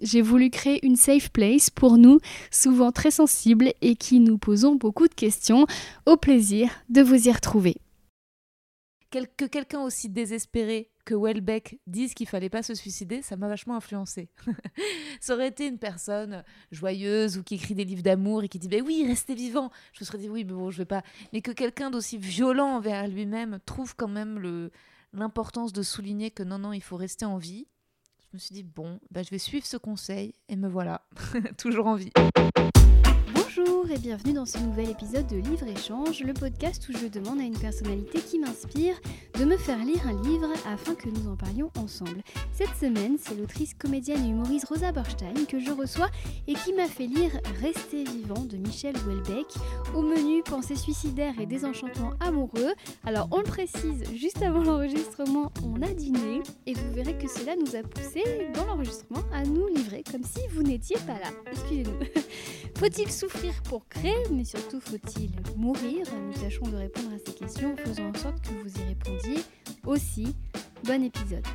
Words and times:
J'ai 0.00 0.22
voulu 0.22 0.50
créer 0.50 0.84
une 0.86 0.96
safe 0.96 1.30
place 1.30 1.70
pour 1.70 1.98
nous, 1.98 2.20
souvent 2.50 2.92
très 2.92 3.10
sensibles 3.10 3.72
et 3.80 3.96
qui 3.96 4.20
nous 4.20 4.38
posons 4.38 4.76
beaucoup 4.76 5.08
de 5.08 5.14
questions. 5.14 5.66
Au 6.06 6.16
plaisir 6.16 6.70
de 6.88 7.02
vous 7.02 7.28
y 7.28 7.32
retrouver. 7.32 7.76
que 9.10 9.46
quelqu'un 9.46 9.80
aussi 9.80 10.08
désespéré 10.08 10.90
que 11.04 11.14
Welbeck 11.14 11.80
dise 11.86 12.12
qu'il 12.14 12.28
fallait 12.28 12.50
pas 12.50 12.62
se 12.62 12.74
suicider, 12.74 13.22
ça 13.22 13.36
m'a 13.36 13.48
vachement 13.48 13.74
influencé. 13.74 14.28
ça 15.20 15.34
aurait 15.34 15.48
été 15.48 15.66
une 15.66 15.78
personne 15.78 16.44
joyeuse 16.70 17.38
ou 17.38 17.42
qui 17.42 17.54
écrit 17.54 17.74
des 17.74 17.86
livres 17.86 18.02
d'amour 18.02 18.44
et 18.44 18.48
qui 18.48 18.58
dit 18.58 18.68
ben 18.68 18.84
oui, 18.86 19.04
restez 19.06 19.34
vivant. 19.34 19.70
Je 19.94 20.00
me 20.00 20.06
serais 20.06 20.18
dit 20.18 20.28
oui, 20.28 20.44
mais 20.44 20.52
bon, 20.52 20.70
je 20.70 20.78
vais 20.78 20.84
pas. 20.84 21.02
Mais 21.32 21.40
que 21.40 21.50
quelqu'un 21.50 21.90
d'aussi 21.90 22.18
violent 22.18 22.76
envers 22.76 23.08
lui-même 23.08 23.58
trouve 23.64 23.96
quand 23.96 24.08
même 24.08 24.38
le 24.38 24.70
l'importance 25.14 25.72
de 25.72 25.82
souligner 25.82 26.30
que 26.30 26.42
non 26.42 26.58
non, 26.58 26.74
il 26.74 26.82
faut 26.82 26.96
rester 26.96 27.24
en 27.24 27.38
vie 27.38 27.66
je 28.30 28.36
me 28.36 28.38
suis 28.38 28.54
dit, 28.54 28.62
bon, 28.62 29.00
bah, 29.10 29.22
je 29.22 29.30
vais 29.30 29.38
suivre 29.38 29.64
ce 29.64 29.78
conseil 29.78 30.34
et 30.48 30.56
me 30.56 30.68
voilà, 30.68 31.02
toujours 31.56 31.86
en 31.86 31.94
vie. 31.94 32.12
Bonjour 33.58 33.90
et 33.90 33.98
bienvenue 33.98 34.34
dans 34.34 34.44
ce 34.44 34.58
nouvel 34.58 34.90
épisode 34.90 35.26
de 35.26 35.36
Livre 35.36 35.66
Échange, 35.66 36.22
le 36.22 36.32
podcast 36.32 36.86
où 36.88 36.92
je 36.96 37.06
demande 37.06 37.40
à 37.40 37.44
une 37.44 37.58
personnalité 37.58 38.20
qui 38.20 38.38
m'inspire 38.38 38.94
de 39.38 39.44
me 39.44 39.56
faire 39.56 39.78
lire 39.78 40.06
un 40.06 40.20
livre 40.22 40.48
afin 40.66 40.94
que 40.94 41.08
nous 41.08 41.28
en 41.28 41.36
parlions 41.36 41.70
ensemble. 41.76 42.22
Cette 42.52 42.74
semaine, 42.78 43.16
c'est 43.18 43.34
l'autrice, 43.34 43.74
comédienne 43.74 44.24
et 44.24 44.28
humoriste 44.28 44.66
Rosa 44.66 44.92
Borstein 44.92 45.46
que 45.48 45.58
je 45.58 45.70
reçois 45.70 46.08
et 46.46 46.54
qui 46.54 46.72
m'a 46.72 46.86
fait 46.86 47.06
lire 47.06 47.32
Rester 47.60 48.04
vivant 48.04 48.44
de 48.44 48.56
Michel 48.56 48.94
Houellebecq. 48.98 49.46
Au 49.94 50.02
menu, 50.02 50.42
pensée 50.42 50.76
suicidaire 50.76 51.34
et 51.40 51.46
désenchantement 51.46 52.12
amoureux. 52.20 52.74
Alors 53.04 53.28
on 53.32 53.38
le 53.38 53.44
précise, 53.44 54.04
juste 54.14 54.42
avant 54.42 54.62
l'enregistrement, 54.62 55.52
on 55.64 55.82
a 55.82 55.92
dîné 55.94 56.42
et 56.66 56.74
vous 56.74 56.92
verrez 56.92 57.16
que 57.16 57.28
cela 57.28 57.56
nous 57.56 57.74
a 57.74 57.82
poussé 57.82 58.22
dans 58.54 58.66
l'enregistrement 58.66 59.22
à 59.32 59.44
nous 59.44 59.66
livrer 59.68 60.04
comme 60.10 60.22
si 60.22 60.40
vous 60.52 60.62
n'étiez 60.62 60.96
pas 61.06 61.14
là. 61.14 61.30
Excusez-nous. 61.50 61.98
Faut-il 62.78 63.10
souffrir 63.10 63.47
pour 63.64 63.88
créer, 63.88 64.28
mais 64.30 64.44
surtout 64.44 64.80
faut-il 64.80 65.30
mourir 65.56 66.06
Nous 66.14 66.32
tâchons 66.34 66.68
de 66.68 66.76
répondre 66.76 67.14
à 67.14 67.18
ces 67.18 67.34
questions 67.34 67.72
en 67.72 67.76
faisant 67.76 68.08
en 68.08 68.14
sorte 68.14 68.40
que 68.42 68.50
vous 68.50 68.78
y 68.78 68.84
répondiez 68.84 69.42
aussi. 69.86 70.34
Bon 70.84 71.02
épisode. 71.02 71.46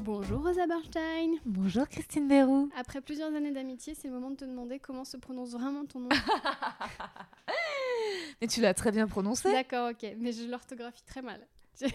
Bonjour 0.00 0.42
Rosa 0.42 0.66
Bernstein. 0.66 1.36
Bonjour 1.44 1.88
Christine 1.88 2.28
Berrou. 2.28 2.68
Après 2.76 3.00
plusieurs 3.00 3.34
années 3.34 3.52
d'amitié, 3.52 3.94
c'est 3.94 4.08
le 4.08 4.14
moment 4.14 4.30
de 4.30 4.36
te 4.36 4.44
demander 4.44 4.78
comment 4.78 5.04
se 5.04 5.16
prononce 5.16 5.52
vraiment 5.52 5.86
ton 5.86 6.00
nom. 6.00 6.08
mais 8.40 8.46
tu 8.46 8.60
l'as 8.60 8.74
très 8.74 8.92
bien 8.92 9.06
prononcé. 9.06 9.50
D'accord, 9.50 9.90
ok, 9.90 10.14
mais 10.18 10.32
je 10.32 10.44
l'orthographie 10.44 11.04
très 11.04 11.22
mal. 11.22 11.46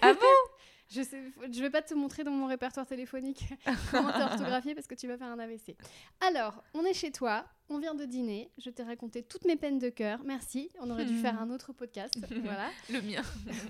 Ah 0.01 0.13
bon? 0.13 0.19
Je 0.91 1.01
sais, 1.03 1.21
je 1.49 1.61
vais 1.61 1.69
pas 1.69 1.81
te 1.81 1.93
montrer 1.93 2.25
dans 2.25 2.31
mon 2.31 2.47
répertoire 2.47 2.85
téléphonique 2.85 3.45
comment 3.91 4.11
t'es 4.11 4.23
orthographié 4.23 4.75
parce 4.75 4.87
que 4.87 4.95
tu 4.95 5.07
vas 5.07 5.17
faire 5.17 5.27
un 5.27 5.39
AVC. 5.39 5.77
Alors, 6.19 6.61
on 6.73 6.83
est 6.83 6.93
chez 6.93 7.11
toi, 7.11 7.45
on 7.69 7.79
vient 7.79 7.95
de 7.95 8.03
dîner, 8.03 8.51
je 8.57 8.69
t'ai 8.69 8.83
raconté 8.83 9.23
toutes 9.23 9.45
mes 9.45 9.55
peines 9.55 9.79
de 9.79 9.87
cœur. 9.87 10.21
Merci, 10.25 10.69
on 10.81 10.89
aurait 10.89 11.05
dû 11.05 11.17
faire 11.17 11.35
hmm. 11.35 11.49
un 11.49 11.49
autre 11.51 11.71
podcast. 11.71 12.13
voilà. 12.43 12.69
Le 12.89 13.01
mien. 13.01 13.21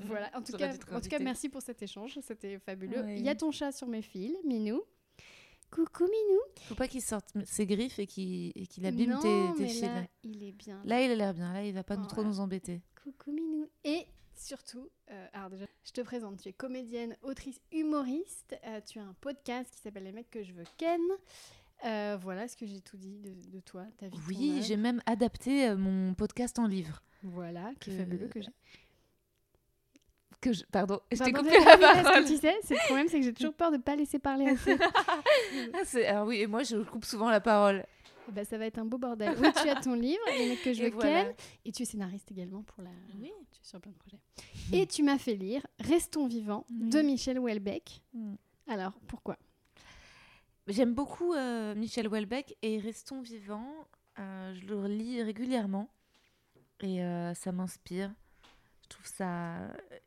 voilà. 0.06 0.32
En 0.36 0.42
tout, 0.42 0.54
cas, 0.54 0.74
en 0.92 1.00
tout 1.00 1.10
cas, 1.10 1.20
merci 1.20 1.48
pour 1.48 1.62
cet 1.62 1.84
échange, 1.84 2.18
c'était 2.24 2.58
fabuleux. 2.58 3.06
Il 3.10 3.22
y 3.22 3.30
a 3.30 3.36
ton 3.36 3.52
chat 3.52 3.72
sur 3.72 3.88
mes 3.88 4.02
fils, 4.02 4.36
Minou. 4.44 4.82
Coucou 5.70 6.04
Minou. 6.04 6.40
Faut 6.64 6.76
pas 6.76 6.88
qu'il 6.88 7.02
sorte 7.02 7.34
ses 7.46 7.66
griffes 7.66 8.00
et 8.00 8.08
qu'il 8.08 8.86
abîme 8.86 9.20
tes, 9.22 9.46
tes 9.58 9.68
fils. 9.68 9.82
Là, 9.84 10.04
il 10.24 10.44
est 10.44 10.52
bien. 10.52 10.82
Là, 10.84 11.02
il 11.02 11.12
a 11.12 11.16
l'air 11.16 11.34
bien. 11.34 11.54
Là, 11.54 11.64
il 11.64 11.74
va 11.74 11.84
pas 11.84 11.98
trop 11.98 12.24
nous 12.24 12.40
embêter. 12.40 12.82
Coucou 13.02 13.32
Minou. 13.32 13.70
Et 13.86 14.06
surtout, 14.42 14.90
euh, 15.12 15.28
alors 15.34 15.50
déjà, 15.50 15.66
je 15.84 15.92
te 15.92 16.02
présente, 16.02 16.42
tu 16.42 16.50
es 16.50 16.54
comédienne, 16.54 17.16
autrice, 17.22 17.62
humoriste, 17.72 18.58
euh, 18.66 18.82
tu 18.86 19.00
as 19.00 19.04
un 19.04 19.16
podcast 19.22 19.70
qui 19.72 19.80
s'appelle 19.80 20.04
Les 20.04 20.12
mecs 20.12 20.30
que 20.30 20.44
je 20.44 20.54
veux 20.54 20.66
ken. 20.78 21.02
Euh, 21.86 22.18
voilà 22.22 22.48
ce 22.48 22.56
que 22.56 22.66
j'ai 22.66 22.80
tout 22.80 22.98
dit 22.98 23.20
de, 23.20 23.60
toi, 23.60 23.86
ta 23.98 24.08
vie. 24.08 24.18
Oui, 24.28 24.62
j'ai 24.64 24.78
même 24.78 25.02
adapté 25.06 25.74
mon 25.76 26.14
podcast 26.14 26.60
en 26.60 26.68
livre. 26.68 27.02
Voilà, 27.24 27.72
qui 27.80 27.92
est 27.92 27.98
fabuleux 27.98 28.28
que 28.28 28.42
j'ai. 28.42 28.52
Que 30.42 30.54
je... 30.54 30.64
Pardon, 30.72 31.00
je 31.12 31.24
t'ai 31.24 31.32
coupé 31.32 31.52
la 31.64 31.78
parole. 31.78 32.26
tu 32.26 32.38
sais, 32.38 32.56
c'est 32.64 32.74
le 32.74 32.86
problème, 32.86 33.08
c'est 33.08 33.20
que 33.20 33.26
j'ai 33.26 33.34
toujours 33.34 33.54
peur 33.54 33.72
de 33.72 33.78
ne 33.78 33.82
pas 33.82 33.96
laisser 33.96 34.18
parler 34.18 34.48
assez. 34.48 34.76
ah, 35.74 35.98
alors 36.08 36.28
oui, 36.28 36.42
et 36.42 36.48
moi 36.48 36.64
je 36.64 36.78
coupe 36.78 37.06
souvent 37.06 37.30
la 37.30 37.42
parole. 37.42 37.86
Eh 38.28 38.32
ben, 38.32 38.46
ça 38.46 38.58
va 38.58 38.66
être 38.66 38.78
un 38.78 38.86
beau 38.86 38.98
bordel. 38.98 39.36
Oui, 39.40 39.48
tu 39.62 39.70
as 39.70 39.82
ton 39.82 39.94
livre, 39.96 40.22
Les 40.38 40.50
mecs 40.50 40.62
que 40.62 40.74
je 40.74 40.84
veux 40.84 40.92
ken, 40.92 41.34
et 41.66 41.72
tu 41.72 41.84
es 41.84 41.86
scénariste 41.86 42.32
également 42.32 42.64
pour 42.64 42.84
la. 42.84 42.90
Oui. 43.20 43.32
Tu 43.52 43.62
es 43.62 43.66
sur 43.66 43.80
plein 43.80 43.92
de 43.92 43.98
projets. 43.98 44.20
Et 44.74 44.86
tu 44.88 45.04
m'as 45.04 45.18
fait 45.18 45.36
lire 45.36 45.66
Restons 45.80 46.28
vivants 46.28 46.66
de 46.70 47.02
Michel 47.02 47.40
Houellebecq. 47.40 48.02
Mm. 48.14 48.36
Alors, 48.68 48.94
pourquoi? 49.08 49.38
J'aime 50.68 50.94
beaucoup 50.94 51.34
euh, 51.34 51.76
Michel 51.76 52.08
Houellebecq 52.08 52.56
et 52.62 52.80
Restons 52.80 53.22
vivants. 53.22 53.74
Euh, 54.20 54.54
je 54.54 54.66
le 54.68 54.88
lis 54.88 55.22
régulièrement 55.24 55.90
et 56.82 57.04
euh, 57.04 57.34
ça 57.34 57.52
m'inspire. 57.52 58.14
Je 58.84 58.90
trouve 58.90 59.06
ça. 59.06 59.58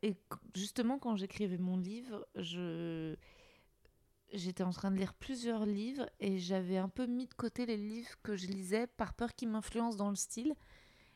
Et 0.03 0.15
justement, 0.55 0.99
quand 0.99 1.17
j'écrivais 1.17 1.59
mon 1.59 1.77
livre, 1.77 2.27
je 2.37 3.17
j'étais 4.35 4.65
en 4.65 4.71
train 4.71 4.91
de 4.91 4.97
lire 4.97 5.15
plusieurs 5.15 5.65
livres 5.65 6.09
et 6.21 6.39
j'avais 6.39 6.77
un 6.77 6.89
peu 6.89 7.07
mis 7.07 7.27
de 7.27 7.35
côté 7.35 7.67
les 7.67 7.77
livres 7.77 8.11
que 8.23 8.37
je 8.37 8.47
lisais 8.47 8.87
par 8.87 9.15
peur 9.15 9.35
qu'ils 9.35 9.49
m'influencent 9.49 9.97
dans 9.97 10.11
le 10.11 10.17
style. 10.17 10.55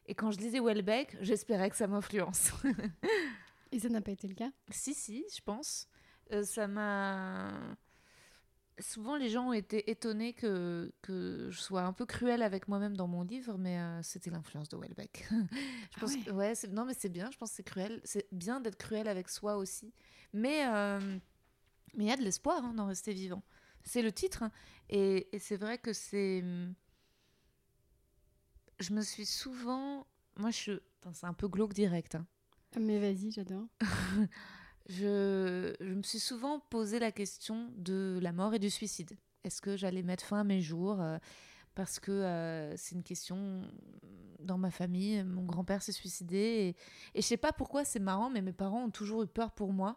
Et 0.07 0.15
quand 0.15 0.31
je 0.31 0.39
lisais 0.39 0.61
Welbeck, 0.61 1.17
j'espérais 1.21 1.69
que 1.69 1.77
ça 1.77 1.87
m'influence. 1.87 2.53
et 3.73 3.79
ça 3.79 3.89
n'a 3.89 4.01
pas 4.01 4.13
été 4.13 4.27
le 4.27 4.35
cas? 4.35 4.51
Si, 4.71 4.95
si, 4.95 5.25
je 5.35 5.41
pense. 5.43 5.89
Euh, 6.33 6.45
ça 6.45 6.67
m'a. 6.67 7.77
Souvent, 8.81 9.17
les 9.17 9.29
gens 9.29 9.49
ont 9.49 9.53
été 9.53 9.91
étonnés 9.91 10.35
que, 10.35 10.93
que 11.03 11.49
je 11.51 11.61
sois 11.61 11.83
un 11.83 11.93
peu 11.93 12.07
cruelle 12.07 12.43
avec 12.43 12.69
moi-même 12.69 12.97
dans 12.97 13.09
mon 13.09 13.23
livre, 13.23 13.59
mais 13.59 13.79
euh, 13.81 14.03
c'était 14.05 14.31
l'influence 14.31 14.69
de 14.69 14.77
Welbeck. 14.77 15.27
je 15.31 15.35
ah 15.97 16.01
pense 16.01 16.15
ouais. 16.15 16.31
ouais 16.31 16.53
non, 16.71 16.85
mais 16.85 16.95
c'est 16.97 17.09
bien, 17.09 17.29
je 17.33 17.37
pense 17.37 17.51
que 17.51 17.57
c'est 17.57 17.65
cruel. 17.65 18.01
C'est 18.05 18.29
bien 18.31 18.61
d'être 18.61 18.77
cruel 18.77 19.09
avec 19.09 19.29
soi 19.29 19.57
aussi. 19.57 19.93
Mais 20.33 20.65
euh, 20.69 21.19
mais 21.95 22.05
il 22.05 22.07
y 22.09 22.13
a 22.13 22.17
de 22.17 22.23
l'espoir 22.23 22.65
hein, 22.65 22.75
d'en 22.75 22.87
rester 22.87 23.13
vivant. 23.13 23.43
C'est 23.85 24.03
le 24.03 24.13
titre. 24.13 24.43
Hein. 24.43 24.53
Et, 24.91 25.35
et 25.35 25.39
c'est 25.39 25.57
vrai 25.57 25.79
que 25.79 25.93
c'est. 25.93 26.43
Hum, 26.43 26.75
je 28.81 28.93
me 28.93 29.03
suis 29.03 29.27
souvent. 29.27 30.07
Moi, 30.37 30.51
je. 30.51 30.73
C'est 31.13 31.27
un 31.27 31.33
peu 31.33 31.49
glauque 31.49 31.73
direct. 31.73 32.17
Hein. 32.17 32.27
Mais 32.79 32.99
vas-y, 32.99 33.31
j'adore. 33.31 33.67
je, 34.89 35.75
je 35.81 35.95
me 35.95 36.03
suis 36.03 36.19
souvent 36.19 36.61
posé 36.61 36.99
la 36.99 37.13
question 37.13 37.73
de 37.77 38.19
la 38.21 38.33
mort 38.33 38.55
et 38.55 38.59
du 38.59 38.71
suicide. 38.71 39.17
Est-ce 39.45 39.63
que 39.63 39.77
j'allais 39.77 40.03
mettre 40.03 40.25
fin 40.25 40.41
à 40.41 40.45
mes 40.45 40.61
jours 40.61 41.01
euh, 41.01 41.19
Parce 41.75 41.99
que 41.99 42.11
euh, 42.11 42.77
c'est 42.77 42.95
une 42.95 43.05
question 43.05 43.63
dans 44.41 44.59
ma 44.59 44.71
famille. 44.71 45.23
Mon 45.25 45.45
grand-père 45.45 45.83
s'est 45.83 45.93
suicidé. 45.93 46.37
Et, 46.37 46.69
et 47.19 47.23
je 47.23 47.27
sais 47.27 47.37
pas 47.37 47.53
pourquoi 47.53 47.85
c'est 47.85 48.01
marrant, 48.01 48.29
mais 48.29 48.43
mes 48.43 48.53
parents 48.53 48.85
ont 48.85 48.91
toujours 48.91 49.23
eu 49.23 49.29
peur 49.29 49.53
pour 49.53 49.73
moi 49.73 49.97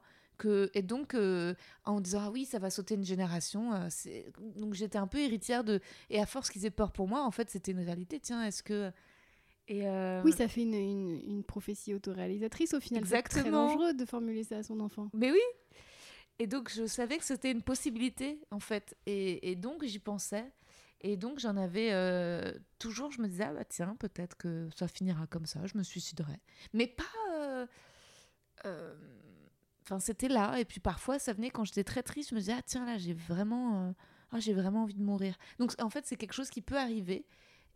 et 0.74 0.82
donc 0.82 1.14
euh, 1.14 1.54
en 1.86 2.02
disant 2.02 2.22
ah 2.24 2.32
oui 2.32 2.46
ça 2.46 2.60
va 2.60 2.70
sauter 2.70 2.96
une 2.96 3.04
génération 3.04 3.74
euh, 3.74 3.90
donc 4.56 4.74
j'étais 4.74 4.98
un 4.98 5.08
peu 5.08 5.20
héritière 5.20 5.64
de 5.64 5.80
et 6.10 6.20
à 6.20 6.26
force 6.26 6.50
qu'ils 6.50 6.66
aient 6.66 6.72
peur 6.72 6.92
pour 6.92 7.08
moi 7.08 7.24
en 7.24 7.32
fait 7.32 7.50
c'était 7.50 7.72
une 7.72 7.80
réalité 7.80 8.20
tiens 8.20 8.44
est-ce 8.44 8.64
que 8.64 8.92
et 9.68 9.88
euh, 9.88 10.22
Oui, 10.26 10.34
ça 10.34 10.48
fait 10.48 10.64
une, 10.64 10.74
une, 10.74 11.44
prophétie 11.44 11.94
autoréalisatrice 11.94 12.74
au 12.74 12.82
final. 12.82 13.04
Exactement. 13.04 13.44
C'est 13.44 13.50
très 13.50 13.52
dangereux 13.52 13.94
de 13.94 14.06
formuler 14.06 14.44
ça 14.44 14.58
à 14.58 14.64
son 14.64 14.80
enfant. 14.82 15.10
Mais 15.14 15.32
oui. 15.32 15.40
Et 16.40 16.48
donc 16.48 16.70
je 16.76 16.88
savais 16.88 17.18
que 17.18 17.24
c'était 17.24 17.52
une 17.52 17.62
possibilité 17.62 18.42
en 18.50 18.60
fait. 18.60 18.98
Et, 19.06 19.52
et 19.52 19.56
donc 19.56 19.86
j'y 19.86 20.00
pensais. 20.00 20.52
Et 21.00 21.16
donc 21.16 21.40
j'en 21.40 21.56
avais 21.56 21.94
toujours, 22.80 23.12
je 23.12 23.22
me 23.22 23.28
disais, 23.28 23.46
ah 23.48 23.54
bah 23.54 23.64
tiens, 23.64 23.96
peut-être 23.98 24.36
que 24.36 24.68
ça 24.76 24.90
finira 24.90 25.26
comme 25.28 25.46
ça, 25.46 25.66
je 25.68 25.78
me 25.78 25.84
suiciderai. 25.84 26.40
Mais 26.74 26.88
pas 26.88 27.68
Enfin, 29.84 30.00
c'était 30.00 30.28
là. 30.28 30.60
Et 30.60 30.66
puis 30.66 30.80
parfois, 30.80 31.20
ça 31.20 31.34
venait 31.34 31.50
quand 31.50 31.64
j'étais 31.66 31.84
très 31.84 32.04
triste. 32.04 32.30
Je 32.30 32.36
me 32.36 32.40
disais, 32.40 32.54
ah 32.58 32.62
tiens, 32.64 32.86
là, 32.86 32.98
j'ai 32.98 33.14
vraiment, 33.14 33.88
euh, 33.88 33.92
ah, 34.32 34.40
j'ai 34.40 34.54
vraiment 34.54 34.84
envie 34.84 34.94
de 34.94 35.04
mourir. 35.04 35.36
Donc, 35.60 35.74
en 35.82 35.90
fait, 35.90 36.06
c'est 36.06 36.16
quelque 36.16 36.34
chose 36.34 36.50
qui 36.50 36.62
peut 36.62 36.78
arriver. 36.78 37.26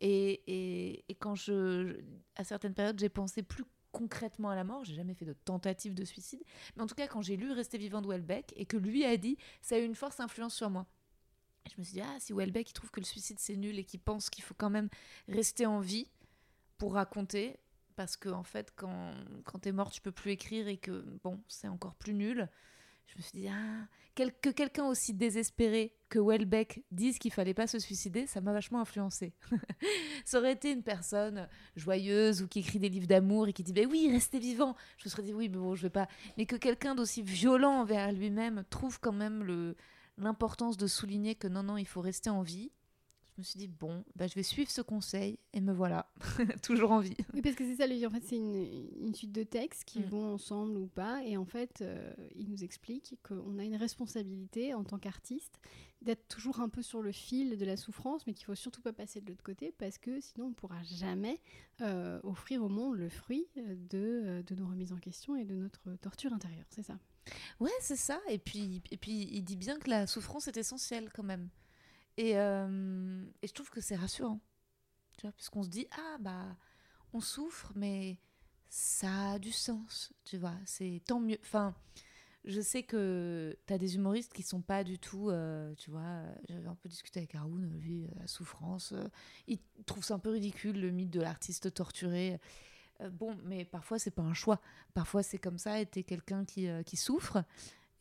Et, 0.01 0.41
et, 0.47 1.05
et, 1.07 1.15
quand 1.15 1.35
je, 1.35 1.99
à 2.35 2.43
certaines 2.43 2.73
périodes, 2.73 2.99
j'ai 2.99 3.09
pensé 3.09 3.43
plus 3.43 3.63
concrètement 3.91 4.49
à 4.49 4.55
la 4.55 4.63
mort. 4.65 4.83
J'ai 4.83 4.93
jamais 4.93 5.13
fait 5.13 5.25
de 5.25 5.33
tentative 5.33 5.93
de 5.93 6.03
suicide. 6.03 6.43
Mais 6.75 6.83
en 6.83 6.87
tout 6.87 6.95
cas, 6.95 7.07
quand 7.07 7.21
j'ai 7.21 7.37
lu 7.37 7.51
Rester 7.51 7.77
vivant 7.77 8.01
de 8.01 8.07
Welbeck 8.07 8.53
et 8.57 8.65
que 8.65 8.77
lui 8.77 9.05
a 9.05 9.15
dit, 9.15 9.37
ça 9.61 9.75
a 9.75 9.79
eu 9.79 9.85
une 9.85 9.95
force 9.95 10.19
influence 10.19 10.53
sur 10.53 10.69
moi. 10.69 10.85
je 11.69 11.75
me 11.77 11.83
suis 11.83 11.93
dit, 11.93 12.01
ah, 12.01 12.17
si 12.19 12.33
Welbeck 12.33 12.69
il 12.69 12.73
trouve 12.73 12.91
que 12.91 12.99
le 12.99 13.05
suicide 13.05 13.39
c'est 13.39 13.55
nul 13.55 13.79
et 13.79 13.85
qu'il 13.85 14.01
pense 14.01 14.29
qu'il 14.29 14.43
faut 14.43 14.53
quand 14.53 14.69
même 14.69 14.89
rester 15.29 15.65
en 15.65 15.79
vie 15.79 16.09
pour 16.77 16.95
raconter, 16.95 17.57
parce 17.95 18.17
que 18.17 18.29
en 18.29 18.43
fait, 18.43 18.71
quand, 18.75 19.13
quand 19.43 19.59
t'es 19.59 19.71
morte, 19.71 19.93
tu 19.93 20.01
peux 20.01 20.11
plus 20.11 20.31
écrire 20.31 20.67
et 20.67 20.77
que 20.77 21.05
bon, 21.23 21.41
c'est 21.47 21.67
encore 21.67 21.95
plus 21.95 22.13
nul. 22.13 22.49
Je 23.07 23.17
me 23.17 23.21
suis 23.21 23.39
dit, 23.39 23.47
ah, 23.47 23.87
que 24.15 24.49
quelqu'un 24.49 24.85
aussi 24.85 25.13
désespéré 25.13 25.93
que 26.09 26.19
Welbeck 26.19 26.83
dise 26.91 27.19
qu'il 27.19 27.31
fallait 27.31 27.53
pas 27.53 27.67
se 27.67 27.79
suicider, 27.79 28.25
ça 28.25 28.41
m'a 28.41 28.51
vachement 28.51 28.81
influencé. 28.81 29.33
ça 30.25 30.39
aurait 30.39 30.53
été 30.53 30.71
une 30.71 30.83
personne 30.83 31.47
joyeuse 31.75 32.41
ou 32.41 32.47
qui 32.47 32.59
écrit 32.59 32.79
des 32.79 32.89
livres 32.89 33.07
d'amour 33.07 33.47
et 33.47 33.53
qui 33.53 33.63
dit, 33.63 33.73
ben 33.73 33.87
oui, 33.89 34.09
restez 34.11 34.39
vivant. 34.39 34.75
Je 34.97 35.05
me 35.05 35.09
serais 35.11 35.23
dit, 35.23 35.33
oui, 35.33 35.49
mais 35.49 35.57
bon, 35.57 35.75
je 35.75 35.83
vais 35.83 35.89
pas. 35.89 36.07
Mais 36.37 36.45
que 36.45 36.55
quelqu'un 36.55 36.95
d'aussi 36.95 37.21
violent 37.21 37.81
envers 37.81 38.11
lui-même 38.11 38.63
trouve 38.69 38.99
quand 38.99 39.13
même 39.13 39.75
l'importance 40.17 40.77
de 40.77 40.87
souligner 40.87 41.35
que 41.35 41.47
non, 41.47 41.63
non, 41.63 41.77
il 41.77 41.87
faut 41.87 42.01
rester 42.01 42.29
en 42.29 42.41
vie 42.41 42.71
je 43.35 43.41
me 43.41 43.43
suis 43.43 43.57
dit, 43.57 43.67
bon, 43.67 44.05
bah, 44.15 44.27
je 44.27 44.35
vais 44.35 44.43
suivre 44.43 44.71
ce 44.71 44.81
conseil 44.81 45.37
et 45.51 45.59
me 45.59 45.73
voilà, 45.73 46.09
toujours 46.63 46.91
en 46.91 46.99
vie. 46.99 47.17
Oui, 47.33 47.41
parce 47.41 47.55
que 47.55 47.65
c'est 47.65 47.75
ça, 47.75 47.87
le 47.87 48.05
En 48.07 48.09
fait, 48.09 48.23
c'est 48.23 48.37
une, 48.37 49.13
suite 49.13 49.33
de 49.33 49.43
textes 49.43 49.83
qui 49.83 49.99
mm. 49.99 50.05
vont 50.05 50.33
ensemble 50.33 50.77
ou 50.77 50.87
pas. 50.87 51.21
Et 51.25 51.35
en 51.35 51.45
fait, 51.45 51.81
euh, 51.81 52.13
il 52.33 52.49
nous 52.49 52.63
explique 52.63 53.17
qu'on 53.23 53.59
a 53.59 53.63
une 53.63 53.75
responsabilité 53.75 54.73
en 54.73 54.85
tant 54.85 54.97
qu'artiste 54.97 55.59
d'être 56.01 56.27
toujours 56.29 56.61
un 56.61 56.69
peu 56.69 56.81
sur 56.81 57.01
le 57.01 57.11
fil 57.11 57.57
de 57.57 57.65
la 57.65 57.75
souffrance, 57.75 58.25
mais 58.25 58.33
qu'il 58.33 58.45
faut 58.45 58.55
surtout 58.55 58.81
pas 58.81 58.93
passer 58.93 59.21
de 59.21 59.27
l'autre 59.27 59.43
côté 59.43 59.71
parce 59.71 59.97
que 59.97 60.21
sinon 60.21 60.45
on 60.45 60.49
ne 60.49 60.53
pourra 60.53 60.81
jamais 60.83 61.41
euh, 61.81 62.19
offrir 62.23 62.63
au 62.63 62.69
monde 62.69 62.95
le 62.95 63.09
fruit 63.09 63.47
de, 63.55 64.43
de 64.45 64.55
nos 64.55 64.67
remises 64.67 64.93
en 64.93 64.97
question 64.97 65.35
et 65.35 65.45
de 65.45 65.55
notre 65.55 65.95
torture 65.95 66.31
intérieure. 66.31 66.65
C'est 66.69 66.83
ça. 66.83 66.99
Ouais, 67.59 67.71
c'est 67.79 67.95
ça. 67.95 68.19
Et 68.29 68.37
puis, 68.37 68.81
et 68.91 68.97
puis, 68.97 69.27
il 69.31 69.43
dit 69.43 69.55
bien 69.55 69.79
que 69.79 69.89
la 69.89 70.07
souffrance 70.07 70.47
est 70.47 70.57
essentielle 70.57 71.09
quand 71.13 71.23
même. 71.23 71.49
Et, 72.17 72.37
euh, 72.37 73.25
et 73.41 73.47
je 73.47 73.53
trouve 73.53 73.69
que 73.69 73.81
c'est 73.81 73.95
rassurant. 73.95 74.39
Tu 75.17 75.27
vois, 75.27 75.31
parce 75.31 75.49
qu'on 75.49 75.63
se 75.63 75.69
dit, 75.69 75.87
ah 75.91 76.17
bah, 76.19 76.57
on 77.13 77.21
souffre, 77.21 77.71
mais 77.75 78.17
ça 78.69 79.31
a 79.31 79.39
du 79.39 79.51
sens, 79.51 80.13
tu 80.23 80.37
vois, 80.37 80.55
c'est 80.65 81.01
tant 81.05 81.19
mieux. 81.19 81.37
Enfin, 81.41 81.73
je 82.43 82.59
sais 82.59 82.83
que 82.83 83.57
tu 83.65 83.73
as 83.73 83.77
des 83.77 83.95
humoristes 83.95 84.33
qui 84.33 84.43
sont 84.43 84.61
pas 84.61 84.83
du 84.83 84.99
tout, 84.99 85.29
euh, 85.29 85.73
tu 85.75 85.89
vois, 85.89 86.23
j'avais 86.49 86.67
un 86.67 86.75
peu 86.75 86.89
discuté 86.89 87.19
avec 87.19 87.35
Haroun, 87.35 87.69
lui, 87.79 88.07
la 88.19 88.27
souffrance, 88.27 88.91
euh, 88.91 89.07
il 89.47 89.59
trouve 89.85 90.03
ça 90.03 90.15
un 90.15 90.19
peu 90.19 90.31
ridicule, 90.31 90.79
le 90.79 90.91
mythe 90.91 91.11
de 91.11 91.21
l'artiste 91.21 91.73
torturé. 91.73 92.39
bon, 93.11 93.37
mais 93.43 93.65
parfois 93.65 93.99
c'est 93.99 94.11
pas 94.11 94.23
un 94.23 94.33
choix, 94.33 94.61
parfois 94.93 95.23
c'est 95.23 95.37
comme 95.37 95.57
ça, 95.57 95.79
et 95.79 95.85
tu 95.85 96.03
quelqu'un 96.03 96.43
qui, 96.43 96.67
qui 96.85 96.97
souffre, 96.97 97.43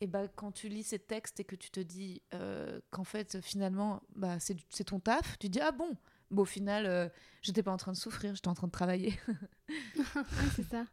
et 0.01 0.07
bah, 0.07 0.27
quand 0.27 0.51
tu 0.51 0.67
lis 0.67 0.83
ces 0.83 0.99
textes 0.99 1.39
et 1.39 1.43
que 1.43 1.55
tu 1.55 1.71
te 1.71 1.79
dis 1.79 2.21
euh, 2.33 2.79
qu'en 2.91 3.03
fait, 3.03 3.39
finalement, 3.41 4.01
bah, 4.15 4.37
c'est 4.39 4.83
ton 4.83 4.99
taf, 4.99 5.37
tu 5.39 5.49
dis 5.49 5.61
Ah 5.61 5.71
bon, 5.71 5.95
bon, 6.31 6.41
au 6.41 6.45
final, 6.45 6.85
euh, 6.85 7.07
j'étais 7.41 7.63
pas 7.63 7.71
en 7.71 7.77
train 7.77 7.93
de 7.93 7.97
souffrir, 7.97 8.35
j'étais 8.35 8.49
en 8.49 8.53
train 8.55 8.67
de 8.67 8.71
travailler. 8.71 9.13
c'est 10.55 10.69
ça. 10.69 10.85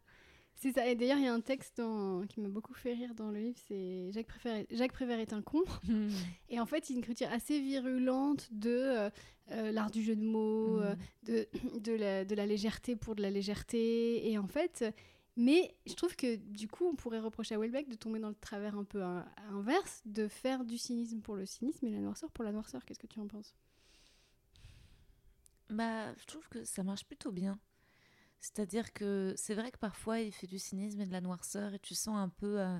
C'est 0.55 0.71
ça. 0.71 0.87
Et 0.87 0.95
d'ailleurs, 0.95 1.17
il 1.17 1.25
y 1.25 1.27
a 1.27 1.33
un 1.33 1.41
texte 1.41 1.81
qui 2.29 2.39
m'a 2.39 2.47
beaucoup 2.47 2.73
fait 2.73 2.93
rire 2.93 3.13
dans 3.15 3.31
le 3.31 3.39
livre 3.39 3.59
c'est 3.67 4.11
Jacques 4.13 4.27
Prévert, 4.27 4.63
Jacques 4.71 4.93
Prévert 4.93 5.19
est 5.19 5.33
un 5.33 5.41
con. 5.41 5.63
Et 6.49 6.61
en 6.61 6.65
fait, 6.65 6.85
c'est 6.85 6.93
une 6.93 6.99
écriture 6.99 7.27
assez 7.33 7.59
virulente 7.59 8.47
de 8.51 9.09
euh, 9.51 9.71
l'art 9.71 9.91
du 9.91 10.01
jeu 10.01 10.15
de 10.15 10.23
mots, 10.23 10.79
hmm. 10.79 10.95
de, 11.23 11.47
de, 11.79 11.91
la, 11.91 12.23
de 12.23 12.35
la 12.35 12.45
légèreté 12.45 12.95
pour 12.95 13.15
de 13.15 13.21
la 13.21 13.29
légèreté. 13.29 14.31
Et 14.31 14.37
en 14.37 14.47
fait, 14.47 14.85
mais 15.35 15.75
je 15.85 15.93
trouve 15.93 16.15
que 16.15 16.35
du 16.35 16.67
coup, 16.67 16.85
on 16.85 16.95
pourrait 16.95 17.19
reprocher 17.19 17.55
à 17.55 17.59
Welbeck 17.59 17.89
de 17.89 17.95
tomber 17.95 18.19
dans 18.19 18.29
le 18.29 18.35
travers 18.35 18.77
un 18.77 18.83
peu 18.83 19.01
inverse, 19.49 20.01
de 20.05 20.27
faire 20.27 20.63
du 20.63 20.77
cynisme 20.77 21.21
pour 21.21 21.35
le 21.35 21.45
cynisme 21.45 21.85
et 21.87 21.91
la 21.91 21.99
noirceur 21.99 22.31
pour 22.31 22.43
la 22.43 22.51
noirceur. 22.51 22.85
Qu'est-ce 22.85 22.99
que 22.99 23.07
tu 23.07 23.19
en 23.19 23.27
penses? 23.27 23.55
Bah, 25.69 26.13
je 26.15 26.25
trouve 26.25 26.47
que 26.49 26.63
ça 26.65 26.83
marche 26.83 27.05
plutôt 27.05 27.31
bien. 27.31 27.59
C'est-à-dire 28.39 28.93
que 28.93 29.33
c'est 29.37 29.55
vrai 29.55 29.71
que 29.71 29.77
parfois 29.77 30.19
il 30.19 30.31
fait 30.31 30.47
du 30.47 30.59
cynisme 30.59 31.01
et 31.01 31.05
de 31.05 31.11
la 31.13 31.21
noirceur 31.21 31.73
et 31.73 31.79
tu 31.79 31.95
sens 31.95 32.17
un 32.17 32.29
peu 32.29 32.59
euh, 32.59 32.77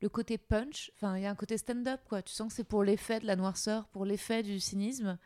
le 0.00 0.08
côté 0.08 0.38
punch. 0.38 0.90
Enfin, 0.94 1.18
il 1.18 1.22
y 1.22 1.26
a 1.26 1.30
un 1.30 1.34
côté 1.34 1.58
stand-up, 1.58 2.00
quoi. 2.08 2.22
Tu 2.22 2.32
sens 2.32 2.48
que 2.48 2.54
c'est 2.54 2.64
pour 2.64 2.84
l'effet 2.84 3.20
de 3.20 3.26
la 3.26 3.36
noirceur, 3.36 3.88
pour 3.88 4.06
l'effet 4.06 4.42
du 4.42 4.60
cynisme. 4.60 5.18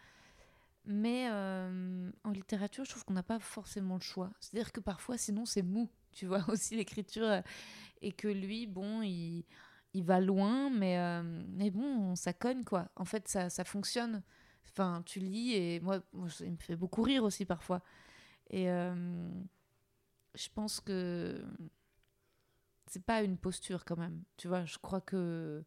Mais 0.86 1.28
euh, 1.30 2.10
en 2.24 2.30
littérature, 2.30 2.84
je 2.84 2.90
trouve 2.90 3.04
qu'on 3.04 3.12
n'a 3.12 3.22
pas 3.22 3.38
forcément 3.38 3.96
le 3.96 4.00
choix. 4.00 4.32
C'est-à-dire 4.40 4.72
que 4.72 4.80
parfois, 4.80 5.18
sinon, 5.18 5.44
c'est 5.44 5.62
mou 5.62 5.90
tu 6.12 6.26
vois, 6.26 6.44
aussi 6.48 6.76
l'écriture. 6.76 7.26
Euh, 7.26 7.40
et 8.00 8.12
que 8.12 8.28
lui, 8.28 8.66
bon, 8.66 9.02
il, 9.02 9.44
il 9.94 10.04
va 10.04 10.20
loin, 10.20 10.70
mais, 10.70 10.98
euh, 10.98 11.22
mais 11.48 11.70
bon, 11.70 12.14
ça 12.14 12.32
cogne, 12.32 12.64
quoi. 12.64 12.88
En 12.96 13.04
fait, 13.04 13.28
ça, 13.28 13.50
ça 13.50 13.64
fonctionne. 13.64 14.22
Enfin, 14.64 15.02
tu 15.04 15.18
lis, 15.18 15.54
et 15.54 15.80
moi, 15.80 16.00
il 16.40 16.52
me 16.52 16.56
fait 16.58 16.76
beaucoup 16.76 17.02
rire 17.02 17.24
aussi 17.24 17.44
parfois. 17.44 17.82
Et 18.50 18.70
euh, 18.70 19.28
je 20.34 20.48
pense 20.54 20.80
que 20.80 21.44
c'est 22.86 23.04
pas 23.04 23.22
une 23.22 23.36
posture 23.36 23.84
quand 23.84 23.96
même. 23.96 24.22
Tu 24.36 24.48
vois, 24.48 24.64
je 24.64 24.78
crois 24.78 25.00
que 25.00 25.64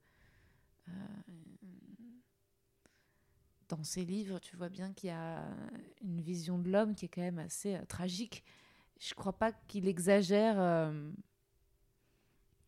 dans 3.69 3.83
ses 3.83 4.03
livres, 4.05 4.39
tu 4.39 4.55
vois 4.57 4.69
bien 4.69 4.93
qu'il 4.93 5.09
y 5.09 5.13
a 5.13 5.45
une 6.01 6.21
vision 6.21 6.59
de 6.59 6.69
l'homme 6.69 6.95
qui 6.95 7.05
est 7.05 7.09
quand 7.09 7.21
même 7.21 7.39
assez 7.39 7.79
tragique 7.87 8.43
je 9.01 9.13
crois 9.15 9.33
pas 9.33 9.51
qu'il 9.67 9.87
exagère. 9.87 10.55
Euh, 10.59 11.11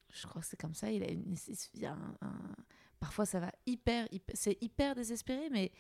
je 0.10 0.28
crois 0.28 0.42
que 0.42 0.48
c'est 0.48 0.60
comme 0.60 0.74
ça. 0.74 0.92
Il 0.92 1.04
a 1.86 1.98
parfois 3.00 3.26
ça 3.26 3.40
va 3.40 3.52
hyper, 3.66 4.08
c'est 4.34 4.58
hyper 4.62 4.96
désespéré, 4.96 5.50
mais 5.52 5.72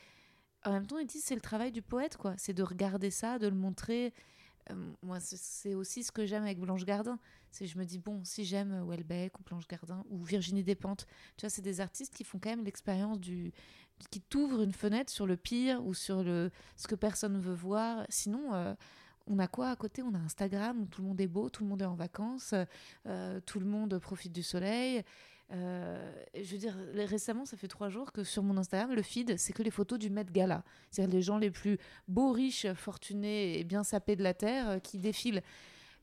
en 0.65 0.71
même 0.71 0.85
temps 0.85 0.99
il 0.99 1.07
dit 1.07 1.21
c'est 1.21 1.35
le 1.35 1.41
travail 1.41 1.71
du 1.71 1.81
poète 1.81 2.17
quoi. 2.17 2.35
C'est 2.37 2.53
de 2.53 2.63
regarder 2.63 3.09
ça, 3.09 3.39
de 3.39 3.47
le 3.47 3.55
montrer. 3.55 4.13
Euh, 4.69 4.93
moi 5.01 5.19
c'est 5.19 5.73
aussi 5.73 6.03
ce 6.03 6.11
que 6.11 6.25
j'aime 6.25 6.43
avec 6.43 6.59
Blanche 6.59 6.85
Gardin. 6.85 7.17
C'est 7.49 7.65
je 7.65 7.77
me 7.77 7.85
dis 7.85 7.97
bon 7.97 8.23
si 8.23 8.45
j'aime 8.45 8.85
Welbeck 8.87 9.39
ou 9.39 9.43
Blanche 9.43 9.67
Gardin 9.67 10.03
ou 10.09 10.23
Virginie 10.23 10.63
Despentes, 10.63 11.07
tu 11.37 11.45
vois 11.45 11.49
c'est 11.49 11.61
des 11.61 11.81
artistes 11.81 12.13
qui 12.13 12.23
font 12.23 12.39
quand 12.39 12.49
même 12.49 12.63
l'expérience 12.63 13.19
du 13.19 13.53
qui 14.11 14.21
t'ouvrent 14.21 14.61
une 14.61 14.73
fenêtre 14.73 15.11
sur 15.11 15.25
le 15.25 15.37
pire 15.37 15.83
ou 15.85 15.93
sur 15.93 16.23
le 16.23 16.51
ce 16.75 16.87
que 16.87 16.95
personne 16.95 17.39
veut 17.39 17.53
voir. 17.53 18.05
Sinon 18.09 18.53
euh, 18.53 18.75
on 19.27 19.39
a 19.39 19.47
quoi 19.47 19.69
à 19.69 19.75
côté? 19.75 20.01
On 20.01 20.13
a 20.13 20.19
Instagram 20.19 20.81
où 20.81 20.85
tout 20.85 21.01
le 21.01 21.07
monde 21.07 21.21
est 21.21 21.27
beau, 21.27 21.49
tout 21.49 21.63
le 21.63 21.69
monde 21.69 21.81
est 21.81 21.85
en 21.85 21.95
vacances, 21.95 22.53
euh, 23.07 23.39
tout 23.45 23.59
le 23.59 23.65
monde 23.65 23.97
profite 23.99 24.31
du 24.31 24.43
soleil. 24.43 25.03
Euh, 25.51 26.13
je 26.33 26.51
veux 26.51 26.57
dire, 26.57 26.75
récemment, 26.95 27.45
ça 27.45 27.57
fait 27.57 27.67
trois 27.67 27.89
jours 27.89 28.11
que 28.11 28.23
sur 28.23 28.43
mon 28.43 28.57
Instagram, 28.57 28.93
le 28.93 29.01
feed, 29.01 29.37
c'est 29.37 29.53
que 29.53 29.61
les 29.61 29.71
photos 29.71 29.99
du 29.99 30.09
Met 30.09 30.25
Gala. 30.25 30.63
C'est-à-dire 30.89 31.15
les 31.15 31.21
gens 31.21 31.37
les 31.37 31.51
plus 31.51 31.77
beaux, 32.07 32.31
riches, 32.31 32.71
fortunés 32.73 33.59
et 33.59 33.63
bien 33.63 33.83
sapés 33.83 34.15
de 34.15 34.23
la 34.23 34.33
Terre 34.33 34.69
euh, 34.69 34.79
qui 34.79 34.97
défilent. 34.97 35.41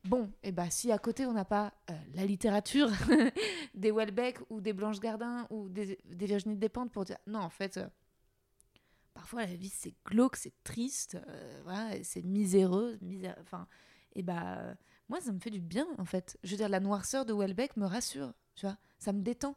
Bon, 0.03 0.31
et 0.41 0.49
eh 0.49 0.51
ben, 0.51 0.67
si 0.71 0.91
à 0.91 0.97
côté 0.97 1.27
on 1.27 1.33
n'a 1.33 1.45
pas 1.45 1.73
la 2.15 2.25
littérature 2.25 2.89
des 3.75 3.91
Welbeck 3.91 4.39
ou 4.49 4.59
des 4.59 4.73
Blanche 4.73 4.99
Gardin 4.99 5.45
ou 5.51 5.69
des, 5.69 5.99
des 6.05 6.25
Virginie 6.25 6.55
Despentes 6.55 6.91
pour 6.91 7.05
dire 7.05 7.17
non, 7.27 7.37
en 7.37 7.51
fait, 7.51 7.79
parfois 9.13 9.45
la 9.45 9.55
vie 9.55 9.69
c'est 9.69 9.93
glauque, 10.05 10.35
c'est 10.35 10.53
triste, 10.63 11.17
euh, 11.27 11.61
voilà, 11.63 12.03
c'est 12.03 12.23
miséreux, 12.23 12.99
enfin, 13.39 13.67
et 14.13 14.23
bah 14.23 14.75
moi 15.09 15.19
ça 15.21 15.31
me 15.31 15.39
fait 15.39 15.49
du 15.49 15.61
bien 15.61 15.87
en 15.97 16.05
fait. 16.05 16.37
Je 16.43 16.51
veux 16.51 16.57
dire, 16.57 16.69
la 16.69 16.79
noirceur 16.79 17.25
de 17.25 17.33
Welbeck 17.33 17.77
me 17.77 17.85
rassure, 17.85 18.33
tu 18.55 18.65
vois, 18.65 18.77
ça 18.99 19.13
me 19.13 19.21
détend. 19.21 19.55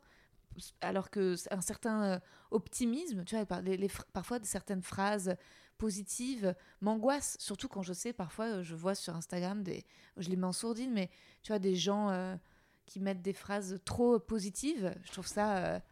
Alors 0.81 1.11
que 1.11 1.35
un 1.51 1.61
certain 1.61 2.05
euh, 2.05 2.19
optimisme, 2.53 3.25
tu 3.25 3.37
vois, 3.37 3.61
les, 3.61 3.91
parfois 4.13 4.39
certaines 4.45 4.83
phrases 4.83 5.35
positives 5.79 6.55
m'angoissent, 6.81 7.37
surtout 7.41 7.67
quand 7.67 7.83
je 7.83 7.93
sais, 7.93 8.13
parfois 8.13 8.47
euh, 8.47 8.63
je 8.63 8.77
vois 8.77 8.95
sur 8.95 9.17
Instagram, 9.17 9.65
des, 9.65 9.85
je 10.17 10.29
les 10.29 10.37
mets 10.37 10.47
en 10.47 10.53
sourdine, 10.53 10.93
mais 10.93 11.11
tu 11.43 11.51
vois, 11.51 11.59
des 11.59 11.75
gens 11.75 12.39
qui 12.87 13.01
mettent 13.01 13.23
des 13.23 13.33
phrases 13.33 13.81
trop 13.85 14.21
positives, 14.21 14.95
je 15.03 15.11
trouve 15.11 15.27
ça 15.27 15.83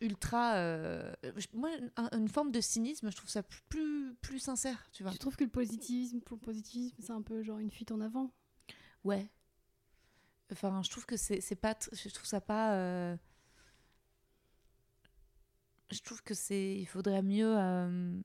ultra. 0.00 0.54
Euh, 0.56 1.12
moi, 1.54 1.70
une 2.12 2.28
forme 2.28 2.50
de 2.52 2.60
cynisme, 2.60 3.10
je 3.10 3.16
trouve 3.16 3.30
ça 3.30 3.42
plus, 3.42 4.14
plus 4.20 4.38
sincère, 4.38 4.88
tu 4.92 5.02
vois. 5.02 5.12
Tu 5.12 5.18
trouves 5.18 5.36
que 5.36 5.44
le 5.44 5.50
positivisme, 5.50 6.20
pour 6.20 6.36
le 6.36 6.42
positivisme, 6.42 6.96
c'est 7.00 7.12
un 7.12 7.22
peu 7.22 7.42
genre 7.42 7.58
une 7.58 7.70
fuite 7.70 7.92
en 7.92 8.00
avant? 8.00 8.32
Ouais. 9.04 9.28
Enfin, 10.52 10.82
je 10.82 10.90
trouve 10.90 11.06
que 11.06 11.16
c'est 11.16 11.54
pas. 11.54 11.76
Je 11.92 12.08
trouve 12.08 12.26
ça 12.26 12.40
pas. 12.40 12.74
Euh, 12.74 13.16
je 15.90 16.00
trouve 16.00 16.22
que 16.22 16.34
c'est. 16.34 16.76
Il 16.76 16.86
faudrait 16.86 17.22
mieux. 17.22 17.56
Euh, 17.56 18.20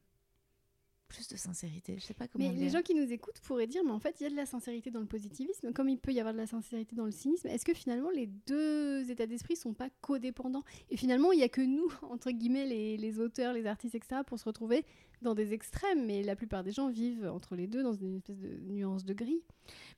plus 1.07 1.27
de 1.27 1.35
sincérité. 1.35 1.95
Je 1.97 2.03
sais 2.03 2.13
pas 2.13 2.27
comment. 2.27 2.47
Mais 2.47 2.53
les 2.53 2.69
gens 2.69 2.81
qui 2.81 2.93
nous 2.93 3.11
écoutent 3.11 3.39
pourraient 3.41 3.67
dire, 3.67 3.83
mais 3.83 3.91
en 3.91 3.99
fait, 3.99 4.15
il 4.19 4.23
y 4.23 4.27
a 4.27 4.29
de 4.29 4.35
la 4.35 4.45
sincérité 4.45 4.91
dans 4.91 4.99
le 4.99 5.05
positivisme, 5.05 5.73
comme 5.73 5.89
il 5.89 5.97
peut 5.97 6.11
y 6.11 6.19
avoir 6.19 6.33
de 6.33 6.39
la 6.39 6.47
sincérité 6.47 6.95
dans 6.95 7.05
le 7.05 7.11
cynisme. 7.11 7.47
Est-ce 7.47 7.65
que 7.65 7.73
finalement 7.73 8.09
les 8.09 8.27
deux 8.27 9.09
états 9.09 9.27
d'esprit 9.27 9.55
sont 9.55 9.73
pas 9.73 9.89
codépendants? 10.01 10.63
Et 10.89 10.97
finalement, 10.97 11.31
il 11.31 11.39
y 11.39 11.43
a 11.43 11.49
que 11.49 11.61
nous, 11.61 11.87
entre 12.09 12.31
guillemets, 12.31 12.65
les, 12.65 12.97
les, 12.97 13.19
auteurs, 13.19 13.53
les 13.53 13.65
artistes, 13.65 13.95
etc., 13.95 14.21
pour 14.25 14.39
se 14.39 14.45
retrouver 14.45 14.85
dans 15.21 15.35
des 15.35 15.53
extrêmes. 15.53 16.05
Mais 16.05 16.23
la 16.23 16.35
plupart 16.35 16.63
des 16.63 16.71
gens 16.71 16.89
vivent 16.89 17.29
entre 17.33 17.55
les 17.55 17.67
deux 17.67 17.83
dans 17.83 17.93
une 17.93 18.17
espèce 18.17 18.39
de 18.39 18.57
nuance 18.69 19.05
de 19.05 19.13
gris. 19.13 19.41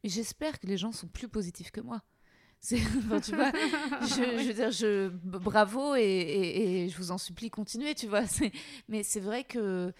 Mais 0.03 0.09
j'espère 0.09 0.59
que 0.59 0.67
les 0.67 0.77
gens 0.77 0.91
sont 0.91 1.07
plus 1.07 1.27
positifs 1.27 1.71
que 1.71 1.81
moi. 1.81 2.01
Enfin, 2.73 3.21
tu 3.21 3.35
vois, 3.35 3.51
je, 4.01 4.39
je, 4.39 4.47
veux 4.47 4.53
dire, 4.53 4.71
je, 4.71 5.09
bravo 5.09 5.95
et, 5.95 6.01
et, 6.01 6.83
et, 6.83 6.89
je 6.89 6.97
vous 6.97 7.11
en 7.11 7.17
supplie, 7.17 7.49
continuez, 7.49 7.95
tu 7.95 8.07
vois. 8.07 8.23
Mais 8.89 9.03
c'est 9.03 9.19
vrai 9.19 9.43
que 9.43 9.93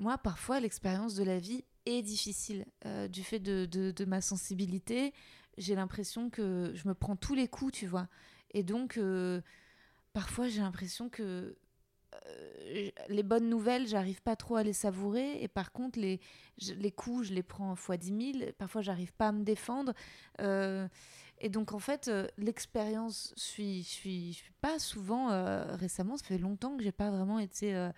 moi, 0.00 0.16
parfois, 0.16 0.60
l'expérience 0.60 1.14
de 1.14 1.22
la 1.22 1.38
vie 1.38 1.62
est 1.84 2.00
difficile 2.00 2.64
euh, 2.86 3.06
du 3.06 3.22
fait 3.22 3.38
de, 3.38 4.04
ma 4.06 4.22
sensibilité. 4.22 5.12
J'ai 5.58 5.74
l'impression 5.74 6.30
que 6.30 6.72
je 6.74 6.88
me 6.88 6.94
prends 6.94 7.16
tous 7.16 7.34
les 7.34 7.48
coups, 7.48 7.72
tu 7.72 7.86
vois. 7.86 8.08
Et 8.52 8.62
donc, 8.62 8.96
euh, 8.96 9.42
parfois, 10.14 10.48
j'ai 10.48 10.62
l'impression 10.62 11.10
que 11.10 11.54
euh, 12.14 12.90
les 13.08 13.22
bonnes 13.22 13.50
nouvelles, 13.50 13.86
j'arrive 13.86 14.22
pas 14.22 14.36
trop 14.36 14.56
à 14.56 14.62
les 14.62 14.72
savourer. 14.72 15.42
Et 15.42 15.48
par 15.48 15.70
contre, 15.70 16.00
les, 16.00 16.18
coups, 16.92 17.28
je 17.28 17.34
les 17.34 17.42
prends 17.42 17.76
fois 17.76 17.98
10 17.98 18.32
000. 18.38 18.52
Parfois, 18.56 18.80
j'arrive 18.80 19.12
pas 19.12 19.28
à 19.28 19.32
me 19.32 19.44
défendre. 19.44 19.92
Et 21.42 21.48
donc, 21.50 21.74
en 21.74 21.78
fait, 21.78 22.10
l'expérience, 22.38 23.34
je 23.36 23.42
suis, 23.42 23.84
suis, 23.84 24.32
je 24.32 24.38
suis 24.38 24.54
pas 24.62 24.78
souvent. 24.78 25.28
récemment, 25.76 26.16
ça 26.16 26.24
fait 26.24 26.38
longtemps 26.38 26.78
que 26.78 26.82
j'ai 26.82 26.90
pas 26.90 27.10
vraiment 27.10 27.38
été 27.38 27.90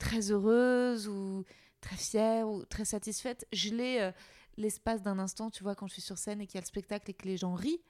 très 0.00 0.32
heureuse 0.32 1.06
ou 1.06 1.44
très 1.80 1.96
fière 1.96 2.48
ou 2.48 2.64
très 2.64 2.84
satisfaite. 2.84 3.46
Je 3.52 3.72
l'ai 3.72 4.00
euh, 4.00 4.10
l'espace 4.56 5.02
d'un 5.02 5.20
instant, 5.20 5.50
tu 5.50 5.62
vois, 5.62 5.76
quand 5.76 5.86
je 5.86 5.92
suis 5.92 6.02
sur 6.02 6.18
scène 6.18 6.40
et 6.40 6.46
qu'il 6.46 6.56
y 6.56 6.58
a 6.58 6.62
le 6.62 6.66
spectacle 6.66 7.08
et 7.10 7.14
que 7.14 7.26
les 7.26 7.36
gens 7.36 7.54
rient. 7.54 7.80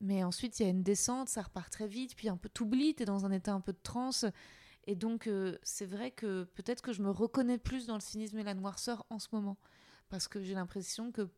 Mais 0.00 0.22
ensuite, 0.22 0.60
il 0.60 0.62
y 0.64 0.66
a 0.66 0.68
une 0.68 0.82
descente, 0.82 1.28
ça 1.28 1.42
repart 1.42 1.72
très 1.72 1.88
vite, 1.88 2.14
puis 2.14 2.28
un 2.28 2.36
peu 2.36 2.50
t'oublies, 2.50 2.94
t'es 2.94 3.06
dans 3.06 3.24
un 3.24 3.32
état 3.32 3.52
un 3.52 3.60
peu 3.60 3.72
de 3.72 3.80
transe. 3.82 4.26
Et 4.86 4.94
donc, 4.94 5.26
euh, 5.26 5.58
c'est 5.62 5.86
vrai 5.86 6.10
que 6.10 6.44
peut-être 6.54 6.82
que 6.82 6.92
je 6.92 7.02
me 7.02 7.10
reconnais 7.10 7.58
plus 7.58 7.86
dans 7.86 7.94
le 7.94 8.00
cynisme 8.00 8.38
et 8.38 8.44
la 8.44 8.54
noirceur 8.54 9.04
en 9.10 9.18
ce 9.18 9.28
moment. 9.32 9.56
Parce 10.10 10.28
que 10.28 10.42
j'ai 10.42 10.54
l'impression 10.54 11.10
que 11.10 11.28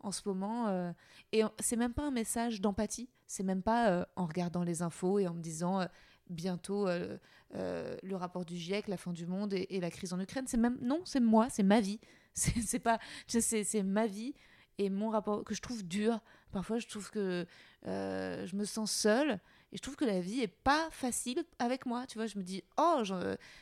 en 0.00 0.10
ce 0.12 0.22
moment, 0.26 0.68
euh, 0.68 0.92
et 1.32 1.42
c'est 1.60 1.76
même 1.76 1.92
pas 1.92 2.04
un 2.04 2.10
message 2.10 2.60
d'empathie, 2.60 3.10
c'est 3.26 3.42
même 3.42 3.62
pas 3.62 4.08
en 4.16 4.26
regardant 4.26 4.62
les 4.62 4.80
infos 4.80 5.18
et 5.18 5.26
en 5.26 5.34
me 5.34 5.42
disant 5.42 5.86
bientôt 6.30 6.88
euh, 6.88 7.18
euh, 7.54 7.96
le 8.02 8.16
rapport 8.16 8.44
du 8.44 8.56
GIEC, 8.56 8.88
la 8.88 8.96
fin 8.96 9.12
du 9.12 9.26
monde 9.26 9.52
et, 9.52 9.80
la 9.80 9.90
crise 9.90 10.12
en 10.12 10.20
Ukraine. 10.20 10.46
C'est 10.46 10.56
même 10.56 10.78
non, 10.80 11.00
c'est 11.04 11.20
moi, 11.20 11.48
c'est 11.50 11.62
ma 11.62 11.80
vie. 11.80 12.00
C'est 12.34 12.78
pas, 12.78 13.00
c'est 13.26 13.82
ma 13.82 14.06
vie 14.06 14.32
et 14.78 14.90
mon 14.90 15.10
rapport 15.10 15.42
que 15.42 15.54
je 15.56 15.60
trouve 15.60 15.82
dur. 15.82 16.20
Parfois, 16.52 16.78
je 16.78 16.86
trouve 16.86 17.10
que 17.10 17.46
euh, 17.88 18.46
je 18.46 18.54
me 18.54 18.64
sens 18.64 18.92
seule 18.92 19.40
et 19.72 19.76
je 19.76 19.82
trouve 19.82 19.96
que 19.96 20.04
la 20.04 20.20
vie 20.20 20.40
est 20.40 20.46
pas 20.46 20.88
facile 20.92 21.42
avec 21.58 21.84
moi. 21.84 22.06
Tu 22.06 22.16
vois, 22.16 22.28
je 22.28 22.38
me 22.38 22.44
dis 22.44 22.62
oh, 22.76 23.02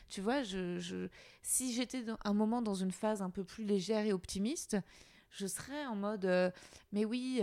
tu 0.09 0.21
vois, 0.21 0.43
je, 0.43 0.77
je- 0.77 1.07
si 1.41 1.73
j'étais 1.73 2.05
un 2.23 2.33
moment 2.33 2.61
dans 2.61 2.75
une 2.75 2.91
phase 2.91 3.23
un 3.23 3.31
peu 3.31 3.43
plus 3.43 3.63
légère 3.63 4.05
et 4.05 4.13
optimiste, 4.13 4.77
je 5.31 5.47
serais 5.47 5.87
en 5.87 5.95
mode 5.95 6.53
mais 6.91 7.03
oui. 7.03 7.41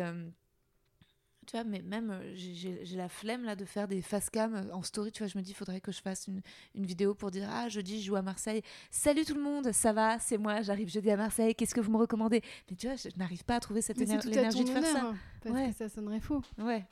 Tu 1.45 1.57
vois, 1.57 1.65
mais 1.65 1.83
même 1.83 2.11
euh, 2.11 2.33
j'ai- 2.35 2.85
la 2.97 3.09
flemme 3.09 3.45
là 3.45 3.55
de 3.57 3.65
faire 3.65 3.87
des 3.89 4.03
face 4.03 4.31
cam 4.31 4.55
euh, 4.55 4.73
en 4.73 4.83
story. 4.83 5.13
Tu 5.13 5.23
vois, 5.23 5.29
je 5.29 5.39
me 5.39 5.43
dis, 5.43 5.51
il 5.53 5.55
faudrait 5.55 5.81
que 5.81 5.93
je 5.93 6.01
fasse 6.01 6.27
une, 6.27 6.41
une 6.75 6.87
vidéo 6.87 7.15
pour 7.15 7.31
dire 7.31 7.49
Ah, 7.51 7.69
jeudi, 7.69 8.01
je 8.01 8.07
joue 8.07 8.17
à 8.17 8.23
Marseille. 8.23 8.63
Salut 8.91 9.25
tout 9.25 9.35
le 9.35 9.43
monde, 9.43 9.73
ça 9.73 9.93
va, 9.93 10.19
c'est 10.19 10.39
moi, 10.39 10.63
j'arrive 10.63 10.89
jeudi 10.89 11.11
à 11.11 11.17
Marseille. 11.17 11.55
Qu'est-ce 11.55 11.75
que 11.75 11.81
vous 11.81 11.93
me 11.93 11.99
recommandez? 11.99 12.43
Mais 12.71 12.77
tu 12.77 12.87
vois, 12.87 12.97
je, 12.97 13.09
je 13.11 13.17
n'arrive 13.19 13.45
pas 13.45 13.57
à 13.57 13.61
trouver 13.61 13.83
cette 13.83 13.99
Mais 13.99 14.07
c'est 14.07 14.13
éner- 14.15 14.23
tout 14.23 14.29
à 14.29 14.33
l'énergie 14.33 14.65
ton 14.65 14.75
de 14.75 14.79
faire 14.81 14.85
ça. 14.87 14.99
honneur, 14.99 15.15
parce 15.43 15.55
Ouais. 15.55 15.71
que 15.71 15.77
ça 15.77 15.89
sonnerait 15.89 16.21
faux. 16.21 16.43
Ouais. 16.59 16.85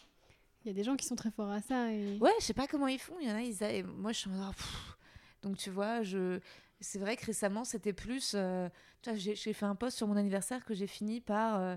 Il 0.64 0.68
y 0.68 0.70
a 0.70 0.74
des 0.74 0.84
gens 0.84 0.94
qui 0.96 1.04
sont 1.06 1.16
très 1.16 1.30
forts 1.32 1.50
à 1.50 1.60
ça. 1.60 1.90
Et... 1.92 2.18
Ouais, 2.18 2.30
je 2.38 2.44
sais 2.44 2.54
pas 2.54 2.66
comment 2.68 2.86
ils 2.86 3.00
font. 3.00 3.14
Il 3.20 3.28
y 3.28 3.32
en 3.32 3.34
a, 3.34 3.42
ils 3.42 3.64
a- 3.64 3.72
et 3.72 3.82
moi 3.82 4.12
je 4.12 4.18
suis 4.18 4.30
en 4.30 4.34
mode, 4.34 4.54
pff. 4.54 4.96
donc 5.42 5.56
tu 5.56 5.70
vois, 5.70 6.02
je 6.02 6.38
c'est 6.80 6.98
vrai 6.98 7.16
que 7.16 7.24
récemment 7.26 7.64
c'était 7.64 7.92
plus. 7.92 8.32
euh, 8.34 8.68
tu 9.02 9.10
vois, 9.10 9.18
j'ai 9.18 9.52
fait 9.52 9.66
un 9.66 9.74
post 9.74 9.96
sur 9.96 10.06
mon 10.06 10.16
anniversaire 10.16 10.64
que 10.64 10.74
j'ai 10.74 10.86
fini 10.86 11.20
par. 11.20 11.60
euh, 11.60 11.76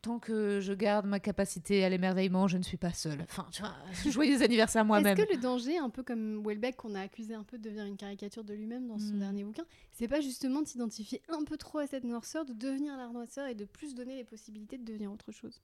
Tant 0.00 0.20
que 0.20 0.60
je 0.60 0.72
garde 0.72 1.06
ma 1.06 1.18
capacité 1.18 1.84
à 1.84 1.88
l'émerveillement, 1.88 2.46
je 2.46 2.56
ne 2.56 2.62
suis 2.62 2.76
pas 2.76 2.92
seule. 2.92 3.20
Enfin, 3.22 3.46
tu 3.50 3.62
vois, 3.62 3.74
joyeux 4.10 4.42
anniversaire 4.42 4.84
moi-même. 4.84 5.18
Est-ce 5.18 5.26
que 5.26 5.32
le 5.34 5.40
danger, 5.40 5.76
un 5.78 5.90
peu 5.90 6.04
comme 6.04 6.40
Welbeck, 6.46 6.76
qu'on 6.76 6.94
a 6.94 7.00
accusé 7.00 7.34
un 7.34 7.42
peu 7.42 7.58
de 7.58 7.64
devenir 7.64 7.84
une 7.84 7.96
caricature 7.96 8.44
de 8.44 8.54
lui-même 8.54 8.86
dans 8.86 8.98
son 8.98 9.14
Mm. 9.14 9.18
dernier 9.18 9.44
bouquin, 9.44 9.64
c'est 9.92 10.06
pas 10.06 10.20
justement 10.20 10.62
de 10.62 10.68
s'identifier 10.68 11.20
un 11.28 11.42
peu 11.42 11.56
trop 11.56 11.78
à 11.78 11.86
cette 11.88 12.04
noirceur, 12.04 12.44
de 12.44 12.52
devenir 12.52 12.96
la 12.96 13.08
noirceur 13.08 13.48
et 13.48 13.56
de 13.56 13.64
plus 13.64 13.94
donner 13.96 14.14
les 14.16 14.24
possibilités 14.24 14.78
de 14.78 14.84
devenir 14.84 15.10
autre 15.12 15.32
chose? 15.32 15.60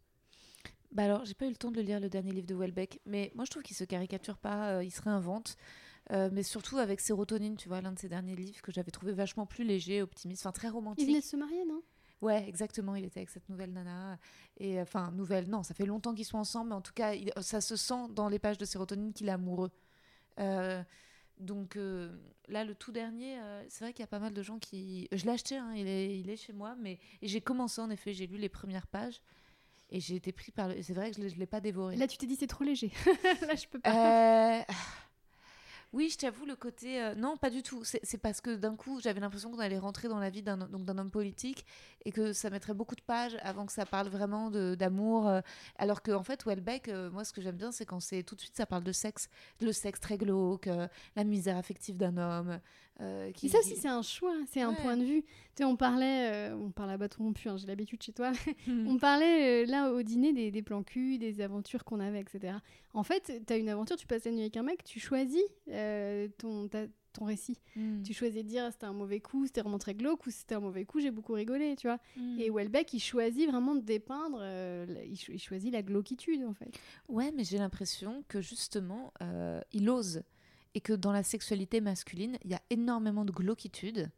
Bah 0.91 1.05
alors, 1.05 1.25
j'ai 1.25 1.35
pas 1.35 1.47
eu 1.47 1.51
le 1.51 1.57
temps 1.57 1.71
de 1.71 1.77
le 1.77 1.83
lire, 1.83 2.01
le 2.01 2.09
dernier 2.09 2.33
livre 2.33 2.47
de 2.47 2.55
Welbeck, 2.57 3.01
mais 3.07 3.31
moi 3.37 3.45
je 3.45 3.51
trouve 3.51 3.63
qu'il 3.63 3.77
se 3.77 3.85
caricature 3.85 4.37
pas, 4.39 4.71
euh, 4.79 4.85
il 4.85 4.91
se 4.91 5.01
réinvente. 5.03 5.57
Euh, 6.13 6.29
mais 6.33 6.43
surtout 6.43 6.77
avec 6.79 7.01
Sérotonine, 7.01 7.57
tu 7.57 7.69
vois, 7.69 7.81
l'un 7.81 7.93
de 7.93 7.99
ses 7.99 8.09
derniers 8.11 8.37
livres 8.37 8.61
que 8.63 8.71
j'avais 8.73 8.91
trouvé 8.91 9.13
vachement 9.13 9.47
plus 9.47 9.65
léger, 9.65 10.03
optimiste, 10.03 10.45
enfin 10.45 10.53
très 10.53 10.69
Il 10.69 10.73
romantique. 10.73 11.07
venait 11.07 11.21
de 11.21 11.25
se 11.25 11.37
marier, 11.37 11.65
non? 11.65 11.81
Ouais, 12.21 12.49
exactement. 12.49 12.95
Il 12.95 13.05
était 13.05 13.21
avec 13.21 13.31
cette 13.31 13.49
nouvelle 13.49 13.73
nana. 13.73 14.19
Et 14.59 14.81
enfin, 14.81 15.11
nouvelle, 15.13 15.49
non, 15.49 15.63
ça 15.63 15.75
fait 15.75 15.85
longtemps 15.87 16.15
qu'ils 16.15 16.25
sont 16.25 16.39
ensemble, 16.39 16.71
mais 16.71 16.75
en 16.77 16.81
tout 16.81 16.93
cas, 16.95 17.13
il- 17.15 17.33
ça 17.43 17.61
se 17.61 17.77
sent 17.77 18.09
dans 18.11 18.29
les 18.29 18.39
pages 18.39 18.57
de 18.59 18.65
sérotonine 18.65 19.13
qu'il 19.13 19.29
est 19.29 19.33
amoureux. 19.33 19.71
Euh, 20.41 20.83
donc 21.39 21.77
euh, 21.77 22.17
là, 22.49 22.65
le 22.65 22.75
tout 22.75 22.93
dernier, 22.93 23.39
euh, 23.41 23.63
c'est 23.69 23.85
vrai 23.85 23.93
qu'il 23.93 24.01
y 24.03 24.05
a 24.05 24.09
pas 24.09 24.21
mal 24.21 24.33
de 24.33 24.43
gens 24.43 24.59
qui. 24.59 25.09
Je 25.13 25.25
l'ai 25.25 25.33
acheté, 25.33 25.57
hein, 25.57 25.73
il, 25.77 25.87
est, 25.87 26.19
il 26.19 26.31
est 26.31 26.37
chez 26.37 26.53
moi, 26.53 26.77
mais 26.81 26.99
j'ai 27.23 27.41
commencé 27.41 27.81
en 27.81 27.91
effet, 27.91 28.13
j'ai 28.15 28.27
lu 28.27 28.37
les 28.39 28.49
premières 28.49 28.87
pages 28.87 29.21
et 29.91 30.01
j'ai 30.01 30.15
été 30.17 30.33
pris 30.33 30.53
par. 30.53 30.69
le- 30.69 30.81
C'est 30.83 30.95
vrai 30.95 31.11
que 31.11 31.17
je 31.21 31.35
ne 31.35 31.39
l'ai 31.41 31.47
pas 31.47 31.61
dévoré. 31.61 31.97
Là, 31.97 32.07
tu 32.07 32.17
t'es 32.17 32.27
dit, 32.27 32.37
c'est 32.37 32.47
trop 32.47 32.65
léger. 32.65 32.91
Là, 33.49 33.55
je 33.55 33.67
peux 33.69 33.81
pas. 33.81 34.65
Oui, 35.95 36.09
je 36.11 36.19
t'avoue, 36.19 36.45
le 36.45 36.57
côté. 36.57 37.01
euh, 37.01 37.15
Non, 37.15 37.37
pas 37.37 37.51
du 37.51 37.63
tout. 37.63 37.85
C'est 37.85 38.19
parce 38.19 38.41
que 38.41 38.57
d'un 38.57 38.75
coup, 38.75 38.99
j'avais 39.01 39.21
l'impression 39.21 39.53
qu'on 39.53 39.61
allait 39.61 39.79
rentrer 39.79 40.09
dans 40.09 40.19
la 40.19 40.29
vie 40.29 40.43
d'un 40.43 40.59
homme 40.99 41.11
politique 41.13 41.65
et 42.05 42.11
que 42.11 42.33
ça 42.33 42.51
mettrait 42.51 42.75
beaucoup 42.75 42.97
de 42.97 43.01
pages 43.01 43.37
avant 43.43 43.65
que 43.65 43.71
ça 43.73 43.87
parle 43.87 44.09
vraiment 44.09 44.51
d'amour. 44.51 45.29
euh, 45.29 45.41
alors 45.79 46.03
que, 46.03 46.11
en 46.11 46.25
fait, 46.25 46.45
Welbeck, 46.47 46.89
euh, 46.89 47.11
moi, 47.13 47.25
ce 47.25 47.33
que 47.33 47.41
j'aime 47.41 47.55
bien, 47.57 47.71
c'est 47.71 47.87
quand 47.87 48.01
c'est 48.01 48.25
tout 48.25 48.35
de 48.35 48.41
suite, 48.41 48.57
ça 48.57 48.67
parle 48.67 48.83
de 48.83 48.91
sexe. 48.91 49.29
Le 49.61 49.71
sexe 49.71 50.01
très 50.01 50.19
glauque, 50.19 50.69
la 51.15 51.23
misère 51.25 51.57
affective 51.57 51.97
d'un 51.97 52.17
homme. 52.17 52.59
Euh, 53.01 53.33
qui, 53.33 53.49
ça 53.49 53.59
aussi, 53.59 53.75
c'est 53.77 53.89
un 53.89 54.03
choix, 54.03 54.35
c'est 54.47 54.63
un 54.63 54.71
Ouais. 54.71 54.77
point 54.83 54.97
de 54.97 55.05
vue. 55.05 55.23
Tu 55.23 55.29
sais, 55.59 55.65
on 55.65 55.77
parlait, 55.77 56.31
euh, 56.33 56.57
on 56.57 56.71
parle 56.71 56.91
à 56.91 56.97
bâton 56.97 57.25
rompu, 57.25 57.49
hein, 57.49 57.57
j'ai 57.57 57.67
l'habitude 57.67 58.03
chez 58.03 58.13
toi. 58.13 58.31
Hmm. 58.69 58.87
on 58.89 58.99
parlait 58.99 59.65
euh, 59.65 59.67
là 59.67 59.93
au 59.93 60.03
dîner 60.03 60.33
des, 60.33 60.51
des 60.51 60.63
plans 60.63 60.83
cul, 60.83 61.19
des 61.19 61.41
aventures 61.41 61.85
qu'on 61.85 62.01
avait, 62.01 62.21
etc. 62.21 62.55
En 62.93 63.03
fait, 63.03 63.43
tu 63.47 63.53
as 63.53 63.57
une 63.57 63.69
aventure, 63.69 63.97
tu 63.97 64.07
passes 64.07 64.25
la 64.25 64.31
nuit 64.31 64.41
avec 64.43 64.57
un 64.57 64.63
mec, 64.63 64.85
tu 64.85 65.01
choisis 65.01 65.43
ton, 66.39 66.69
ta- 66.69 66.87
ton 67.13 67.25
récit. 67.27 67.59
Mm. 67.77 68.03
Tu 68.03 68.13
choisis 68.13 68.43
de 68.43 68.49
dire 68.49 68.69
c'était 68.73 68.87
un 68.87 68.93
mauvais 68.93 69.21
coup, 69.21 69.47
c'était 69.47 69.61
vraiment 69.61 69.79
très 69.79 69.95
glauque, 69.95 70.27
ou 70.27 70.31
c'était 70.31 70.55
un 70.57 70.61
mauvais 70.61 70.85
coup, 70.85 71.01
j'ai 71.01 71.11
beaucoup 71.11 71.33
rigolé, 71.33 71.77
tu 71.77 71.87
vois. 71.87 71.99
Mm. 72.17 72.41
Et 72.41 72.51
Welbeck, 72.51 72.93
il 72.93 73.01
choisit 73.01 73.49
vraiment 73.49 73.75
de 73.75 73.81
dépeindre, 73.83 74.39
euh, 74.41 74.87
il, 75.09 75.17
cho- 75.17 75.33
il 75.33 75.39
choisit 75.41 75.73
la 75.73 75.83
glauquitude, 75.83 76.45
en 76.45 76.55
fait. 76.55 76.71
Ouais, 77.09 77.33
mais 77.37 77.45
j'ai 77.45 77.59
l'impression 77.59 78.25
que 78.29 78.41
justement, 78.41 79.13
euh, 79.23 79.61
il 79.73 79.89
ose. 79.91 80.23
Et 80.75 80.81
que 80.81 80.93
dans 80.93 81.13
la 81.13 81.23
sexualité 81.23 81.81
masculine, 81.81 82.37
il 82.45 82.51
y 82.51 82.55
a 82.55 82.63
énormément 82.71 83.25
de 83.25 83.33
glauquitude. 83.33 84.11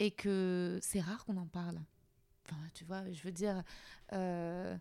Et 0.00 0.10
que 0.10 0.78
c'est 0.82 1.00
rare 1.00 1.24
qu'on 1.24 1.36
en 1.38 1.46
parle. 1.46 1.80
Enfin, 2.46 2.56
tu 2.74 2.84
vois, 2.84 3.10
je 3.12 3.22
veux 3.22 3.32
dire, 3.32 3.62
euh, 4.12 4.76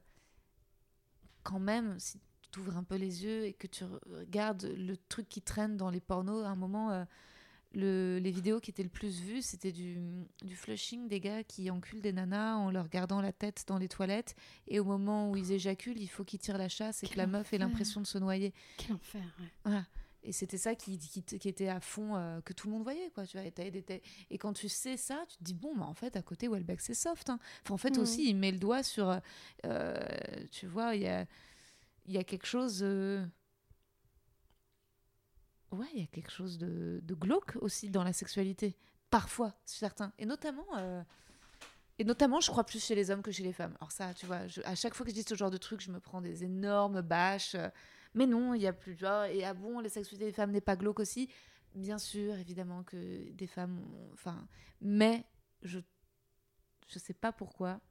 quand 1.44 1.60
même, 1.60 2.00
si 2.00 2.20
tu 2.52 2.60
ouvres 2.60 2.78
un 2.78 2.84
peu 2.84 2.96
les 2.96 3.24
yeux 3.24 3.46
et 3.46 3.54
que 3.54 3.68
tu 3.68 3.84
regardes 4.12 4.64
le 4.78 4.96
truc 5.10 5.28
qui 5.28 5.42
traîne 5.42 5.76
dans 5.78 5.90
les 5.90 6.00
pornos, 6.00 6.46
à 6.46 6.50
un 6.50 6.56
moment, 6.56 6.92
euh, 6.92 7.04
le- 7.74 8.20
les 8.20 8.32
vidéos 8.32 8.60
qui 8.60 8.72
étaient 8.72 8.84
le 8.84 8.90
plus 8.90 9.20
vues, 9.20 9.42
c'était 9.42 9.72
du, 9.74 9.98
du 10.44 10.56
flushing 10.56 11.08
des 11.08 11.20
gars 11.20 11.44
qui 11.44 11.70
enculent 11.70 12.02
des 12.02 12.14
nanas 12.14 12.56
en 12.56 12.72
leur 12.72 12.88
gardant 12.88 13.20
la 13.22 13.34
tête 13.34 13.66
dans 13.68 13.78
les 13.78 13.90
toilettes. 13.90 14.36
Et 14.68 14.80
au 14.80 14.86
moment 14.86 15.30
où 15.32 15.36
ils 15.36 15.52
éjaculent, 15.52 16.00
il 16.00 16.08
faut 16.08 16.24
qu'ils 16.24 16.40
tirent 16.40 16.58
la 16.58 16.70
chasse 16.70 17.04
et 17.04 17.08
que 17.08 17.18
la 17.18 17.28
meuf 17.28 17.52
ait 17.54 17.58
l'impression 17.58 18.02
de 18.02 18.08
se 18.08 18.18
noyer. 18.18 18.54
Quel 18.78 18.96
enfer, 18.96 19.22
ouais. 19.40 19.52
Voilà. 19.66 19.86
Et 20.24 20.32
c'était 20.34 20.58
ça 20.58 20.76
qui, 20.76 20.98
qui, 20.98 21.24
qui 21.24 21.48
était 21.48 21.70
à 21.70 21.80
fond, 21.80 22.16
euh, 22.16 22.42
que 22.42 22.52
tout 22.52 22.68
le 22.68 22.74
monde 22.74 22.84
voyait, 22.84 23.10
quoi. 23.12 23.26
Tu 23.26 23.38
vois, 23.38 23.46
et, 23.48 24.38
quand 24.38 24.52
tu 24.54 24.68
sais 24.68 24.98
ça, 24.98 25.24
tu 25.30 25.38
te 25.38 25.44
dis, 25.44 25.54
bon, 25.54 25.76
bah, 25.76 25.86
en 25.86 25.94
fait, 25.94 26.16
à 26.18 26.22
côté, 26.22 26.48
Welbeck, 26.50 26.82
c'est 26.82 26.94
soft. 26.96 27.30
hein. 27.30 27.40
Enfin, 27.64 27.74
en 27.76 27.78
fait, 27.78 27.96
Mhm. 27.96 28.04
aussi, 28.04 28.30
il 28.30 28.36
met 28.36 28.52
le 28.52 28.60
doigt 28.60 28.84
sur. 28.84 29.20
euh, 29.66 30.00
tu 30.52 30.68
vois, 30.68 30.96
il 30.96 31.04
y 31.04 31.08
a, 31.08 31.26
y 32.08 32.18
a 32.18 32.24
quelque 32.24 32.46
chose. 32.48 32.80
euh, 32.84 33.26
Ouais, 35.72 35.88
il 35.94 36.00
y 36.00 36.04
a 36.04 36.08
quelque 36.08 36.32
chose 36.32 36.58
de, 36.58 37.00
de 37.04 37.14
glauque 37.14 37.58
aussi 37.62 37.90
dans 37.90 38.04
la 38.04 38.14
sexualité. 38.14 38.76
Parfois, 39.10 39.54
certains. 39.66 40.12
Et 40.18 40.26
notamment. 40.26 40.66
euh, 40.78 41.04
Et 42.00 42.04
notamment, 42.04 42.40
je 42.42 42.52
crois 42.52 42.64
plus 42.64 42.84
chez 42.84 42.94
les 42.96 43.10
hommes 43.10 43.22
que 43.24 43.32
chez 43.32 43.44
les 43.44 43.54
femmes. 43.54 43.76
Alors 43.82 43.92
ça, 43.92 44.14
tu 44.14 44.28
vois, 44.28 44.46
je- 44.48 44.62
à 44.66 44.76
chaque 44.76 44.94
fois 44.94 45.04
que 45.04 45.10
je 45.12 45.16
dis 45.16 45.24
ce 45.28 45.34
genre 45.36 45.50
de 45.50 45.58
truc, 45.58 45.82
je 45.82 45.92
me 45.92 46.00
prends 46.00 46.22
des 46.22 46.44
énormes 46.44 47.02
bâches. 47.02 47.56
Mais 48.14 48.26
non, 48.26 48.54
il 48.54 48.62
y 48.62 48.68
a 48.68 48.74
plus 48.74 48.96
genre 48.98 49.26
et 49.26 49.44
ah 49.44 49.54
bon, 49.54 49.80
la 49.80 49.90
sexualité 49.90 50.26
des 50.26 50.32
femmes 50.34 50.52
n'est 50.52 50.62
pas 50.62 50.76
glauque 50.76 51.00
aussi. 51.00 51.30
Bien 51.76 51.98
sûr, 51.98 52.36
évidemment 52.36 52.84
que 52.84 53.30
des 53.32 53.48
femmes, 53.48 53.80
ont- 53.94 54.14
enfin, 54.14 54.48
mais 54.82 55.26
je 55.62 55.80
je 56.88 57.00
sais 57.00 57.14
pas 57.14 57.32
pourquoi, 57.34 57.82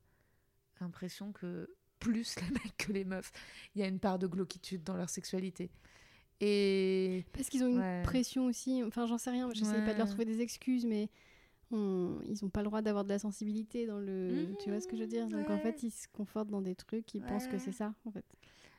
l'impression 0.80 1.32
que 1.32 1.68
plus 1.98 2.36
les 2.36 2.50
mecs 2.50 2.76
que 2.78 2.92
les 2.92 3.04
meufs, 3.04 3.30
il 3.74 3.80
y 3.80 3.84
a 3.84 3.86
une 3.88 4.00
part 4.00 4.18
de 4.18 4.26
glauquitude 4.26 4.82
dans 4.82 4.96
leur 4.96 5.10
sexualité. 5.10 5.70
Et 6.40 7.24
Parce 7.32 7.48
qu'ils 7.48 7.62
ont 7.64 7.68
une 7.68 7.78
Ouais. 7.78 8.02
pression 8.02 8.44
aussi. 8.46 8.82
Enfin, 8.84 9.06
j'en 9.06 9.16
sais 9.18 9.30
rien. 9.30 9.48
J'essaie 9.52 9.82
pas 9.84 9.92
de 9.92 9.98
leur 9.98 10.06
Ouais. 10.06 10.12
trouver 10.12 10.24
des 10.26 10.40
excuses, 10.40 10.84
mais 10.84 11.08
on- 11.70 12.20
ils 12.26 12.44
ont 12.44 12.50
pas 12.50 12.60
le 12.60 12.66
droit 12.66 12.82
d'avoir 12.82 13.04
de 13.04 13.08
la 13.08 13.18
sensibilité 13.18 13.86
dans 13.86 13.98
le. 13.98 14.54
Tu 14.62 14.70
vois 14.70 14.80
ce 14.80 14.86
que 14.86 14.96
je 14.96 15.02
veux 15.02 15.08
dire? 15.08 15.28
Donc 15.28 15.48
en 15.48 15.54
ouais. 15.54 15.60
fait, 15.60 15.82
ils 15.82 15.90
se 15.90 16.08
confortent 16.08 16.50
dans 16.50 16.60
des 16.62 16.74
trucs. 16.74 17.14
Ils 17.14 17.22
pensent 17.22 17.46
que 17.46 17.52
Ouais. 17.52 17.58
c'est 17.58 17.72
ça, 17.72 17.94
en 18.04 18.10
fait. 18.10 18.24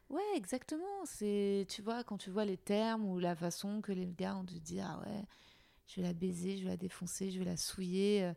Ouais, 0.09 0.21
exactement. 0.35 1.05
C'est, 1.05 1.65
tu 1.69 1.81
vois, 1.81 2.03
quand 2.03 2.17
tu 2.17 2.29
vois 2.29 2.45
les 2.45 2.57
termes 2.57 3.05
ou 3.05 3.19
la 3.19 3.35
façon 3.35 3.81
que 3.81 3.91
les 3.91 4.07
gars 4.13 4.35
ont 4.37 4.43
de 4.43 4.57
dire, 4.57 4.85
ah 4.89 4.99
ouais, 5.05 5.25
je 5.87 5.97
vais 6.01 6.07
la 6.07 6.13
baiser, 6.13 6.57
je 6.57 6.63
vais 6.65 6.71
la 6.71 6.77
défoncer, 6.77 7.31
je 7.31 7.39
vais 7.39 7.45
la 7.45 7.57
souiller. 7.57 8.25
euh, 8.25 8.33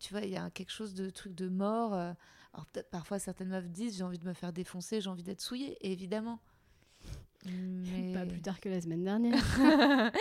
tu 0.00 0.12
vois, 0.14 0.22
il 0.22 0.30
y 0.30 0.36
a 0.36 0.50
quelque 0.50 0.72
chose 0.72 0.94
de 0.94 1.10
truc 1.10 1.34
de 1.34 1.48
mort. 1.48 1.94
euh. 1.94 2.12
Alors 2.54 2.66
parfois 2.90 3.18
certaines 3.20 3.48
meufs 3.50 3.68
disent 3.70 3.96
j'ai 3.98 4.04
envie 4.04 4.18
de 4.18 4.26
me 4.26 4.34
faire 4.34 4.52
défoncer, 4.52 5.00
j'ai 5.02 5.10
envie 5.10 5.22
d'être 5.24 5.40
souillée, 5.42 5.72
et 5.86 5.92
évidemment. 5.92 6.40
Mais... 7.46 8.12
Pas 8.12 8.26
plus 8.26 8.40
tard 8.40 8.60
que 8.60 8.68
la 8.68 8.80
semaine 8.80 9.04
dernière. 9.04 9.34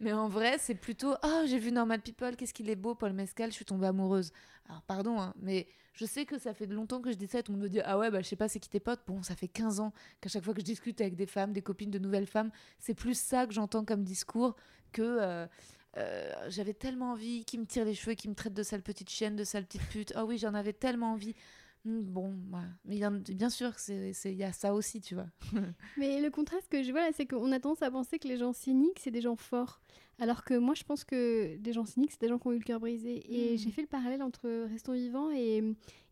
Mais 0.00 0.12
en 0.12 0.28
vrai, 0.28 0.56
c'est 0.58 0.74
plutôt 0.74 1.14
Oh, 1.22 1.42
j'ai 1.46 1.58
vu 1.58 1.72
Normal 1.72 2.00
People, 2.00 2.36
qu'est-ce 2.36 2.54
qu'il 2.54 2.68
est 2.68 2.76
beau, 2.76 2.94
Paul 2.94 3.12
Mescal, 3.12 3.50
je 3.50 3.54
suis 3.54 3.64
tombée 3.64 3.86
amoureuse. 3.86 4.32
Alors, 4.68 4.82
pardon, 4.82 5.20
hein, 5.20 5.34
mais 5.40 5.66
je 5.92 6.06
sais 6.06 6.24
que 6.24 6.38
ça 6.38 6.54
fait 6.54 6.66
longtemps 6.66 7.00
que 7.00 7.12
je 7.12 7.16
dis 7.16 7.26
ça 7.26 7.40
et 7.40 7.42
tout 7.42 7.52
le 7.52 7.58
monde 7.58 7.64
me 7.64 7.68
dit 7.70 7.80
Ah 7.84 7.98
ouais, 7.98 8.10
bah 8.10 8.20
je 8.22 8.26
sais 8.26 8.36
pas, 8.36 8.48
c'est 8.48 8.58
qui 8.58 8.68
tes 8.68 8.80
potes 8.80 9.02
Bon, 9.06 9.22
ça 9.22 9.36
fait 9.36 9.48
15 9.48 9.80
ans 9.80 9.92
qu'à 10.20 10.28
chaque 10.28 10.42
fois 10.42 10.54
que 10.54 10.60
je 10.60 10.64
discute 10.64 11.00
avec 11.00 11.14
des 11.16 11.26
femmes, 11.26 11.52
des 11.52 11.62
copines 11.62 11.90
de 11.90 11.98
nouvelles 11.98 12.26
femmes, 12.26 12.50
c'est 12.78 12.94
plus 12.94 13.18
ça 13.18 13.46
que 13.46 13.52
j'entends 13.52 13.84
comme 13.84 14.04
discours 14.04 14.56
que. 14.92 15.02
euh, 15.02 15.46
euh, 15.96 16.32
j'avais 16.48 16.74
tellement 16.74 17.12
envie 17.12 17.44
qu'il 17.44 17.60
me 17.60 17.66
tire 17.66 17.84
les 17.84 17.94
cheveux, 17.94 18.14
qu'il 18.14 18.30
me 18.30 18.34
traite 18.34 18.54
de 18.54 18.62
sale 18.62 18.82
petite 18.82 19.10
chienne, 19.10 19.36
de 19.36 19.44
sale 19.44 19.64
petite 19.64 19.88
pute. 19.88 20.12
Oh 20.16 20.24
oui, 20.26 20.38
j'en 20.38 20.54
avais 20.54 20.72
tellement 20.72 21.12
envie. 21.12 21.34
Hmm, 21.84 22.00
Bon, 22.00 22.32
voilà. 22.48 22.68
mais 22.86 22.96
y 22.96 23.34
bien 23.34 23.50
sûr, 23.50 23.72
il 23.88 24.32
y 24.36 24.42
a 24.44 24.52
ça 24.52 24.74
aussi, 24.74 25.00
tu 25.00 25.14
vois. 25.14 25.26
Mais 25.98 26.20
le 26.22 26.30
contraste 26.30 26.68
que 26.70 26.82
je 26.82 26.90
vois 26.90 27.02
là, 27.02 27.10
c'est 27.14 27.26
qu'on 27.26 27.52
a 27.52 27.60
tendance 27.60 27.82
à 27.82 27.90
penser 27.90 28.18
que 28.18 28.26
les 28.26 28.38
gens 28.38 28.52
cyniques, 28.54 28.98
c'est 29.00 29.10
des 29.10 29.20
gens 29.20 29.36
forts. 29.36 29.80
Alors 30.18 30.44
que 30.44 30.54
moi, 30.56 30.74
je 30.74 30.84
pense 30.84 31.04
que 31.04 31.56
des 31.56 31.72
gens 31.72 31.84
cyniques, 31.84 32.12
c'est 32.12 32.20
des 32.20 32.28
gens 32.28 32.38
qui 32.38 32.46
ont 32.46 32.52
eu 32.52 32.58
le 32.58 32.64
cœur 32.64 32.80
brisé. 32.80 33.22
Et 33.28 33.54
Mm. 33.54 33.58
j'ai 33.58 33.70
fait 33.70 33.82
le 33.82 33.88
parallèle 33.88 34.22
entre 34.22 34.48
Restons 34.70 34.92
vivants 34.94 35.30
et, 35.30 35.62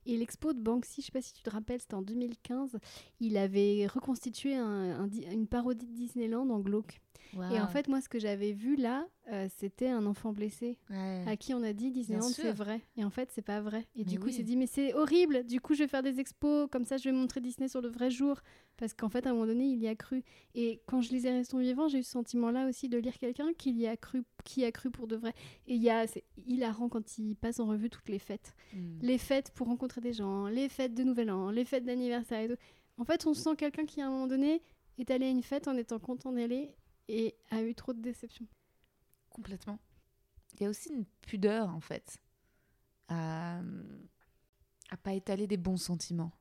et 0.07 0.17
l'expo 0.19 0.53
de 0.53 0.61
Banksy. 0.61 1.01
Je 1.01 1.07
sais 1.07 1.13
pas 1.13 1.23
si 1.23 1.33
tu 1.33 1.43
te 1.43 1.49
rappelles, 1.51 1.81
c'était 1.81 1.95
en 1.95 2.03
2015. 2.03 2.77
Il 3.21 3.37
avait 3.39 3.87
reconstitué 3.87 4.55
un- 4.57 5.01
un 5.01 5.07
di- 5.07 5.25
une 5.33 5.47
parodie 5.47 5.87
de 5.87 5.93
Disneyland 5.95 6.51
en 6.51 6.61
glauque. 6.61 7.01
Et 7.35 7.61
en 7.61 7.67
fait, 7.67 7.89
moi, 7.89 8.01
ce 8.01 8.09
que 8.09 8.19
j'avais 8.19 8.53
vu 8.53 8.77
là, 8.77 9.07
euh, 9.31 9.47
c'était 9.57 9.89
un 9.89 10.05
enfant 10.05 10.33
blessé 10.33 10.77
Ouais. 10.91 11.25
à 11.27 11.37
qui 11.37 11.55
on 11.55 11.63
a 11.63 11.73
dit 11.73 11.91
Disneyland 11.91 12.29
c'est 12.29 12.53
vrai. 12.53 12.83
Et 12.97 13.05
en 13.05 13.11
fait, 13.11 13.31
c'est 13.33 13.41
pas 13.43 13.61
vrai. 13.61 13.87
Et 13.95 14.01
Mais 14.01 14.05
du 14.05 14.19
coup, 14.21 14.29
il 14.29 14.35
s'est 14.35 14.43
dit 14.43 14.57
mais 14.57 14.67
c'est 14.67 14.93
horrible. 14.95 15.45
Du 15.45 15.61
coup, 15.61 15.73
je 15.75 15.81
vais 15.85 15.89
faire 15.89 16.03
des 16.03 16.21
expos 16.21 16.69
comme 16.71 16.85
ça, 16.85 16.99
je 16.99 17.05
vais 17.05 17.13
montrer 17.13 17.41
Disney 17.41 17.69
sur 17.69 17.81
le 17.81 17.89
vrai 17.89 18.11
jour 18.11 18.41
parce 18.77 18.93
qu'en 18.93 19.09
fait, 19.09 19.27
à 19.27 19.31
un 19.31 19.33
moment 19.33 19.47
donné, 19.47 19.65
il 19.67 19.79
y 19.79 19.89
a 19.89 19.95
cru. 19.95 20.23
Et 20.55 20.83
quand 20.87 21.01
je 21.01 21.11
lisais 21.11 21.31
Restons 21.31 21.59
vivants, 21.59 21.89
j'ai 21.89 21.99
eu 22.01 22.03
ce 22.03 22.11
sentiment-là 22.11 22.69
aussi 22.69 22.89
de 22.89 22.99
lire 22.99 23.17
quelqu'un 23.19 23.53
qui 23.57 23.73
y 23.73 23.87
a 23.87 23.97
cru, 23.97 24.25
qui 24.45 24.65
a 24.65 24.73
cru 24.73 24.91
pour 24.91 25.07
de 25.07 25.17
vrai. 25.17 25.33
Et 25.67 25.75
il 25.77 25.83
y 25.83 25.89
a, 25.91 26.07
c'est 26.07 26.25
hilarant 26.47 26.89
quand 26.91 27.17
il 27.19 27.35
passe 27.37 27.61
en 27.61 27.67
revue 27.67 27.89
toutes 27.89 28.09
les 28.09 28.19
fêtes, 28.19 28.55
Hmm. 28.75 28.99
les 29.01 29.19
fêtes 29.19 29.53
pour 29.55 29.69
rencontrer 29.69 30.01
des 30.01 30.13
gens, 30.13 30.47
les 30.49 30.69
fêtes 30.69 30.95
de 30.95 31.03
Nouvel 31.05 31.31
An, 31.31 31.51
les 31.51 31.65
fêtes 31.65 31.85
d'anniversaire 31.85 32.41
et 32.43 32.49
tout. 32.49 32.57
En 32.99 33.05
fait, 33.05 33.27
on 33.27 33.33
sent 33.35 33.57
quelqu'un 33.57 33.87
qui 33.87 34.01
à 34.03 34.07
un 34.07 34.11
moment 34.11 34.27
donné 34.27 34.61
est 34.99 35.11
allé 35.11 35.27
à 35.27 35.31
une 35.31 35.43
fête 35.43 35.67
en 35.69 35.77
étant 35.77 35.99
content 35.99 36.33
d'aller 36.33 36.75
et 37.09 37.35
a 37.51 37.63
eu 37.63 37.75
trop 37.75 37.93
de 37.93 38.01
déceptions. 38.01 38.47
Complètement. 39.31 39.79
Il 40.55 40.63
y 40.63 40.67
a 40.67 40.69
aussi 40.69 40.91
une 40.91 41.07
pudeur, 41.23 41.69
en 41.71 41.81
fait, 41.81 42.19
à, 43.09 43.61
à 44.91 44.97
pas 44.97 45.15
étaler 45.15 45.47
des 45.47 45.57
bons 45.57 45.79
sentiments. 45.79 46.33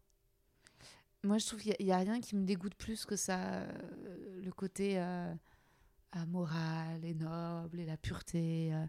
Moi, 1.23 1.37
je 1.37 1.45
trouve 1.45 1.61
qu'il 1.61 1.75
n'y 1.79 1.91
a, 1.91 1.97
rien 1.97 2.19
qui 2.19 2.35
me 2.35 2.45
dégoûte 2.45 2.73
plus 2.73 3.05
que 3.05 3.15
ça, 3.15 3.39
euh, 3.39 4.41
le 4.43 4.51
côté 4.51 4.99
euh, 4.99 5.31
amoral 6.11 7.05
et 7.05 7.13
noble, 7.13 7.79
et 7.79 7.85
la 7.85 7.95
pureté, 7.95 8.73
euh, 8.73 8.85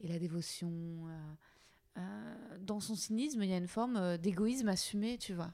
et 0.00 0.08
la 0.08 0.18
dévotion. 0.18 1.08
dans 2.60 2.80
son 2.80 2.94
cynisme, 2.94 3.42
il 3.42 3.50
y 3.50 3.54
a 3.54 3.56
une 3.56 3.68
forme 3.68 4.18
d'égoïsme 4.18 4.68
assumé, 4.68 5.16
tu 5.16 5.34
vois. 5.34 5.52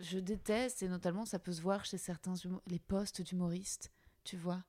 Je 0.00 0.18
déteste, 0.18 0.82
et 0.82 0.88
notamment 0.88 1.24
ça 1.24 1.38
peut 1.38 1.52
se 1.52 1.60
voir 1.60 1.84
chez 1.84 1.98
certains 1.98 2.34
les 2.66 2.78
postes 2.78 3.22
d'humoristes, 3.22 3.92
tu 4.24 4.36
vois, 4.36 4.62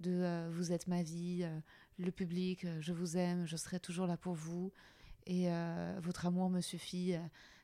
de 0.00 0.10
euh, 0.10 0.48
vous 0.52 0.72
êtes 0.72 0.86
ma 0.86 1.02
vie, 1.02 1.40
euh, 1.42 1.60
le 1.98 2.10
public, 2.10 2.64
euh, 2.64 2.78
je 2.80 2.92
vous 2.92 3.16
aime, 3.16 3.46
je 3.46 3.56
serai 3.56 3.80
toujours 3.80 4.06
là 4.06 4.16
pour 4.16 4.34
vous, 4.34 4.72
et 5.26 5.48
votre 5.98 6.26
amour 6.26 6.50
me 6.50 6.60
suffit, 6.60 7.16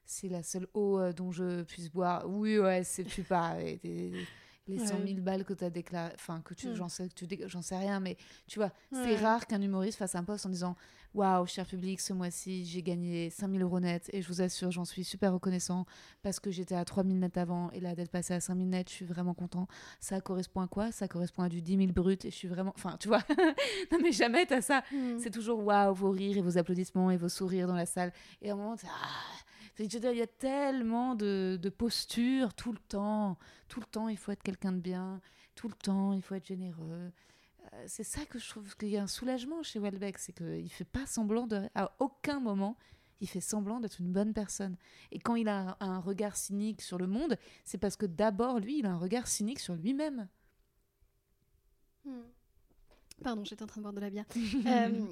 c'est 0.05 0.29
la 0.29 0.43
seule 0.43 0.67
eau 0.75 1.13
dont 1.13 1.31
je 1.31 1.63
puisse 1.63 1.93
boire. 1.93 2.29
Oui, 2.29 2.59
ouais, 2.59 2.83
c'est 2.83 3.05
plus 3.05 3.23
pas. 3.23 3.57
Les 4.69 4.79
100 4.79 4.87
000 4.87 5.03
Ouais. 5.03 5.15
balles 5.15 5.45
que 5.45 5.53
tu 5.55 5.65
as 5.65 5.71
déclaré, 5.71 6.13
enfin, 6.15 6.41
que 6.45 6.55
tu, 6.55 6.69
Mm. 6.69 6.75
j'en 6.75 6.89
sais, 6.89 7.09
que 7.09 7.15
tu 7.15 7.27
dé- 7.27 7.45
j'en 7.47 7.63
sais 7.63 7.77
rien, 7.77 7.99
mais 8.01 8.17
tu 8.47 8.59
vois, 8.59 8.71
c'est 8.93 8.99
Ouais. 9.03 9.17
rare 9.17 9.47
qu'un 9.47 9.61
humoriste 9.61 9.99
fasse 9.99 10.15
un 10.15 10.25
post 10.25 10.47
en 10.47 10.51
disant 10.51 10.77
Waouh, 11.15 11.45
cher 11.47 11.67
public, 11.67 12.01
ce 12.01 12.15
mois-ci, 12.15 12.65
j'ai 12.65 12.83
gagné 12.83 13.29
5000 13.29 13.61
euros 13.61 13.81
net 13.81 14.09
et 14.15 14.23
je 14.23 14.29
vous 14.29 14.41
assure, 14.41 14.71
j'en 14.71 14.87
suis 14.87 15.05
super 15.05 15.35
reconnaissant 15.35 15.85
parce 16.23 16.41
que 16.41 16.51
j'étais 16.51 16.75
à 16.75 16.87
3000 16.87 17.19
net 17.21 17.37
avant 17.37 17.71
et 17.73 17.81
là, 17.81 17.95
d'être 17.95 18.11
passé 18.11 18.33
à 18.33 18.41
5000 18.41 18.71
net, 18.71 18.89
je 18.89 18.95
suis 18.95 19.05
vraiment 19.05 19.35
content. 19.35 19.69
Ça 20.01 20.23
correspond 20.23 20.63
à 20.63 20.69
quoi? 20.69 20.91
Ça 20.91 21.09
correspond 21.09 21.43
à 21.43 21.51
du 21.51 21.61
10 21.61 21.77
000 21.77 21.93
brut 21.93 22.25
et 22.25 22.31
je 22.31 22.35
suis 22.37 22.49
vraiment. 22.49 22.73
Enfin, 22.77 22.97
tu 22.99 23.09
vois, 23.09 23.21
non, 23.93 23.99
mais 24.03 24.11
jamais 24.11 24.47
t'as 24.47 24.63
ça. 24.63 24.85
Mm. 24.91 25.19
C'est 25.19 25.31
toujours 25.31 25.63
waouh, 25.63 25.93
vos 25.95 26.13
rires 26.13 26.39
et 26.39 26.41
vos 26.41 26.57
applaudissements 26.57 27.11
et 27.11 27.19
vos 27.19 27.29
sourires 27.29 27.67
dans 27.67 27.77
la 27.77 27.85
salle. 27.85 28.11
Et 28.41 28.49
à 28.49 28.55
un 28.55 28.57
moment, 28.57 28.77
ah 28.83 28.89
Il 29.83 30.17
y 30.17 30.23
a 30.23 30.27
tellement 30.27 31.17
de, 31.17 31.73
postures 31.77 32.55
tout 32.55 32.73
le 32.73 32.79
temps. 32.79 33.37
Tout 33.69 33.81
le 33.81 33.87
temps, 33.87 34.09
il 34.09 34.17
faut 34.17 34.31
être 34.31 34.43
quelqu'un 34.43 34.73
de 34.73 34.79
bien. 34.79 35.21
Tout 35.57 35.69
le 35.69 35.75
temps, 35.75 36.13
il 36.13 36.23
faut 36.23 36.37
être 36.37 36.47
généreux. 36.47 37.11
Euh, 37.73 37.85
c'est 37.87 38.05
ça 38.05 38.25
que 38.27 38.39
je 38.39 38.49
trouve 38.49 38.77
qu'il 38.77 38.91
y 38.91 38.97
a 38.97 39.03
un 39.03 39.09
soulagement 39.09 39.63
chez 39.63 39.81
Welbeck, 39.81 40.19
c'est 40.19 40.33
qu'il 40.33 40.71
fait 40.71 40.85
pas 40.85 41.07
semblant 41.07 41.47
de. 41.47 41.69
À 41.75 41.93
aucun 41.99 42.39
moment, 42.39 42.77
il 43.21 43.29
fait 43.29 43.41
semblant 43.41 43.81
d'être 43.81 44.01
une 44.01 44.13
bonne 44.13 44.33
personne. 44.33 44.77
Et 45.11 45.19
quand 45.19 45.35
il 45.35 45.49
a 45.49 45.77
un, 45.81 45.95
un 45.95 45.99
regard 45.99 46.37
cynique 46.37 46.81
sur 46.81 46.99
le 46.99 47.09
monde, 47.09 47.37
c'est 47.65 47.79
parce 47.79 47.97
que 47.97 48.07
d'abord, 48.07 48.61
lui, 48.61 48.79
il 48.79 48.87
a 48.87 48.93
un 48.93 48.99
regard 48.99 49.27
cynique 49.27 49.59
sur 49.59 49.75
lui-même. 49.75 50.29
Hmm. 52.05 52.23
Pardon, 53.23 53.45
j'étais 53.45 53.63
en 53.63 53.67
train 53.67 53.81
de 53.81 53.83
boire 53.83 53.93
de 53.95 54.01
la 54.01 54.11
bière. 54.11 54.27
Euh, 54.67 55.07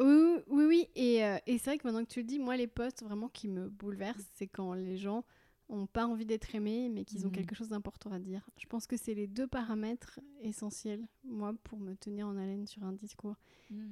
oui, 0.00 0.42
oui, 0.48 0.64
oui. 0.66 0.88
Et, 0.96 1.24
euh, 1.24 1.36
et 1.46 1.58
c'est 1.58 1.70
vrai 1.70 1.78
que 1.78 1.86
maintenant 1.86 2.04
que 2.04 2.10
tu 2.10 2.20
le 2.20 2.26
dis, 2.26 2.38
moi, 2.38 2.56
les 2.56 2.66
posts 2.66 3.02
vraiment 3.04 3.28
qui 3.28 3.46
me 3.48 3.68
bouleversent, 3.68 4.26
c'est 4.34 4.48
quand 4.48 4.72
les 4.74 4.96
gens 4.96 5.24
ont 5.68 5.86
pas 5.86 6.06
envie 6.06 6.26
d'être 6.26 6.54
aimés, 6.54 6.88
mais 6.90 7.04
qu'ils 7.04 7.24
ont 7.24 7.28
Mhm. 7.30 7.34
quelque 7.36 7.54
chose 7.54 7.68
d'important 7.70 8.10
à 8.12 8.18
dire. 8.18 8.46
Je 8.58 8.66
pense 8.66 8.86
que 8.86 8.96
c'est 8.96 9.14
les 9.14 9.26
deux 9.26 9.46
paramètres 9.46 10.20
essentiels, 10.42 11.06
moi, 11.24 11.54
pour 11.64 11.78
me 11.78 11.94
tenir 11.94 12.26
en 12.26 12.36
haleine 12.36 12.66
sur 12.66 12.82
un 12.84 12.92
discours. 12.92 13.36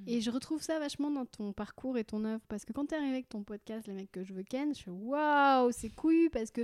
Et 0.07 0.21
je 0.21 0.31
retrouve 0.31 0.61
ça 0.61 0.79
vachement 0.79 1.11
dans 1.11 1.25
ton 1.25 1.53
parcours 1.53 1.97
et 1.99 2.05
ton 2.05 2.25
œuvre. 2.25 2.43
Parce 2.49 2.65
que 2.65 2.73
quand 2.73 2.87
tu 2.87 2.95
es 2.95 2.99
arrivé 2.99 3.13
avec 3.15 3.29
ton 3.29 3.43
podcast, 3.43 3.87
Les 3.87 3.95
mecs 3.95 4.13
que 4.13 4.23
je 4.23 4.35
veux 4.35 4.43
ken, 4.43 4.75
je 4.75 4.83
fais 4.83 4.91
waouh, 4.91 5.71
c'est 5.73 5.89
couillu. 5.89 6.29
Parce 6.31 6.51
que 6.51 6.61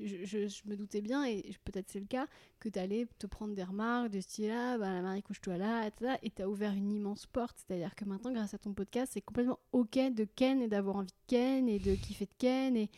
je, 0.00 0.68
me 0.68 0.76
doutais 0.76 1.00
bien, 1.00 1.24
et 1.24 1.44
peut-être 1.64 1.90
c'est 1.90 2.00
le 2.00 2.06
cas, 2.06 2.26
que 2.58 2.68
tu 2.68 2.78
allais 2.78 3.06
te 3.18 3.26
prendre 3.26 3.54
des 3.54 3.62
remarques 3.62 4.10
de 4.10 4.20
style 4.20 4.50
ah, 4.50 4.76
bah, 4.78 5.00
Marie 5.02 5.22
couche-toi 5.22 5.56
là. 5.56 5.90
Et 6.22 6.30
tu 6.30 6.42
as 6.42 6.48
ouvert 6.48 6.72
une 6.72 6.90
immense 6.90 7.26
porte. 7.26 7.56
C'est-à-dire 7.58 7.94
que 7.94 8.04
maintenant, 8.04 8.32
grâce 8.32 8.54
à 8.54 8.58
ton 8.58 8.72
podcast, 8.72 9.12
c'est 9.14 9.20
complètement 9.20 9.58
ok 9.72 9.98
de 10.12 10.24
ken 10.24 10.62
et 10.62 10.68
d'avoir 10.68 10.96
envie 10.96 11.06
de 11.06 11.26
ken 11.26 11.68
et 11.68 11.78
de 11.78 11.94
kiffer 11.94 12.26
de 12.26 12.34
ken. 12.38 12.76
Et, 12.76 12.90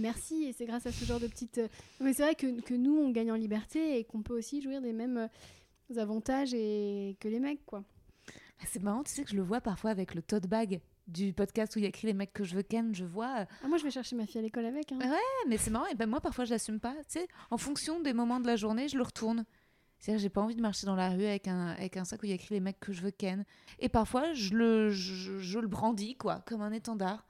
merci. 0.00 0.44
Et 0.44 0.52
c'est 0.52 0.66
grâce 0.66 0.86
à 0.86 0.92
ce 0.92 1.04
genre 1.04 1.20
de 1.20 1.26
petites. 1.26 1.58
euh, 1.58 1.68
Mais 2.00 2.12
c'est 2.12 2.22
vrai 2.22 2.34
que, 2.34 2.60
que 2.60 2.74
nous, 2.74 2.96
on 2.96 3.10
gagne 3.10 3.32
en 3.32 3.36
liberté 3.36 3.98
et 3.98 4.04
qu'on 4.04 4.22
peut 4.22 4.36
aussi 4.36 4.62
jouir 4.62 4.80
des 4.80 4.92
mêmes 4.92 5.28
euh, 5.90 6.00
avantages 6.00 6.54
et 6.54 7.16
que 7.20 7.28
les 7.28 7.40
mecs, 7.40 7.64
quoi. 7.66 7.84
Ah, 8.60 8.64
C'est 8.66 8.82
marrant, 8.82 9.04
tu 9.04 9.12
sais 9.12 9.24
que 9.24 9.30
je 9.30 9.36
le 9.36 9.42
vois 9.42 9.60
parfois 9.60 9.90
avec 9.90 10.14
le 10.14 10.22
tote 10.22 10.46
bag 10.46 10.80
du 11.08 11.32
podcast 11.32 11.74
où 11.74 11.78
il 11.78 11.82
y 11.82 11.84
a 11.86 11.88
écrit 11.88 12.06
les 12.06 12.12
mecs 12.14 12.32
que 12.32 12.44
je 12.44 12.54
veux 12.54 12.62
ken. 12.62 12.94
Je 12.94 13.04
vois. 13.04 13.40
euh, 13.40 13.44
Ah, 13.64 13.68
moi, 13.68 13.78
je 13.78 13.84
vais 13.84 13.90
chercher 13.90 14.14
ma 14.14 14.26
fille 14.26 14.38
à 14.38 14.42
l'école 14.42 14.66
avec. 14.66 14.92
Hein. 14.92 14.98
Ouais. 15.00 15.16
mais 15.48 15.56
c'est 15.58 15.70
marrant. 15.70 15.86
Et 15.86 15.94
ben 15.94 16.06
moi, 16.06 16.20
parfois, 16.20 16.44
je 16.44 16.50
l'assume 16.50 16.78
pas. 16.80 16.94
Tu 17.08 17.18
sais, 17.20 17.28
en 17.50 17.58
fonction 17.58 18.00
des 18.00 18.12
moments 18.12 18.38
de 18.40 18.46
la 18.46 18.56
journée, 18.56 18.88
je 18.88 18.96
le 18.96 19.02
retourne. 19.02 19.44
C'est-à-dire, 19.98 20.20
j'ai 20.22 20.28
pas 20.28 20.42
envie 20.42 20.54
de 20.54 20.60
marcher 20.62 20.86
dans 20.86 20.94
la 20.94 21.08
rue 21.10 21.24
avec 21.24 21.48
un, 21.48 21.68
avec 21.70 21.96
un 21.96 22.04
sac 22.04 22.22
où 22.22 22.26
il 22.26 22.28
y 22.28 22.32
a 22.32 22.36
écrit 22.36 22.54
les 22.54 22.60
mecs 22.60 22.78
que 22.78 22.92
je 22.92 23.02
veux 23.02 23.10
ken. 23.10 23.44
Et 23.80 23.88
parfois, 23.88 24.32
je 24.32 24.54
le, 24.54 24.90
je, 24.90 25.38
je 25.40 25.58
le 25.58 25.66
brandis, 25.66 26.14
quoi, 26.16 26.44
comme 26.46 26.60
un 26.62 26.70
étendard. 26.72 27.26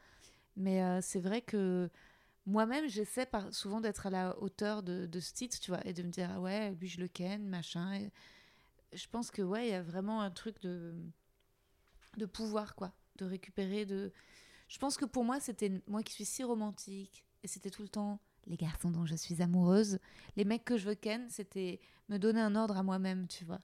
Mais 0.56 0.82
euh, 0.82 0.98
c'est 1.00 1.20
vrai 1.20 1.40
que 1.40 1.88
moi-même, 2.44 2.86
j'essaie 2.88 3.24
par, 3.26 3.54
souvent 3.54 3.80
d'être 3.80 4.06
à 4.06 4.10
la 4.10 4.38
hauteur 4.40 4.82
de, 4.82 5.06
de 5.06 5.20
ce 5.20 5.32
titre, 5.32 5.58
tu 5.60 5.70
vois, 5.70 5.80
et 5.86 5.92
de 5.94 6.02
me 6.02 6.10
dire, 6.10 6.28
ah 6.34 6.40
ouais, 6.40 6.72
lui, 6.80 6.88
je 6.88 7.00
le 7.00 7.08
ken, 7.08 7.46
machin. 7.48 7.94
Et 7.94 8.10
je 8.92 9.06
pense 9.08 9.30
que, 9.30 9.40
ouais, 9.40 9.68
il 9.68 9.70
y 9.70 9.74
a 9.74 9.82
vraiment 9.82 10.20
un 10.20 10.30
truc 10.30 10.60
de, 10.60 10.94
de 12.16 12.26
pouvoir, 12.26 12.74
quoi, 12.74 12.92
de 13.18 13.24
récupérer, 13.24 13.86
de. 13.86 14.12
Je 14.68 14.78
pense 14.78 14.96
que 14.96 15.04
pour 15.04 15.24
moi, 15.24 15.40
c'était 15.40 15.82
moi 15.86 16.02
qui 16.02 16.12
suis 16.12 16.24
si 16.24 16.44
romantique, 16.44 17.24
et 17.42 17.48
c'était 17.48 17.70
tout 17.70 17.82
le 17.82 17.88
temps 17.88 18.20
les 18.46 18.56
garçons 18.56 18.90
dont 18.90 19.04
je 19.04 19.14
suis 19.14 19.42
amoureuse, 19.42 19.98
les 20.36 20.44
mecs 20.44 20.64
que 20.64 20.76
je 20.78 20.88
veux 20.88 20.94
ken, 20.94 21.28
c'était 21.28 21.80
me 22.08 22.18
donner 22.18 22.40
un 22.40 22.56
ordre 22.56 22.76
à 22.76 22.82
moi-même, 22.82 23.28
tu 23.28 23.44
vois, 23.44 23.60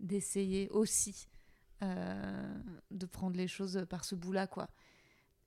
d'essayer 0.00 0.68
aussi 0.70 1.28
euh, 1.82 2.58
de 2.90 3.06
prendre 3.06 3.36
les 3.36 3.48
choses 3.48 3.84
par 3.90 4.04
ce 4.04 4.14
bout-là, 4.14 4.46
quoi. 4.46 4.68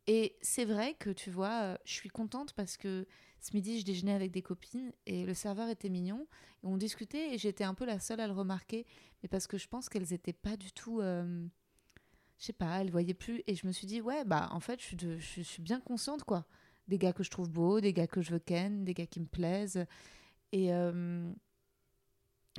Et 0.08 0.36
c'est 0.42 0.66
vrai 0.66 0.94
que, 0.94 1.10
tu 1.10 1.32
vois, 1.32 1.64
euh, 1.64 1.78
je 1.84 1.94
suis 1.94 2.10
contente 2.10 2.54
parce 2.54 2.78
que 2.78 3.08
ce 3.40 3.56
midi, 3.56 3.80
je 3.80 3.86
déjeunais 3.86 4.14
avec 4.14 4.32
des 4.32 4.44
copines 4.44 4.94
et 5.08 5.26
le 5.26 5.34
serveur 5.34 5.68
était 5.70 5.90
mignon. 5.90 6.28
Et 6.64 6.68
on 6.68 6.78
discutait 6.78 7.34
et 7.34 7.38
j'étais 7.40 7.64
un 7.64 7.74
peu 7.74 7.86
la 7.86 8.00
seule 8.00 8.20
à 8.20 8.28
le 8.28 8.34
remarquer. 8.34 8.86
Mais 9.24 9.30
parce 9.30 9.48
que 9.48 9.58
je 9.58 9.68
pense 9.68 9.90
qu'elles 9.90 10.14
étaient 10.14 10.34
pas 10.34 10.58
du 10.58 10.72
tout. 10.72 11.02
euh, 11.02 11.48
je 12.38 12.46
sais 12.46 12.54
pas, 12.54 12.82
elles 12.82 12.92
voyaient 12.92 13.14
plus. 13.14 13.44
Et 13.48 13.56
je 13.56 13.66
me 13.68 13.72
suis 13.72 13.88
dit, 13.88 14.02
ouais, 14.02 14.26
bah 14.26 14.50
en 14.52 14.60
fait, 14.60 14.80
je 14.82 14.86
suis, 14.86 14.98
je 15.20 15.42
suis 15.42 15.62
bien 15.62 15.80
consciente, 15.80 16.24
quoi. 16.24 16.46
Des 16.88 16.98
gars 16.98 17.14
que 17.14 17.24
je 17.24 17.32
trouve 17.32 17.50
beaux, 17.50 17.82
des 17.82 17.94
gars 17.94 18.08
que 18.08 18.22
je 18.22 18.32
veux 18.32 18.40
ken, 18.40 18.84
des 18.84 18.94
gars 18.94 19.08
qui 19.08 19.20
me 19.20 19.26
plaisent. 19.26 19.86
Et 20.52 20.74
euh, 20.74 21.32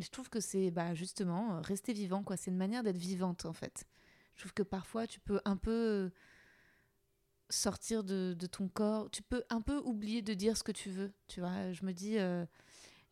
je 0.00 0.08
trouve 0.08 0.28
que 0.28 0.40
c'est 0.40 0.70
bah, 0.70 0.94
justement 0.94 1.56
euh, 1.56 1.60
rester 1.60 1.92
vivant, 1.92 2.22
quoi. 2.22 2.36
C'est 2.36 2.50
une 2.50 2.56
manière 2.56 2.82
d'être 2.82 2.98
vivante, 2.98 3.46
en 3.46 3.52
fait. 3.52 3.84
Je 4.34 4.42
trouve 4.42 4.52
que 4.52 4.62
parfois, 4.62 5.06
tu 5.06 5.20
peux 5.20 5.40
un 5.44 5.56
peu 5.56 6.10
sortir 7.48 8.04
de, 8.04 8.34
de, 8.38 8.46
ton 8.46 8.68
corps. 8.68 9.10
Tu 9.10 9.22
peux 9.22 9.44
un 9.50 9.60
peu 9.60 9.78
oublier 9.78 10.22
de 10.22 10.34
dire 10.34 10.56
ce 10.56 10.64
que 10.64 10.72
tu 10.72 10.90
veux. 10.90 11.12
Tu 11.28 11.40
vois, 11.40 11.72
je 11.72 11.84
me 11.84 11.92
dis, 11.92 12.18
euh, 12.18 12.44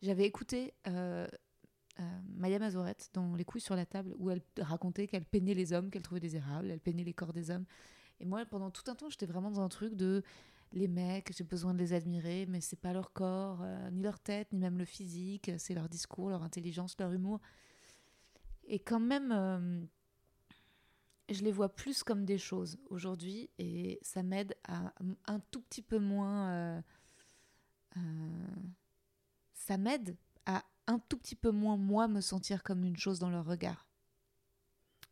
j'avais 0.01 0.25
écouté 0.25 0.73
euh, 0.87 1.27
euh, 1.99 2.19
Maya 2.35 2.59
Mazorette 2.59 3.09
dans 3.13 3.35
Les 3.35 3.45
couilles 3.45 3.61
sur 3.61 3.75
la 3.75 3.85
table 3.85 4.13
où 4.17 4.29
elle 4.29 4.41
racontait 4.59 5.07
qu'elle 5.07 5.25
peignait 5.25 5.53
les 5.53 5.73
hommes, 5.73 5.89
qu'elle 5.89 6.01
trouvait 6.01 6.19
désirables, 6.19 6.71
elle 6.71 6.79
peignait 6.79 7.03
les 7.03 7.13
corps 7.13 7.33
des 7.33 7.51
hommes. 7.51 7.65
Et 8.19 8.25
moi, 8.25 8.45
pendant 8.45 8.71
tout 8.71 8.89
un 8.89 8.95
temps, 8.95 9.09
j'étais 9.09 9.25
vraiment 9.25 9.51
dans 9.51 9.61
un 9.61 9.69
truc 9.69 9.95
de 9.95 10.23
les 10.71 10.87
mecs, 10.87 11.31
j'ai 11.35 11.43
besoin 11.43 11.73
de 11.73 11.79
les 11.79 11.93
admirer, 11.93 12.45
mais 12.47 12.59
c'est 12.59 12.79
pas 12.79 12.91
leur 12.91 13.13
corps, 13.13 13.65
ni 13.91 14.01
leur 14.01 14.19
tête, 14.19 14.51
ni 14.51 14.59
même 14.59 14.77
le 14.77 14.85
physique, 14.85 15.51
c'est 15.57 15.73
leur 15.73 15.87
discours, 15.87 16.29
leur 16.29 16.43
intelligence, 16.43 16.97
leur 16.99 17.13
humour. 17.13 17.39
Et 18.67 18.79
quand 18.79 18.99
même, 18.99 19.87
je 21.29 21.43
les 21.43 21.51
vois 21.51 21.69
plus 21.69 22.03
comme 22.03 22.25
des 22.25 22.37
choses 22.37 22.77
aujourd'hui 22.89 23.49
et 23.57 23.99
ça 24.01 24.23
m'aide 24.23 24.55
à 24.63 24.93
un 25.25 25.39
tout 25.51 25.61
petit 25.61 25.81
peu 25.81 25.97
moins. 25.97 26.51
Euh, 26.51 26.81
euh, 27.97 28.45
ça 29.53 29.77
m'aide 29.77 30.15
à 30.45 30.63
un 30.87 30.99
tout 30.99 31.17
petit 31.17 31.35
peu 31.35 31.51
moins, 31.51 31.77
moi, 31.77 32.07
me 32.07 32.21
sentir 32.21 32.63
comme 32.63 32.83
une 32.83 32.97
chose 32.97 33.19
dans 33.19 33.29
leur 33.29 33.45
regard. 33.45 33.87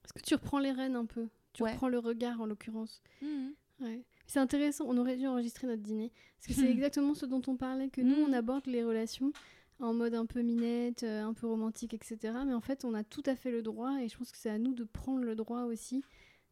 Est-ce 0.04 0.14
que 0.14 0.22
tu 0.22 0.36
reprends 0.36 0.60
les 0.60 0.72
rênes 0.72 0.96
un 0.96 1.06
peu 1.06 1.30
Tu 1.54 1.64
reprends 1.64 1.88
le 1.88 2.00
regard 2.00 2.42
en 2.42 2.46
l'occurrence. 2.46 3.02
Mmh. 3.22 3.50
Ouais. 3.82 4.04
C'est 4.28 4.40
intéressant, 4.40 4.86
on 4.88 4.98
aurait 4.98 5.18
dû 5.18 5.28
enregistrer 5.28 5.68
notre 5.68 5.82
dîner. 5.82 6.12
Parce 6.38 6.48
que 6.48 6.54
c'est 6.62 6.72
exactement 6.72 7.14
ce 7.14 7.26
dont 7.26 7.42
on 7.48 7.56
parlait, 7.56 7.90
que 7.90 8.02
nous, 8.02 8.16
on 8.16 8.30
mmh. 8.30 8.36
aborde 8.36 8.68
les 8.68 8.84
relations 8.84 9.32
en 9.80 9.94
mode 9.94 10.14
un 10.14 10.26
peu 10.26 10.42
minette, 10.42 11.04
euh, 11.04 11.24
un 11.24 11.34
peu 11.34 11.48
romantique, 11.48 11.94
etc. 11.94 12.18
Mais 12.46 12.54
en 12.54 12.62
fait, 12.62 12.86
on 12.86 12.94
a 12.94 13.04
tout 13.04 13.24
à 13.26 13.36
fait 13.36 13.52
le 13.52 13.62
droit, 13.62 14.00
et 14.02 14.08
je 14.08 14.18
pense 14.18 14.32
que 14.32 14.38
c'est 14.38 14.50
à 14.50 14.58
nous 14.58 14.74
de 14.74 14.84
prendre 14.84 15.24
le 15.24 15.36
droit 15.36 15.64
aussi 15.64 16.04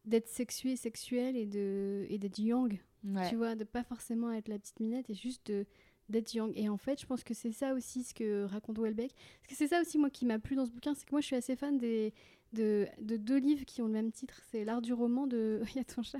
d'être 0.04 0.28
sexué, 0.28 0.76
sexuel 0.76 1.36
et 1.36 1.46
de 1.46 2.06
et 2.08 2.18
d'être 2.18 2.38
young. 2.38 2.80
Tu 3.28 3.36
vois, 3.36 3.56
de 3.56 3.64
pas 3.64 3.82
forcément 3.82 4.30
être 4.30 4.48
la 4.48 4.58
petite 4.58 4.78
minette 4.78 5.10
et 5.10 5.14
juste 5.14 5.46
de 5.50 5.66
d'être 6.12 6.32
young. 6.32 6.52
Et 6.54 6.68
en 6.68 6.76
fait, 6.76 7.00
je 7.00 7.06
pense 7.06 7.24
que 7.24 7.34
c'est 7.34 7.52
ça 7.52 7.74
aussi 7.74 8.04
ce 8.04 8.14
que 8.14 8.44
raconte 8.44 8.78
Welbeck. 8.78 9.12
Parce 9.12 9.48
que 9.48 9.54
c'est 9.56 9.68
ça 9.68 9.80
aussi, 9.80 9.98
moi, 9.98 10.10
qui 10.10 10.26
m'a 10.26 10.38
plu 10.38 10.54
dans 10.54 10.66
ce 10.66 10.70
bouquin, 10.70 10.94
c'est 10.94 11.04
que 11.04 11.10
moi, 11.10 11.20
je 11.20 11.26
suis 11.26 11.36
assez 11.36 11.56
fan 11.56 11.78
des, 11.78 12.12
de, 12.52 12.86
de, 13.00 13.16
deux 13.16 13.38
livres 13.38 13.64
qui 13.64 13.82
ont 13.82 13.86
le 13.86 13.92
même 13.92 14.12
titre. 14.12 14.40
C'est 14.50 14.64
L'art 14.64 14.82
du 14.82 14.92
roman 14.92 15.26
de. 15.26 15.62
Il 15.74 15.76
y 15.76 15.80
a 15.80 15.84
ton 15.84 16.02
chat. 16.02 16.18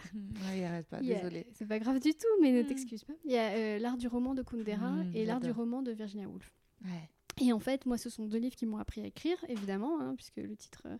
il 0.55 0.65
arrête 0.65 0.87
pas, 0.87 1.01
désolé. 1.01 1.47
C'est 1.53 1.67
pas 1.67 1.79
grave 1.79 2.01
du 2.01 2.13
tout, 2.13 2.27
mais 2.41 2.53
ne 2.53 2.63
hmm. 2.63 2.67
t'excuse 2.67 3.05
pas. 3.05 3.15
Il 3.25 3.33
y 3.33 3.37
a 3.37 3.51
euh, 3.51 3.79
L'art 3.79 3.97
du 3.97 4.09
roman 4.09 4.35
de 4.35 4.43
Kundera 4.43 4.91
hmm, 4.91 5.13
et 5.15 5.25
L'art 5.25 5.41
du 5.41 5.51
roman 5.51 5.83
de 5.83 5.93
Virginia 5.93 6.27
Woolf. 6.27 6.53
Ouais. 6.85 7.09
Et 7.41 7.53
en 7.53 7.61
fait, 7.61 7.87
moi, 7.87 7.97
ce 7.97 8.11
sont 8.11 8.27
deux 8.27 8.39
livres 8.39 8.57
qui 8.57 8.67
m'ont 8.67 8.77
appris 8.79 9.01
à 9.01 9.07
écrire, 9.07 9.37
évidemment, 9.49 10.01
hein, 10.01 10.15
puisque 10.17 10.37
le 10.37 10.55
titre, 10.55 10.83
euh, 10.87 10.97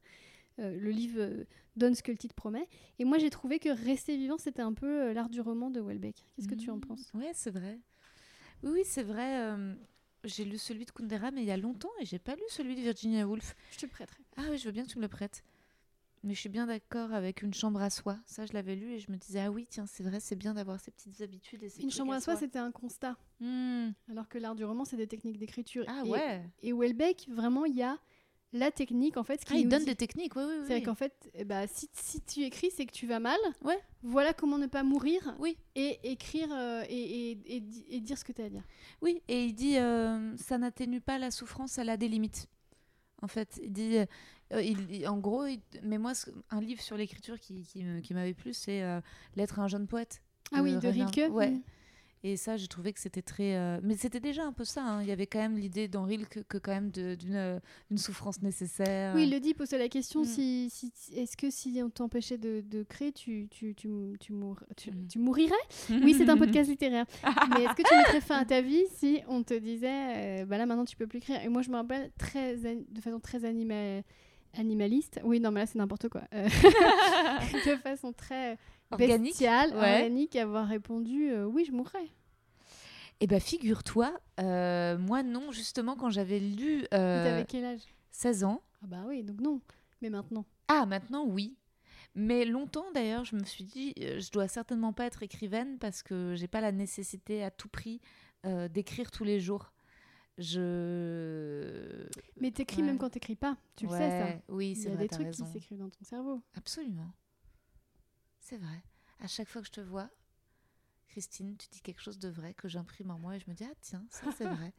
euh, 0.61 0.79
le 0.79 0.91
livre 0.91 1.29
donne 1.77 1.95
ce 1.95 2.03
que 2.03 2.11
le 2.11 2.19
titre 2.19 2.35
promet. 2.35 2.69
Et 2.99 3.05
moi, 3.05 3.19
j'ai 3.19 3.31
trouvé 3.31 3.59
que 3.59 3.69
Rester 3.69 4.17
vivant, 4.17 4.39
c'était 4.39 4.63
un 4.63 4.73
peu 4.73 5.13
l'art 5.13 5.29
du 5.29 5.41
roman 5.41 5.71
de 5.71 5.81
Welbeck. 5.81 6.27
Qu'est-ce 6.37 6.49
que 6.49 6.55
tu 6.55 6.71
en 6.71 6.77
mmh. 6.77 6.81
penses? 6.81 7.11
Ouais, 7.15 7.31
c'est 7.35 7.51
vrai. 7.51 7.79
Oui, 8.63 8.83
c'est 8.85 9.03
vrai. 9.03 9.57
j'ai 10.25 10.45
lu 10.45 10.59
celui 10.59 10.85
de 10.85 10.91
Kundera, 10.91 11.31
mais 11.31 11.43
il 11.43 11.47
y 11.47 11.51
a 11.51 11.57
longtemps, 11.57 11.93
et 12.01 12.05
j'ai 12.05 12.19
pas 12.19 12.35
lu 12.35 12.43
celui 12.49 12.77
de 12.77 12.81
Virginia 12.81 13.27
Woolf. 13.27 13.55
Je 13.71 13.79
te 13.79 13.87
le 13.87 13.91
prêterai. 13.91 14.23
Ah 14.37 14.43
oui, 14.51 14.59
je 14.59 14.65
veux 14.65 14.73
bien 14.73 14.85
que 14.85 14.91
tu 14.91 14.99
me 14.99 15.03
le 15.03 15.09
prêtes. 15.09 15.43
Mais 16.25 16.35
je 16.35 16.41
suis 16.41 16.49
bien 16.49 16.67
d'accord 16.67 17.13
avec 17.13 17.43
une 17.43 17.53
chambre 17.53 17.83
à 17.83 17.91
soi. 17.91 18.17
Ça, 18.27 18.47
je 18.47 18.53
l'avais 18.53 18.77
lu 18.77 18.93
et 18.93 19.01
je 19.01 19.11
me 19.11 19.17
disais, 19.17 19.41
ah 19.41 19.51
oui, 19.51 19.67
tiens, 19.69 19.87
c'est 19.87 20.05
vrai, 20.05 20.21
c'est 20.21 20.37
bien 20.37 20.55
d'avoir 20.55 20.79
ces 20.79 20.93
petites 20.93 21.21
habitudes. 21.21 21.65
Et 21.65 21.83
une 21.83 21.91
chambre 21.91 22.13
à 22.13 22.21
soi, 22.21 22.37
c'était 22.37 22.61
un 22.61 22.71
constat. 22.71 23.17
Mmh. 23.41 23.89
Alors 24.09 24.29
que 24.29 24.39
l'art 24.39 24.55
du 24.55 24.65
roman, 24.65 24.85
c'est 24.85 24.97
des 24.97 25.09
techniques 25.09 25.39
d'écriture. 25.39 25.85
Ah 25.89 26.05
ouais. 26.05 26.49
Et 26.63 26.73
Welbeck, 26.73 27.27
vraiment, 27.29 27.65
il 27.65 27.75
y 27.75 27.83
a 27.83 27.99
la 28.53 28.71
technique 28.71 29.17
en 29.17 29.25
fait. 29.25 29.41
Ce 29.41 29.47
ah, 29.53 29.57
il 29.57 29.69
donne 29.69 29.85
des 29.85 29.97
techniques, 29.97 30.37
oui, 30.37 30.43
oui. 30.47 30.55
C'est 30.63 30.75
vrai 30.75 30.83
qu'en 30.83 30.95
fait, 30.95 31.31
eh 31.35 31.45
bah, 31.45 31.67
si, 31.67 31.89
si, 31.93 32.21
tu 32.21 32.43
écris, 32.43 32.71
c'est 32.71 32.87
que 32.87 32.93
tu 32.93 33.07
vas 33.07 33.21
mal. 33.21 33.39
Ouais. 33.63 33.79
Voilà 34.03 34.33
comment 34.33 34.59
ne 34.59 34.67
pas 34.67 34.83
mourir. 34.83 35.35
Oui. 35.39 35.57
Et 35.75 35.99
écrire 36.05 36.49
euh, 36.53 36.85
et, 36.89 37.33
et, 37.33 37.63
et, 37.89 38.01
dire 38.01 38.19
ce 38.19 38.25
que 38.25 38.33
tu 38.33 38.43
as 38.43 38.47
à 38.47 38.49
dire. 38.49 38.65
Oui, 39.01 39.23
et 39.29 39.45
il 39.45 39.55
dit 39.55 39.79
euh, 39.79 40.37
ça 40.37 40.59
n'atténue 40.59 41.01
pas 41.01 41.19
la 41.19 41.31
souffrance, 41.31 41.79
elle 41.79 41.89
a 41.89 41.97
des 41.97 42.09
limites. 42.09 42.49
En 43.23 43.29
fait, 43.29 43.61
il 43.63 43.73
dit, 43.73 43.99
euh, 44.53 44.63
il, 44.63 45.07
en 45.07 45.19
gros, 45.19 45.45
mais 45.83 45.99
moi, 45.99 46.13
un 46.51 46.61
livre 46.61 46.83
sur 46.83 46.97
l'écriture 46.97 47.39
qui, 47.39 47.63
qui, 47.63 47.85
qui 48.03 48.15
m'avait 48.15 48.35
plu, 48.35 48.53
c'est 48.53 48.83
L'être 49.37 49.61
un 49.61 49.69
jeune 49.69 49.87
poète. 49.87 50.23
Ah 50.53 50.63
oui, 50.63 50.77
de 50.77 50.89
Rilke. 50.89 51.33
Ouais. 51.33 51.55
Et 52.25 52.37
ça, 52.37 52.57
j'ai 52.57 52.69
trouvé 52.69 52.93
que 52.93 53.01
c'était 53.01 53.23
très. 53.23 53.57
Euh, 53.57 53.81
mais 53.83 53.97
c'était 53.97 54.21
déjà 54.21 54.45
un 54.45 54.53
peu 54.53 54.65
ça. 54.65 54.85
Hein. 54.85 55.03
Il 55.03 55.09
y 55.09 55.13
avait 55.13 55.27
quand 55.27 55.41
même 55.41 55.57
l'idée 55.57 55.89
d'Henri 55.89 56.25
que, 56.31 56.39
que, 56.41 56.57
quand 56.57 56.71
même 56.71 56.91
d'une 56.91 57.35
euh, 57.35 57.59
souffrance 57.97 58.41
nécessaire. 58.43 59.13
Oui, 59.17 59.25
il 59.25 59.33
le 59.33 59.41
dit, 59.41 59.55
pose 59.55 59.73
la 59.73 59.89
question 59.89 60.23
mm. 60.23 60.27
si, 60.27 60.71
si 60.71 60.93
est-ce 61.17 61.37
que 61.37 61.51
si 61.51 61.81
on 61.85 61.91
t'empêchait 61.91 62.39
de, 62.39 62.63
de, 62.65 62.85
créer, 62.85 63.11
tu, 63.11 63.49
tu, 63.51 63.75
tu, 63.75 63.89
tu, 64.21 64.33
mm. 64.33 64.57
tu, 65.09 65.19
mourirais? 65.19 65.55
Oui, 65.91 66.15
c'est 66.17 66.29
un 66.29 66.37
podcast 66.37 66.71
littéraire. 66.71 67.07
mais 67.51 67.65
est-ce 67.65 67.75
que 67.75 67.83
tu 67.83 67.97
mettrais 67.97 68.21
fin 68.21 68.39
à 68.39 68.45
ta 68.45 68.61
vie 68.61 68.85
si 68.95 69.21
on 69.27 69.43
te 69.43 69.55
disait, 69.55 70.43
euh, 70.43 70.47
bah 70.47 70.59
là 70.59 70.67
maintenant 70.67 70.85
tu 70.85 70.95
peux 70.95 71.09
plus 71.09 71.19
écrire 71.19 71.43
Et 71.43 71.49
moi, 71.49 71.63
je 71.63 71.71
me 71.71 71.77
rappelle 71.77 72.13
très, 72.19 72.57
de 72.57 73.01
façon 73.01 73.19
très 73.19 73.45
animaliste. 74.55 75.21
Oui, 75.25 75.41
non, 75.41 75.51
mais 75.51 75.61
là 75.61 75.67
c'est 75.67 75.79
n'importe 75.79 76.09
quoi. 76.09 76.23
de 76.33 77.77
façon 77.83 78.13
très 78.13 78.59
organique, 78.93 79.33
bestiale, 79.33 79.75
organique, 79.75 80.37
avoir 80.37 80.67
répondu 80.67 81.31
euh, 81.31 81.45
oui, 81.45 81.65
je 81.65 81.73
mourrais. 81.73 82.09
Eh 83.21 83.27
bien, 83.27 83.41
figure-toi, 83.41 84.13
euh, 84.41 84.99
moi 84.99 85.23
non, 85.23 85.53
justement, 85.53 85.97
quand 85.97 86.11
j'avais 86.11 86.41
lu. 86.41 86.85
Euh, 86.93 87.25
T'avais 87.25 87.45
quel 87.45 87.65
âge? 87.65 87.83
16 88.11 88.45
ans. 88.45 88.63
Ah 88.83 88.87
bah 88.89 89.05
oui, 89.07 89.23
donc 89.23 89.41
non. 89.41 89.61
Mais 90.01 90.11
maintenant 90.11 90.45
Ah, 90.69 90.87
maintenant, 90.87 91.25
oui. 91.25 91.57
Mais 92.15 92.45
longtemps, 92.45 92.91
d'ailleurs, 92.93 93.25
je 93.25 93.37
me 93.37 93.45
suis 93.45 93.65
dit, 93.65 93.95
je 93.97 94.31
dois 94.33 94.49
certainement 94.49 94.93
pas 94.93 95.07
être 95.07 95.23
écrivaine 95.23 95.79
parce 95.79 96.03
que 96.03 96.35
j'ai 96.35 96.49
pas 96.49 96.61
la 96.61 96.73
nécessité 96.73 97.43
à 97.43 97.51
tout 97.51 97.69
prix 97.69 98.01
d'écrire 98.71 99.11
tous 99.11 99.25
les 99.25 99.41
jours. 99.41 99.73
Je. 100.39 102.07
Mais 102.41 102.51
t'écris 102.51 102.83
même 102.83 102.99
quand 102.99 103.11
t'écris 103.11 103.37
pas, 103.37 103.57
tu 103.77 103.87
le 103.87 103.93
sais 103.93 104.11
ça. 104.11 104.27
Oui, 104.49 104.75
c'est 104.75 104.89
vrai. 104.89 104.95
Il 104.95 105.01
y 105.01 105.05
a 105.05 105.09
des 105.09 105.09
trucs 105.09 105.31
qui 105.31 105.45
s'écrivent 105.53 105.79
dans 105.79 105.91
ton 105.91 106.05
cerveau. 106.05 106.43
Absolument. 106.57 107.13
C'est 108.43 108.59
vrai. 108.59 108.83
À 109.21 109.29
chaque 109.29 109.49
fois 109.49 109.63
que 109.63 109.69
je 109.69 109.73
te 109.73 109.81
vois, 109.81 110.11
Christine, 111.09 111.57
tu 111.57 111.69
dis 111.71 111.81
quelque 111.81 112.03
chose 112.03 112.19
de 112.19 112.29
vrai 112.29 112.55
que 112.55 112.69
j'imprime 112.69 113.11
en 113.11 113.19
moi 113.19 113.37
et 113.37 113.41
je 113.41 113.49
me 113.49 113.55
dis 113.55 113.65
ah 113.65 113.75
tiens, 113.81 114.05
ça 114.11 114.31
c'est 114.37 114.47
vrai. 114.47 114.73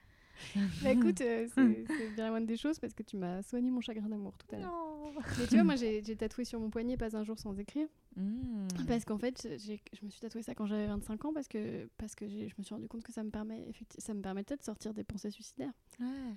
bah 0.81 0.91
écoute, 0.91 1.21
euh, 1.21 1.47
c'est 1.55 2.09
bien 2.15 2.25
la 2.25 2.29
moindre 2.31 2.47
des 2.47 2.57
choses 2.57 2.79
parce 2.79 2.93
que 2.93 3.03
tu 3.03 3.17
m'as 3.17 3.41
soigné 3.43 3.71
mon 3.71 3.81
chagrin 3.81 4.09
d'amour 4.09 4.37
tout 4.37 4.53
à 4.55 4.59
l'heure. 4.59 5.13
Mais 5.39 5.47
tu 5.47 5.55
vois, 5.55 5.63
moi 5.63 5.75
j'ai 5.75 6.01
tatoué 6.17 6.43
sur 6.43 6.59
mon 6.59 6.69
poignet 6.69 6.97
pas 6.97 7.15
un 7.15 7.23
jour 7.23 7.39
sans 7.39 7.57
écrire. 7.57 7.87
Mmh. 8.15 8.67
Parce 8.87 9.05
qu'en 9.05 9.17
fait, 9.17 9.47
je 9.59 10.05
me 10.05 10.09
suis 10.09 10.19
tatoué 10.19 10.41
ça 10.41 10.55
quand 10.55 10.65
j'avais 10.65 10.87
25 10.87 11.25
ans 11.25 11.33
parce 11.33 11.47
que, 11.47 11.87
parce 11.97 12.15
que 12.15 12.27
je 12.27 12.53
me 12.57 12.63
suis 12.63 12.73
rendu 12.73 12.87
compte 12.87 13.03
que 13.03 13.13
ça 13.13 13.23
me, 13.23 13.29
permet, 13.29 13.71
ça 13.97 14.13
me 14.13 14.21
permettait 14.21 14.57
de 14.57 14.63
sortir 14.63 14.93
des 14.93 15.03
pensées 15.03 15.31
suicidaires. 15.31 15.73
Ouais. 15.99 16.35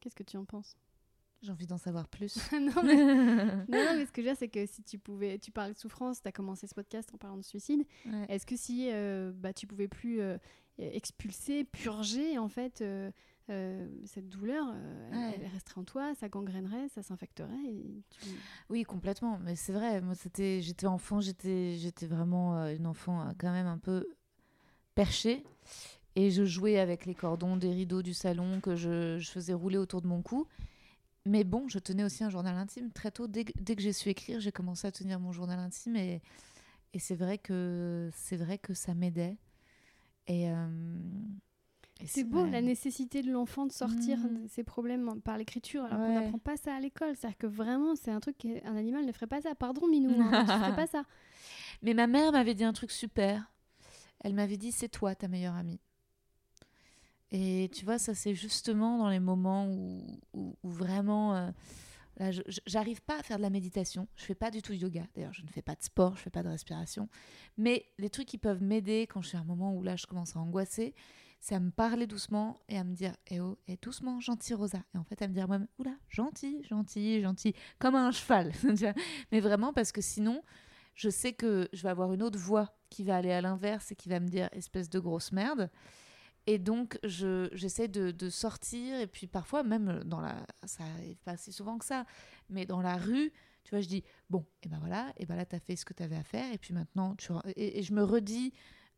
Qu'est-ce 0.00 0.16
que 0.16 0.24
tu 0.24 0.36
en 0.36 0.44
penses? 0.44 0.76
J'ai 1.44 1.52
envie 1.52 1.66
d'en 1.66 1.78
savoir 1.78 2.08
plus. 2.08 2.36
non, 2.52 2.82
mais... 2.82 2.96
non, 3.68 3.94
mais 3.96 4.06
ce 4.06 4.12
que 4.12 4.22
je 4.22 4.26
veux 4.26 4.32
dire, 4.32 4.36
c'est 4.38 4.48
que 4.48 4.66
si 4.66 4.82
tu 4.82 4.98
pouvais, 4.98 5.38
tu 5.38 5.50
parles 5.50 5.74
de 5.74 5.78
souffrance, 5.78 6.22
tu 6.22 6.28
as 6.28 6.32
commencé 6.32 6.66
ce 6.66 6.74
podcast 6.74 7.10
en 7.14 7.18
parlant 7.18 7.36
de 7.36 7.44
suicide. 7.44 7.84
Est-ce 8.28 8.46
que 8.46 8.56
si 8.56 8.88
euh, 8.90 9.32
bah, 9.34 9.52
tu 9.52 9.66
pouvais 9.66 9.88
plus 9.88 10.20
euh, 10.20 10.38
expulser, 10.78 11.64
purger 11.64 12.38
en 12.38 12.48
fait 12.48 12.82
euh, 12.82 13.10
cette 14.06 14.28
douleur, 14.28 14.74
elle, 15.12 15.46
resterait 15.52 15.80
en 15.80 15.84
toi, 15.84 16.14
ça 16.14 16.28
gangrénerait, 16.28 16.88
ça 16.88 17.02
s'infecterait 17.02 17.74
Oui, 18.70 18.84
complètement. 18.84 19.38
Mais 19.44 19.54
c'est 19.54 19.72
vrai, 19.72 20.00
moi 20.00 20.14
c'était, 20.14 20.62
j'étais 20.62 20.86
enfant, 20.86 21.20
j'étais, 21.20 21.76
j'étais 21.76 22.06
vraiment 22.06 22.66
une 22.68 22.86
enfant 22.86 23.28
quand 23.38 23.52
même 23.52 23.66
un 23.66 23.78
peu 23.78 24.06
perchée. 24.94 25.44
Et 26.16 26.30
je 26.30 26.44
jouais 26.44 26.78
avec 26.78 27.06
les 27.06 27.14
cordons 27.14 27.56
des 27.56 27.72
rideaux 27.72 28.00
du 28.00 28.14
salon 28.14 28.60
que 28.60 28.76
je, 28.76 29.18
je 29.18 29.30
faisais 29.30 29.52
rouler 29.52 29.78
autour 29.78 30.00
de 30.00 30.06
mon 30.06 30.22
cou. 30.22 30.46
Mais 31.26 31.44
bon, 31.44 31.68
je 31.68 31.78
tenais 31.78 32.04
aussi 32.04 32.22
un 32.22 32.30
journal 32.30 32.56
intime. 32.56 32.90
Très 32.92 33.10
tôt, 33.10 33.26
dès, 33.26 33.44
dès 33.58 33.76
que 33.76 33.82
j'ai 33.82 33.92
su 33.92 34.08
écrire, 34.10 34.40
j'ai 34.40 34.52
commencé 34.52 34.86
à 34.86 34.92
tenir 34.92 35.20
mon 35.20 35.32
journal 35.32 35.58
intime 35.58 35.96
et, 35.96 36.20
et 36.92 36.98
c'est 36.98 37.14
vrai 37.14 37.38
que 37.38 38.10
c'est 38.14 38.36
vrai 38.36 38.58
que 38.58 38.74
ça 38.74 38.94
m'aidait. 38.94 39.38
Et, 40.26 40.50
euh, 40.50 40.66
c'est 42.06 42.24
beau 42.24 42.44
la 42.44 42.60
nécessité 42.60 43.22
de 43.22 43.30
l'enfant 43.30 43.66
de 43.66 43.72
sortir 43.72 44.18
mmh. 44.18 44.42
de 44.42 44.48
ses 44.48 44.64
problèmes 44.64 45.20
par 45.22 45.38
l'écriture, 45.38 45.84
alors 45.84 45.98
qu'on 45.98 46.14
n'apprend 46.14 46.38
pas 46.38 46.56
ça 46.56 46.74
à 46.74 46.80
l'école. 46.80 47.14
C'est-à-dire 47.16 47.38
que 47.38 47.46
vraiment, 47.46 47.94
c'est 47.94 48.10
un 48.10 48.20
truc 48.20 48.36
qu'un 48.38 48.76
animal 48.76 49.06
ne 49.06 49.12
ferait 49.12 49.26
pas 49.26 49.40
ça. 49.40 49.54
Pardon, 49.54 49.86
Minou, 49.86 50.10
hein, 50.20 50.44
tu 50.44 50.52
ne 50.52 50.58
ferais 50.58 50.76
pas 50.76 50.86
ça. 50.88 51.04
Mais 51.82 51.94
ma 51.94 52.06
mère 52.06 52.32
m'avait 52.32 52.54
dit 52.54 52.64
un 52.64 52.72
truc 52.72 52.90
super. 52.90 53.50
Elle 54.20 54.34
m'avait 54.34 54.56
dit 54.56 54.72
c'est 54.72 54.88
toi 54.88 55.14
ta 55.14 55.28
meilleure 55.28 55.54
amie. 55.54 55.80
Et 57.36 57.68
tu 57.74 57.84
vois, 57.84 57.98
ça 57.98 58.14
c'est 58.14 58.32
justement 58.32 58.96
dans 58.96 59.08
les 59.08 59.18
moments 59.18 59.66
où, 59.66 60.06
où, 60.34 60.56
vraiment, 60.62 61.34
euh, 61.34 61.50
là, 62.18 62.30
j'arrive 62.64 63.02
pas 63.02 63.18
à 63.18 63.22
faire 63.24 63.38
de 63.38 63.42
la 63.42 63.50
méditation. 63.50 64.06
Je 64.14 64.22
fais 64.22 64.36
pas 64.36 64.52
du 64.52 64.62
tout 64.62 64.72
yoga. 64.72 65.02
D'ailleurs, 65.16 65.32
je 65.32 65.42
ne 65.42 65.48
fais 65.48 65.60
pas 65.60 65.74
de 65.74 65.82
sport, 65.82 66.14
je 66.14 66.22
fais 66.22 66.30
pas 66.30 66.44
de 66.44 66.48
respiration. 66.48 67.08
Mais 67.58 67.86
les 67.98 68.08
trucs 68.08 68.28
qui 68.28 68.38
peuvent 68.38 68.62
m'aider 68.62 69.08
quand 69.08 69.20
je 69.20 69.30
suis 69.30 69.36
à 69.36 69.40
un 69.40 69.44
moment 69.44 69.74
où 69.74 69.82
là, 69.82 69.96
je 69.96 70.06
commence 70.06 70.36
à 70.36 70.38
angoisser, 70.38 70.94
c'est 71.40 71.56
à 71.56 71.60
me 71.60 71.72
parler 71.72 72.06
doucement 72.06 72.60
et 72.68 72.78
à 72.78 72.84
me 72.84 72.94
dire 72.94 73.16
Eh 73.26 73.40
oh, 73.40 73.58
et 73.66 73.78
doucement, 73.82 74.20
gentil 74.20 74.54
Rosa. 74.54 74.84
Et 74.94 74.98
en 74.98 75.02
fait, 75.02 75.20
à 75.20 75.26
me 75.26 75.34
dire 75.34 75.48
moi-même 75.48 75.66
Oula, 75.80 75.96
gentil, 76.10 76.62
gentil, 76.62 77.20
gentil, 77.20 77.52
comme 77.80 77.96
un 77.96 78.12
cheval. 78.12 78.52
Mais 79.32 79.40
vraiment, 79.40 79.72
parce 79.72 79.90
que 79.90 80.00
sinon, 80.00 80.40
je 80.94 81.10
sais 81.10 81.32
que 81.32 81.68
je 81.72 81.82
vais 81.82 81.88
avoir 81.88 82.12
une 82.12 82.22
autre 82.22 82.38
voix 82.38 82.76
qui 82.90 83.02
va 83.02 83.16
aller 83.16 83.32
à 83.32 83.40
l'inverse 83.40 83.90
et 83.90 83.96
qui 83.96 84.08
va 84.08 84.20
me 84.20 84.28
dire 84.28 84.48
Espèce 84.52 84.88
de 84.88 85.00
grosse 85.00 85.32
merde. 85.32 85.68
Et 86.46 86.58
donc, 86.58 86.98
j'essaie 87.02 87.88
de, 87.88 88.10
de, 88.10 88.28
sortir, 88.28 89.00
et 89.00 89.06
puis 89.06 89.26
parfois, 89.26 89.62
même 89.62 90.02
dans 90.04 90.20
la. 90.20 90.46
Ça 90.64 90.84
arrive 90.84 91.16
pas 91.24 91.36
si 91.36 91.52
souvent 91.52 91.78
que 91.78 91.84
ça, 91.84 92.04
mais 92.50 92.66
dans 92.66 92.82
la 92.82 92.96
rue, 92.96 93.32
tu 93.64 93.70
vois, 93.70 93.80
je 93.80 93.88
dis 93.88 94.04
Bon, 94.28 94.44
et 94.62 94.68
ben 94.68 94.78
voilà, 94.78 95.12
et 95.16 95.26
ben 95.26 95.36
là, 95.36 95.46
tu 95.46 95.56
as 95.56 95.60
fait 95.60 95.76
ce 95.76 95.84
que 95.84 95.94
tu 95.94 96.02
avais 96.02 96.16
à 96.16 96.22
faire, 96.22 96.52
et 96.52 96.58
puis 96.58 96.74
maintenant, 96.74 97.14
tu. 97.16 97.32
et 97.56 97.82
je 97.82 97.94
me 97.94 98.02
redis 98.02 98.52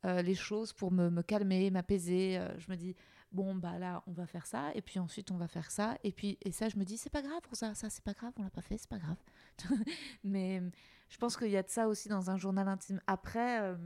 euh, 0.05 0.23
les 0.23 0.35
choses 0.35 0.73
pour 0.73 0.93
me, 0.93 1.11
me 1.11 1.23
calmer, 1.23 1.71
m'apaiser. 1.71 2.39
Euh, 2.39 2.57
je 2.59 2.71
me 2.71 2.77
dis, 2.77 2.95
bon, 3.33 3.55
bah 3.55 3.79
là, 3.79 4.03
on 4.07 4.13
va 4.13 4.27
faire 4.27 4.47
ça, 4.47 4.71
et 4.75 4.83
puis 4.83 4.99
ensuite, 4.99 5.31
on 5.31 5.37
va 5.37 5.49
faire 5.49 5.71
ça. 5.71 5.97
Et 6.05 6.13
puis, 6.13 6.39
et 6.43 6.53
ça, 6.53 6.69
je 6.69 6.77
me 6.77 6.85
dis, 6.85 6.97
c'est 6.97 7.11
pas 7.11 7.23
grave 7.23 7.41
pour 7.43 7.57
ça, 7.57 7.75
ça, 7.75 7.91
c'est 7.91 8.05
pas 8.05 8.13
grave, 8.13 8.33
on 8.39 8.43
l'a 8.43 8.51
pas 8.51 8.61
fait, 8.61 8.79
c'est 8.79 8.89
pas 8.89 8.99
grave. 8.99 9.17
Mais 10.25 10.63
je 11.09 11.17
pense 11.19 11.37
qu'il 11.37 11.51
y 11.51 11.57
a 11.57 11.63
de 11.63 11.71
ça 11.71 11.89
aussi 11.89 12.09
dans 12.09 12.31
un 12.31 12.37
journal 12.37 12.69
intime. 12.69 13.01
Après, 13.07 13.61
euh, 13.63 13.77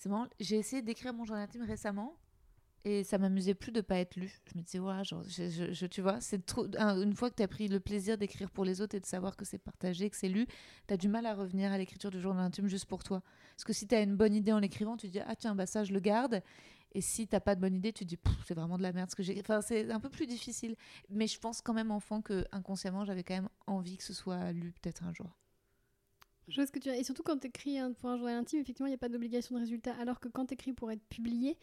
c'est 0.00 0.08
marrant, 0.08 0.26
j'ai 0.40 0.56
essayé 0.56 0.80
d'écrire 0.80 1.12
mon 1.12 1.26
journal 1.26 1.44
intime 1.44 1.62
récemment. 1.62 2.16
Et 2.86 3.04
ça 3.04 3.18
m'amusait 3.18 3.52
plus 3.52 3.72
de 3.72 3.82
pas 3.82 3.98
être 3.98 4.16
lu. 4.16 4.40
Je 4.46 4.56
me 4.56 4.62
disais, 4.62 4.78
genre, 4.78 5.22
je, 5.28 5.86
tu 5.86 6.00
vois, 6.00 6.18
c'est 6.22 6.42
une 6.78 7.14
fois 7.14 7.28
que 7.28 7.34
tu 7.34 7.42
as 7.42 7.48
pris 7.48 7.68
le 7.68 7.78
plaisir 7.80 8.16
d'écrire 8.16 8.50
pour 8.50 8.64
les 8.64 8.80
autres 8.80 8.94
et 8.94 9.00
de 9.00 9.04
savoir 9.04 9.36
que 9.36 9.44
c'est 9.44 9.58
partagé, 9.58 10.08
que 10.08 10.16
c'est 10.16 10.30
lu, 10.30 10.46
tu 10.88 10.94
as 10.94 10.96
du 10.96 11.08
mal 11.08 11.26
à 11.26 11.34
revenir 11.34 11.70
à 11.70 11.76
l'écriture 11.76 12.10
du 12.10 12.18
journal 12.18 12.42
intime 12.42 12.66
juste 12.66 12.86
pour 12.86 13.04
toi. 13.04 13.22
Parce 13.50 13.64
que 13.64 13.74
si 13.74 13.86
tu 13.86 13.94
as 13.94 14.00
une 14.00 14.16
bonne 14.16 14.32
idée 14.34 14.54
en 14.54 14.60
l'écrivant, 14.60 14.96
tu 14.96 15.08
dis, 15.08 15.20
ah 15.20 15.36
tiens, 15.36 15.54
bah 15.54 15.66
ça, 15.66 15.84
je 15.84 15.92
le 15.92 16.00
garde. 16.00 16.42
Et 16.92 17.02
si 17.02 17.28
t'as 17.28 17.40
pas 17.40 17.54
de 17.54 17.60
bonne 17.60 17.74
idée, 17.74 17.92
tu 17.92 18.06
dis, 18.06 18.18
c'est 18.46 18.54
vraiment 18.54 18.78
de 18.78 18.82
la 18.82 18.94
merde 18.94 19.10
ce 19.10 19.16
que 19.16 19.22
j'ai. 19.22 19.38
Enfin, 19.40 19.60
c'est 19.60 19.90
un 19.90 20.00
peu 20.00 20.08
plus 20.08 20.26
difficile. 20.26 20.76
Mais 21.10 21.26
je 21.26 21.38
pense 21.38 21.60
quand 21.60 21.74
même, 21.74 21.90
enfant, 21.90 22.22
que 22.22 22.46
inconsciemment, 22.50 23.04
j'avais 23.04 23.24
quand 23.24 23.34
même 23.34 23.50
envie 23.66 23.98
que 23.98 24.04
ce 24.04 24.14
soit 24.14 24.52
lu 24.52 24.72
peut-être 24.72 25.04
un 25.04 25.12
jour. 25.12 25.36
Je 26.50 26.56
vois 26.56 26.66
ce 26.66 26.72
que 26.72 26.78
tu 26.78 26.90
as. 26.90 26.96
Et 26.96 27.04
surtout 27.04 27.22
quand 27.22 27.38
tu 27.38 27.46
écris 27.46 27.78
pour 27.98 28.10
un 28.10 28.18
journal 28.18 28.36
intime, 28.36 28.60
effectivement, 28.60 28.86
il 28.86 28.90
n'y 28.90 28.94
a 28.94 28.98
pas 28.98 29.08
d'obligation 29.08 29.54
de 29.54 29.60
résultat. 29.60 29.94
Alors 30.00 30.20
que 30.20 30.28
quand 30.28 30.46
tu 30.46 30.54
écris 30.54 30.72
pour 30.72 30.90
être 30.90 31.02
publié, 31.08 31.56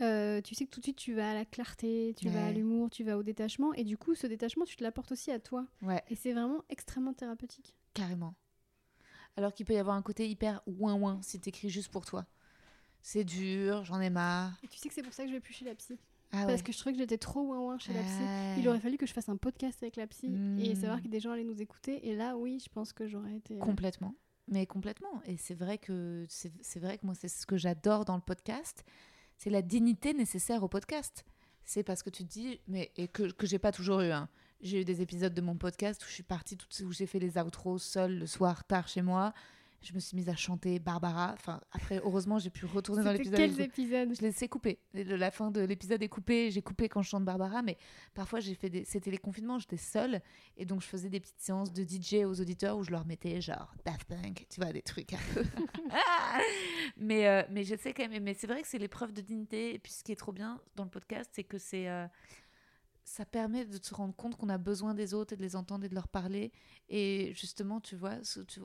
euh, 0.00 0.40
tu 0.40 0.54
sais 0.54 0.66
que 0.66 0.70
tout 0.70 0.80
de 0.80 0.84
suite, 0.84 0.96
tu 0.96 1.14
vas 1.14 1.30
à 1.30 1.34
la 1.34 1.44
clarté, 1.44 2.14
tu 2.16 2.28
vas 2.28 2.46
à 2.46 2.52
l'humour, 2.52 2.90
tu 2.90 3.04
vas 3.04 3.18
au 3.18 3.22
détachement. 3.22 3.74
Et 3.74 3.84
du 3.84 3.98
coup, 3.98 4.14
ce 4.14 4.26
détachement, 4.26 4.64
tu 4.64 4.76
te 4.76 4.84
l'apportes 4.84 5.10
aussi 5.12 5.30
à 5.30 5.40
toi. 5.40 5.66
Ouais. 5.82 6.02
Et 6.08 6.14
c'est 6.14 6.32
vraiment 6.32 6.62
extrêmement 6.68 7.12
thérapeutique. 7.12 7.74
Carrément 7.94 8.34
alors 9.36 9.52
qu'il 9.52 9.66
peut 9.66 9.74
y 9.74 9.78
avoir 9.78 9.96
un 9.96 10.02
côté 10.02 10.28
hyper 10.28 10.62
ouin-ouin 10.66 11.20
si 11.22 11.40
t'écris 11.40 11.70
juste 11.70 11.90
pour 11.90 12.04
toi. 12.04 12.26
C'est 13.02 13.24
dur, 13.24 13.84
j'en 13.84 14.00
ai 14.00 14.10
marre. 14.10 14.52
Et 14.62 14.68
tu 14.68 14.78
sais 14.78 14.88
que 14.88 14.94
c'est 14.94 15.02
pour 15.02 15.12
ça 15.12 15.24
que 15.24 15.28
je 15.28 15.34
vais 15.34 15.40
plus 15.40 15.52
chez 15.52 15.64
la 15.64 15.74
psy. 15.74 15.98
Ah 16.32 16.46
Parce 16.46 16.62
que 16.62 16.72
je 16.72 16.78
trouvais 16.78 16.94
que 16.94 16.98
j'étais 16.98 17.18
trop 17.18 17.40
ouin-ouin 17.40 17.78
chez 17.78 17.92
la 17.92 18.00
psy. 18.02 18.60
Il 18.60 18.68
aurait 18.68 18.80
fallu 18.80 18.96
que 18.96 19.06
je 19.06 19.12
fasse 19.12 19.28
un 19.28 19.36
podcast 19.36 19.82
avec 19.82 19.96
la 19.96 20.06
psy 20.06 20.26
et 20.26 20.72
hmm. 20.72 20.74
savoir 20.74 21.02
que 21.02 21.08
des 21.08 21.20
gens 21.20 21.30
allaient 21.30 21.44
nous 21.44 21.60
écouter. 21.60 22.08
Et 22.08 22.16
là, 22.16 22.36
oui, 22.36 22.60
je 22.64 22.68
pense 22.70 22.92
que 22.92 23.06
j'aurais 23.06 23.36
été. 23.36 23.56
Euh, 23.56 23.60
complètement. 23.60 24.14
Mais 24.48 24.66
complètement. 24.66 25.22
Et 25.24 25.36
c'est 25.36 25.54
vrai 25.54 25.78
que 25.78 26.26
c'est 26.28 26.80
vrai 26.80 26.98
que 26.98 27.06
moi, 27.06 27.14
c'est 27.14 27.28
ce 27.28 27.46
que 27.46 27.56
j'adore 27.56 28.04
dans 28.04 28.16
le 28.16 28.22
podcast. 28.22 28.84
C'est 29.36 29.50
la 29.50 29.62
dignité 29.62 30.12
nécessaire 30.12 30.62
au 30.62 30.68
podcast. 30.68 31.24
C'est 31.64 31.82
parce 31.82 32.02
que 32.02 32.10
tu 32.10 32.24
te 32.24 32.30
dis, 32.30 32.60
mais 32.68 32.92
et 32.96 33.08
que, 33.08 33.32
que 33.32 33.46
j'ai 33.46 33.58
pas 33.58 33.72
toujours 33.72 34.00
eu. 34.00 34.10
Hein. 34.10 34.28
J'ai 34.60 34.82
eu 34.82 34.84
des 34.84 35.00
épisodes 35.00 35.32
de 35.32 35.40
mon 35.40 35.56
podcast 35.56 36.02
où 36.04 36.06
je 36.08 36.12
suis 36.12 36.22
partie, 36.22 36.58
où 36.82 36.92
j'ai 36.92 37.06
fait 37.06 37.18
les 37.18 37.38
outros 37.38 37.78
seule 37.78 38.18
le 38.18 38.26
soir, 38.26 38.64
tard 38.64 38.86
chez 38.86 39.02
moi. 39.02 39.32
Je 39.84 39.92
me 39.92 40.00
suis 40.00 40.16
mise 40.16 40.30
à 40.30 40.34
chanter 40.34 40.78
Barbara. 40.78 41.32
Enfin, 41.34 41.60
après, 41.70 42.00
heureusement, 42.02 42.38
j'ai 42.38 42.48
pu 42.48 42.64
retourner 42.64 43.04
dans 43.04 43.12
l'épisode. 43.12 43.36
Quels 43.36 43.60
épisodes 43.60 44.08
Je 44.16 44.22
les 44.22 44.44
ai 44.44 44.48
coupés. 44.48 44.78
La 44.94 45.30
fin 45.30 45.50
de 45.50 45.60
l'épisode 45.60 46.02
est 46.02 46.08
coupée. 46.08 46.50
J'ai 46.50 46.62
coupé 46.62 46.88
quand 46.88 47.02
je 47.02 47.10
chante 47.10 47.24
Barbara, 47.24 47.60
mais 47.60 47.76
parfois, 48.14 48.40
j'ai 48.40 48.54
fait 48.54 48.70
des... 48.70 48.84
c'était 48.84 49.10
les 49.10 49.18
confinements, 49.18 49.58
j'étais 49.58 49.76
seule. 49.76 50.22
Et 50.56 50.64
donc, 50.64 50.80
je 50.80 50.86
faisais 50.86 51.10
des 51.10 51.20
petites 51.20 51.40
séances 51.40 51.72
de 51.72 51.82
DJ 51.82 52.24
aux 52.24 52.40
auditeurs 52.40 52.78
où 52.78 52.82
je 52.82 52.92
leur 52.92 53.04
mettais 53.04 53.42
genre 53.42 53.74
Daft 53.84 54.04
Punk, 54.04 54.46
tu 54.48 54.60
vois, 54.60 54.72
des 54.72 54.82
trucs 54.82 55.12
un 55.12 55.18
peu. 55.34 55.44
mais, 56.96 57.28
euh, 57.28 57.42
mais 57.50 57.64
je 57.64 57.76
sais 57.76 57.92
quand 57.92 58.08
même. 58.08 58.22
Mais 58.22 58.34
c'est 58.34 58.46
vrai 58.46 58.62
que 58.62 58.68
c'est 58.68 58.78
l'épreuve 58.78 59.12
de 59.12 59.20
dignité. 59.20 59.74
Et 59.74 59.78
puis, 59.78 59.92
ce 59.92 60.02
qui 60.02 60.12
est 60.12 60.16
trop 60.16 60.32
bien 60.32 60.60
dans 60.76 60.84
le 60.84 60.90
podcast, 60.90 61.30
c'est 61.34 61.44
que 61.44 61.58
c'est. 61.58 61.88
Euh, 61.88 62.06
ça 63.04 63.26
permet 63.26 63.66
de 63.66 63.78
se 63.82 63.94
rendre 63.94 64.14
compte 64.16 64.36
qu'on 64.36 64.48
a 64.48 64.56
besoin 64.56 64.94
des 64.94 65.12
autres 65.12 65.34
et 65.34 65.36
de 65.36 65.42
les 65.42 65.56
entendre 65.56 65.84
et 65.84 65.88
de 65.88 65.94
leur 65.94 66.08
parler. 66.08 66.52
Et 66.88 67.32
justement, 67.34 67.80
tu 67.80 67.96
vois, 67.96 68.16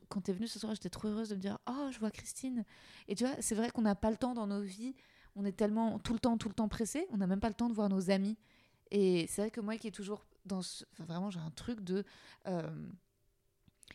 quand 0.07 0.21
tu 0.21 0.31
es 0.31 0.33
venue 0.33 0.47
ce 0.47 0.59
soir, 0.59 0.73
j'étais 0.73 0.89
trop 0.89 1.09
heureuse 1.09 1.29
de 1.29 1.35
me 1.35 1.41
dire 1.41 1.59
Oh, 1.67 1.89
je 1.91 1.99
vois 1.99 2.09
Christine. 2.09 2.63
Et 3.07 3.15
tu 3.15 3.25
vois, 3.25 3.35
c'est 3.41 3.55
vrai 3.55 3.69
qu'on 3.69 3.81
n'a 3.81 3.95
pas 3.95 4.09
le 4.09 4.17
temps 4.17 4.33
dans 4.33 4.47
nos 4.47 4.61
vies. 4.61 4.95
On 5.35 5.45
est 5.45 5.51
tellement 5.51 5.99
tout 5.99 6.13
le 6.13 6.19
temps, 6.19 6.37
tout 6.37 6.47
le 6.47 6.53
temps 6.53 6.69
pressé. 6.69 7.05
On 7.11 7.17
n'a 7.17 7.27
même 7.27 7.41
pas 7.41 7.49
le 7.49 7.53
temps 7.53 7.69
de 7.69 7.73
voir 7.73 7.89
nos 7.89 8.09
amis. 8.09 8.37
Et 8.91 9.27
c'est 9.27 9.41
vrai 9.41 9.51
que 9.51 9.61
moi 9.61 9.77
qui 9.77 9.87
est 9.87 9.91
toujours 9.91 10.25
dans. 10.45 10.61
vraiment, 10.99 11.29
j'ai 11.29 11.39
un 11.39 11.51
truc 11.51 11.81
de. 11.81 12.05
Euh, 12.47 12.69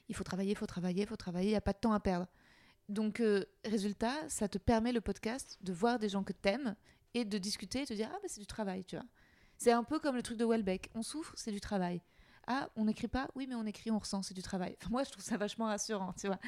il 0.09 0.14
faut 0.14 0.24
travailler, 0.24 0.52
il 0.52 0.57
faut 0.57 0.66
travailler, 0.66 1.02
il 1.02 1.09
faut 1.09 1.16
travailler, 1.16 1.48
il 1.48 1.52
n'y 1.52 1.57
a 1.57 1.62
pas 1.62 1.72
de 1.72 1.78
temps 1.78 1.92
à 1.92 2.00
perdre. 2.00 2.26
Donc, 2.90 3.20
euh, 3.20 3.46
résultat, 3.64 4.28
ça 4.28 4.46
te 4.46 4.59
permet 4.59 4.92
le 4.92 5.00
podcast 5.00 5.57
de 5.62 5.72
voir 5.72 5.98
des 5.98 6.11
gens 6.11 6.22
que 6.22 6.35
tu 6.35 6.48
aimes 6.50 6.76
et 7.14 7.24
de 7.24 7.38
discuter 7.38 7.83
et 7.83 7.87
te 7.87 7.94
dire 7.94 8.11
Ah, 8.12 8.18
mais 8.22 8.28
c'est 8.28 8.40
du 8.40 8.46
travail, 8.46 8.85
tu 8.85 8.96
vois. 8.96 9.07
C'est 9.64 9.72
un 9.72 9.83
peu 9.83 9.98
comme 9.98 10.14
le 10.14 10.22
truc 10.22 10.37
de 10.37 10.44
Welbeck. 10.44 10.90
On 10.94 11.03
souffre, 11.03 11.33
c'est 11.38 11.50
du 11.50 11.59
travail. 11.59 12.03
Ah, 12.46 12.68
on 12.77 12.85
n'écrit 12.85 13.09
pas? 13.09 13.31
Oui, 13.35 13.46
mais 13.48 13.55
on 13.55 13.64
écrit, 13.64 13.90
on 13.90 13.98
ressent, 13.98 14.20
c'est 14.20 14.35
du 14.35 14.42
travail. 14.42 14.77
moi, 14.90 15.05
je 15.05 15.11
trouve 15.11 15.24
ça 15.24 15.38
vachement 15.38 15.64
rassurant, 15.64 16.12
tu 16.12 16.27
vois. 16.27 16.38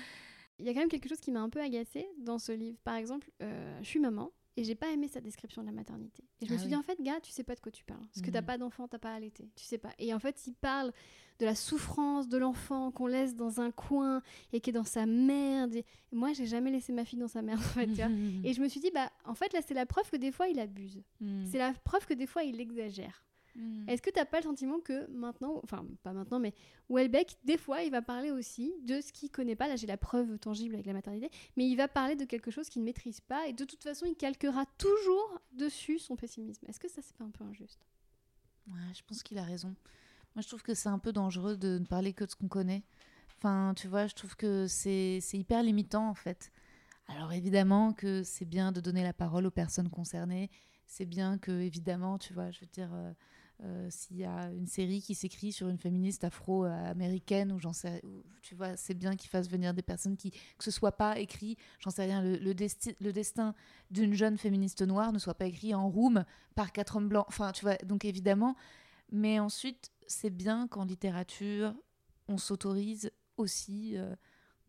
Il 0.58 0.66
y 0.66 0.68
a 0.68 0.74
quand 0.74 0.80
même 0.80 0.90
quelque 0.90 1.08
chose 1.08 1.20
qui 1.20 1.30
m'a 1.30 1.40
un 1.40 1.48
peu 1.48 1.62
agacée 1.62 2.06
dans 2.18 2.38
ce 2.38 2.52
livre. 2.52 2.76
Par 2.84 2.94
exemple, 2.96 3.30
euh, 3.42 3.78
je 3.80 3.88
suis 3.88 4.00
maman 4.00 4.32
et 4.56 4.64
j'ai 4.64 4.74
pas 4.74 4.90
aimé 4.90 5.08
sa 5.08 5.20
description 5.20 5.62
de 5.62 5.66
la 5.66 5.72
maternité. 5.72 6.24
Et 6.40 6.46
je 6.46 6.50
me 6.50 6.56
ah 6.56 6.60
suis 6.60 6.68
dit, 6.68 6.76
en 6.76 6.82
fait, 6.82 7.00
gars, 7.00 7.20
tu 7.20 7.30
sais 7.30 7.44
pas 7.44 7.54
de 7.54 7.60
quoi 7.60 7.70
tu 7.70 7.84
parles. 7.84 8.06
Parce 8.12 8.24
que 8.24 8.30
t'as 8.30 8.40
mhm. 8.40 8.46
pas 8.46 8.58
d'enfant, 8.58 8.88
t'as 8.88 8.98
pas 8.98 9.12
allaité. 9.12 9.50
Tu 9.54 9.64
sais 9.64 9.78
pas. 9.78 9.92
Et 9.98 10.14
en 10.14 10.18
fait, 10.18 10.46
il 10.46 10.54
parle 10.54 10.92
de 11.38 11.44
la 11.44 11.54
souffrance 11.54 12.28
de 12.28 12.38
l'enfant 12.38 12.90
qu'on 12.90 13.06
laisse 13.06 13.34
dans 13.34 13.60
un 13.60 13.70
coin 13.70 14.22
et 14.52 14.60
qui 14.60 14.70
est 14.70 14.72
dans 14.72 14.84
sa 14.84 15.04
merde. 15.04 15.74
Et 15.74 15.84
moi, 16.10 16.32
j'ai 16.32 16.46
jamais 16.46 16.70
laissé 16.70 16.92
ma 16.92 17.04
fille 17.04 17.18
dans 17.18 17.28
sa 17.28 17.42
merde, 17.42 17.60
en 17.60 17.62
fait. 17.62 17.88
et 18.44 18.54
je 18.54 18.62
me 18.62 18.68
suis 18.68 18.80
dit, 18.80 18.90
bah, 18.90 19.10
en 19.24 19.34
fait, 19.34 19.52
là, 19.52 19.60
c'est 19.66 19.74
la 19.74 19.84
preuve 19.84 20.08
que 20.10 20.16
des 20.16 20.32
fois, 20.32 20.48
il 20.48 20.58
abuse. 20.58 21.02
Mhm. 21.20 21.46
C'est 21.50 21.58
la 21.58 21.74
preuve 21.84 22.06
que 22.06 22.14
des 22.14 22.26
fois, 22.26 22.42
il 22.42 22.58
exagère. 22.60 23.26
Hmm. 23.56 23.88
Est-ce 23.88 24.02
que 24.02 24.10
tu 24.10 24.18
n'as 24.18 24.26
pas 24.26 24.38
le 24.38 24.44
sentiment 24.44 24.80
que 24.80 25.10
maintenant, 25.10 25.60
enfin 25.64 25.84
pas 26.02 26.12
maintenant, 26.12 26.38
mais 26.38 26.52
Welbeck, 26.90 27.38
des 27.44 27.56
fois, 27.56 27.82
il 27.82 27.90
va 27.90 28.02
parler 28.02 28.30
aussi 28.30 28.74
de 28.82 29.00
ce 29.00 29.12
qu'il 29.12 29.30
connaît 29.30 29.56
pas. 29.56 29.66
Là, 29.66 29.76
j'ai 29.76 29.86
la 29.86 29.96
preuve 29.96 30.38
tangible 30.38 30.74
avec 30.74 30.86
la 30.86 30.92
maternité, 30.92 31.30
mais 31.56 31.66
il 31.66 31.76
va 31.76 31.88
parler 31.88 32.16
de 32.16 32.24
quelque 32.24 32.50
chose 32.50 32.68
qu'il 32.68 32.82
ne 32.82 32.86
maîtrise 32.86 33.20
pas 33.20 33.46
et 33.48 33.52
de 33.52 33.64
toute 33.64 33.82
façon, 33.82 34.04
il 34.06 34.14
calquera 34.14 34.66
toujours 34.78 35.40
dessus 35.52 35.98
son 35.98 36.16
pessimisme. 36.16 36.66
Est-ce 36.68 36.78
que 36.78 36.88
ça, 36.88 37.00
c'est 37.02 37.16
pas 37.16 37.24
un 37.24 37.30
peu 37.30 37.44
injuste? 37.44 37.86
Ouais, 38.68 38.94
je 38.94 39.02
pense 39.06 39.22
qu'il 39.22 39.38
a 39.38 39.44
raison. 39.44 39.74
Moi, 40.34 40.42
je 40.42 40.48
trouve 40.48 40.62
que 40.62 40.74
c'est 40.74 40.90
un 40.90 40.98
peu 40.98 41.12
dangereux 41.12 41.56
de 41.56 41.78
ne 41.78 41.86
parler 41.86 42.12
que 42.12 42.24
de 42.24 42.30
ce 42.30 42.36
qu'on 42.36 42.48
connaît. 42.48 42.82
Enfin, 43.38 43.72
tu 43.74 43.88
vois, 43.88 44.06
je 44.06 44.14
trouve 44.14 44.36
que 44.36 44.66
c'est 44.66 45.20
hyper 45.32 45.62
limitant 45.62 46.08
en 46.08 46.14
fait. 46.14 46.52
Alors 47.08 47.32
évidemment 47.32 47.92
que 47.92 48.22
c'est 48.22 48.44
bien 48.44 48.72
de 48.72 48.80
donner 48.80 49.02
la 49.02 49.12
parole 49.12 49.46
aux 49.46 49.50
personnes 49.50 49.90
concernées. 49.90 50.50
C'est 50.86 51.04
bien 51.04 51.38
que, 51.38 51.52
évidemment, 51.52 52.18
tu 52.18 52.32
vois, 52.32 52.50
je 52.50 52.60
veux 52.60 52.66
dire, 52.66 52.90
euh, 52.94 53.12
euh, 53.64 53.88
s'il 53.88 54.18
y 54.18 54.24
a 54.24 54.50
une 54.52 54.66
série 54.66 55.00
qui 55.00 55.14
s'écrit 55.14 55.50
sur 55.50 55.68
une 55.68 55.78
féministe 55.78 56.24
afro-américaine 56.24 57.52
ou 57.52 57.58
j'en 57.58 57.72
sais 57.72 58.02
tu 58.42 58.54
vois 58.54 58.76
c'est 58.76 58.92
bien 58.92 59.16
qu'il 59.16 59.30
fasse 59.30 59.48
venir 59.48 59.72
des 59.72 59.80
personnes 59.80 60.18
qui 60.18 60.30
que 60.30 60.64
ce 60.64 60.70
soit 60.70 60.92
pas 60.92 61.18
écrit 61.18 61.56
j'en 61.78 61.88
sais 61.88 62.04
rien 62.04 62.20
le, 62.20 62.36
le, 62.36 63.12
destin 63.12 63.54
d'une 63.90 64.12
jeune 64.12 64.36
féministe 64.36 64.82
noire 64.82 65.10
ne 65.10 65.18
soit 65.18 65.32
pas 65.32 65.46
écrit 65.46 65.74
en 65.74 65.88
room 65.88 66.26
par 66.54 66.70
quatre 66.70 66.96
hommes 66.96 67.08
blancs. 67.08 67.24
Enfin 67.28 67.52
tu 67.52 67.64
vois 67.64 67.76
donc 67.76 68.04
évidemment 68.04 68.56
mais 69.10 69.40
ensuite 69.40 69.90
c'est 70.06 70.28
bien 70.28 70.68
qu'en 70.68 70.84
littérature 70.84 71.74
on 72.28 72.36
s'autorise 72.36 73.10
aussi 73.38 73.96
euh, 73.96 74.14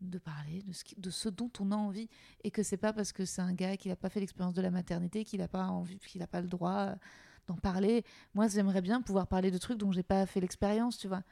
de 0.00 0.16
parler 0.16 0.64
de 0.96 1.10
ce, 1.10 1.28
dont 1.28 1.50
on 1.60 1.72
a 1.72 1.76
envie 1.76 2.08
et 2.42 2.50
que 2.50 2.62
c'est 2.62 2.78
pas 2.78 2.94
parce 2.94 3.12
que 3.12 3.26
c'est 3.26 3.42
un 3.42 3.52
gars 3.52 3.76
qui 3.76 3.88
n'a 3.88 3.96
pas 3.96 4.08
fait 4.08 4.20
l'expérience 4.20 4.54
de 4.54 4.62
la 4.62 4.70
maternité 4.70 5.26
qu'il 5.26 5.40
n'a 5.40 5.48
pas 5.48 5.70
qu'il 6.06 6.20
n'a 6.22 6.26
pas 6.26 6.40
le 6.40 6.48
droit 6.48 6.94
d'en 7.48 7.56
parler. 7.56 8.04
Moi, 8.34 8.46
j'aimerais 8.48 8.82
bien 8.82 9.02
pouvoir 9.02 9.26
parler 9.26 9.50
de 9.50 9.58
trucs 9.58 9.78
dont 9.78 9.90
j'ai 9.90 10.02
pas 10.02 10.24
fait 10.26 10.40
l'expérience, 10.40 10.98
tu 10.98 11.08
vois. 11.08 11.22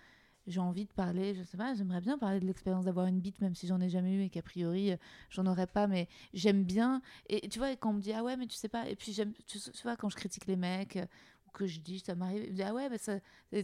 J'ai 0.46 0.60
envie 0.60 0.84
de 0.84 0.92
parler, 0.92 1.34
je 1.34 1.42
sais 1.42 1.56
pas, 1.56 1.74
j'aimerais 1.74 2.00
bien 2.00 2.18
parler 2.18 2.40
de 2.40 2.46
l'expérience 2.46 2.84
d'avoir 2.84 3.06
une 3.06 3.20
bite, 3.20 3.40
même 3.40 3.54
si 3.54 3.66
j'en 3.66 3.80
ai 3.80 3.88
jamais 3.88 4.14
eu 4.14 4.22
et 4.22 4.30
qu'a 4.30 4.42
priori, 4.42 4.92
euh, 4.92 4.96
j'en 5.28 5.44
aurais 5.46 5.66
pas, 5.66 5.88
mais 5.88 6.08
j'aime 6.34 6.62
bien. 6.62 7.02
Et 7.28 7.48
tu 7.48 7.58
vois, 7.58 7.74
quand 7.74 7.90
on 7.90 7.94
me 7.94 8.00
dit, 8.00 8.12
ah 8.12 8.22
ouais, 8.22 8.36
mais 8.36 8.46
tu 8.46 8.56
sais 8.56 8.68
pas, 8.68 8.88
et 8.88 8.94
puis 8.94 9.12
j'aime, 9.12 9.32
tu, 9.46 9.58
vois, 9.82 9.96
quand 9.96 10.08
je 10.08 10.16
critique 10.16 10.46
les 10.46 10.54
mecs, 10.54 10.96
euh, 10.96 11.06
ou 11.48 11.50
que 11.50 11.66
je 11.66 11.80
dis, 11.80 11.98
ça 11.98 12.14
m'arrive, 12.14 12.46
je 12.46 12.52
dis, 12.52 12.62
ah 12.62 12.72
ouais, 12.72 12.88
mais 12.88 12.98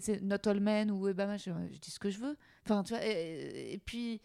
c'est 0.00 0.22
not 0.22 0.36
all 0.46 0.60
men, 0.60 0.90
ou 0.90 1.06
eh 1.08 1.14
ben, 1.14 1.36
je, 1.36 1.50
dis 1.80 1.90
ce 1.92 2.00
que 2.00 2.10
je 2.10 2.18
veux. 2.18 2.36
Enfin, 2.64 2.82
tu 2.82 2.94
vois, 2.94 3.04
et 3.04 3.80
puis 3.86 4.20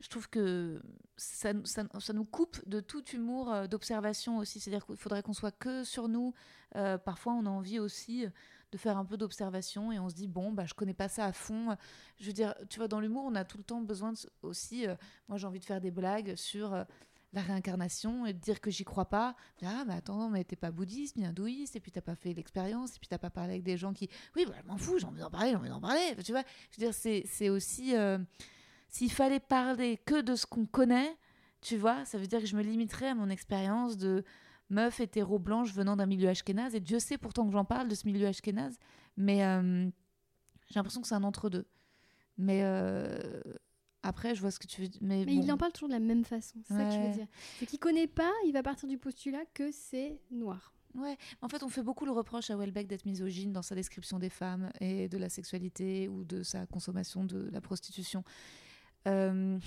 je 0.00 0.08
trouve 0.08 0.28
que 0.28 0.80
ça, 1.16 1.52
ça, 1.64 2.12
nous 2.12 2.24
coupe 2.24 2.66
de 2.68 2.80
tout 2.80 3.04
humour 3.10 3.52
euh, 3.52 3.66
d'observation 3.66 4.38
aussi. 4.38 4.60
C'est-à-dire 4.60 4.86
qu'il 4.86 4.96
faudrait 4.96 5.22
qu'on 5.22 5.32
soit 5.32 5.50
que 5.50 5.82
sur 5.84 6.08
nous. 6.08 6.34
Euh, 6.76 6.98
parfois, 6.98 7.32
on 7.32 7.46
a 7.46 7.50
envie 7.50 7.80
aussi 7.80 8.26
de 8.70 8.78
faire 8.78 8.96
un 8.96 9.04
peu 9.04 9.16
d'observation 9.16 9.90
et 9.90 9.98
on 9.98 10.08
se 10.08 10.14
dit, 10.14 10.28
bon, 10.28 10.52
bah, 10.52 10.66
je 10.66 10.74
connais 10.74 10.94
pas 10.94 11.08
ça 11.08 11.24
à 11.24 11.32
fond. 11.32 11.76
Je 12.20 12.26
veux 12.26 12.32
dire, 12.32 12.54
tu 12.68 12.78
vois, 12.78 12.86
dans 12.86 13.00
l'humour, 13.00 13.24
on 13.26 13.34
a 13.34 13.44
tout 13.44 13.58
le 13.58 13.64
temps 13.64 13.80
besoin 13.80 14.12
aussi. 14.42 14.86
Euh, 14.86 14.94
moi, 15.28 15.36
j'ai 15.36 15.46
envie 15.46 15.60
de 15.60 15.64
faire 15.64 15.80
des 15.80 15.90
blagues 15.90 16.36
sur 16.36 16.84
la 17.32 17.42
réincarnation 17.42 18.24
et 18.24 18.32
de 18.32 18.38
dire 18.38 18.60
que 18.60 18.70
j'y 18.70 18.84
crois 18.84 19.06
pas. 19.06 19.34
Ah, 19.64 19.84
mais 19.86 19.94
attends, 19.94 20.30
mais 20.30 20.44
t'es 20.44 20.56
pas 20.56 20.70
bouddhiste 20.70 21.16
ni 21.16 21.26
hindouiste, 21.26 21.74
et 21.74 21.80
puis 21.80 21.90
t'as 21.90 22.00
pas 22.00 22.14
fait 22.14 22.32
l'expérience, 22.32 22.96
et 22.96 22.98
puis 23.00 23.08
t'as 23.08 23.18
pas 23.18 23.30
parlé 23.30 23.54
avec 23.54 23.64
des 23.64 23.76
gens 23.76 23.92
qui. 23.92 24.08
Oui, 24.36 24.44
bah, 24.46 24.54
je 24.62 24.66
m'en 24.68 24.78
fous, 24.78 24.98
j'ai 24.98 25.06
envie 25.06 25.20
d'en 25.20 25.30
parler, 25.30 25.50
j'ai 25.50 25.56
envie 25.56 25.68
d'en 25.68 25.80
parler. 25.80 26.14
Tu 26.24 26.32
vois, 26.32 26.44
je 26.70 26.80
veux 26.80 26.86
dire, 26.86 26.94
c'est, 26.94 27.48
aussi. 27.48 27.94
S'il 28.88 29.12
fallait 29.12 29.40
parler 29.40 29.98
que 30.06 30.20
de 30.20 30.34
ce 30.34 30.46
qu'on 30.46 30.66
connaît, 30.66 31.16
tu 31.60 31.76
vois, 31.76 32.04
ça 32.04 32.18
veut 32.18 32.26
dire 32.26 32.40
que 32.40 32.46
je 32.46 32.56
me 32.56 32.62
limiterais 32.62 33.08
à 33.08 33.14
mon 33.14 33.28
expérience 33.30 33.96
de 33.96 34.24
meuf 34.70 35.00
hétéro 35.00 35.38
blanche 35.38 35.72
venant 35.72 35.96
d'un 35.96 36.06
milieu 36.06 36.28
ashkénaze, 36.28 36.74
et 36.74 36.80
Dieu 36.80 36.98
sait 36.98 37.18
pourtant 37.18 37.46
que 37.46 37.52
j'en 37.52 37.64
parle 37.64 37.88
de 37.88 37.94
ce 37.94 38.06
milieu 38.06 38.26
ashkénaze, 38.26 38.76
mais 39.16 39.44
euh, 39.44 39.84
j'ai 40.68 40.74
l'impression 40.76 41.00
que 41.00 41.08
c'est 41.08 41.14
un 41.14 41.24
entre-deux. 41.24 41.66
Mais. 42.36 42.60
euh, 42.62 43.18
Après, 44.04 44.34
je 44.34 44.40
vois 44.40 44.52
ce 44.52 44.60
que 44.60 44.66
tu 44.68 44.80
veux 44.80 44.88
dire. 44.88 45.00
Mais, 45.02 45.24
Mais 45.26 45.34
bon. 45.34 45.42
il 45.42 45.52
en 45.52 45.56
parle 45.58 45.72
toujours 45.72 45.88
de 45.88 45.94
la 45.94 45.98
même 46.00 46.24
façon, 46.24 46.58
c'est 46.64 46.72
ça 46.74 46.84
que 46.84 46.90
je 46.92 46.98
Ouais. 46.98 47.08
veux 47.08 47.14
dire. 47.14 47.26
C'est 47.58 47.66
qu'il 47.66 47.78
connaît 47.80 48.06
pas, 48.06 48.30
il 48.46 48.52
va 48.52 48.62
partir 48.62 48.88
du 48.88 48.96
postulat 48.96 49.44
que 49.52 49.70
c'est 49.72 50.20
noir. 50.30 50.72
Ouais, 50.94 51.16
en 51.42 51.48
fait, 51.48 51.62
on 51.64 51.68
fait 51.68 51.82
beaucoup 51.82 52.06
le 52.06 52.12
reproche 52.12 52.48
à 52.50 52.56
Welbeck 52.56 52.86
d'être 52.86 53.04
misogyne 53.06 53.52
dans 53.52 53.60
sa 53.62 53.74
description 53.74 54.18
des 54.18 54.30
femmes 54.30 54.70
et 54.80 55.08
de 55.08 55.18
la 55.18 55.28
sexualité 55.28 56.08
ou 56.08 56.24
de 56.24 56.42
sa 56.42 56.64
consommation 56.66 57.24
de 57.24 57.48
la 57.52 57.60
prostitution. 57.60 58.22
Euh, 59.08 59.58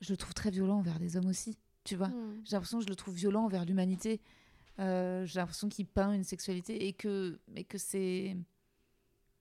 Je 0.00 0.12
le 0.12 0.16
trouve 0.16 0.34
très 0.34 0.50
violent 0.50 0.78
envers 0.78 0.98
les 0.98 1.16
hommes 1.16 1.26
aussi, 1.26 1.58
tu 1.84 1.96
vois. 1.96 2.08
Hmm. 2.08 2.40
J'ai 2.44 2.56
l'impression 2.56 2.78
que 2.78 2.84
je 2.84 2.88
le 2.90 2.96
trouve 2.96 3.14
violent 3.14 3.44
envers 3.44 3.64
l'humanité. 3.64 4.20
Euh, 4.78 5.26
J'ai 5.26 5.40
l'impression 5.40 5.68
qu'il 5.68 5.86
peint 5.86 6.12
une 6.12 6.24
sexualité 6.24 6.86
et 6.86 6.92
que, 6.92 7.38
et 7.56 7.64
que 7.64 7.78
c'est. 7.78 8.36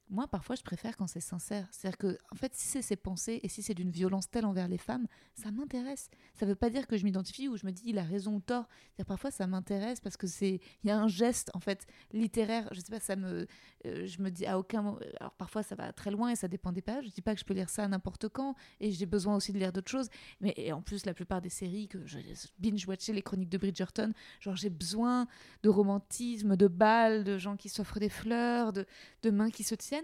Moi, 0.10 0.28
parfois, 0.28 0.56
je 0.56 0.64
préfère 0.64 0.96
quand 0.96 1.08
c'est 1.08 1.20
sincère. 1.20 1.68
C'est-à-dire 1.72 1.98
que, 1.98 2.18
en 2.32 2.36
fait, 2.36 2.54
si 2.56 2.68
c'est 2.68 2.82
ses 2.82 2.96
pensées 2.96 3.42
et 3.44 3.50
si 3.50 3.62
c'est 3.62 3.74
d'une 3.74 3.92
violence 3.92 4.30
telle 4.30 4.46
envers 4.46 4.68
les 4.70 4.78
femmes, 4.78 5.06
ça 5.34 5.52
m'intéresse. 5.52 6.10
Ça 6.34 6.46
veut 6.46 6.56
pas 6.56 6.70
dire 6.70 6.88
que 6.88 6.96
je 6.96 7.04
m'identifie 7.04 7.50
ou 7.50 7.58
je 7.58 7.66
me 7.66 7.72
dis 7.72 7.84
il 7.86 7.98
a 8.00 8.04
raison 8.04 8.36
ou 8.36 8.40
tort. 8.40 8.68
Parfois, 9.06 9.32
ça 9.32 9.48
m'intéresse 9.48 10.00
parce 10.00 10.16
que 10.16 10.28
c'est, 10.28 10.62
il 10.84 10.88
y 10.88 10.92
a 10.92 10.98
un 10.98 11.08
geste, 11.08 11.52
en 11.54 11.60
fait, 11.60 11.86
littéraire. 12.14 12.70
Je 12.72 12.80
sais 12.80 12.92
pas, 12.92 13.02
ça 13.02 13.18
me, 13.18 13.48
euh, 13.86 14.06
je 14.06 14.22
me 14.22 14.32
dis 14.32 14.46
à 14.46 14.58
aucun 14.58 14.82
moment. 14.82 15.00
Alors, 15.20 15.34
parfois, 15.34 15.62
ça 15.62 15.76
va 15.76 15.92
très 15.92 16.12
loin 16.12 16.30
et 16.30 16.36
ça 16.36 16.48
dépend 16.48 16.72
des 16.72 16.82
pages. 16.82 17.06
Je 17.06 17.12
dis 17.12 17.22
pas 17.22 17.34
que 17.34 17.40
je 17.40 17.46
peux 17.46 17.54
lire 17.54 17.70
ça 17.70 17.88
n'importe 17.88 18.30
quand 18.30 18.56
et 18.80 18.92
j'ai 18.92 19.06
besoin 19.06 19.36
aussi 19.36 19.52
de 19.52 19.60
lire 19.60 19.74
d'autres 19.74 19.92
choses. 19.92 20.10
Mais 20.40 20.72
en 20.72 20.82
plus, 20.82 21.06
la 21.06 21.14
plupart 21.14 21.42
des 21.42 21.50
séries 21.50 21.88
que 21.90 22.06
je 22.06 22.20
binge-watcher 22.60 23.14
les 23.14 23.22
chroniques 23.22 23.50
de 23.50 23.58
Bridgerton, 23.58 24.14
genre 24.40 24.56
j'ai 24.56 24.70
besoin 24.70 25.28
de 25.64 25.70
romantisme, 25.70 26.56
de 26.56 26.68
balles, 26.68 27.24
de 27.24 27.38
gens 27.38 27.58
qui 27.58 27.70
s'offrent 27.70 28.00
des 28.00 28.10
fleurs, 28.10 28.74
de, 28.74 28.86
de 29.24 29.30
mains 29.32 29.50
qui 29.50 29.64
se 29.64 29.76
tiennent, 29.76 29.97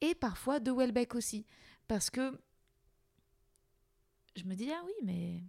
et 0.00 0.14
parfois 0.14 0.60
de 0.60 0.70
Welbeck 0.70 1.14
aussi. 1.14 1.46
Parce 1.88 2.10
que 2.10 2.40
je 4.36 4.44
me 4.44 4.54
dis, 4.54 4.70
ah 4.70 4.82
oui, 4.84 4.92
mais 5.02 5.42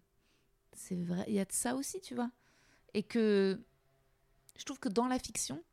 c'est 0.74 0.96
vrai, 1.04 1.26
il 1.28 1.34
y 1.34 1.40
a 1.40 1.46
de 1.46 1.52
ça 1.52 1.76
aussi, 1.76 2.02
tu 2.02 2.16
vois. 2.16 2.32
Et 2.94 3.04
que 3.04 3.64
je 4.58 4.66
trouve 4.66 4.80
que 4.80 4.90
dans 4.90 5.08
la 5.08 5.20
fiction, 5.20 5.64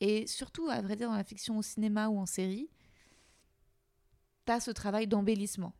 et 0.00 0.26
surtout, 0.26 0.68
à 0.68 0.80
vrai 0.80 0.96
dire, 0.96 1.08
dans 1.08 1.16
la 1.16 1.24
fiction 1.24 1.58
au 1.58 1.62
cinéma 1.62 2.08
ou 2.08 2.18
en 2.18 2.26
série, 2.26 2.68
t'as 4.44 4.60
ce 4.60 4.70
travail 4.70 5.06
d'embellissement. 5.06 5.74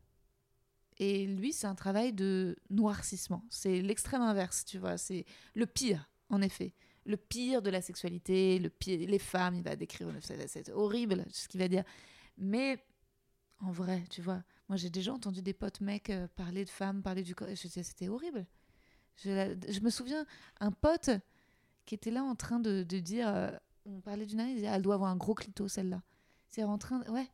Et 0.97 1.27
lui, 1.27 1.51
c'est 1.51 1.67
un 1.67 1.75
travail 1.75 2.13
de 2.13 2.55
noircissement. 2.69 3.43
C'est 3.49 3.81
l'extrême 3.81 4.21
inverse, 4.21 4.63
tu 4.63 4.79
vois. 4.79 4.97
C'est 4.97 5.25
le 5.53 5.65
pire, 5.65 6.09
en 6.29 6.41
effet. 6.41 6.73
Le 7.05 7.17
pire 7.17 7.61
de 7.61 7.69
la 7.69 7.81
sexualité, 7.81 8.57
le 8.59 8.69
pire, 8.69 9.07
les 9.07 9.19
femmes, 9.19 9.55
il 9.55 9.63
va 9.63 9.75
décrire, 9.75 10.09
c'est 10.21 10.69
horrible 10.71 11.25
ce 11.31 11.47
qu'il 11.47 11.59
va 11.59 11.67
dire. 11.67 11.83
Mais 12.37 12.83
en 13.59 13.71
vrai, 13.71 14.03
tu 14.09 14.21
vois, 14.21 14.43
moi 14.69 14.77
j'ai 14.77 14.89
déjà 14.89 15.13
entendu 15.13 15.41
des 15.41 15.53
potes 15.53 15.81
mecs 15.81 16.09
euh, 16.09 16.27
parler 16.35 16.65
de 16.65 16.69
femmes, 16.69 17.03
parler 17.03 17.23
du 17.23 17.35
corps, 17.35 17.47
c'était 17.55 18.09
horrible. 18.09 18.45
Je, 19.17 19.79
me 19.81 19.89
souviens, 19.89 20.25
un 20.59 20.71
pote 20.71 21.09
qui 21.85 21.95
était 21.95 22.11
là 22.11 22.23
en 22.23 22.35
train 22.35 22.59
de, 22.59 22.83
de 22.83 22.99
dire, 22.99 23.29
euh, 23.29 23.51
on 23.85 24.01
parlait 24.01 24.25
d'une 24.25 24.39
année, 24.39 24.51
il 24.51 24.55
disait, 24.55 24.67
elle 24.67 24.81
doit 24.81 24.95
avoir 24.95 25.11
un 25.11 25.15
gros 25.15 25.35
clito 25.35 25.67
celle-là. 25.67 26.01
C'est 26.49 26.63
en 26.63 26.77
train, 26.77 26.99
de- 26.99 27.09
ouais. 27.11 27.27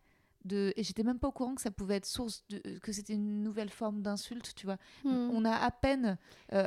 De, 0.43 0.73
et 0.75 0.83
j'étais 0.83 1.03
même 1.03 1.19
pas 1.19 1.27
au 1.27 1.31
courant 1.31 1.53
que 1.53 1.61
ça 1.61 1.69
pouvait 1.69 1.97
être 1.97 2.05
source 2.05 2.43
de, 2.49 2.59
que 2.79 2.91
c'était 2.91 3.13
une 3.13 3.43
nouvelle 3.43 3.69
forme 3.69 4.01
d'insulte, 4.01 4.53
tu 4.55 4.65
vois. 4.65 4.77
Hmm. 5.03 5.29
On 5.31 5.45
a 5.45 5.51
à 5.55 5.69
peine 5.69 6.17
euh, 6.53 6.65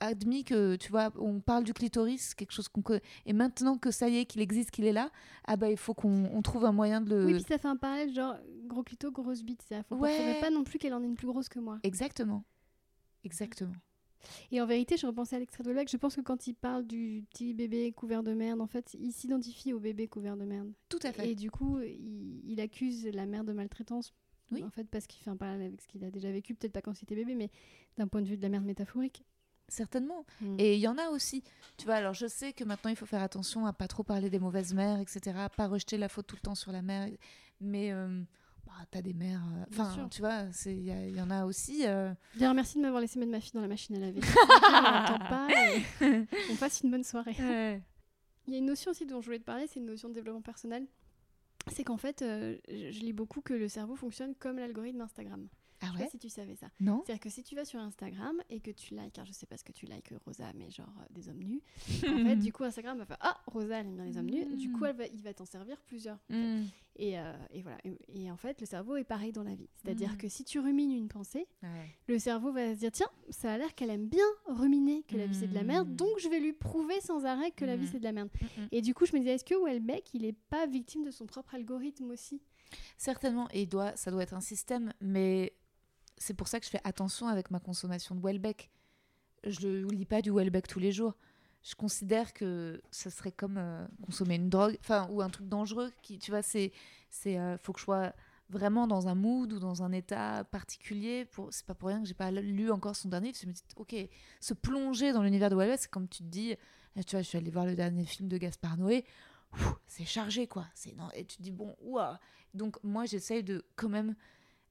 admis 0.00 0.42
que, 0.44 0.76
tu 0.76 0.90
vois, 0.90 1.10
on 1.18 1.40
parle 1.40 1.64
du 1.64 1.74
clitoris, 1.74 2.34
quelque 2.34 2.52
chose 2.52 2.68
qu'on 2.68 2.80
connaît. 2.82 3.02
Et 3.26 3.32
maintenant 3.34 3.76
que 3.76 3.90
ça 3.90 4.08
y 4.08 4.18
est, 4.18 4.24
qu'il 4.24 4.40
existe, 4.40 4.70
qu'il 4.70 4.86
est 4.86 4.92
là, 4.92 5.10
ah 5.44 5.56
bah 5.56 5.70
il 5.70 5.76
faut 5.76 5.92
qu'on 5.92 6.30
on 6.32 6.40
trouve 6.40 6.64
un 6.64 6.72
moyen 6.72 7.00
de 7.02 7.10
le. 7.10 7.26
Oui, 7.26 7.34
puis 7.34 7.42
ça 7.42 7.58
fait 7.58 7.68
un 7.68 7.76
parallèle 7.76 8.14
genre 8.14 8.36
gros 8.64 8.82
clito, 8.82 9.10
grosse 9.10 9.42
bite. 9.42 9.62
C'est-à-dire, 9.68 9.86
faut 9.88 9.96
Ouais. 9.96 10.40
pas 10.40 10.50
non 10.50 10.64
plus 10.64 10.78
qu'elle 10.78 10.94
en 10.94 11.02
ait 11.02 11.06
une 11.06 11.14
plus 11.16 11.26
grosse 11.26 11.48
que 11.48 11.58
moi. 11.58 11.78
Exactement. 11.82 12.44
Exactement. 13.24 13.72
Et 14.50 14.60
en 14.60 14.66
vérité, 14.66 14.96
je 14.96 15.06
repensais 15.06 15.36
à 15.36 15.38
l'extrait 15.38 15.64
de 15.64 15.70
je 15.70 15.96
pense 15.96 16.16
que 16.16 16.20
quand 16.20 16.46
il 16.46 16.54
parle 16.54 16.86
du 16.86 17.24
petit 17.30 17.54
bébé 17.54 17.92
couvert 17.92 18.22
de 18.22 18.32
merde, 18.32 18.60
en 18.60 18.66
fait, 18.66 18.94
il 18.98 19.12
s'identifie 19.12 19.72
au 19.72 19.80
bébé 19.80 20.08
couvert 20.08 20.36
de 20.36 20.44
merde. 20.44 20.70
Tout 20.88 20.98
à 21.02 21.12
fait. 21.12 21.30
Et 21.30 21.34
du 21.34 21.50
coup, 21.50 21.80
il, 21.80 22.42
il 22.44 22.60
accuse 22.60 23.06
la 23.06 23.26
mère 23.26 23.44
de 23.44 23.52
maltraitance. 23.52 24.12
Oui. 24.52 24.64
En 24.64 24.70
fait, 24.70 24.84
parce 24.84 25.06
qu'il 25.06 25.22
fait 25.22 25.30
un 25.30 25.36
parallèle 25.36 25.68
avec 25.68 25.80
ce 25.80 25.86
qu'il 25.86 26.04
a 26.04 26.10
déjà 26.10 26.30
vécu, 26.30 26.54
peut-être 26.54 26.72
pas 26.72 26.82
quand 26.82 27.00
il 27.00 27.04
était 27.04 27.14
bébé, 27.14 27.34
mais 27.34 27.50
d'un 27.96 28.08
point 28.08 28.20
de 28.20 28.26
vue 28.26 28.36
de 28.36 28.42
la 28.42 28.48
merde 28.48 28.64
métaphorique. 28.64 29.24
Certainement. 29.68 30.26
Mm. 30.40 30.56
Et 30.58 30.74
il 30.74 30.80
y 30.80 30.88
en 30.88 30.98
a 30.98 31.08
aussi. 31.10 31.44
Tu 31.76 31.84
vois, 31.84 31.94
alors 31.94 32.14
je 32.14 32.26
sais 32.26 32.52
que 32.52 32.64
maintenant 32.64 32.90
il 32.90 32.96
faut 32.96 33.06
faire 33.06 33.22
attention 33.22 33.66
à 33.66 33.72
pas 33.72 33.86
trop 33.86 34.02
parler 34.02 34.28
des 34.28 34.40
mauvaises 34.40 34.74
mères, 34.74 34.98
etc. 34.98 35.38
À 35.38 35.48
pas 35.48 35.68
rejeter 35.68 35.96
la 35.96 36.08
faute 36.08 36.26
tout 36.26 36.36
le 36.36 36.40
temps 36.40 36.56
sur 36.56 36.72
la 36.72 36.82
mère. 36.82 37.08
Mais 37.60 37.92
euh, 37.92 38.20
bah, 38.78 38.86
t'as 38.90 39.02
des 39.02 39.12
mères. 39.14 39.42
euh, 39.58 39.64
Enfin, 39.70 40.08
tu 40.10 40.20
vois, 40.20 40.44
il 40.66 41.14
y, 41.16 41.20
en 41.20 41.30
a 41.30 41.44
aussi. 41.44 41.86
euh, 41.86 42.12
D'ailleurs, 42.34 42.54
merci 42.54 42.76
de 42.78 42.82
m'avoir 42.82 43.00
laissé 43.00 43.18
mettre 43.18 43.30
ma 43.32 43.40
fille 43.40 43.52
dans 43.54 43.60
la 43.60 43.68
machine 43.68 43.96
à 43.96 43.98
laver. 44.00 44.20
on 44.68 44.82
n'entend 44.82 45.18
pas 45.18 45.48
et 46.02 46.26
on 46.50 46.56
passe 46.56 46.80
une 46.82 46.90
bonne 46.90 47.04
soirée. 47.04 47.34
Il 48.46 48.54
y 48.54 48.56
a 48.56 48.58
une 48.58 48.66
notion 48.66 48.90
aussi 48.90 49.06
dont 49.06 49.20
je 49.20 49.26
voulais 49.26 49.38
te 49.38 49.44
parler, 49.44 49.66
c'est 49.66 49.78
une 49.80 49.86
notion 49.86 50.08
de 50.08 50.14
développement 50.14 50.40
personnel. 50.42 50.86
C'est 51.70 51.84
qu'en 51.84 51.98
fait, 51.98 52.22
euh, 52.22 52.56
je, 52.68 52.90
je 52.90 53.00
lis 53.00 53.12
beaucoup 53.12 53.42
que 53.42 53.52
le 53.52 53.68
cerveau 53.68 53.94
fonctionne 53.96 54.34
comme 54.34 54.56
l'algorithme 54.58 55.02
Instagram. 55.02 55.46
Ah 55.82 55.86
Je 55.92 55.98
sais 55.98 56.04
pas 56.04 56.10
si 56.10 56.18
tu 56.18 56.28
savais 56.28 56.56
ça. 56.56 56.68
Non 56.80 57.02
C'est-à-dire 57.04 57.20
que 57.22 57.30
si 57.30 57.42
tu 57.42 57.54
vas 57.54 57.64
sur 57.64 57.80
Instagram 57.80 58.40
et 58.50 58.60
que 58.60 58.70
tu 58.70 58.94
likes, 58.94 59.12
car 59.14 59.24
je 59.24 59.32
sais 59.32 59.46
pas 59.46 59.56
ce 59.56 59.64
que 59.64 59.72
tu 59.72 59.86
likes, 59.86 60.12
Rosa, 60.26 60.52
mais 60.54 60.70
genre 60.70 60.92
euh, 61.00 61.04
des 61.10 61.28
hommes 61.28 61.42
nus, 61.42 61.62
en 62.06 62.24
fait, 62.24 62.36
du 62.36 62.52
coup, 62.52 62.64
Instagram 62.64 62.98
va 62.98 63.06
faire 63.06 63.16
Ah, 63.20 63.40
Rosa, 63.46 63.78
elle 63.80 63.86
aime 63.86 63.96
bien 63.96 64.04
les 64.04 64.16
hommes 64.18 64.30
nus. 64.30 64.44
Du 64.56 64.70
coup, 64.72 64.80
Mm. 64.84 64.86
elle 64.86 64.96
va, 64.96 65.06
il 65.06 65.22
va 65.22 65.32
t'en 65.34 65.44
servir 65.46 65.80
plusieurs. 65.82 66.16
en 66.16 66.32
fait. 66.34 66.36
Mm. 66.60 66.66
Et, 66.96 67.18
euh, 67.18 67.32
et 67.52 67.62
voilà. 67.62 67.78
Et, 67.84 67.96
et 68.24 68.30
en 68.30 68.36
fait, 68.36 68.60
le 68.60 68.66
cerveau 68.66 68.96
est 68.96 69.04
pareil 69.04 69.32
dans 69.32 69.42
la 69.44 69.54
vie. 69.54 69.68
C'est-à-dire 69.82 70.12
Mm. 70.12 70.16
que 70.18 70.28
si 70.28 70.44
tu 70.44 70.58
rumines 70.60 70.92
une 70.92 71.08
pensée, 71.08 71.46
Ouais. 71.62 71.68
le 72.08 72.18
cerveau 72.18 72.52
va 72.52 72.74
se 72.74 72.80
dire 72.80 72.92
Tiens, 72.92 73.08
ça 73.30 73.52
a 73.52 73.56
l'air 73.58 73.74
qu'elle 73.74 73.90
aime 73.90 74.06
bien 74.08 74.26
ruminer 74.46 75.02
que 75.04 75.16
la 75.16 75.26
vie 75.26 75.34
c'est 75.34 75.46
de 75.48 75.54
la 75.54 75.62
merde, 75.64 75.96
donc 75.96 76.10
je 76.18 76.28
vais 76.28 76.40
lui 76.40 76.52
prouver 76.52 77.00
sans 77.00 77.24
arrêt 77.24 77.52
que 77.52 77.64
la 77.64 77.76
vie 77.76 77.86
c'est 77.86 77.98
de 78.00 78.04
la 78.04 78.12
merde. 78.12 78.28
Et 78.70 78.82
du 78.82 78.92
coup, 78.92 79.06
je 79.06 79.12
me 79.14 79.18
disais 79.18 79.32
Est-ce 79.34 79.44
que 79.44 79.54
Welbeck, 79.54 80.12
il 80.14 80.24
est 80.26 80.36
pas 80.50 80.66
victime 80.66 81.04
de 81.04 81.10
son 81.10 81.24
propre 81.26 81.54
algorithme 81.54 82.10
aussi? 82.10 82.42
Certainement, 82.98 83.48
et 83.52 83.66
doit, 83.66 83.96
ça 83.96 84.10
doit 84.10 84.22
être 84.22 84.34
un 84.34 84.40
système, 84.40 84.92
mais 85.00 85.54
c'est 86.20 86.34
pour 86.34 86.46
ça 86.46 86.60
que 86.60 86.66
je 86.66 86.70
fais 86.70 86.80
attention 86.84 87.26
avec 87.26 87.50
ma 87.50 87.58
consommation 87.58 88.14
de 88.14 88.20
Welbeck. 88.20 88.70
Je 89.44 89.66
ne 89.66 89.90
lis 89.90 90.04
pas 90.04 90.20
du 90.20 90.30
Welbeck 90.30 90.68
tous 90.68 90.78
les 90.78 90.92
jours. 90.92 91.14
Je 91.62 91.74
considère 91.74 92.34
que 92.34 92.80
ça 92.90 93.10
serait 93.10 93.32
comme 93.32 93.56
euh, 93.56 93.86
consommer 94.04 94.36
une 94.36 94.50
drogue, 94.50 94.76
enfin, 94.80 95.08
ou 95.10 95.22
un 95.22 95.30
truc 95.30 95.48
dangereux. 95.48 95.90
Qui, 96.02 96.18
tu 96.18 96.30
vois, 96.30 96.42
c'est, 96.42 96.72
c'est, 97.08 97.38
euh, 97.38 97.56
faut 97.58 97.72
que 97.72 97.80
je 97.80 97.84
sois 97.84 98.12
vraiment 98.50 98.86
dans 98.86 99.08
un 99.08 99.14
mood 99.14 99.52
ou 99.54 99.58
dans 99.58 99.82
un 99.82 99.92
état 99.92 100.44
particulier. 100.44 101.24
Pour, 101.24 101.48
c'est 101.52 101.64
pas 101.64 101.74
pour 101.74 101.88
rien 101.88 102.02
que 102.02 102.06
j'ai 102.06 102.14
pas 102.14 102.30
lu 102.30 102.70
encore 102.70 102.96
son 102.96 103.08
dernier. 103.08 103.32
Je 103.32 103.46
me 103.46 103.52
dis, 103.52 103.62
ok, 103.76 103.94
se 104.40 104.52
plonger 104.52 105.12
dans 105.12 105.22
l'univers 105.22 105.48
de 105.48 105.56
Welbeck, 105.56 105.80
c'est 105.80 105.90
comme 105.90 106.08
tu 106.08 106.22
te 106.22 106.28
dis, 106.28 106.52
euh, 106.52 107.02
tu 107.02 107.16
vois, 107.16 107.22
je 107.22 107.28
suis 107.28 107.38
allée 107.38 107.50
voir 107.50 107.64
le 107.64 107.74
dernier 107.74 108.04
film 108.04 108.28
de 108.28 108.36
Gaspard 108.36 108.76
Noé. 108.76 109.06
C'est 109.86 110.04
chargé, 110.04 110.46
quoi. 110.46 110.66
C'est, 110.74 110.94
non, 110.96 111.08
et 111.14 111.24
tu 111.24 111.38
te 111.38 111.42
dis, 111.42 111.50
bon, 111.50 111.74
ouah. 111.80 112.20
Donc, 112.52 112.76
moi, 112.82 113.06
j'essaye 113.06 113.42
de 113.42 113.64
quand 113.74 113.88
même 113.88 114.14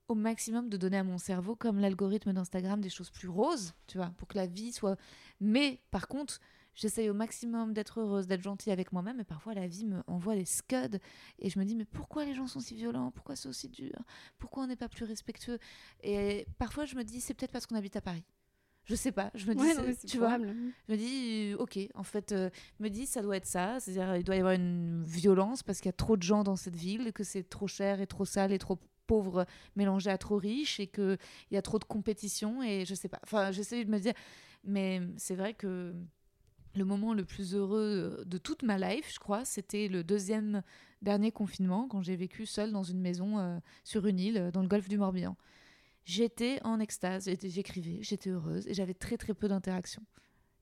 au 0.10 0.16
maximum 0.16 0.70
de 0.70 0.76
donner 0.76 0.98
à 0.98 1.04
mon 1.04 1.18
cerveau, 1.18 1.56
comme 1.56 1.80
l'algorithme 1.80 2.34
d'Instagram, 2.34 2.82
des 2.82 2.90
choses 2.90 3.12
plus 3.12 3.30
roses, 3.30 3.74
tu 3.88 3.98
vois, 3.98 4.12
pour 4.18 4.28
que 4.28 4.36
la 4.36 4.48
vie 4.48 4.74
soit. 4.74 4.98
Mais 5.40 5.80
par 5.92 6.08
contre, 6.08 6.40
j'essaye 6.74 7.10
au 7.10 7.14
maximum 7.14 7.74
d'être 7.74 8.00
heureuse, 8.00 8.28
d'être 8.28 8.42
gentille 8.42 8.74
avec 8.74 8.92
moi-même, 8.92 9.20
et 9.20 9.24
parfois 9.24 9.54
la 9.54 9.68
vie 9.68 9.86
me 9.86 10.02
envoie 10.08 10.36
des 10.36 10.46
scuds, 10.46 10.98
et 11.38 11.50
je 11.50 11.60
me 11.60 11.64
dis, 11.64 11.76
mais 11.76 11.86
pourquoi 11.86 12.26
les 12.26 12.34
gens 12.34 12.48
sont 12.48 12.60
si 12.60 12.76
violents? 12.76 13.12
Pourquoi 13.12 13.36
c'est 13.36 13.48
aussi 13.48 13.70
dur? 13.70 13.96
Pourquoi 14.40 14.64
on 14.64 14.68
n'est 14.68 14.76
pas 14.76 14.90
plus 14.90 15.06
respectueux? 15.06 15.60
Et 16.02 16.48
parfois, 16.58 16.86
je 16.86 16.96
me 16.96 17.04
dis, 17.04 17.22
c'est 17.22 17.36
peut-être 17.36 17.52
parce 17.52 17.68
qu'on 17.68 17.76
habite 17.76 17.96
à 17.96 18.02
Paris. 18.02 18.24
Je 18.86 18.96
sais 18.96 19.12
pas, 19.12 19.30
je 19.36 19.46
me 19.46 19.54
dis, 19.54 19.62
Ouais, 19.62 19.76
non, 19.76 19.84
tu 20.08 20.18
vois, 20.18 20.40
je 20.40 20.92
me 20.92 20.98
dis, 20.98 21.52
euh, 21.54 21.58
ok, 21.58 21.78
en 21.94 22.02
fait, 22.02 22.32
euh, 22.32 22.50
me 22.80 22.90
dis, 22.90 23.06
ça 23.06 23.22
doit 23.22 23.38
être 23.38 23.46
ça. 23.46 23.80
C'est-à-dire, 23.80 24.16
il 24.16 24.24
doit 24.24 24.36
y 24.36 24.40
avoir 24.40 24.54
une 24.54 25.04
violence 25.04 25.62
parce 25.62 25.78
qu'il 25.80 25.90
y 25.90 25.90
a 25.90 25.94
trop 25.94 26.18
de 26.18 26.24
gens 26.24 26.44
dans 26.44 26.56
cette 26.56 26.76
ville, 26.76 27.14
que 27.14 27.24
c'est 27.24 27.44
trop 27.44 27.68
cher 27.68 28.02
et 28.02 28.08
trop 28.08 28.26
sale 28.26 28.52
et 28.52 28.58
trop 28.58 28.80
pauvre 29.10 29.48
mélangé 29.76 30.12
à 30.12 30.20
trop 30.20 30.38
riche 30.38 30.80
et 30.80 30.86
qu'il 30.86 31.18
y 31.50 31.58
a 31.58 31.64
trop 31.64 31.80
de 31.80 31.84
compétition 31.84 32.62
et 32.62 32.86
je 32.86 32.94
sais 32.94 33.10
pas. 33.10 33.20
Enfin, 33.24 33.52
j'essaie 33.52 33.84
de 33.84 33.90
me 33.90 33.98
dire, 33.98 34.14
mais 34.64 35.02
c'est 35.18 35.36
vrai 35.36 35.56
que 35.56 35.96
le 36.76 36.86
moment 36.86 37.16
le 37.16 37.26
plus 37.26 37.56
heureux 37.56 38.24
de 38.28 38.38
toute 38.38 38.62
ma 38.62 38.78
life, 38.78 39.12
je 39.12 39.18
crois, 39.18 39.46
c'était 39.46 39.88
le 39.88 40.04
deuxième 40.04 40.62
dernier 41.02 41.32
confinement 41.32 41.88
quand 41.88 42.04
j'ai 42.04 42.16
vécu 42.16 42.46
seule 42.46 42.72
dans 42.72 42.84
une 42.84 43.02
maison 43.02 43.40
euh, 43.40 43.58
sur 43.84 44.06
une 44.06 44.20
île 44.20 44.38
euh, 44.38 44.52
dans 44.52 44.62
le 44.62 44.68
golfe 44.68 44.88
du 44.88 45.00
Morbihan. 45.00 45.36
j'étais 46.06 46.60
en 46.64 46.80
extase, 46.80 47.28
j'écrivais, 47.44 47.98
j'étais 48.02 48.30
heureuse 48.30 48.68
et 48.68 48.76
j'avais 48.76 48.94
très 48.94 49.18
très 49.18 49.34
peu 49.34 49.48
d'interactions. 49.48 50.06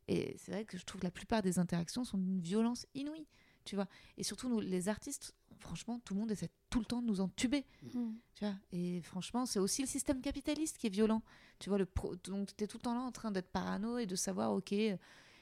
Et 0.08 0.36
c'est 0.38 0.54
vrai 0.54 0.64
que 0.64 0.78
je 0.78 0.86
trouve 0.86 1.02
que 1.02 1.06
la 1.06 1.12
plupart 1.12 1.42
des 1.42 1.60
interactions 1.60 2.06
sont 2.06 2.18
d'une 2.18 2.40
violence 2.40 2.86
inouïe, 2.96 3.28
tu 3.66 3.76
vois. 3.76 3.88
Et 4.18 4.24
surtout, 4.24 4.48
nous, 4.48 4.62
les 4.62 4.88
artistes, 4.88 5.36
franchement, 5.60 6.00
tout 6.06 6.14
le 6.14 6.20
monde 6.20 6.32
essaie 6.32 6.50
tout 6.70 6.80
le 6.80 6.86
temps 6.86 7.02
de 7.02 7.08
nous 7.08 7.22
entuber, 7.22 7.66
Mm. 7.94 8.12
tu 8.36 8.46
vois. 8.46 8.56
Et 8.72 9.02
franchement, 9.02 9.46
c'est 9.46 9.60
aussi 9.60 9.82
le 9.82 9.88
système 9.88 10.22
capitaliste 10.22 10.78
qui 10.78 10.88
est 10.88 10.92
violent. 10.92 11.22
Tu 11.60 11.70
vois, 11.70 11.78
le 11.78 11.86
pro... 11.86 12.16
donc 12.18 12.56
tu 12.56 12.64
es 12.64 12.68
tout 12.68 12.78
le 12.78 12.82
temps 12.84 12.94
là 12.96 13.02
en 13.02 13.12
train 13.12 13.32
d'être 13.32 13.50
parano 13.50 13.98
et 13.98 14.06
de 14.06 14.16
savoir, 14.16 14.52
ok, 14.54 14.74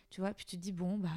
tu 0.09 0.21
vois, 0.21 0.33
puis 0.33 0.45
tu 0.45 0.55
te 0.57 0.61
dis, 0.61 0.71
bon, 0.71 0.97
bah, 0.97 1.09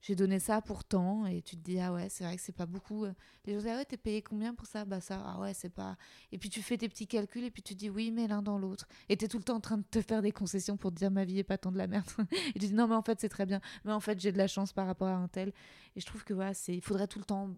j'ai 0.00 0.14
donné 0.14 0.38
ça 0.38 0.62
pour 0.62 0.82
tant, 0.84 1.26
et 1.26 1.42
tu 1.42 1.56
te 1.56 1.62
dis, 1.62 1.78
ah 1.78 1.92
ouais, 1.92 2.08
c'est 2.08 2.24
vrai 2.24 2.36
que 2.36 2.42
c'est 2.42 2.54
pas 2.54 2.64
beaucoup. 2.64 3.04
Les 3.44 3.52
gens 3.52 3.58
disent, 3.58 3.68
ah 3.68 3.76
ouais, 3.76 3.84
t'es 3.84 3.98
payé 3.98 4.22
combien 4.22 4.54
pour 4.54 4.66
ça? 4.66 4.86
Bah 4.86 5.00
ça, 5.00 5.22
ah 5.26 5.38
ouais, 5.40 5.52
c'est 5.52 5.68
pas. 5.68 5.96
Et 6.32 6.38
puis 6.38 6.48
tu 6.48 6.62
fais 6.62 6.78
tes 6.78 6.88
petits 6.88 7.06
calculs, 7.06 7.44
et 7.44 7.50
puis 7.50 7.62
tu 7.62 7.74
dis, 7.74 7.90
oui, 7.90 8.10
mais 8.10 8.26
l'un 8.26 8.40
dans 8.40 8.56
l'autre. 8.56 8.88
Et 9.10 9.16
t'es 9.16 9.28
tout 9.28 9.36
le 9.36 9.44
temps 9.44 9.56
en 9.56 9.60
train 9.60 9.76
de 9.76 9.82
te 9.82 10.00
faire 10.00 10.22
des 10.22 10.32
concessions 10.32 10.78
pour 10.78 10.90
te 10.90 10.96
dire, 10.96 11.10
ma 11.10 11.24
vie 11.24 11.38
est 11.38 11.44
pas 11.44 11.58
tant 11.58 11.70
de 11.70 11.76
la 11.76 11.86
merde. 11.86 12.08
et 12.54 12.58
tu 12.58 12.66
dis, 12.66 12.72
non, 12.72 12.88
mais 12.88 12.94
en 12.94 13.02
fait, 13.02 13.20
c'est 13.20 13.28
très 13.28 13.44
bien. 13.44 13.60
Mais 13.84 13.92
en 13.92 14.00
fait, 14.00 14.18
j'ai 14.18 14.32
de 14.32 14.38
la 14.38 14.46
chance 14.46 14.72
par 14.72 14.86
rapport 14.86 15.08
à 15.08 15.16
un 15.16 15.28
tel. 15.28 15.52
Et 15.96 16.00
je 16.00 16.06
trouve 16.06 16.24
que 16.24 16.32
voilà, 16.32 16.54
c'est, 16.54 16.74
il 16.74 16.82
faudrait 16.82 17.06
tout 17.06 17.18
le 17.18 17.26
temps 17.26 17.50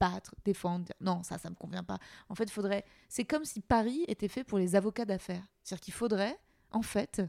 battre, 0.00 0.34
défendre, 0.46 0.86
dire, 0.86 0.96
non, 1.00 1.22
ça, 1.22 1.36
ça 1.36 1.50
me 1.50 1.54
convient 1.54 1.84
pas. 1.84 1.98
En 2.30 2.34
fait, 2.34 2.44
il 2.44 2.52
faudrait. 2.52 2.86
C'est 3.10 3.26
comme 3.26 3.44
si 3.44 3.60
Paris 3.60 4.04
était 4.08 4.28
fait 4.28 4.44
pour 4.44 4.58
les 4.58 4.76
avocats 4.76 5.04
d'affaires. 5.04 5.44
C'est-à-dire 5.62 5.80
qu'il 5.82 5.94
faudrait, 5.94 6.38
en 6.70 6.82
fait, 6.82 7.20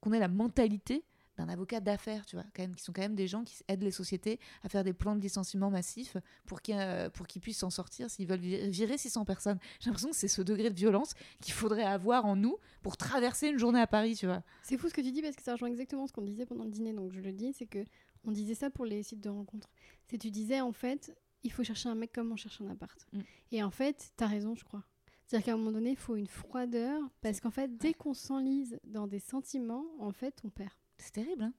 qu'on 0.00 0.12
ait 0.12 0.20
la 0.20 0.28
mentalité 0.28 1.04
d'un 1.36 1.48
avocat 1.48 1.80
d'affaires, 1.80 2.26
tu 2.26 2.36
vois, 2.36 2.44
quand 2.54 2.62
même, 2.62 2.74
qui 2.74 2.82
sont 2.84 2.92
quand 2.92 3.00
même 3.02 3.14
des 3.14 3.26
gens 3.26 3.42
qui 3.44 3.56
aident 3.68 3.82
les 3.82 3.90
sociétés 3.90 4.38
à 4.62 4.68
faire 4.68 4.84
des 4.84 4.92
plans 4.92 5.16
de 5.16 5.20
licenciement 5.20 5.70
massifs 5.70 6.16
pour 6.46 6.60
qu'ils 6.60 6.74
euh, 6.78 7.08
qu'ils 7.28 7.40
puissent 7.40 7.58
s'en 7.58 7.70
sortir 7.70 8.10
s'ils 8.10 8.26
veulent 8.26 8.40
vi- 8.40 8.68
virer 8.70 8.98
600 8.98 9.24
personnes. 9.24 9.58
J'ai 9.80 9.86
l'impression 9.90 10.10
que 10.10 10.16
c'est 10.16 10.28
ce 10.28 10.42
degré 10.42 10.68
de 10.70 10.74
violence 10.76 11.14
qu'il 11.40 11.54
faudrait 11.54 11.84
avoir 11.84 12.26
en 12.26 12.36
nous 12.36 12.58
pour 12.82 12.96
traverser 12.96 13.48
une 13.48 13.58
journée 13.58 13.80
à 13.80 13.86
Paris, 13.86 14.14
tu 14.16 14.26
vois. 14.26 14.42
C'est 14.62 14.76
fou 14.76 14.88
ce 14.88 14.94
que 14.94 15.00
tu 15.00 15.10
dis 15.12 15.22
parce 15.22 15.36
que 15.36 15.42
ça 15.42 15.52
rejoint 15.52 15.68
exactement 15.68 16.06
ce 16.06 16.12
qu'on 16.12 16.22
disait 16.22 16.44
pendant 16.46 16.64
le 16.64 16.70
dîner. 16.70 16.92
Donc 16.92 17.12
je 17.12 17.20
le 17.20 17.32
dis, 17.32 17.52
c'est 17.52 17.66
que 17.66 17.84
on 18.24 18.30
disait 18.32 18.54
ça 18.54 18.70
pour 18.70 18.84
les 18.84 19.02
sites 19.02 19.20
de 19.20 19.30
rencontres. 19.30 19.70
C'est 20.06 20.18
tu 20.18 20.30
disais 20.30 20.60
en 20.60 20.72
fait, 20.72 21.16
il 21.42 21.50
faut 21.50 21.64
chercher 21.64 21.88
un 21.88 21.94
mec 21.94 22.12
comme 22.12 22.30
on 22.30 22.36
cherche 22.36 22.60
un 22.60 22.68
appart. 22.70 23.06
Mm. 23.12 23.20
Et 23.52 23.62
en 23.62 23.70
fait, 23.70 24.12
t'as 24.16 24.26
raison, 24.26 24.54
je 24.54 24.64
crois. 24.64 24.84
C'est-à-dire 25.26 25.46
qu'à 25.46 25.52
un 25.54 25.56
moment 25.56 25.72
donné, 25.72 25.90
il 25.90 25.96
faut 25.96 26.16
une 26.16 26.26
froideur 26.26 27.00
parce 27.22 27.40
qu'en 27.40 27.50
fait, 27.50 27.76
dès 27.78 27.94
qu'on 27.94 28.12
s'enlise 28.12 28.78
dans 28.84 29.06
des 29.06 29.18
sentiments, 29.18 29.86
en 29.98 30.12
fait, 30.12 30.40
on 30.44 30.50
perd. 30.50 30.70
C'est 31.02 31.12
terrible, 31.12 31.42
hein 31.44 31.52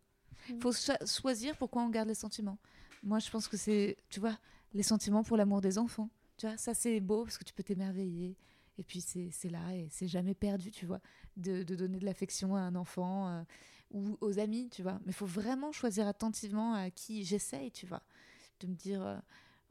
Mm. 0.50 0.60
faut 0.60 0.74
cho- 0.74 1.06
choisir 1.06 1.56
pourquoi 1.56 1.84
on 1.84 1.90
garde 1.90 2.10
les 2.10 2.16
sentiments. 2.16 2.58
Moi, 3.02 3.20
je 3.20 3.30
pense 3.30 3.48
que 3.48 3.56
c'est, 3.56 3.96
tu 4.10 4.20
vois, 4.20 4.38
les 4.74 4.84
sentiments 4.84 5.24
pour 5.24 5.38
l'amour 5.38 5.62
des 5.62 5.78
enfants. 5.78 6.10
Tu 6.38 6.48
vois, 6.48 6.58
ça 6.58 6.74
c'est 6.74 7.00
beau 7.00 7.24
parce 7.24 7.38
que 7.38 7.44
tu 7.46 7.54
peux 7.54 7.64
t'émerveiller. 7.64 8.36
Et 8.78 8.84
puis 8.84 9.00
c'est 9.00 9.30
c'est 9.32 9.50
là 9.50 9.74
et 9.76 9.88
c'est 9.92 10.08
jamais 10.08 10.34
perdu, 10.34 10.72
tu 10.72 10.86
vois, 10.86 11.00
de, 11.38 11.64
de 11.64 11.76
donner 11.76 12.00
de 12.00 12.06
l'affection 12.06 12.56
à 12.56 12.60
un 12.62 12.76
enfant 12.76 13.30
euh, 13.30 13.44
ou 13.92 14.18
aux 14.20 14.40
amis, 14.40 14.70
tu 14.70 14.82
vois. 14.82 15.00
Mais 15.06 15.12
il 15.12 15.14
faut 15.14 15.28
vraiment 15.28 15.72
choisir 15.72 16.08
attentivement 16.08 16.74
à 16.74 16.90
qui 16.90 17.24
j'essaye, 17.24 17.72
tu 17.72 17.86
vois. 17.86 18.02
De 18.60 18.68
me 18.68 18.74
dire, 18.76 19.02
euh, 19.06 19.18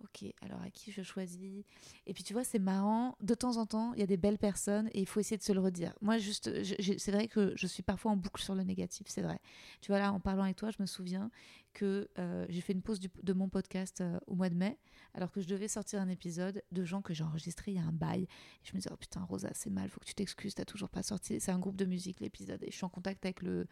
ok, 0.03 0.33
alors 0.41 0.61
à 0.63 0.71
qui 0.71 0.93
je 0.93 1.03
choisis? 1.03 1.65
Et 2.07 2.15
puis 2.15 2.23
tu 2.23 2.33
vois, 2.33 2.45
c'est 2.45 2.59
marrant, 2.59 3.17
de 3.21 3.35
temps 3.35 3.57
en 3.57 3.67
temps, 3.67 3.93
il 3.95 4.01
y 4.01 4.03
a 4.03 4.07
des 4.07 4.17
belles 4.17 4.39
personnes 4.39 4.89
et 4.93 5.01
il 5.01 5.07
faut 5.07 5.21
essayer 5.21 5.37
de 5.37 5.43
se 5.43 5.53
le 5.53 5.61
redire. 5.61 5.95
Moi, 6.01 6.19
juste, 6.19 6.51
c'est 6.99 7.11
vrai 7.13 7.29
que 7.29 7.53
je 7.57 7.67
suis 7.67 7.83
parfois 7.83 8.13
en 8.13 8.17
boucle 8.17 8.43
sur 8.43 8.55
le 8.55 8.63
négatif, 8.63 9.07
c'est 9.09 9.23
vrai. 9.23 9.39
Tu 9.81 9.91
vois, 9.91 9.99
là, 9.99 10.13
en 10.13 10.21
parlant 10.21 10.45
avec 10.45 10.57
toi, 10.57 10.71
je 10.71 10.81
me 10.81 10.87
souviens 10.87 11.31
que 11.73 12.09
euh, 12.19 12.47
j'ai 12.49 12.61
fait 12.61 12.73
une 12.73 12.83
pause 12.83 13.01
de 13.01 13.33
mon 13.33 13.49
podcast 13.49 14.01
euh, 14.01 14.19
au 14.27 14.35
mois 14.35 14.51
de 14.51 14.55
mai, 14.55 14.79
alors 15.15 15.31
que 15.31 15.41
je 15.41 15.49
devais 15.49 15.69
sortir 15.69 16.01
un 16.01 16.09
épisode 16.09 16.63
de 16.71 16.85
gens 16.85 17.03
que 17.03 17.15
j'ai 17.15 17.25
enregistrés 17.25 17.73
il 17.73 17.77
y 17.77 17.81
a 17.81 17.85
un 17.85 17.93
bail. 17.93 18.23
Et 18.23 18.29
je 18.65 18.73
me 18.73 18.79
disais, 18.79 18.91
oh 18.93 18.97
putain, 18.97 19.23
Rosa, 19.23 19.51
c'est 19.55 19.71
mal, 19.71 19.89
faut 19.89 20.01
que 20.01 20.07
tu 20.07 20.15
t'excuses, 20.15 20.55
t'as 20.55 20.65
toujours 20.65 20.91
pas 20.91 21.03
sorti. 21.03 21.41
C'est 21.41 21.53
un 21.53 21.59
groupe 21.59 21.77
de 21.77 21.85
musique, 21.85 22.21
l'épisode, 22.21 22.63
et 22.63 22.71
je 22.71 22.77
suis 22.77 22.85
en 22.85 22.91
contact 22.91 23.25
avec 23.25 23.43
le 23.43 23.67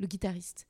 guitariste. 0.00 0.66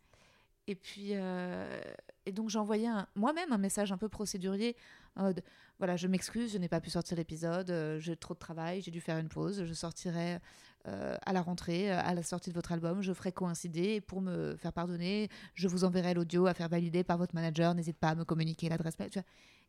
Et 0.68 0.74
puis, 0.74 1.08
euh, 1.14 1.80
et 2.26 2.30
donc 2.32 2.50
j'ai 2.50 2.58
envoyé 2.58 2.86
un- 2.86 3.08
moi-même 3.16 3.52
un 3.52 3.58
message 3.58 3.90
un 3.90 3.96
peu 3.98 4.08
procédurier. 4.08 4.76
en 5.16 5.22
mode, 5.24 5.42
voilà, 5.78 5.96
je 5.96 6.06
m'excuse, 6.06 6.52
je 6.52 6.58
n'ai 6.58 6.68
pas 6.68 6.80
pu 6.80 6.90
sortir 6.90 7.16
l'épisode, 7.16 7.70
euh, 7.70 7.98
j'ai 7.98 8.14
trop 8.16 8.34
de 8.34 8.38
travail, 8.38 8.82
j'ai 8.82 8.90
dû 8.92 9.00
faire 9.00 9.18
une 9.18 9.28
pause, 9.28 9.64
je 9.64 9.72
sortirai 9.74 10.38
euh, 10.86 11.16
à 11.26 11.32
la 11.32 11.40
rentrée, 11.42 11.90
à 11.90 12.14
la 12.14 12.22
sortie 12.22 12.50
de 12.50 12.54
votre 12.54 12.70
album, 12.70 13.00
je 13.02 13.12
ferai 13.12 13.32
coïncider 13.32 13.94
et 13.94 14.00
pour 14.00 14.20
me 14.20 14.56
faire 14.56 14.72
pardonner, 14.72 15.28
je 15.54 15.66
vous 15.68 15.82
enverrai 15.84 16.14
l'audio 16.14 16.46
à 16.46 16.54
faire 16.54 16.68
valider 16.68 17.02
par 17.02 17.16
votre 17.18 17.34
manager, 17.34 17.74
n'hésite 17.74 17.96
pas 17.98 18.10
à 18.10 18.14
me 18.14 18.24
communiquer 18.24 18.68
l'adresse 18.68 18.98
mail. 18.98 19.10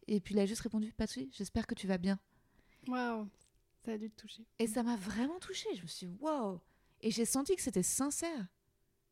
Et 0.08 0.20
puis 0.20 0.36
il 0.36 0.40
a 0.40 0.46
juste 0.46 0.62
répondu, 0.62 0.92
pas 0.92 1.06
de 1.06 1.10
souci, 1.12 1.30
j'espère 1.34 1.66
que 1.66 1.74
tu 1.76 1.88
vas 1.88 1.98
bien. 1.98 2.20
Waouh, 2.88 3.28
ça 3.86 3.94
a 3.94 3.98
dû 3.98 4.10
te 4.12 4.22
toucher. 4.22 4.46
Et 4.60 4.68
ça 4.68 4.84
m'a 4.84 4.98
vraiment 4.98 5.40
touchée. 5.40 5.70
Je 5.76 5.82
me 5.82 5.88
suis 5.88 6.06
dit, 6.08 6.18
waouh 6.20 6.60
Et 7.02 7.10
j'ai 7.12 7.26
senti 7.26 7.56
que 7.56 7.62
c'était 7.62 7.84
sincère. 7.84 8.46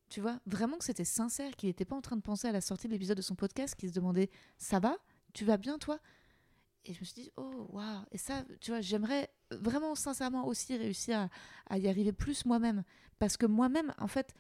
Tu 0.10 0.22
vois, 0.22 0.40
vraiment 0.46 0.78
que 0.78 0.86
c'était 0.86 1.06
sincère, 1.06 1.56
qu'il 1.56 1.68
n'était 1.68 1.86
pas 1.86 1.96
en 1.96 2.02
train 2.02 2.16
de 2.16 2.22
penser 2.22 2.48
à 2.48 2.52
la 2.52 2.62
sortie 2.62 2.88
de 2.88 2.94
l'épisode 2.94 3.18
de 3.18 3.22
son 3.22 3.36
podcast, 3.36 3.76
qu'il 3.76 3.90
se 3.90 3.94
demandait, 3.94 4.30
ça 4.58 4.80
va? 4.80 4.96
Tu 5.34 5.44
vas 5.44 5.58
bien, 5.58 5.78
toi? 5.78 6.00
Et 6.86 6.94
je 6.94 7.00
me 7.02 7.06
suis 7.06 7.24
dit, 7.24 7.32
oh, 7.36 7.68
waouh 7.70 8.04
Et 8.12 8.18
ça, 8.18 8.46
tu 8.62 8.72
vois, 8.72 8.80
j'aimerais 8.80 9.30
vraiment 9.52 9.96
sincèrement 9.96 10.48
aussi 10.48 10.78
réussir 10.78 11.28
à, 11.70 11.78
y 11.78 11.88
arriver 11.90 12.14
plus 12.14 12.46
moi-même. 12.46 12.84
Parce 13.20 13.36
que 13.36 13.46
moi-même, 13.46 13.94
en 13.98 14.08
fait, 14.08 14.34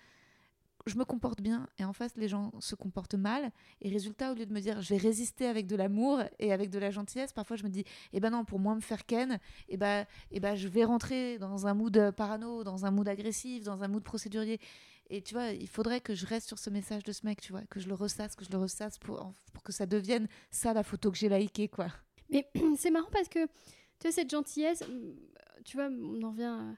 je 0.86 0.97
me 0.97 1.03
comporte 1.03 1.41
bien 1.41 1.68
et 1.78 1.84
en 1.84 1.91
face, 1.91 2.15
les 2.15 2.30
gens 2.30 2.53
se 2.59 2.76
comportent 2.76 3.15
mal. 3.15 3.51
Et 3.82 3.89
résultat, 3.89 4.32
au 4.32 4.36
lieu 4.36 4.45
de 4.45 4.53
me 4.53 4.61
dire, 4.61 4.82
je 4.82 4.93
vais 4.93 4.97
résister 4.97 5.47
avec 5.47 5.68
de 5.68 5.76
l'amour 5.76 6.22
et 6.39 6.53
avec 6.53 6.70
de 6.70 6.80
la 6.80 6.91
gentillesse, 6.91 7.34
parfois 7.34 7.57
je 7.57 7.63
me 7.63 7.70
dis, 7.70 7.84
eh 8.13 8.22
ben 8.22 8.30
non, 8.30 8.45
pour 8.45 8.59
moins 8.59 8.76
me 8.76 8.80
faire 8.80 9.05
ken, 9.05 9.39
eh 9.68 9.76
ben, 9.76 10.05
eh 10.32 10.39
ben, 10.39 10.55
je 10.55 10.70
vais 10.70 10.86
rentrer 10.86 11.38
dans 11.39 11.68
un 11.68 11.74
mood 11.74 12.11
parano, 12.11 12.63
dans 12.63 12.86
un 12.86 12.91
mood 12.91 13.09
agressif, 13.09 13.65
dans 13.65 13.84
un 13.84 13.89
mood 13.89 14.03
procédurier. 14.03 14.61
Et 15.10 15.22
tu 15.22 15.34
vois, 15.34 15.51
il 15.51 15.68
faudrait 15.70 16.01
que 16.01 16.16
je 16.16 16.26
reste 16.26 16.47
sur 16.47 16.60
ce 16.60 16.70
message 16.70 17.03
de 17.03 17.12
ce 17.14 17.26
mec, 17.26 17.39
tu 17.41 17.51
vois, 17.53 17.62
que 17.70 17.80
je 17.80 17.88
le 17.88 17.93
ressasse, 17.93 18.36
que 18.36 18.43
je 18.43 18.51
le 18.51 18.58
ressasse 18.58 18.97
pour, 18.99 19.32
pour 19.53 19.64
que 19.64 19.72
ça 19.72 19.86
devienne 19.86 20.28
ça 20.51 20.74
la 20.74 20.84
photo 20.84 21.12
que 21.12 21.18
j'ai 21.18 21.30
likée, 21.30 21.70
quoi. 21.70 21.88
Mais 22.30 22.49
c'est 22.78 22.91
marrant 22.91 23.10
parce 23.12 23.30
que, 23.30 23.45
tu 23.45 24.03
vois, 24.03 24.12
cette 24.12 24.30
gentillesse, 24.30 24.84
tu 25.64 25.78
vois, 25.78 25.88
on 25.89 26.22
en 26.24 26.32
revient 26.32 26.76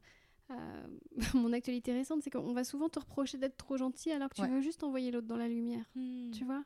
à, 0.50 0.54
à 0.54 0.84
mon 1.34 1.54
actualité 1.54 1.92
récente, 1.92 2.22
c'est 2.24 2.30
qu'on 2.30 2.54
va 2.54 2.64
souvent 2.64 2.88
te 2.90 3.00
reprocher 3.00 3.38
d'être 3.40 3.58
trop 3.58 3.78
gentil 3.78 4.12
alors 4.12 4.30
que 4.30 4.36
tu 4.36 4.42
Ouais. 4.42 4.50
veux 4.50 4.62
juste 4.62 4.84
envoyer 4.84 5.10
l'autre 5.12 5.28
dans 5.28 5.38
la 5.38 5.48
lumière, 5.48 5.86
tu 6.32 6.46
vois. 6.46 6.64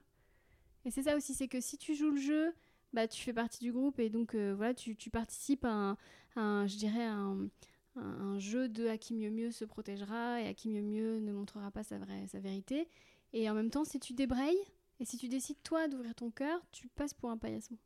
Et 0.86 0.92
c'est 0.92 1.04
ça 1.04 1.16
aussi, 1.16 1.34
c'est 1.34 1.48
que 1.48 1.62
si 1.62 1.78
tu 1.78 1.96
joues 1.96 2.12
le 2.12 2.20
jeu, 2.20 2.54
bah, 2.92 3.08
tu 3.08 3.22
fais 3.24 3.34
partie 3.34 3.60
du 3.64 3.72
groupe 3.72 4.00
et 4.00 4.10
donc 4.10 4.36
euh, 4.36 4.54
voilà, 4.54 4.74
tu, 4.74 4.98
tu 4.98 5.10
participes 5.10 5.64
à 5.64 5.72
un, 5.72 5.92
à 6.36 6.42
un, 6.42 6.68
je 6.68 6.76
dirais, 6.76 7.06
un, 7.06 7.48
un, 7.96 8.02
un 8.02 8.40
jeu 8.40 8.70
de 8.70 8.88
à 8.88 8.98
qui 8.98 9.14
mieux 9.14 9.30
mieux 9.30 9.52
se 9.52 9.66
protégera 9.66 10.42
et 10.42 10.48
à 10.48 10.54
qui 10.54 10.70
mieux 10.70 10.82
mieux 10.82 11.20
ne 11.20 11.32
montrera 11.32 11.72
pas 11.72 11.84
sa, 11.84 11.98
vraie, 11.98 12.28
sa 12.28 12.40
vérité. 12.40 12.88
Et 13.34 13.50
en 13.50 13.54
même 13.54 13.70
temps, 13.70 13.86
si 13.86 14.00
tu 14.00 14.14
débrayes 14.14 14.58
et 15.00 15.06
si 15.06 15.18
tu 15.18 15.28
décides 15.28 15.62
toi 15.64 15.88
d'ouvrir 15.88 16.16
ton 16.16 16.32
cœur, 16.32 16.62
tu 16.72 16.88
passes 16.88 17.14
pour 17.14 17.30
un 17.30 17.38
paillasson. 17.38 17.78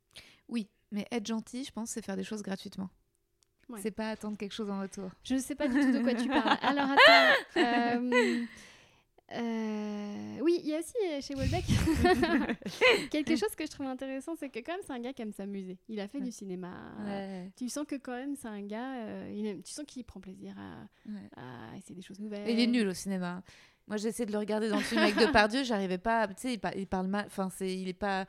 Oui, 0.49 0.68
mais 0.91 1.08
être 1.12 1.26
gentil, 1.26 1.64
je 1.64 1.72
pense, 1.72 1.91
c'est 1.91 2.03
faire 2.03 2.18
des 2.18 2.24
choses 2.24 2.41
gratuitement. 2.41 2.89
Ouais. 3.70 3.80
C'est 3.82 3.91
pas 3.91 4.10
attendre 4.10 4.38
quelque 4.38 4.53
chose 4.53 4.70
en 4.70 4.80
retour. 4.80 5.10
Je 5.24 5.36
ne 5.36 5.39
sais 5.39 5.55
pas 5.55 5.68
du 5.68 5.80
tout 5.80 5.91
de 5.91 5.99
quoi 5.99 6.14
tu 6.14 6.28
parles. 6.28 6.58
Alors 6.62 6.89
attends. 6.89 7.58
euh, 7.58 8.45
euh, 9.34 10.38
oui, 10.41 10.59
il 10.63 10.69
y 10.69 10.75
a 10.75 10.80
aussi 10.80 10.93
euh, 11.05 11.19
chez 11.21 11.36
Welbeck 11.36 11.65
quelque 13.11 13.36
chose 13.36 13.53
que 13.55 13.65
je 13.65 13.71
trouve 13.71 13.88
intéressant, 13.88 14.36
c'est 14.38 14.49
que 14.49 14.59
quand 14.59 14.71
même 14.73 14.82
c'est 14.86 14.93
un 14.93 14.99
gars 14.99 15.13
qui 15.13 15.21
aime 15.21 15.34
s'amuser. 15.34 15.78
Il 15.89 15.99
a 15.99 16.07
fait 16.07 16.21
du 16.21 16.32
cinéma. 16.32 16.73
Tu 17.55 17.69
sens 17.69 17.86
que 17.88 17.95
quand 17.95 18.13
même 18.13 18.36
c'est 18.36 18.47
un 18.47 18.61
gars, 18.61 18.95
euh, 19.03 19.32
il 19.36 19.45
aime- 19.47 19.61
tu 19.61 19.71
sens 19.73 19.86
qu'il 19.86 20.03
prend 20.03 20.19
plaisir 20.19 20.55
à, 20.57 20.88
Ouais. 21.09 21.30
à 21.36 21.78
essayer 21.78 21.95
des 21.95 22.01
choses 22.01 22.19
nouvelles. 22.19 22.47
Et 22.47 22.53
il 22.53 22.59
est 22.59 22.67
nul 22.67 22.88
au 22.88 22.93
cinéma. 22.93 23.41
Moi, 23.89 23.95
j'ai 23.95 24.09
essayé 24.09 24.25
de 24.25 24.34
le 24.34 24.38
regarder 24.38 24.67
dans 24.67 24.75
le 24.78 24.84
film 24.84 24.99
avec 25.01 25.15
Depardieu, 25.15 25.63
j'arrivais 25.63 25.97
pas. 25.97 26.28
Tu 26.28 26.34
sais, 26.38 26.53
il, 26.55 26.59
par- 26.59 26.75
il 26.75 26.88
parle 26.88 27.07
mal. 27.07 27.23
Enfin, 27.28 27.49
c'est, 27.49 27.73
il 27.73 27.88
est 27.88 27.93
pas. 27.93 28.25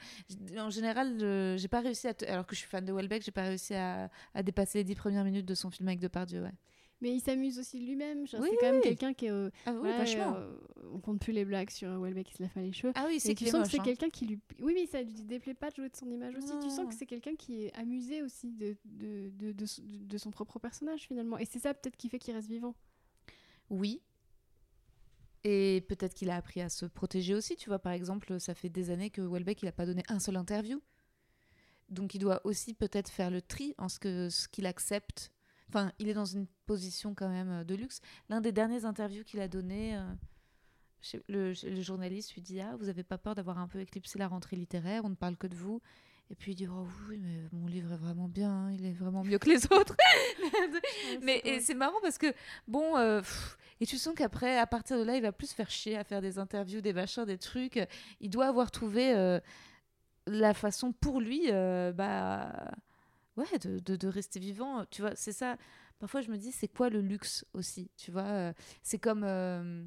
En 0.56 0.70
général, 0.70 1.16
j'ai 1.58 1.66
pas 1.66 1.80
réussi 1.80 2.06
à. 2.06 2.14
Alors 2.28 2.46
que 2.46 2.54
je 2.54 2.60
suis 2.60 2.68
fan 2.68 2.84
de 2.84 2.92
Welbeck, 2.92 3.24
j'ai 3.24 3.32
pas 3.32 3.42
réussi 3.42 3.74
à, 3.74 4.08
à 4.34 4.42
dépasser 4.44 4.78
les 4.78 4.84
dix 4.84 4.94
premières 4.94 5.24
minutes 5.24 5.46
de 5.46 5.54
son 5.56 5.68
film 5.70 5.88
avec 5.88 5.98
Depardieu. 5.98 6.42
Ouais. 6.44 6.52
Mais 7.00 7.14
il 7.14 7.20
s'amuse 7.20 7.60
aussi 7.60 7.78
de 7.78 7.84
lui-même. 7.86 8.22
Oui, 8.22 8.28
c'est 8.32 8.38
quand 8.56 8.72
même 8.72 8.80
quelqu'un 8.80 9.14
qui 9.14 9.26
est. 9.26 9.30
euh, 9.30 9.50
Ah 9.66 9.72
oui, 9.72 9.78
voilà, 9.82 9.98
vachement. 9.98 10.34
euh, 10.36 10.58
on 10.92 10.98
compte 10.98 11.20
plus 11.20 11.32
les 11.32 11.44
blagues 11.44 11.70
sur 11.70 11.88
Welbeck 12.00 12.26
qui 12.26 12.34
se 12.34 12.42
lave 12.42 12.50
pas 12.52 12.60
les 12.60 12.72
cheveux. 12.72 12.92
Ah 12.96 13.04
oui, 13.06 13.20
c'est 13.20 13.28
tu 13.30 13.44
qu'il 13.44 13.48
sens 13.50 13.60
moche, 13.60 13.66
que 13.68 13.70
c'est 13.72 13.80
hein. 13.80 13.84
quelqu'un 13.84 14.10
qui 14.10 14.26
lui. 14.26 14.40
Oui, 14.60 14.72
mais 14.74 14.86
ça 14.86 15.00
lui 15.02 15.12
déplaît 15.22 15.54
pas 15.54 15.70
de 15.70 15.76
jouer 15.76 15.88
de 15.88 15.96
son 15.96 16.10
image 16.10 16.34
aussi. 16.34 16.48
Tu 16.60 16.70
sens 16.70 16.88
que 16.88 16.94
c'est 16.94 17.06
quelqu'un 17.06 17.36
qui 17.36 17.62
est 17.66 17.72
amusé 17.76 18.20
aussi 18.22 18.50
de, 18.50 18.76
de, 18.84 19.30
de, 19.30 19.52
de, 19.52 19.66
son- 19.66 19.82
de 19.86 20.18
son 20.18 20.30
propre 20.32 20.58
personnage 20.58 21.02
finalement. 21.06 21.38
Et 21.38 21.44
c'est 21.44 21.60
ça 21.60 21.72
peut-être 21.72 21.96
qui 21.96 22.08
fait 22.08 22.18
qu'il 22.18 22.34
reste 22.34 22.48
vivant. 22.48 22.74
Oui. 23.70 24.02
Et 25.44 25.84
peut-être 25.88 26.14
qu'il 26.14 26.30
a 26.30 26.36
appris 26.36 26.60
à 26.60 26.68
se 26.68 26.84
protéger 26.84 27.34
aussi. 27.34 27.54
Tu 27.54 27.68
vois, 27.68 27.78
par 27.78 27.92
exemple, 27.92 28.40
ça 28.40 28.54
fait 28.54 28.68
des 28.68 28.90
années 28.90 29.10
que 29.10 29.20
Welbeck, 29.22 29.62
il 29.62 29.68
a 29.68 29.72
pas 29.72 29.86
donné 29.86 30.02
un 30.08 30.18
seul 30.18 30.36
interview. 30.36 30.82
Donc 31.90 32.14
il 32.14 32.18
doit 32.18 32.40
aussi 32.44 32.74
peut-être 32.74 33.08
faire 33.08 33.30
le 33.30 33.40
tri 33.40 33.74
en 33.78 33.88
ce 33.88 33.98
que 34.00 34.28
ce 34.30 34.48
qu'il 34.48 34.66
accepte. 34.66 35.30
Enfin, 35.68 35.92
il 35.98 36.08
est 36.08 36.14
dans 36.14 36.24
une 36.24 36.46
position 36.66 37.14
quand 37.14 37.28
même 37.28 37.50
euh, 37.50 37.64
de 37.64 37.74
luxe. 37.74 38.00
L'un 38.28 38.40
des 38.40 38.52
derniers 38.52 38.84
interviews 38.84 39.24
qu'il 39.24 39.40
a 39.40 39.48
donné, 39.48 39.96
euh, 39.96 40.02
le, 41.28 41.52
le 41.62 41.80
journaliste 41.82 42.34
lui 42.34 42.42
dit 42.42 42.60
Ah, 42.60 42.76
vous 42.76 42.88
avez 42.88 43.02
pas 43.02 43.18
peur 43.18 43.34
d'avoir 43.34 43.58
un 43.58 43.68
peu 43.68 43.80
éclipsé 43.80 44.18
la 44.18 44.28
rentrée 44.28 44.56
littéraire 44.56 45.04
On 45.04 45.10
ne 45.10 45.14
parle 45.14 45.36
que 45.36 45.46
de 45.46 45.54
vous. 45.54 45.80
Et 46.30 46.34
puis 46.34 46.52
il 46.52 46.54
dit 46.54 46.66
oh 46.66 46.86
oui 47.08 47.18
mais 47.18 47.48
mon 47.52 47.66
livre 47.66 47.92
est 47.92 47.96
vraiment 47.96 48.28
bien, 48.28 48.50
hein, 48.50 48.72
il 48.72 48.84
est 48.84 48.92
vraiment 48.92 49.24
mieux 49.24 49.38
que 49.38 49.48
les 49.48 49.64
autres. 49.72 49.96
mais 51.22 51.42
c'est 51.60 51.74
marrant 51.74 52.00
parce 52.02 52.18
que 52.18 52.34
bon 52.66 52.96
euh, 52.98 53.20
pff, 53.20 53.56
et 53.80 53.86
tu 53.86 53.96
sens 53.96 54.14
qu'après 54.14 54.58
à 54.58 54.66
partir 54.66 54.98
de 54.98 55.04
là 55.04 55.16
il 55.16 55.22
va 55.22 55.32
plus 55.32 55.48
se 55.48 55.54
faire 55.54 55.70
chier 55.70 55.96
à 55.96 56.04
faire 56.04 56.20
des 56.20 56.38
interviews, 56.38 56.82
des 56.82 56.92
machins, 56.92 57.24
des 57.24 57.38
trucs. 57.38 57.80
Il 58.20 58.28
doit 58.28 58.46
avoir 58.46 58.70
trouvé 58.70 59.14
euh, 59.14 59.40
la 60.26 60.52
façon 60.52 60.92
pour 60.92 61.20
lui 61.20 61.44
euh, 61.46 61.92
bah 61.92 62.72
ouais 63.38 63.58
de, 63.58 63.78
de, 63.78 64.08
rester 64.08 64.40
vivant. 64.40 64.84
Tu 64.90 65.02
vois 65.02 65.14
c'est 65.16 65.32
ça. 65.32 65.56
Parfois 65.98 66.20
je 66.20 66.30
me 66.30 66.36
dis 66.36 66.52
c'est 66.52 66.68
quoi 66.68 66.90
le 66.90 67.00
luxe 67.00 67.44
aussi. 67.54 67.90
Tu 67.96 68.10
vois 68.10 68.22
euh, 68.22 68.52
c'est 68.82 68.98
comme 68.98 69.24
euh, 69.24 69.84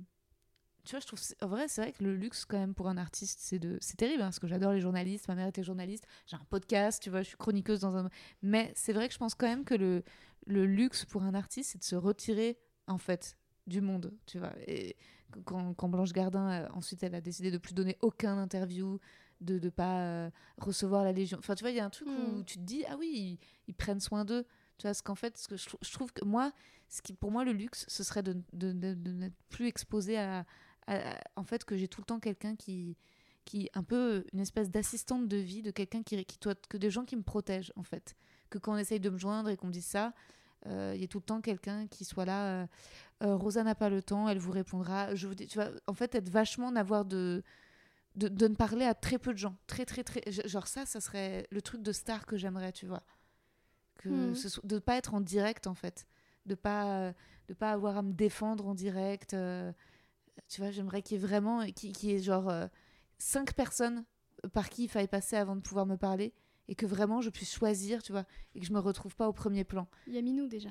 tu 0.83 0.91
vois, 0.91 0.99
je 0.99 1.07
trouve, 1.07 1.19
en 1.41 1.47
vrai, 1.47 1.67
c'est 1.67 1.81
vrai 1.81 1.91
que 1.91 2.03
le 2.03 2.15
luxe, 2.15 2.45
quand 2.45 2.57
même, 2.57 2.73
pour 2.73 2.87
un 2.87 2.97
artiste, 2.97 3.39
c'est 3.41 3.59
de, 3.59 3.77
c'est 3.81 3.97
terrible, 3.97 4.21
hein, 4.21 4.27
parce 4.27 4.39
que 4.39 4.47
j'adore 4.47 4.71
les 4.71 4.81
journalistes. 4.81 5.27
Ma 5.27 5.35
mère 5.35 5.47
était 5.47 5.63
journaliste. 5.63 6.07
J'ai 6.25 6.35
un 6.35 6.45
podcast, 6.49 7.01
tu 7.03 7.09
vois, 7.11 7.21
je 7.21 7.27
suis 7.27 7.37
chroniqueuse 7.37 7.81
dans 7.81 7.95
un. 7.95 8.09
Mais 8.41 8.71
c'est 8.75 8.93
vrai 8.93 9.07
que 9.07 9.13
je 9.13 9.19
pense 9.19 9.35
quand 9.35 9.47
même 9.47 9.63
que 9.63 9.75
le, 9.75 10.03
le 10.47 10.65
luxe 10.65 11.05
pour 11.05 11.21
un 11.23 11.35
artiste, 11.35 11.71
c'est 11.73 11.77
de 11.77 11.83
se 11.83 11.95
retirer, 11.95 12.57
en 12.87 12.97
fait, 12.97 13.37
du 13.67 13.79
monde, 13.81 14.11
tu 14.25 14.39
vois. 14.39 14.53
Et 14.65 14.97
quand, 15.45 15.73
quand 15.75 15.87
Blanche 15.87 16.13
Gardin, 16.13 16.49
euh, 16.49 16.67
ensuite, 16.73 17.03
elle 17.03 17.13
a 17.15 17.21
décidé 17.21 17.51
de 17.51 17.59
plus 17.59 17.75
donner 17.75 17.97
aucun 18.01 18.37
interview, 18.39 18.99
de 19.41 19.59
ne 19.59 19.69
pas 19.69 19.99
euh, 20.01 20.29
recevoir 20.57 21.03
la 21.03 21.11
Légion. 21.11 21.37
Enfin, 21.39 21.55
tu 21.55 21.63
vois, 21.63 21.71
il 21.71 21.77
y 21.77 21.79
a 21.79 21.85
un 21.85 21.89
truc 21.89 22.07
où 22.07 22.37
Mm. 22.39 22.45
tu 22.45 22.57
te 22.57 22.63
dis, 22.63 22.83
ah 22.87 22.95
oui, 22.97 23.09
ils, 23.13 23.39
ils 23.67 23.73
prennent 23.75 23.99
soin 23.99 24.23
d'eux. 24.25 24.45
Tu 24.77 24.87
vois, 24.87 24.93
ce 24.93 25.03
qu'en 25.03 25.15
fait, 25.15 25.37
ce 25.37 25.47
que 25.47 25.57
je, 25.57 25.69
je 25.81 25.91
trouve 25.91 26.11
que 26.13 26.23
moi, 26.25 26.51
ce 26.89 27.01
qui, 27.01 27.13
pour 27.13 27.31
moi, 27.31 27.43
le 27.43 27.51
luxe, 27.53 27.85
ce 27.87 28.03
serait 28.03 28.23
de, 28.23 28.33
de, 28.53 28.71
de- 28.71 28.93
de 28.93 29.11
n'être 29.11 29.35
plus 29.49 29.67
exposé 29.67 30.17
à, 30.17 30.45
à- 30.87 31.11
à- 31.11 31.19
En 31.35 31.43
fait, 31.43 31.63
que 31.65 31.75
j'ai 31.75 31.87
tout 31.87 32.01
le 32.01 32.05
temps 32.05 32.19
quelqu'un 32.19 32.55
qui. 32.55 32.95
qui 33.45 33.69
un 33.73 33.83
peu 33.83 34.23
une 34.33 34.39
espèce 34.39 34.69
d'assistante 34.69 35.27
de 35.27 35.37
vie, 35.37 35.61
de 35.63 35.71
quelqu'un 35.71 36.03
qui, 36.03 36.23
qui 36.25 36.37
doit- 36.39 36.55
que 36.69 36.77
des 36.77 36.89
gens 36.91 37.05
qui 37.05 37.15
me 37.15 37.23
protègent, 37.23 37.73
en 37.75 37.83
fait. 37.83 38.15
Que 38.51 38.59
quand 38.59 38.73
on 38.73 38.77
essaye 38.77 38.99
de 38.99 39.09
me 39.09 39.17
joindre 39.17 39.49
et 39.49 39.57
qu'on 39.57 39.67
me 39.67 39.71
dit 39.73 39.81
ça, 39.81 40.13
euh, 40.67 40.91
il 40.95 41.01
y 41.01 41.03
a 41.03 41.07
tout 41.07 41.17
le 41.17 41.23
temps 41.23 41.41
quelqu'un 41.41 41.87
qui 41.87 42.05
soit 42.05 42.25
là. 42.25 42.61
euh, 42.63 42.67
euh, 43.23 43.35
Rosa 43.35 43.63
n'a 43.63 43.73
pas 43.75 43.89
le 43.89 44.03
temps, 44.03 44.29
elle 44.29 44.37
vous 44.39 44.51
répondra. 44.51 45.15
Je 45.15 45.27
vous 45.27 45.33
dis, 45.35 45.47
tu 45.47 45.57
vois, 45.57 45.69
en 45.87 45.93
fait, 45.95 46.13
être 46.15 46.29
vachement 46.29 46.71
n'avoir 46.71 47.03
de, 47.05 47.41
de, 48.15 48.27
de 48.27 48.47
ne 48.47 48.55
parler 48.55 48.85
à 48.85 48.93
très 48.93 49.17
peu 49.19 49.31
de 49.33 49.37
gens. 49.37 49.55
Très, 49.67 49.85
très, 49.85 50.03
très. 50.03 50.21
Genre, 50.31 50.67
ça, 50.67 50.85
ça 50.85 50.99
serait 51.01 51.47
le 51.51 51.61
truc 51.61 51.81
de 51.81 51.91
star 51.91 52.25
que 52.25 52.37
j'aimerais, 52.37 52.71
tu 52.73 52.85
vois. 52.85 53.03
Que 53.97 54.09
Mhm. 54.09 54.35
ce 54.35 54.49
soit- 54.49 54.65
de 54.65 54.79
pas 54.79 54.95
être 54.97 55.13
en 55.13 55.21
direct, 55.21 55.67
en 55.67 55.75
fait. 55.75 56.05
De 56.45 56.55
pas, 56.55 57.13
de 57.47 57.53
pas 57.53 57.71
avoir 57.71 57.97
à 57.97 58.01
me 58.01 58.13
défendre 58.13 58.67
en 58.67 58.73
direct. 58.73 59.33
euh, 59.33 59.71
tu 60.47 60.61
vois, 60.61 60.71
j'aimerais 60.71 61.01
qu'il 61.01 61.17
y 61.17 61.23
ait 61.23 61.25
vraiment. 61.25 61.65
Qu'il 61.67 61.91
qu'il 61.93 62.09
y 62.09 62.13
ait 62.13 62.19
genre 62.19 62.49
euh, 62.49 62.67
cinq 63.19 63.53
personnes 63.53 64.03
par 64.53 64.69
qui 64.69 64.85
il 64.85 64.89
fallait 64.89 65.07
passer 65.07 65.35
avant 65.35 65.55
de 65.55 65.61
pouvoir 65.61 65.85
me 65.85 65.97
parler. 65.97 66.33
Et 66.67 66.75
que 66.75 66.85
vraiment 66.85 67.21
je 67.21 67.29
puisse 67.29 67.53
choisir, 67.53 68.01
tu 68.01 68.11
vois. 68.11 68.25
Et 68.55 68.59
que 68.59 68.65
je 68.65 68.73
me 68.73 68.79
retrouve 68.79 69.15
pas 69.15 69.27
au 69.27 69.33
premier 69.33 69.63
plan. 69.63 69.87
Il 70.07 70.13
y 70.13 70.17
a 70.17 70.21
Minou 70.21 70.47
déjà. 70.47 70.69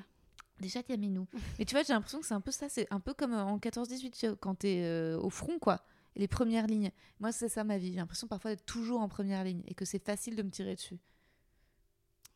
Déjà 0.59 0.83
qu'il 0.83 0.95
y 0.95 0.99
a 0.99 1.01
Minou. 1.01 1.27
Mais 1.59 1.65
tu 1.65 1.75
vois, 1.75 1.83
j'ai 1.85 1.93
l'impression 1.93 2.21
que 2.21 2.27
c'est 2.27 2.35
un 2.35 2.41
peu 2.41 2.51
ça. 2.51 2.69
C'est 2.69 2.87
un 2.91 3.01
peu 3.01 3.15
comme 3.15 3.33
euh, 3.33 3.43
en 3.45 3.59
14-18, 3.59 4.11
tu 4.11 4.27
vois, 4.27 4.37
quand 4.37 4.57
t'es 4.57 4.83
euh, 4.83 5.19
au 5.19 5.31
front, 5.31 5.59
quoi. 5.59 5.85
Les 6.17 6.29
premières 6.29 6.67
lignes. 6.67 6.91
Moi, 7.21 7.33
c'est 7.33 7.49
ça 7.49 7.65
ma 7.65 7.79
vie. 7.79 7.93
J'ai 7.93 7.97
l'impression 7.99 8.27
parfois 8.27 8.51
d'être 8.53 8.67
toujours 8.67 9.01
en 9.01 9.09
première 9.09 9.45
ligne 9.45 9.63
et 9.67 9.75
que 9.75 9.85
c'est 9.85 10.03
facile 10.05 10.37
de 10.37 10.43
me 10.43 10.51
tirer 10.51 10.75
dessus. 10.75 10.99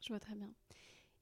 Je 0.00 0.08
vois 0.08 0.20
très 0.20 0.34
bien. 0.34 0.50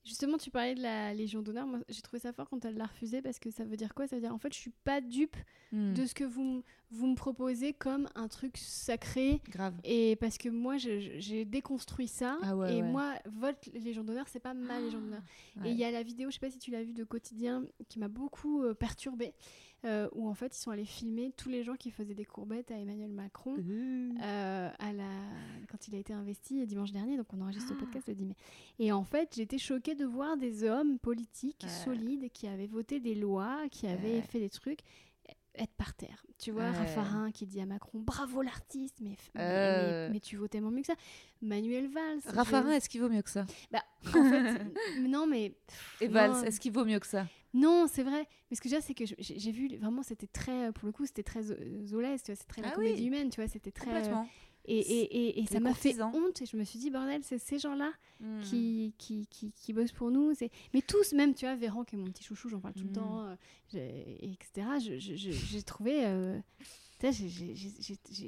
Justement, 0.04 0.36
tu 0.36 0.50
parlais 0.50 0.74
de 0.74 0.82
la 0.82 1.14
Légion 1.14 1.42
d'honneur. 1.42 1.66
Moi, 1.66 1.78
j'ai 1.88 2.02
trouvé 2.02 2.18
ça 2.18 2.32
fort 2.32 2.48
quand 2.48 2.64
elle 2.64 2.76
l'a 2.76 2.86
refusé 2.86 3.22
parce 3.22 3.38
que 3.38 3.50
ça 3.50 3.64
veut 3.64 3.76
dire 3.76 3.94
quoi? 3.94 4.08
Ça 4.08 4.16
veut 4.16 4.22
dire 4.22 4.34
en 4.34 4.38
fait, 4.38 4.52
je 4.52 4.58
suis 4.58 4.72
pas 4.84 5.00
dupe 5.00 5.36
Hmm, 5.72 5.94
de 5.94 6.04
ce 6.04 6.14
que 6.14 6.24
vous, 6.24 6.62
vous 6.90 7.06
me 7.06 7.14
proposez 7.14 7.72
comme 7.72 8.06
un 8.14 8.28
truc 8.28 8.58
sacré. 8.58 9.40
Grave. 9.48 9.74
Et 9.84 10.16
parce 10.16 10.36
que 10.36 10.50
moi, 10.50 10.76
j'ai 10.76 11.46
déconstruit 11.46 12.08
ça. 12.08 12.36
Ah 12.42 12.54
ouais, 12.54 12.76
et 12.76 12.82
ouais. 12.82 12.88
moi, 12.88 13.14
votre 13.24 13.70
Légion 13.72 14.04
d'honneur, 14.04 14.28
c'est 14.28 14.38
pas 14.38 14.52
ma 14.52 14.78
Légion 14.78 15.00
d'honneur. 15.00 15.22
Ouais. 15.56 15.70
Et 15.70 15.72
il 15.72 15.78
y 15.78 15.84
a 15.84 15.90
la 15.90 16.02
vidéo, 16.02 16.28
je 16.28 16.34
sais 16.34 16.40
pas 16.40 16.50
si 16.50 16.58
tu 16.58 16.70
l'as 16.70 16.82
vue 16.82 16.92
de 16.92 17.04
quotidien, 17.04 17.64
qui 17.88 17.98
m'a 17.98 18.08
beaucoup 18.08 18.62
euh, 18.62 18.74
perturbée, 18.74 19.32
euh, 19.84 20.08
où 20.12 20.28
en 20.28 20.34
fait 20.34 20.56
ils 20.56 20.60
sont 20.60 20.70
allés 20.70 20.84
filmer 20.84 21.32
tous 21.36 21.48
les 21.48 21.64
gens 21.64 21.74
qui 21.74 21.90
faisaient 21.90 22.14
des 22.14 22.24
courbettes 22.24 22.70
à 22.70 22.76
Emmanuel 22.78 23.10
Macron 23.12 23.56
euh, 23.58 24.70
à 24.78 24.92
la... 24.92 25.08
quand 25.70 25.88
il 25.88 25.94
a 25.94 25.98
été 25.98 26.12
investi 26.12 26.64
dimanche 26.66 26.92
dernier, 26.92 27.16
donc 27.16 27.26
on 27.32 27.40
enregistre 27.40 27.70
Ah. 27.72 27.74
le 27.74 27.80
podcast 27.80 28.06
le 28.08 28.14
10 28.14 28.24
mai. 28.26 28.36
Et 28.78 28.92
en 28.92 29.04
fait, 29.04 29.32
j'étais 29.34 29.58
choquée 29.58 29.94
de 29.94 30.04
voir 30.04 30.36
des 30.36 30.64
hommes 30.64 30.98
politiques 30.98 31.64
solides 31.84 32.30
qui 32.32 32.46
avaient 32.46 32.66
voté 32.66 33.00
des 33.00 33.14
lois, 33.14 33.58
qui 33.70 33.86
avaient 33.86 34.22
fait 34.22 34.38
des 34.40 34.50
trucs 34.50 34.80
être 35.54 35.74
par 35.74 35.92
terre. 35.94 36.24
Tu 36.38 36.50
vois, 36.50 36.62
Ouais. 36.62 36.70
Raffarin 36.78 37.30
qui 37.30 37.44
dit 37.44 37.60
à 37.60 37.66
Macron 37.66 37.98
bravo 38.00 38.40
l'artiste, 38.40 38.96
mais, 39.02 39.16
Euh. 39.38 40.06
mais, 40.08 40.14
mais 40.14 40.20
tu 40.20 40.36
vaux 40.36 40.48
tellement 40.48 40.70
mieux 40.70 40.80
que 40.80 40.86
ça. 40.86 40.94
Manuel 41.42 41.88
Valls. 41.88 42.20
je- 42.24 42.34
Raffarin, 42.34 42.70
est-ce 42.72 42.88
qu'il 42.88 43.02
vaut 43.02 43.10
mieux 43.10 43.20
que 43.20 43.28
ça? 43.28 43.44
Bah, 43.70 43.82
en 44.06 44.12
fait, 44.12 44.64
non, 45.00 45.26
mais. 45.26 45.54
Et. 46.00 46.08
Valls, 46.08 46.42
est-ce 46.46 46.58
qu'il 46.58 46.72
vaut 46.72 46.86
mieux 46.86 46.98
que 47.00 47.06
ça? 47.06 47.26
Non, 47.54 47.86
c'est 47.86 48.02
vrai. 48.02 48.26
Mais 48.50 48.56
ce 48.56 48.60
que 48.60 48.68
je 48.68 48.74
veux 48.74 48.80
dire, 48.80 48.86
c'est 48.86 48.94
que 48.94 49.04
j'ai 49.18 49.52
vu, 49.52 49.68
vraiment, 49.76 50.02
c'était 50.02 50.26
très, 50.26 50.72
pour 50.72 50.86
le 50.86 50.92
coup, 50.92 51.04
c'était 51.06 51.22
très 51.22 51.50
euh, 51.50 51.84
vois, 51.90 52.16
c'est 52.16 52.36
très 52.48 52.62
la 52.62 52.68
Ah 52.68 52.72
comédie 52.72 53.02
oui. 53.02 53.06
humaine, 53.08 53.30
tu 53.30 53.40
vois, 53.40 53.48
c'était 53.48 53.70
très. 53.72 53.86
Complètement. 53.86 54.28
Et, 54.64 54.78
et, 54.78 55.40
et, 55.40 55.46
ça 55.46 55.58
m'a 55.58 55.74
fait 55.74 56.00
honte, 56.00 56.40
et 56.40 56.46
je 56.46 56.56
me 56.56 56.62
suis 56.62 56.78
dit, 56.78 56.88
bordel, 56.90 57.22
c'est 57.24 57.38
ces 57.38 57.58
gens-là 57.58 57.92
Hmm. 58.20 58.40
qui, 58.42 58.94
qui, 58.98 59.26
qui, 59.26 59.52
qui 59.52 59.72
bossent 59.72 59.90
pour 59.90 60.12
nous. 60.12 60.32
Mais 60.72 60.80
tous, 60.80 61.12
même, 61.12 61.34
tu 61.34 61.44
vois, 61.44 61.56
Véran, 61.56 61.82
qui 61.82 61.96
est 61.96 61.98
mon 61.98 62.04
petit 62.04 62.22
chouchou, 62.22 62.48
j'en 62.48 62.60
parle 62.60 62.74
tout 62.74 62.84
le 62.84 62.90
Mm. 62.90 62.92
temps, 62.92 63.26
euh, 63.74 64.16
etc. 64.20 64.68
J'ai 64.78 65.62
trouvé. 65.64 66.06
euh, 66.06 66.38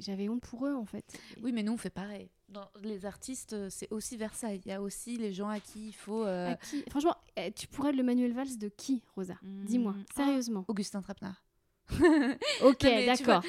J'avais 0.01 0.29
honte 0.29 0.43
pour 0.43 0.67
eux, 0.67 0.75
en 0.75 0.85
fait. 0.85 1.05
Oui, 1.43 1.53
mais 1.53 1.63
nous, 1.63 1.73
on 1.73 1.77
fait 1.77 1.91
pareil. 1.91 2.29
Dans 2.49 2.69
les 2.83 3.07
artistes, 3.07 3.53
euh, 3.53 3.69
c'est 3.71 3.91
aussi 3.93 4.17
Versailles. 4.17 4.61
Il 4.65 4.69
y 4.69 4.73
a 4.73 4.81
aussi 4.83 5.17
les 5.17 5.33
gens 5.33 5.49
à 5.49 5.61
qui 5.61 5.89
il 5.89 5.93
faut. 5.93 6.25
euh, 6.25 6.53
À 6.53 6.57
qui... 6.57 6.83
Franchement, 6.91 7.17
eh, 7.37 7.53
tu 7.53 7.67
pourrais 7.67 7.91
être 7.91 7.97
le 7.97 8.03
Manuel 8.03 8.33
Valls 8.33 8.59
de 8.59 8.69
qui, 8.69 9.03
Rosa? 9.17 9.35
Hmm, 9.43 9.65
Dis-moi, 9.65 9.95
ah, 9.99 10.13
sérieusement. 10.17 10.65
Augustin 10.69 11.01
Trapenard. 11.03 11.43
Ok, 12.63 12.81
d'accord, 12.83 13.43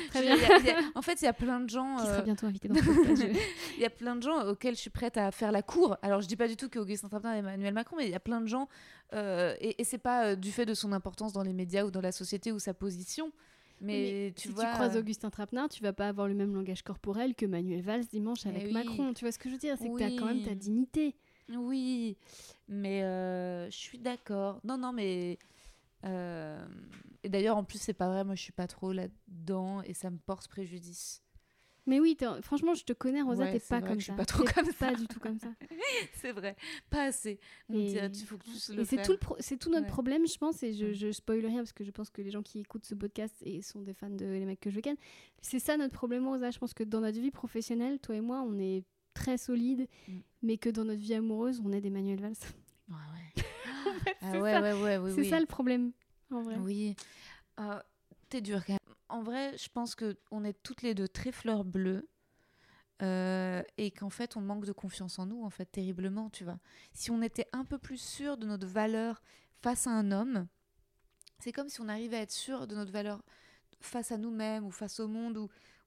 en 0.96 1.02
fait, 1.02 1.22
il 1.22 1.26
y 1.26 1.28
a 1.28 1.34
plein 1.34 1.62
de 1.62 1.70
gens. 1.70 1.96
Qui 2.00 2.04
sera 2.04 2.18
euh, 2.18 2.22
bientôt 2.22 2.46
invité 2.48 2.68
dans 2.68 2.76
je- 2.82 3.38
Il 3.76 3.82
y 3.82 3.86
a 3.86 3.90
plein 3.90 4.16
de 4.18 4.22
gens 4.24 4.46
auxquels 4.48 4.76
je 4.76 4.82
suis 4.82 4.90
prête 4.90 5.16
à 5.18 5.32
faire 5.32 5.52
la 5.54 5.62
cour. 5.62 5.96
Alors, 6.02 6.20
je 6.22 6.28
dis 6.28 6.36
pas 6.36 6.48
du 6.50 6.58
tout 6.58 6.68
qu'Augustin 6.70 7.08
Trapenard 7.08 7.36
est 7.36 7.40
Emmanuel 7.40 7.74
Macron, 7.74 7.96
mais 7.98 8.06
il 8.06 8.12
y 8.12 8.16
a 8.16 8.20
plein 8.20 8.42
de 8.42 8.48
gens. 8.48 8.68
euh, 9.14 9.56
et 9.62 9.80
et 9.82 9.84
c'est 9.86 9.98
pas 9.98 10.26
euh, 10.32 10.36
du 10.36 10.52
fait 10.52 10.66
de 10.66 10.74
son 10.74 10.92
importance 10.92 11.32
dans 11.32 11.44
les 11.44 11.54
médias 11.54 11.86
ou 11.86 11.92
dans 11.92 12.02
la 12.02 12.12
société 12.12 12.52
ou 12.52 12.60
sa 12.60 12.74
position. 12.74 13.32
Mais, 13.82 14.34
tu 14.36 14.48
si 14.48 14.54
vois. 14.54 14.66
tu 14.66 14.72
croises 14.72 14.96
euh, 14.96 15.00
Augustin 15.02 15.30
Trapenard, 15.30 15.70
tu 15.70 15.84
vas 15.84 15.94
pas 15.94 16.08
avoir 16.08 16.28
le 16.28 16.34
même 16.34 16.54
langage 16.54 16.82
corporel 16.82 17.36
que 17.36 17.46
Manuel 17.46 17.82
Valls 17.82 18.06
dimanche 18.06 18.46
avec 18.46 18.66
oui. 18.66 18.72
Macron. 18.74 19.14
Tu 19.14 19.26
vois 19.26 19.32
ce 19.32 19.40
que 19.40 19.50
je 19.50 19.54
veux 19.56 19.60
dire? 19.60 19.76
C'est 19.78 19.90
que 19.90 19.98
tu 19.98 20.04
as 20.04 20.12
quand 20.12 20.26
même 20.26 20.44
ta 20.44 20.56
dignité. 20.56 21.16
Oui, 21.56 22.18
mais 22.68 23.04
euh, 23.04 23.70
je 23.70 23.76
suis 23.76 24.00
d'accord. 24.00 24.60
Non, 24.64 24.78
non, 24.78 24.92
mais. 24.94 25.38
euh, 26.06 26.66
Et 27.24 27.30
d'ailleurs, 27.30 27.58
en 27.58 27.64
plus, 27.64 27.80
c'est 27.80 27.94
pas 27.94 28.08
vrai, 28.10 28.24
moi 28.24 28.36
je 28.36 28.42
suis 28.42 28.52
pas 28.54 28.68
trop 28.68 28.92
là-dedans 28.94 29.82
et 29.82 29.94
ça 29.94 30.10
me 30.10 30.18
porte 30.18 30.48
préjudice. 30.48 31.22
Mais 31.88 32.00
oui, 32.00 32.18
franchement, 32.42 32.74
je 32.74 32.84
te 32.84 32.94
connais, 32.94 33.22
Rosa, 33.22 33.44
Ouais, 33.44 33.52
t'es 33.52 33.60
pas 33.60 33.80
vrai 33.80 33.88
comme 33.90 33.98
que 33.98 34.02
je 34.02 34.06
suis 34.06 34.12
ça. 34.14 34.18
pas 34.18 34.26
trop 34.26 34.44
comme 34.44 34.66
ça. 34.66 34.88
Pas 34.88 34.96
du 34.96 35.08
tout 35.08 35.20
comme 35.20 35.38
ça. 35.40 35.50
c'est 36.14 36.32
vrai, 36.32 36.56
pas 36.90 37.04
assez. 37.04 37.40
On 37.70 37.76
Et- 37.80 37.86
dirait, 37.88 38.08
il 38.12 38.26
faut 38.26 38.38
que 38.38 38.44
tu 38.46 38.74
le 38.74 38.82
Et 38.82 38.86
c'est 38.86 39.02
tout, 39.04 39.12
le 39.12 39.18
pro- 39.18 39.36
c'est 39.40 39.58
tout 39.58 39.70
notre 39.70 39.84
Ouais. 39.86 39.92
problème, 39.92 40.26
je 40.28 40.38
pense, 40.38 40.64
et 40.64 40.74
je, 40.74 40.94
je 40.94 41.12
spoil 41.12 41.46
rien 41.46 41.58
parce 41.58 41.74
que 41.74 41.84
je 41.84 41.92
pense 41.92 42.10
que 42.10 42.22
les 42.24 42.32
gens 42.32 42.42
qui 42.42 42.60
écoutent 42.60 42.86
ce 42.86 42.96
podcast 42.96 43.36
et 43.44 43.62
sont 43.62 43.82
des 43.82 43.94
fans 43.94 44.10
de 44.10 44.26
Les 44.26 44.46
mecs 44.46 44.60
que 44.60 44.72
je 44.72 44.80
ken, 44.80 44.96
c'est 45.42 45.60
ça 45.60 45.78
notre 45.78 45.94
problème, 45.94 46.28
Rosa. 46.28 46.50
Je 46.52 46.58
pense 46.58 46.74
que 46.74 46.84
dans 46.84 47.02
notre 47.02 47.20
vie 47.20 47.32
professionnelle, 47.32 48.00
toi 48.00 48.16
et 48.16 48.22
moi, 48.22 48.42
on 48.42 48.58
est 48.58 48.84
très 49.14 49.38
solides, 49.38 49.88
Mm. 50.08 50.12
mais 50.42 50.58
que 50.58 50.70
dans 50.70 50.86
notre 50.86 51.02
vie 51.02 51.14
amoureuse, 51.14 51.62
on 51.64 51.72
est 51.72 51.82
des 51.82 51.90
Manuel 51.92 52.20
Valls. 52.20 52.34
Ouais, 52.90 52.96
ouais. 52.96 53.44
Ah 54.22 54.32
c'est 54.32 54.40
ouais, 54.42 54.54
ça. 54.54 54.62
ouais, 54.62 54.74
ouais, 54.74 54.98
oui, 54.98 55.12
c'est 55.16 55.22
oui. 55.22 55.30
ça 55.30 55.40
le 55.40 55.46
problème, 55.48 55.92
en 56.32 56.42
vrai. 56.44 56.56
Oui. 56.60 56.96
Euh, 57.60 57.80
T'es 58.30 58.42
dur 58.42 58.64
quand 58.66 58.74
même. 58.74 58.80
En 59.16 59.24
vrai, 59.24 59.58
je 59.58 59.70
pense 59.70 59.96
que 59.96 60.18
on 60.30 60.44
est 60.44 60.62
toutes 60.62 60.82
les 60.82 60.94
deux 60.94 61.08
très 61.08 61.32
fleurs 61.32 61.64
bleues. 61.64 62.10
euh, 63.02 63.64
et 63.78 63.92
qu'en 63.92 64.10
fait, 64.10 64.38
on 64.38 64.42
manque 64.42 64.66
de 64.66 64.72
confiance 64.74 65.20
en 65.20 65.26
nous, 65.26 65.44
en 65.44 65.50
fait, 65.50 65.66
terriblement, 65.66 66.30
tu 66.30 66.44
vois. 66.46 66.60
Si 66.94 67.12
on 67.12 67.22
était 67.22 67.48
un 67.54 67.66
peu 67.66 67.78
plus 67.78 67.98
sûr 68.00 68.38
de 68.38 68.46
notre 68.46 68.68
valeur 68.68 69.22
face 69.62 69.88
à 69.88 69.92
un 69.92 70.12
homme, 70.12 70.48
c'est 71.40 71.52
comme 71.52 71.70
si 71.70 71.82
on 71.82 71.90
arrivait 71.90 72.18
à 72.18 72.22
être 72.22 72.32
sûr 72.32 72.68
de 72.68 72.76
notre 72.76 72.92
valeur 72.92 73.24
face 73.82 74.12
à 74.12 74.18
nous-mêmes 74.18 74.66
ou 74.66 74.72
face 74.72 75.00
au 75.00 75.08
monde 75.08 75.38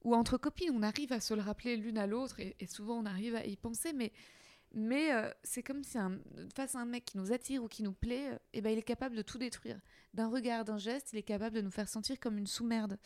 ou, 0.04 0.14
entre 0.14 0.38
copines. 0.38 0.70
On 0.74 0.82
arrive 0.82 1.12
à 1.12 1.20
se 1.20 1.34
le 1.34 1.42
rappeler 1.42 1.76
l'une 1.76 1.98
à 1.98 2.06
l'autre 2.06 2.40
et, 2.40 2.56
et 2.60 2.66
souvent 2.66 2.98
on 2.98 3.06
arrive 3.06 3.34
à 3.36 3.46
y 3.46 3.56
penser, 3.56 3.92
mais, 3.94 4.12
mais 4.74 5.12
euh, 5.12 5.30
c'est 5.42 5.62
comme 5.62 5.82
si 5.82 5.98
face 6.54 6.74
à 6.74 6.80
un 6.80 6.84
mec 6.84 7.04
qui 7.04 7.16
nous 7.18 7.32
attire 7.32 7.62
ou 7.64 7.68
qui 7.68 7.82
nous 7.82 7.92
plaît, 7.92 8.32
euh, 8.32 8.38
eh 8.52 8.60
ben, 8.60 8.70
il 8.70 8.78
est 8.78 8.82
capable 8.82 9.16
de 9.16 9.22
tout 9.22 9.38
détruire. 9.38 9.80
D'un 10.14 10.28
regard, 10.28 10.64
d'un 10.64 10.78
geste, 10.78 11.12
il 11.12 11.18
est 11.18 11.22
capable 11.22 11.56
de 11.56 11.60
nous 11.62 11.70
faire 11.70 11.88
sentir 11.88 12.18
comme 12.20 12.38
une 12.38 12.46
sous-merde. 12.46 12.98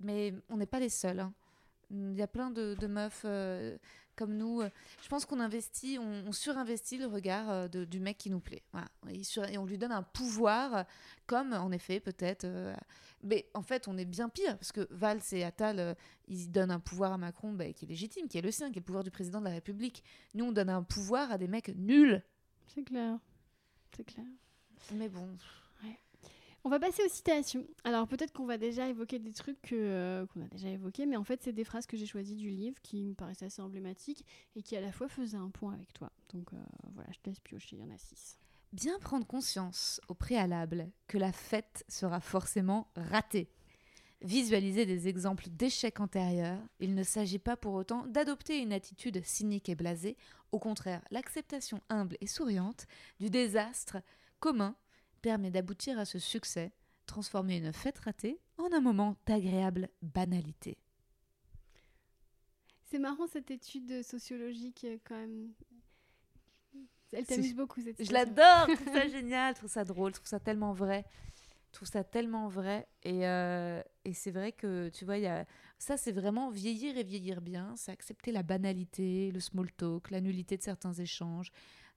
Mais 0.00 0.34
on 0.48 0.56
n'est 0.56 0.66
pas 0.66 0.80
les 0.80 0.88
seuls. 0.88 1.20
hein. 1.20 1.32
Il 1.90 2.14
y 2.14 2.22
a 2.22 2.28
plein 2.28 2.50
de, 2.50 2.74
de 2.78 2.86
meufs 2.86 3.22
euh, 3.24 3.76
comme 4.20 4.36
nous. 4.36 4.60
euh, 4.60 4.68
Je 5.02 5.08
pense 5.08 5.24
qu'on 5.24 5.40
investit, 5.40 5.98
on, 5.98 6.24
on 6.28 6.32
surinvestit 6.32 6.98
le 6.98 7.06
regard 7.06 7.50
euh, 7.50 7.68
de- 7.68 7.84
du 7.86 7.98
mec 8.00 8.18
qui 8.18 8.28
nous 8.30 8.38
plaît. 8.40 8.62
Voilà. 8.72 8.86
Et, 9.08 9.24
sur- 9.24 9.44
et 9.48 9.56
on 9.56 9.64
lui 9.64 9.78
donne 9.78 9.92
un 9.92 10.02
pouvoir, 10.02 10.84
comme 11.26 11.52
en 11.54 11.72
effet, 11.72 12.00
peut-être. 12.00 12.44
euh, 12.44 12.74
mais 13.22 13.48
en 13.54 13.62
fait, 13.62 13.88
on 13.88 13.96
est 13.98 14.04
bien 14.04 14.28
pire, 14.28 14.56
parce 14.58 14.72
que 14.72 14.86
Valls 14.90 15.20
et 15.32 15.42
Attal, 15.44 15.96
ils 16.28 16.50
donnent 16.50 16.70
un 16.70 16.80
pouvoir 16.80 17.12
à 17.12 17.18
Macron 17.18 17.52
bah, 17.52 17.72
qui 17.72 17.84
est 17.86 17.88
légitime, 17.88 18.28
qui 18.28 18.36
est 18.38 18.42
le 18.42 18.50
sien, 18.50 18.70
qui 18.70 18.78
est 18.78 18.80
le 18.80 18.84
pouvoir 18.86 19.04
du 19.04 19.10
président 19.10 19.40
de 19.40 19.46
la 19.46 19.50
République. 19.52 20.04
Nous, 20.34 20.44
on 20.44 20.52
donne 20.52 20.70
un 20.70 20.82
pouvoir 20.82 21.30
à 21.32 21.38
des 21.38 21.48
mecs 21.48 21.68
nuls. 21.76 22.22
C'est 22.74 22.82
clair. 22.84 23.18
C'est 23.96 24.04
clair. 24.04 24.26
Mais 24.94 25.08
bon. 25.08 25.28
On 26.62 26.68
va 26.68 26.78
passer 26.78 27.02
aux 27.04 27.08
citations. 27.08 27.66
Alors 27.84 28.06
peut-être 28.06 28.32
qu'on 28.32 28.44
va 28.44 28.58
déjà 28.58 28.86
évoquer 28.86 29.18
des 29.18 29.32
trucs 29.32 29.60
que, 29.62 29.74
euh, 29.74 30.26
qu'on 30.26 30.42
a 30.42 30.48
déjà 30.48 30.68
évoqués, 30.68 31.06
mais 31.06 31.16
en 31.16 31.24
fait 31.24 31.42
c'est 31.42 31.52
des 31.52 31.64
phrases 31.64 31.86
que 31.86 31.96
j'ai 31.96 32.04
choisies 32.06 32.36
du 32.36 32.50
livre 32.50 32.76
qui 32.82 33.02
me 33.02 33.14
paraissaient 33.14 33.46
assez 33.46 33.62
emblématiques 33.62 34.26
et 34.56 34.62
qui 34.62 34.76
à 34.76 34.80
la 34.80 34.92
fois 34.92 35.08
faisaient 35.08 35.38
un 35.38 35.48
point 35.48 35.72
avec 35.72 35.92
toi. 35.94 36.12
Donc 36.34 36.52
euh, 36.52 36.56
voilà, 36.92 37.08
je 37.12 37.18
te 37.20 37.30
laisse 37.30 37.40
piocher, 37.40 37.76
il 37.76 37.80
y 37.80 37.82
en 37.82 37.94
a 37.94 37.98
six. 37.98 38.38
Bien 38.72 38.98
prendre 38.98 39.26
conscience 39.26 40.00
au 40.08 40.14
préalable 40.14 40.90
que 41.08 41.18
la 41.18 41.32
fête 41.32 41.84
sera 41.88 42.20
forcément 42.20 42.88
ratée. 42.94 43.50
Visualiser 44.22 44.84
des 44.84 45.08
exemples 45.08 45.48
d'échecs 45.48 45.98
antérieurs, 45.98 46.60
il 46.78 46.94
ne 46.94 47.02
s'agit 47.02 47.38
pas 47.38 47.56
pour 47.56 47.72
autant 47.72 48.06
d'adopter 48.06 48.60
une 48.60 48.74
attitude 48.74 49.24
cynique 49.24 49.70
et 49.70 49.74
blasée, 49.74 50.18
au 50.52 50.58
contraire, 50.58 51.02
l'acceptation 51.10 51.80
humble 51.88 52.18
et 52.20 52.26
souriante 52.26 52.86
du 53.18 53.30
désastre 53.30 53.96
commun 54.38 54.76
permet 55.22 55.50
d'aboutir 55.50 55.98
à 55.98 56.04
ce 56.04 56.18
succès, 56.18 56.72
transformer 57.06 57.56
une 57.58 57.72
fête 57.72 57.98
ratée 57.98 58.38
en 58.58 58.72
un 58.72 58.80
moment 58.80 59.16
d'agréable 59.26 59.88
banalité. 60.02 60.78
C'est 62.90 62.98
marrant 62.98 63.26
cette 63.26 63.50
étude 63.50 64.02
sociologique 64.02 64.84
euh, 64.84 64.98
quand 65.04 65.16
même. 65.16 65.52
Elle 67.12 67.24
t'amuse 67.26 67.54
beaucoup 67.54 67.80
cette 67.80 67.98
Je 67.98 68.04
citation. 68.04 68.34
l'adore, 68.34 68.68
je 68.68 68.74
trouve 68.82 68.92
ça 68.94 69.08
génial, 69.08 69.54
je 69.54 69.58
trouve 69.58 69.70
ça 69.70 69.84
drôle, 69.84 70.10
je 70.12 70.16
trouve 70.16 70.28
ça 70.28 70.40
tellement 70.40 70.72
vrai. 70.72 71.04
Je 71.68 71.72
trouve 71.76 71.88
ça 71.88 72.02
tellement 72.02 72.48
vrai. 72.48 72.88
Et, 73.04 73.26
euh, 73.26 73.80
et 74.04 74.12
c'est 74.12 74.32
vrai 74.32 74.50
que, 74.52 74.88
tu 74.88 75.04
vois, 75.04 75.18
y 75.18 75.26
a... 75.26 75.46
ça, 75.78 75.96
c'est 75.96 76.10
vraiment 76.12 76.50
vieillir 76.50 76.96
et 76.96 77.04
vieillir 77.04 77.40
bien. 77.40 77.74
C'est 77.76 77.92
accepter 77.92 78.32
la 78.32 78.42
banalité, 78.42 79.30
le 79.32 79.38
small 79.40 79.70
talk, 79.72 80.10
la 80.10 80.20
nullité 80.20 80.56
de 80.56 80.62
certains 80.62 80.92
échanges, 80.92 81.52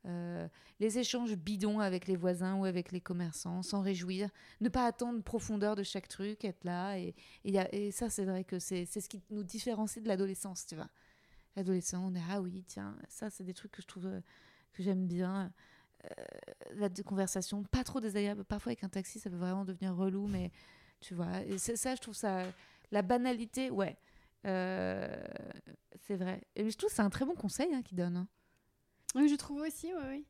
euh, 0.06 0.48
les 0.80 1.00
échanges 1.00 1.36
bidons 1.36 1.80
avec 1.80 2.08
les 2.08 2.16
voisins 2.16 2.56
ou 2.56 2.66
avec 2.66 2.92
les 2.92 3.02
commerçants, 3.02 3.62
s'en 3.62 3.82
réjouir, 3.82 4.30
ne 4.62 4.70
pas 4.70 4.86
attendre 4.86 5.22
profondeur 5.24 5.76
de 5.76 5.84
chaque 5.84 6.08
truc, 6.08 6.44
être 6.46 6.64
là. 6.64 6.98
Et, 6.98 7.92
ça, 7.92 8.10
c'est 8.10 8.26
vrai 8.26 8.44
que 8.44 8.60
c'est 8.60 8.86
ce 8.86 9.08
qui 9.10 9.22
nous 9.30 9.44
différencie 9.44 10.04
de 10.04 10.08
l'adolescence, 10.08 10.66
tu 10.66 10.76
vois. 10.76 10.90
L'adolescent, 11.56 12.04
on 12.04 12.16
est 12.16 12.24
ah 12.32 12.42
oui, 12.42 12.64
tiens, 12.68 12.96
ça, 13.08 13.30
c'est 13.30 13.44
des 13.44 13.54
trucs 13.54 13.72
que 13.72 13.82
je 13.82 13.88
trouve 13.88 14.08
euh, 14.08 14.22
que 14.74 14.82
j'aime 14.82 15.08
bien 15.08 15.52
la 16.76 16.90
de- 16.90 17.02
conversation 17.02 17.64
pas 17.64 17.84
trop 17.84 18.00
désagréable. 18.00 18.44
Parfois, 18.44 18.72
avec 18.72 18.84
un 18.84 18.90
taxi, 18.90 19.20
ça 19.20 19.30
peut 19.30 19.38
vraiment 19.38 19.66
devenir 19.66 19.96
relou, 19.96 20.28
mais 20.28 20.52
tu 21.00 21.14
vois, 21.14 21.44
et 21.44 21.58
ça, 21.58 21.96
je 21.96 22.02
trouve 22.02 22.16
ça. 22.16 22.44
La 22.92 23.02
banalité, 23.02 23.70
ouais, 23.72 23.98
euh, 24.46 25.24
c'est 26.02 26.16
vrai. 26.16 26.42
Et 26.56 26.70
je 26.70 26.78
trouve 26.78 26.90
que 26.90 26.96
c'est 26.96 27.02
un 27.02 27.10
très 27.10 27.26
bon 27.26 27.36
conseil 27.36 27.74
hein, 27.74 27.82
qu'il 27.82 27.98
donne. 27.98 28.18
hein. 28.18 28.28
Oui, 29.16 29.28
je 29.30 29.36
trouve 29.36 29.62
aussi, 29.62 29.88
ouais, 29.94 30.02
ouais. 30.02 30.24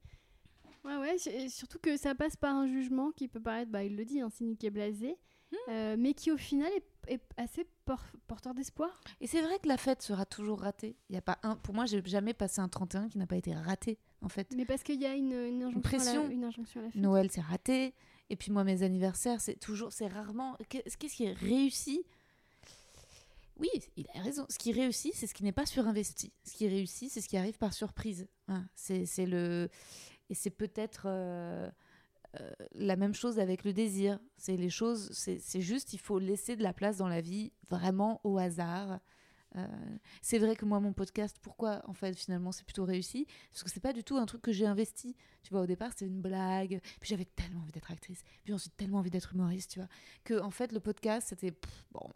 Ouais, 0.86 0.98
ouais, 0.98 1.18
su- 1.18 1.30
et 1.30 1.48
surtout 1.50 1.80
que 1.80 1.96
ça 1.96 2.14
passe 2.14 2.36
par 2.36 2.54
un 2.56 2.68
jugement 2.68 3.12
qui 3.12 3.28
peut 3.30 3.40
paraître, 3.40 3.72
bah, 3.72 3.84
il 3.86 3.96
le 3.96 4.04
dit, 4.04 4.20
hein, 4.20 4.30
cynique 4.30 4.64
et 4.66 4.70
blasé, 4.70 5.16
euh, 5.70 5.96
mais 5.98 6.14
qui 6.14 6.30
au 6.32 6.36
final 6.38 6.70
est, 6.74 7.14
est 7.14 7.22
assez 7.38 7.66
por- 7.86 8.04
porteur 8.28 8.54
d'espoir. 8.54 9.00
Et 9.22 9.28
c'est 9.28 9.42
vrai 9.42 9.60
que 9.60 9.68
la 9.70 9.78
fête 9.78 10.02
sera 10.02 10.26
toujours 10.26 10.60
ratée. 10.60 10.98
Il 11.10 11.16
y 11.16 11.18
a 11.18 11.22
pas 11.22 11.38
un. 11.44 11.56
Pour 11.56 11.74
moi, 11.74 11.86
j'ai 11.86 12.02
jamais 12.06 12.34
passé 12.34 12.60
un 12.60 12.68
31 12.68 13.08
qui 13.08 13.18
n'a 13.18 13.28
pas 13.28 13.38
été 13.38 13.54
raté, 13.54 13.98
en 14.22 14.28
fait. 14.30 14.48
Mais 14.58 14.66
parce 14.66 14.84
qu'il 14.84 15.00
y 15.02 15.06
a 15.06 15.16
une, 15.16 15.32
une 15.32 15.64
injonction, 15.64 15.82
pression. 15.82 16.24
À 16.26 16.28
la, 16.28 16.34
une 16.34 16.44
injonction 16.44 16.82
à 16.82 16.84
la 16.84 16.90
fête. 16.92 17.02
Noël, 17.02 17.30
c'est 17.32 17.40
raté. 17.42 17.94
Et 18.30 18.36
puis 18.36 18.52
moi, 18.52 18.64
mes 18.66 18.84
anniversaires, 18.84 19.40
c'est 19.40 19.56
toujours, 19.60 19.94
c'est 19.94 20.08
rarement. 20.08 20.58
Qu'est- 20.68 20.84
Qu'est-ce 20.98 21.16
qui 21.16 21.24
est 21.26 21.34
réussi 21.34 22.04
Oui, 23.64 23.82
il 23.96 24.06
a 24.14 24.22
raison. 24.22 24.46
Ce 24.50 24.58
qui 24.58 24.74
réussit, 24.74 25.14
c'est 25.16 25.26
ce 25.26 25.34
qui 25.34 25.44
n'est 25.44 25.54
pas 25.54 25.66
surinvesti. 25.66 26.34
Ce 26.44 26.54
qui 26.54 26.68
réussit, 26.68 27.10
c'est 27.10 27.22
ce 27.22 27.30
qui 27.30 27.38
arrive 27.38 27.58
par 27.58 27.74
surprise. 27.74 28.28
Hein, 28.50 28.68
c'est 28.76 29.26
le. 29.26 29.70
Et 30.30 30.36
c'est 30.36 30.50
peut-être 30.50 31.04
euh, 31.06 31.70
euh, 32.40 32.52
la 32.74 32.98
même 32.98 33.14
chose 33.14 33.40
avec 33.40 33.64
le 33.64 33.72
désir. 33.72 34.20
C'est 34.36 34.58
les 34.58 34.70
choses. 34.70 35.12
C'est 35.14 35.62
juste, 35.62 35.94
il 35.94 36.00
faut 36.00 36.20
laisser 36.20 36.58
de 36.58 36.64
la 36.64 36.74
place 36.74 36.98
dans 36.98 37.08
la 37.08 37.22
vie, 37.22 37.54
vraiment 37.70 38.20
au 38.26 38.38
hasard. 38.38 39.00
Euh, 39.56 39.68
c'est 40.22 40.40
vrai 40.40 40.56
que 40.56 40.66
moi, 40.66 40.80
mon 40.80 40.94
podcast, 40.94 41.38
pourquoi 41.42 41.82
en 41.88 41.94
fait 41.94 42.16
finalement 42.18 42.52
c'est 42.52 42.66
plutôt 42.66 42.86
réussi? 42.86 43.28
Parce 43.52 43.64
que 43.64 43.70
c'est 43.70 43.80
pas 43.80 43.94
du 43.94 44.04
tout 44.04 44.18
un 44.18 44.26
truc 44.26 44.42
que 44.42 44.52
j'ai 44.52 44.66
investi. 44.66 45.16
Tu 45.44 45.52
vois, 45.52 45.62
au 45.62 45.66
départ 45.66 45.92
c'était 45.92 46.08
une 46.08 46.22
blague, 46.22 46.80
puis 47.00 47.10
j'avais 47.10 47.26
tellement 47.26 47.60
envie 47.62 47.72
d'être 47.72 47.92
actrice, 47.92 48.24
puis 48.44 48.54
ensuite 48.54 48.76
tellement 48.78 49.00
envie 49.00 49.10
d'être 49.10 49.34
humoriste, 49.34 49.72
tu 49.72 49.80
vois, 49.80 49.90
que 50.24 50.40
en 50.40 50.52
fait 50.52 50.72
le 50.72 50.80
podcast 50.80 51.28
c'était 51.30 51.54
bon, 51.92 52.10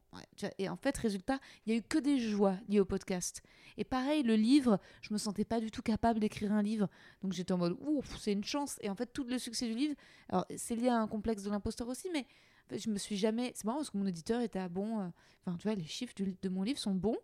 et 0.57 0.69
en 0.69 0.77
fait 0.77 0.97
résultat, 0.97 1.39
il 1.65 1.73
y 1.73 1.75
a 1.75 1.79
eu 1.79 1.81
que 1.81 1.97
des 1.97 2.19
joies 2.19 2.55
liées 2.69 2.79
au 2.79 2.85
podcast. 2.85 3.43
Et 3.75 3.83
pareil, 3.83 4.23
le 4.23 4.35
livre, 4.35 4.79
je 5.01 5.13
me 5.13 5.17
sentais 5.17 5.43
pas 5.43 5.59
du 5.59 5.71
tout 5.71 5.81
capable 5.81 6.19
d'écrire 6.21 6.53
un 6.53 6.61
livre, 6.61 6.89
donc 7.21 7.33
j'étais 7.33 7.51
en 7.51 7.57
mode 7.57 7.77
ouf, 7.81 8.17
c'est 8.17 8.31
une 8.31 8.45
chance. 8.45 8.77
Et 8.81 8.89
en 8.89 8.95
fait 8.95 9.11
tout 9.11 9.25
le 9.25 9.37
succès 9.37 9.67
du 9.67 9.75
livre, 9.75 9.95
alors 10.29 10.45
c'est 10.55 10.75
lié 10.75 10.87
à 10.87 10.97
un 10.97 11.07
complexe 11.07 11.43
de 11.43 11.49
l'imposteur 11.49 11.89
aussi, 11.89 12.09
mais 12.13 12.25
je 12.71 12.89
me 12.89 12.97
suis 12.97 13.17
jamais. 13.17 13.51
C'est 13.55 13.65
marrant 13.65 13.77
parce 13.79 13.89
que 13.89 13.97
mon 13.97 14.05
éditeur 14.07 14.41
était 14.41 14.59
à 14.59 14.69
bon. 14.69 14.99
euh, 15.01 15.07
Enfin, 15.45 15.57
tu 15.57 15.67
vois, 15.67 15.75
les 15.75 15.85
chiffres 15.85 16.13
de 16.17 16.49
mon 16.49 16.61
livre 16.63 16.77
sont 16.79 16.93
bons, 16.93 17.17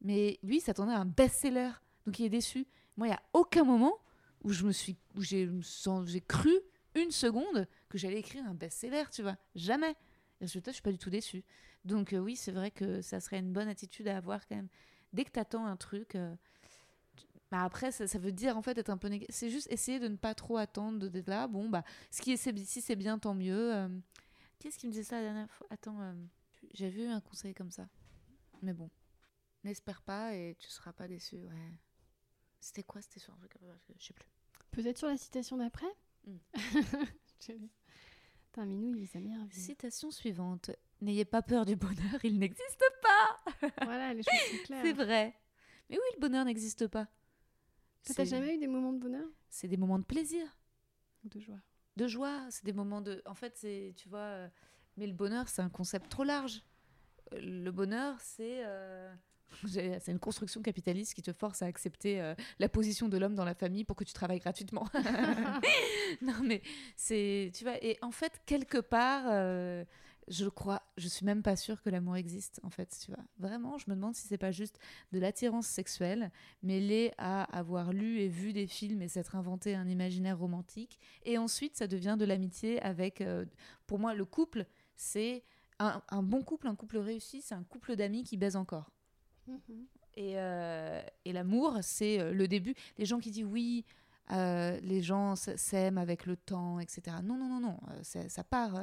mais 0.00 0.38
lui, 0.42 0.56
il 0.56 0.60
s'attendait 0.60 0.92
à 0.92 0.98
un 0.98 1.04
best-seller. 1.06 1.70
Donc 2.06 2.18
il 2.18 2.24
est 2.24 2.30
déçu. 2.30 2.66
Moi, 2.96 3.06
il 3.06 3.10
n'y 3.10 3.16
a 3.16 3.22
aucun 3.32 3.62
moment 3.64 3.94
où 4.42 4.52
je 4.52 4.64
me 4.64 4.72
suis. 4.72 4.96
où 5.16 5.22
j'ai 5.22 5.48
cru 6.26 6.52
une 6.94 7.10
seconde 7.12 7.68
que 7.88 7.98
j'allais 7.98 8.18
écrire 8.18 8.44
un 8.48 8.54
best-seller, 8.54 9.04
tu 9.12 9.22
vois. 9.22 9.36
Jamais. 9.54 9.92
Et 10.40 10.44
résultat, 10.44 10.72
je 10.72 10.76
suis 10.76 10.82
pas 10.82 10.90
du 10.92 10.98
tout 10.98 11.10
déçue. 11.10 11.44
Donc 11.84 12.12
euh, 12.12 12.18
oui, 12.18 12.34
c'est 12.34 12.50
vrai 12.52 12.70
que 12.72 13.00
ça 13.00 13.20
serait 13.20 13.38
une 13.38 13.52
bonne 13.52 13.68
attitude 13.68 14.08
à 14.08 14.16
avoir 14.16 14.46
quand 14.48 14.56
même. 14.56 14.68
Dès 15.12 15.24
que 15.24 15.30
tu 15.30 15.38
attends 15.38 15.66
un 15.66 15.76
truc. 15.76 16.16
euh, 16.16 16.34
bah 17.50 17.62
après, 17.62 17.92
ça, 17.92 18.06
ça 18.06 18.18
veut 18.18 18.32
dire 18.32 18.58
en 18.58 18.62
fait 18.62 18.76
être 18.76 18.90
un 18.90 18.98
peu 18.98 19.08
négatif. 19.08 19.34
C'est 19.34 19.50
juste 19.50 19.68
essayer 19.70 19.98
de 20.00 20.08
ne 20.08 20.16
pas 20.16 20.34
trop 20.34 20.56
attendre 20.58 21.08
d'être 21.08 21.28
là. 21.28 21.46
Bon, 21.46 21.68
bah, 21.68 21.82
ce 22.10 22.20
qui 22.20 22.32
est, 22.32 22.36
si 22.36 22.80
c'est 22.80 22.96
bien, 22.96 23.18
tant 23.18 23.34
mieux. 23.34 23.88
Qu'est-ce 24.58 24.78
qui 24.78 24.86
me 24.86 24.92
disait 24.92 25.04
ça 25.04 25.16
la 25.16 25.22
dernière 25.22 25.50
fois? 25.52 25.66
Attends, 25.70 26.00
euh, 26.00 26.12
j'avais 26.74 27.04
eu 27.04 27.08
un 27.08 27.20
conseil 27.20 27.54
comme 27.54 27.70
ça. 27.70 27.88
Mais 28.62 28.72
bon, 28.72 28.90
n'espère 29.64 30.02
pas 30.02 30.34
et 30.34 30.56
tu 30.58 30.68
seras 30.68 30.92
pas 30.92 31.06
déçu. 31.06 31.36
Ouais. 31.36 31.72
C'était 32.60 32.82
quoi 32.82 33.00
C'était 33.00 33.20
sur 33.20 33.32
un 33.34 33.36
truc. 33.36 33.52
Je 33.98 34.06
sais 34.06 34.14
plus. 34.14 34.28
Peut-être 34.72 34.98
sur 34.98 35.08
la 35.08 35.16
citation 35.16 35.56
d'après? 35.56 35.86
Mm. 36.26 37.68
Putain, 38.46 38.66
Minou, 38.66 38.94
il 38.96 39.06
s'est 39.06 39.20
bien 39.20 39.48
Citation 39.50 40.10
suivante. 40.10 40.70
N'ayez 41.00 41.24
pas 41.24 41.40
peur 41.40 41.64
du 41.64 41.76
bonheur, 41.76 42.22
il 42.24 42.38
n'existe 42.38 42.84
pas. 43.00 43.68
Voilà, 43.84 44.12
les 44.12 44.22
choses 44.22 44.50
sont 44.50 44.64
claires. 44.64 44.82
C'est 44.84 44.92
vrai. 44.92 45.40
Mais 45.88 45.96
oui, 45.96 46.02
le 46.16 46.20
bonheur 46.20 46.44
n'existe 46.44 46.88
pas. 46.88 47.08
T'as 48.02 48.24
jamais 48.24 48.56
eu 48.56 48.58
des 48.58 48.66
moments 48.66 48.92
de 48.92 48.98
bonheur? 48.98 49.26
C'est 49.48 49.68
des 49.68 49.76
moments 49.76 49.98
de 49.98 50.04
plaisir. 50.04 50.58
ou 51.24 51.28
de 51.28 51.40
joie? 51.40 51.60
De 51.98 52.06
joie, 52.08 52.40
c'est 52.48 52.64
des 52.64 52.72
moments 52.72 53.02
de... 53.02 53.20
En 53.26 53.34
fait, 53.34 53.52
c'est, 53.56 53.92
tu 53.96 54.08
vois, 54.08 54.20
euh, 54.20 54.48
mais 54.96 55.06
le 55.06 55.12
bonheur, 55.12 55.48
c'est 55.48 55.60
un 55.62 55.68
concept 55.68 56.08
trop 56.08 56.24
large. 56.24 56.62
Euh, 57.34 57.40
Le 57.42 57.70
bonheur, 57.70 58.16
c'est... 58.20 58.62
euh, 58.64 59.12
C'est 59.66 60.12
une 60.12 60.18
construction 60.18 60.60
capitaliste 60.62 61.14
qui 61.14 61.22
te 61.22 61.32
force 61.32 61.62
à 61.62 61.66
accepter 61.66 62.20
euh, 62.20 62.34
la 62.58 62.68
position 62.68 63.08
de 63.08 63.16
l'homme 63.16 63.34
dans 63.34 63.46
la 63.46 63.54
famille 63.54 63.84
pour 63.84 63.96
que 63.96 64.04
tu 64.04 64.12
travailles 64.12 64.40
gratuitement. 64.40 64.86
non, 66.22 66.40
mais 66.44 66.62
c'est... 66.96 67.50
Tu 67.54 67.64
vois, 67.64 67.82
et 67.82 67.98
en 68.02 68.10
fait, 68.12 68.32
quelque 68.46 68.78
part, 68.78 69.24
je 70.30 70.46
crois, 70.48 70.82
je 70.96 71.08
suis 71.08 71.24
même 71.24 71.42
pas 71.42 71.56
sûre 71.56 71.82
que 71.82 71.90
l'amour 71.90 72.16
existe, 72.16 72.60
en 72.62 72.70
fait, 72.70 72.98
tu 73.04 73.10
vois. 73.10 73.24
Vraiment, 73.38 73.78
je 73.78 73.90
me 73.90 73.94
demande 73.94 74.14
si 74.14 74.26
c'est 74.26 74.38
pas 74.38 74.50
juste 74.50 74.78
de 75.12 75.18
l'attirance 75.18 75.66
sexuelle 75.66 76.30
mêlée 76.62 77.12
à 77.18 77.44
avoir 77.56 77.92
lu 77.92 78.20
et 78.20 78.28
vu 78.28 78.52
des 78.52 78.66
films 78.66 79.02
et 79.02 79.08
s'être 79.08 79.36
inventé 79.36 79.74
un 79.74 79.88
imaginaire 79.88 80.38
romantique. 80.38 80.98
Et 81.24 81.38
ensuite, 81.38 81.76
ça 81.76 81.86
devient 81.86 82.16
de 82.18 82.24
l'amitié 82.24 82.80
avec... 82.82 83.20
euh, 83.20 83.44
pour 83.86 83.98
moi, 83.98 84.14
le 84.14 84.24
couple, 84.24 84.66
c'est... 84.96 85.44
Un, 85.80 86.02
un 86.08 86.24
bon 86.24 86.42
couple, 86.42 86.66
un 86.66 86.74
couple 86.74 86.98
réussi, 86.98 87.40
c'est 87.40 87.54
un 87.54 87.62
couple 87.62 87.94
d'amis 87.94 88.24
qui 88.24 88.36
baisent 88.36 88.56
encore. 88.56 88.90
Mhm. 89.46 89.86
Et, 90.18 90.32
euh, 90.36 91.00
et 91.24 91.32
l'amour, 91.32 91.78
c'est 91.82 92.20
euh, 92.20 92.32
le 92.32 92.48
début. 92.48 92.74
Les 92.98 93.04
gens 93.04 93.20
qui 93.20 93.30
disent 93.30 93.44
oui, 93.44 93.84
euh, 94.32 94.78
les 94.80 95.00
gens 95.00 95.36
s'aiment 95.36 95.96
avec 95.96 96.26
le 96.26 96.36
temps, 96.36 96.80
etc. 96.80 97.18
Non, 97.22 97.36
non, 97.36 97.48
non, 97.48 97.60
non. 97.60 97.78
ça 98.02 98.44
part. 98.44 98.80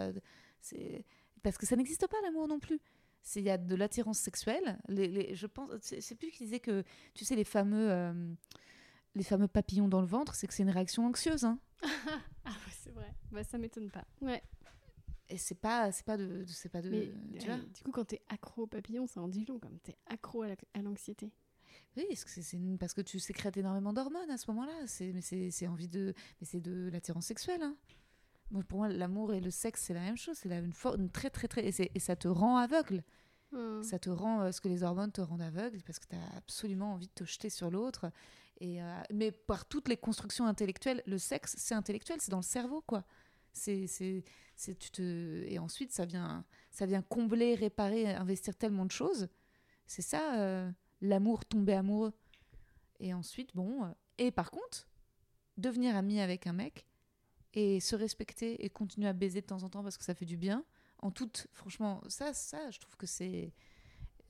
c'est 0.61 1.05
parce 1.51 1.57
que 1.57 1.65
ça 1.65 1.75
n'existe 1.75 2.07
pas 2.07 2.17
l'amour 2.23 2.47
non 2.47 2.59
plus. 2.59 2.79
Il 3.35 3.41
y 3.43 3.49
a 3.49 3.57
de 3.57 3.73
l'attirance 3.75 4.19
sexuelle. 4.19 4.77
Les, 4.87 5.07
les- 5.07 5.35
je 5.35 5.47
pense, 5.47 5.69
c'est 5.81 6.15
plus 6.15 6.29
qui 6.31 6.43
disait 6.43 6.59
que, 6.59 6.83
tu 7.15 7.25
sais, 7.25 7.35
les 7.35 7.43
fameux, 7.43 7.89
euh, 7.91 8.33
les 9.15 9.23
fameux 9.23 9.47
papillons 9.47 9.87
dans 9.87 10.01
le 10.01 10.07
ventre, 10.07 10.35
c'est 10.35 10.45
que 10.47 10.53
c'est 10.53 10.63
une 10.63 10.69
réaction 10.69 11.05
anxieuse. 11.07 11.43
Hein. 11.45 11.59
Ah 12.47 12.51
ouais, 12.51 12.73
c'est 12.83 12.91
vrai. 12.91 13.11
Bah, 13.31 13.43
ça 13.43 13.57
m'étonne 13.57 13.89
pas. 13.89 14.05
Ouais. 14.21 14.43
Et 15.29 15.37
c'est 15.39 15.55
pas, 15.55 15.91
c'est 15.91 16.05
pas 16.05 16.17
de, 16.17 16.43
c'est 16.47 16.69
pas 16.69 16.83
de, 16.83 16.89
Mais 16.91 17.39
tu 17.39 17.49
euh, 17.49 17.55
vois. 17.55 17.65
du 17.65 17.81
coup, 17.83 17.89
quand 17.91 18.05
t'es 18.05 18.21
accro 18.29 18.63
au 18.63 18.67
papillon, 18.67 19.07
ça 19.07 19.19
en 19.21 19.27
dit 19.27 19.43
long. 19.45 19.57
Comme 19.57 19.79
t'es 19.79 19.97
accro 20.05 20.43
à 20.43 20.49
la- 20.49 20.55
à 20.75 20.81
l'anxiété. 20.83 21.31
Oui, 21.97 22.05
parce 22.07 22.23
que, 22.25 22.29
c'est- 22.29 22.59
parce 22.79 22.93
que 22.93 23.01
tu 23.01 23.17
sécrètes 23.19 23.57
énormément 23.57 23.91
d'hormones 23.93 24.29
à 24.29 24.37
ce 24.37 24.51
moment-là. 24.51 24.85
C'est, 24.85 25.11
mais 25.13 25.21
c'est, 25.21 25.49
c'est 25.49 25.65
envie 25.65 25.87
de, 25.87 26.13
mais 26.39 26.45
c'est 26.45 26.59
de 26.61 26.89
l'attirance 26.91 27.25
sexuelle. 27.25 27.63
hein. 27.63 27.75
Moi, 28.51 28.63
pour 28.63 28.79
moi, 28.79 28.89
l'amour 28.89 29.33
et 29.33 29.39
le 29.39 29.49
sexe, 29.49 29.83
c'est 29.83 29.93
la 29.93 30.01
même 30.01 30.17
chose. 30.17 30.37
C'est 30.37 30.49
une, 30.49 30.73
une 30.97 31.09
très, 31.09 31.29
très, 31.29 31.47
très, 31.47 31.67
et, 31.67 31.99
ça 31.99 32.15
te 32.15 32.27
rend 32.27 32.57
aveugle. 32.57 33.03
Hmm. 33.51 33.81
Ça 33.81 33.99
te 33.99 34.09
rend 34.09 34.41
euh, 34.41 34.51
ce 34.51 34.61
que 34.61 34.67
les 34.67 34.83
hormones 34.83 35.11
te 35.11 35.21
rendent 35.21 35.41
aveugle 35.41 35.81
parce 35.83 35.99
que 35.99 36.07
tu 36.07 36.15
as 36.15 36.37
absolument 36.37 36.93
envie 36.93 37.07
de 37.07 37.13
te 37.13 37.23
jeter 37.23 37.49
sur 37.49 37.71
l'autre. 37.71 38.11
Et, 38.59 38.81
euh, 38.81 39.01
mais 39.13 39.31
par 39.31 39.65
toutes 39.65 39.87
les 39.87 39.97
constructions 39.97 40.45
intellectuelles, 40.45 41.01
le 41.05 41.17
sexe, 41.17 41.55
c'est 41.57 41.75
intellectuel, 41.75 42.19
c'est 42.21 42.31
dans 42.31 42.37
le 42.37 42.43
cerveau, 42.43 42.81
quoi. 42.81 43.03
C'est, 43.51 43.87
c'est, 43.87 44.23
tu 44.77 44.91
te... 44.91 45.43
Et 45.47 45.59
ensuite, 45.59 45.91
ça 45.91 46.05
vient, 46.05 46.45
ça 46.71 46.85
vient 46.85 47.01
combler, 47.01 47.55
réparer, 47.55 48.13
investir 48.13 48.55
tellement 48.55 48.85
de 48.85 48.91
choses. 48.91 49.29
C'est 49.87 50.01
ça, 50.01 50.35
euh, 50.39 50.69
l'amour, 51.01 51.45
tomber 51.45 51.73
amoureux. 51.73 52.13
Et 52.99 53.13
ensuite, 53.13 53.55
bon. 53.55 53.93
Et 54.17 54.31
par 54.31 54.51
contre, 54.51 54.87
devenir 55.57 55.95
ami 55.95 56.19
avec 56.19 56.47
un 56.47 56.53
mec 56.53 56.85
et 57.55 57.79
se 57.79 57.95
respecter 57.95 58.63
et 58.65 58.69
continuer 58.69 59.07
à 59.07 59.13
baiser 59.13 59.41
de 59.41 59.45
temps 59.47 59.63
en 59.63 59.69
temps 59.69 59.83
parce 59.83 59.97
que 59.97 60.03
ça 60.03 60.13
fait 60.13 60.25
du 60.25 60.37
bien, 60.37 60.63
en 60.99 61.11
toute. 61.11 61.47
Franchement, 61.53 62.01
ça, 62.07 62.33
ça 62.33 62.69
je 62.71 62.79
trouve 62.79 62.95
que 62.97 63.07
c'est. 63.07 63.53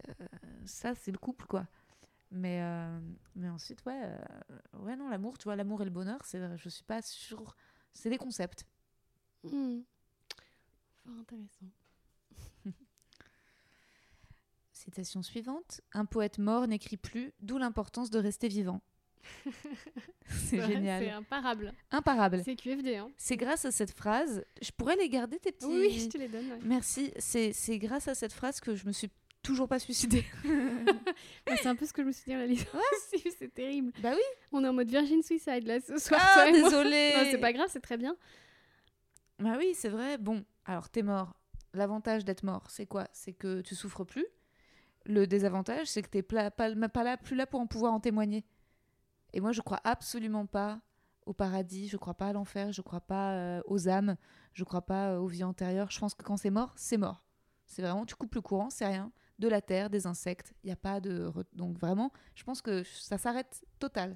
euh, 0.09 0.13
ça, 0.65 0.95
c'est 0.95 1.11
le 1.11 1.17
couple, 1.17 1.45
quoi. 1.47 1.67
Mais, 2.31 2.61
euh, 2.61 2.99
mais 3.35 3.49
ensuite, 3.49 3.83
ouais, 3.85 4.01
euh, 4.03 4.79
ouais, 4.79 4.95
non, 4.95 5.09
l'amour, 5.09 5.37
tu 5.37 5.45
vois, 5.45 5.55
l'amour 5.55 5.81
et 5.81 5.85
le 5.85 5.91
bonheur, 5.91 6.19
c'est, 6.25 6.57
je 6.57 6.69
suis 6.69 6.83
pas 6.83 7.01
sûre. 7.01 7.55
C'est 7.93 8.09
des 8.09 8.17
concepts. 8.17 8.65
Hmm. 9.43 9.81
Fort 11.03 11.13
intéressant. 11.19 11.67
Citation 14.73 15.21
suivante. 15.21 15.81
Un 15.93 16.05
poète 16.05 16.39
mort 16.39 16.67
n'écrit 16.67 16.97
plus, 16.97 17.33
d'où 17.39 17.57
l'importance 17.57 18.09
de 18.09 18.19
rester 18.19 18.47
vivant. 18.49 18.81
c'est 20.27 20.59
Ouais, 20.59 20.67
génial. 20.67 21.03
C'est 21.03 21.11
imparable. 21.11 21.73
Imparable. 21.91 22.41
C'est 22.43 22.55
QFD. 22.55 22.95
Hein. 22.95 23.11
C'est 23.17 23.37
grâce 23.37 23.65
à 23.65 23.71
cette 23.71 23.91
phrase, 23.91 24.43
je 24.61 24.71
pourrais 24.71 24.95
les 24.95 25.09
garder 25.09 25.39
tes 25.39 25.51
petits. 25.51 25.65
Oui, 25.67 25.99
je 25.99 26.07
te 26.09 26.17
les 26.17 26.27
donne. 26.27 26.49
ouais. 26.51 26.59
Merci. 26.63 27.11
C'est 27.17 27.77
grâce 27.77 28.07
à 28.07 28.15
cette 28.15 28.33
phrase 28.33 28.59
que 28.59 28.75
je 28.75 28.85
me 28.87 28.91
suis 28.91 29.09
toujours 29.41 29.67
pas 29.67 29.79
suicidée. 29.79 30.25
Ouais, 31.47 31.57
c'est 31.57 31.67
un 31.67 31.75
peu 31.75 31.85
ce 31.85 31.93
que 31.93 32.01
je 32.01 32.07
me 32.07 32.11
suis 32.11 32.23
dit 32.25 32.35
en 32.35 32.39
la 32.39 32.47
lisant. 32.47 32.65
aussi, 33.13 33.23
c'est 33.37 33.53
terrible. 33.53 33.91
bah 34.01 34.11
oui. 34.15 34.21
On 34.51 34.63
est 34.63 34.67
en 34.67 34.73
mode 34.73 34.89
Virgin 34.89 35.21
Suicide 35.21 35.65
là 35.67 35.79
ce 35.79 35.97
soir. 35.99 36.19
Ah, 36.23 36.47
c'est 37.31 37.37
pas 37.39 37.53
grave, 37.53 37.67
c'est 37.71 37.79
très 37.81 37.97
bien. 37.97 38.15
Bah 39.39 39.55
oui, 39.57 39.73
c'est 39.75 39.89
vrai. 39.89 40.17
Bon, 40.17 40.43
alors 40.65 40.89
t'es 40.89 41.03
mort. 41.03 41.35
L'avantage 41.73 42.25
d'être 42.25 42.43
mort, 42.43 42.65
c'est 42.71 42.85
quoi? 42.87 43.07
C'est 43.13 43.33
que 43.33 43.61
tu 43.61 43.75
souffres 43.75 44.03
plus. 44.03 44.25
Le 45.05 45.27
désavantage, 45.27 45.85
c'est 45.87 46.01
que 46.01 46.09
t'es 46.09 46.23
pla- 46.23 46.49
pas, 46.49 46.73
pas 46.89 47.03
là, 47.03 47.15
plus 47.17 47.35
là 47.35 47.45
pour 47.45 47.59
en 47.59 47.67
pouvoir 47.67 47.93
en 47.93 47.99
témoigner. 47.99 48.43
Et 49.35 49.41
moi, 49.41 49.51
je 49.51 49.61
crois 49.61 49.81
absolument 49.83 50.45
pas 50.45 50.79
au 51.25 51.33
paradis, 51.33 51.89
je 51.89 51.97
crois 51.97 52.13
pas 52.13 52.27
à 52.27 52.33
l'enfer, 52.33 52.71
je 52.71 52.81
crois 52.81 53.01
pas 53.01 53.33
euh, 53.33 53.61
aux 53.65 53.89
âmes, 53.89 54.15
je 54.53 54.63
crois 54.63 54.81
pas 54.83 55.09
euh, 55.11 55.17
aux 55.19 55.27
vies 55.27 55.43
antérieures. 55.43 55.91
Je 55.91 55.99
pense 55.99 56.15
que 56.15 56.23
quand 56.23 56.37
c'est 56.37 56.49
mort, 56.49 56.73
c'est 56.77 56.97
mort. 56.97 57.25
C'est 57.65 57.81
vraiment, 57.81 58.05
tu 58.05 58.15
coupes 58.15 58.33
le 58.33 58.41
courant, 58.41 58.69
c'est 58.69 58.85
rien. 58.87 59.11
De 59.37 59.49
la 59.49 59.61
terre, 59.61 59.89
des 59.89 60.07
insectes, 60.07 60.53
il 60.63 60.67
n'y 60.67 60.71
a 60.71 60.77
pas 60.77 61.01
de. 61.01 61.33
Donc 61.51 61.77
vraiment, 61.77 62.13
je 62.35 62.43
pense 62.45 62.61
que 62.61 62.83
ça 62.83 63.17
s'arrête 63.17 63.65
total. 63.79 64.15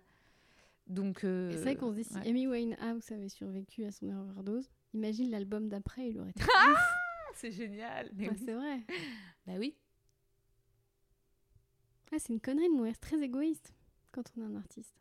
Donc. 0.88 1.26
euh, 1.26 1.52
c'est 1.52 1.58
vrai 1.64 1.76
qu'on 1.76 1.92
se 1.92 1.98
dit 1.98 2.04
si 2.06 2.16
ouais. 2.16 2.30
Amy 2.30 2.48
Winehouse 2.48 3.12
avait 3.12 3.28
survécu 3.28 3.84
à 3.84 3.92
son 3.92 4.10
overdose, 4.12 4.70
imagine 4.94 5.30
l'album 5.32 5.68
d'après, 5.68 6.10
il 6.10 6.20
aurait 6.20 6.30
été. 6.30 6.44
Ah, 6.56 7.32
c'est 7.36 7.52
génial. 7.52 8.10
Oui. 8.18 8.30
c'est 8.44 8.54
vrai. 8.54 8.80
Bah 9.46 9.54
oui. 9.60 9.76
Ah, 12.12 12.16
c'est 12.18 12.34
une 12.34 12.40
connerie 12.40 12.70
de 12.70 12.74
mourir, 12.74 12.94
c'est 12.96 13.02
très 13.02 13.22
égoïste 13.22 13.74
quand 14.12 14.24
on 14.38 14.42
est 14.42 14.46
un 14.46 14.56
artiste. 14.56 14.96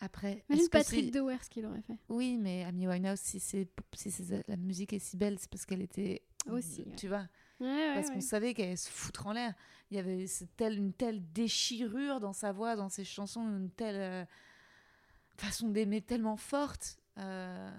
Après, 0.00 0.44
Imagine 0.48 0.68
Patrick 0.68 1.10
Dewar 1.10 1.42
ce 1.42 1.50
qu'il 1.50 1.66
aurait 1.66 1.82
fait. 1.82 1.98
Oui, 2.08 2.36
mais 2.38 2.62
Amy 2.64 2.86
Winehouse, 2.86 3.18
si, 3.18 3.40
c'est, 3.40 3.68
si 3.94 4.10
c'est- 4.12 4.46
la 4.48 4.56
musique 4.56 4.92
est 4.92 4.98
si 5.00 5.16
belle, 5.16 5.38
c'est 5.38 5.50
parce 5.50 5.66
qu'elle 5.66 5.82
était. 5.82 6.22
Aussi, 6.48 6.82
ouais. 6.82 6.94
Tu 6.96 7.08
vois 7.08 7.26
Ouais, 7.60 7.66
ouais, 7.66 7.94
Parce 7.94 8.08
ouais. 8.08 8.14
qu'on 8.14 8.20
savait 8.20 8.54
qu'elle 8.54 8.66
allait 8.66 8.76
se 8.76 8.88
foutre 8.90 9.26
en 9.26 9.32
l'air. 9.32 9.52
Il 9.90 9.96
y 9.96 10.00
avait 10.00 10.28
ce 10.28 10.44
tel- 10.44 10.78
une 10.78 10.92
telle 10.92 11.20
déchirure 11.32 12.20
dans 12.20 12.32
sa 12.32 12.52
voix, 12.52 12.76
dans 12.76 12.88
ses 12.88 13.04
chansons, 13.04 13.40
une 13.42 13.70
telle 13.70 13.96
euh, 13.96 14.24
façon 15.36 15.68
d'aimer 15.68 16.00
tellement 16.00 16.36
forte. 16.36 16.98
Euh, 17.18 17.70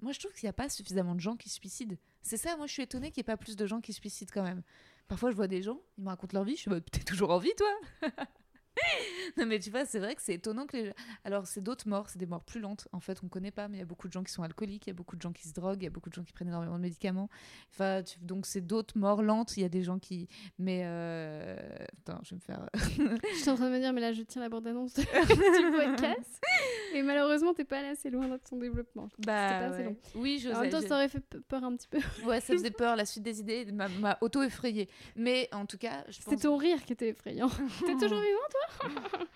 Moi, 0.00 0.12
je 0.12 0.20
trouve 0.20 0.32
qu'il 0.32 0.46
n'y 0.46 0.50
a 0.50 0.54
pas 0.54 0.68
suffisamment 0.70 1.14
de 1.14 1.20
gens 1.20 1.36
qui 1.36 1.48
se 1.50 1.56
suicident. 1.56 1.96
C'est 2.22 2.36
ça, 2.38 2.56
moi, 2.56 2.66
je 2.66 2.72
suis 2.72 2.82
étonnée 2.82 3.10
qu'il 3.10 3.20
n'y 3.20 3.24
ait 3.26 3.34
pas 3.34 3.36
plus 3.36 3.56
de 3.56 3.66
gens 3.66 3.80
qui 3.80 3.92
se 3.92 4.00
suicident 4.00 4.30
quand 4.32 4.42
même. 4.44 4.62
Parfois, 5.08 5.30
je 5.30 5.36
vois 5.36 5.48
des 5.48 5.60
gens, 5.62 5.80
ils 5.98 6.04
me 6.04 6.08
racontent 6.08 6.34
leur 6.36 6.44
vie, 6.44 6.54
je 6.54 6.60
suis 6.60 6.70
en 6.70 6.74
mode, 6.74 6.90
t'es 6.90 7.02
toujours 7.02 7.30
en 7.30 7.38
vie, 7.38 7.52
toi? 7.56 8.10
Non, 9.36 9.46
mais 9.46 9.58
tu 9.60 9.70
vois, 9.70 9.84
c'est 9.84 9.98
vrai 9.98 10.14
que 10.14 10.22
c'est 10.22 10.34
étonnant 10.34 10.66
que 10.66 10.76
les... 10.76 10.92
Alors, 11.22 11.46
c'est 11.46 11.60
d'autres 11.60 11.86
morts, 11.86 12.08
c'est 12.08 12.18
des 12.18 12.26
morts 12.26 12.42
plus 12.42 12.60
lentes. 12.60 12.88
En 12.92 12.98
fait, 13.00 13.20
on 13.22 13.28
connaît 13.28 13.50
pas, 13.50 13.68
mais 13.68 13.76
il 13.76 13.80
y 13.80 13.82
a 13.82 13.86
beaucoup 13.86 14.08
de 14.08 14.12
gens 14.12 14.24
qui 14.24 14.32
sont 14.32 14.42
alcooliques, 14.42 14.86
il 14.86 14.90
y 14.90 14.92
a 14.92 14.94
beaucoup 14.94 15.16
de 15.16 15.22
gens 15.22 15.32
qui 15.32 15.46
se 15.46 15.52
droguent, 15.52 15.82
il 15.82 15.84
y 15.84 15.86
a 15.86 15.90
beaucoup 15.90 16.08
de 16.08 16.14
gens 16.14 16.24
qui 16.24 16.32
prennent 16.32 16.48
énormément 16.48 16.76
de 16.76 16.82
médicaments. 16.82 17.28
Enfin, 17.72 18.02
tu- 18.02 18.18
donc, 18.20 18.46
c'est 18.46 18.62
d'autres 18.62 18.96
morts 18.98 19.22
lentes. 19.22 19.56
Il 19.56 19.60
y 19.62 19.64
a 19.64 19.68
des 19.68 19.82
gens 19.82 19.98
qui... 19.98 20.28
Mais... 20.58 20.82
Euh... 20.84 21.56
Attends, 22.06 22.20
je 22.24 22.30
vais 22.30 22.36
me 22.36 22.40
faire... 22.40 22.68
Je 22.74 23.36
suis 23.38 23.50
en 23.50 23.54
train 23.56 23.66
de 23.68 23.74
me 23.74 23.78
dire, 23.78 23.92
mais 23.92 24.00
là, 24.00 24.12
je 24.12 24.22
tiens 24.22 24.40
la 24.42 24.48
bande-annonce 24.48 24.94
de- 24.94 25.02
du 25.02 25.76
podcast. 25.76 26.40
Et 26.94 27.02
malheureusement, 27.02 27.54
t'es 27.54 27.64
pas 27.64 27.78
allé 27.78 27.88
assez 27.88 28.10
loin 28.10 28.28
dans 28.28 28.38
ton 28.38 28.56
développement. 28.56 29.08
C'était 29.10 29.26
pas 29.26 29.58
assez 29.66 29.84
long. 29.84 29.92
Bah, 29.92 30.10
Oui, 30.16 30.38
je 30.38 30.50
En 30.50 30.60
même 30.60 30.70
temps, 30.70 30.80
ça 30.80 30.94
aurait 30.94 31.08
fait 31.08 31.20
pe- 31.20 31.38
peur 31.40 31.64
un 31.64 31.76
petit 31.76 31.88
peu. 31.88 31.98
Ouais, 32.24 32.40
ça 32.40 32.54
faisait 32.54 32.70
peur, 32.72 32.96
la 32.96 33.04
suite 33.06 33.22
des 33.24 33.40
idées 33.40 33.64
m'a- 33.72 34.18
auto-effrayée. 34.20 34.88
Mais 35.16 35.48
en 35.52 35.66
tout 35.66 35.78
cas, 35.78 36.04
je 36.08 36.18
C'était 36.20 36.30
pense... 36.36 36.42
ton 36.42 36.56
rire 36.56 36.84
qui 36.84 36.92
était 36.92 37.08
effrayant. 37.08 37.48
T'es 37.86 37.94
toujours 37.94 38.20
vivant 38.20 38.98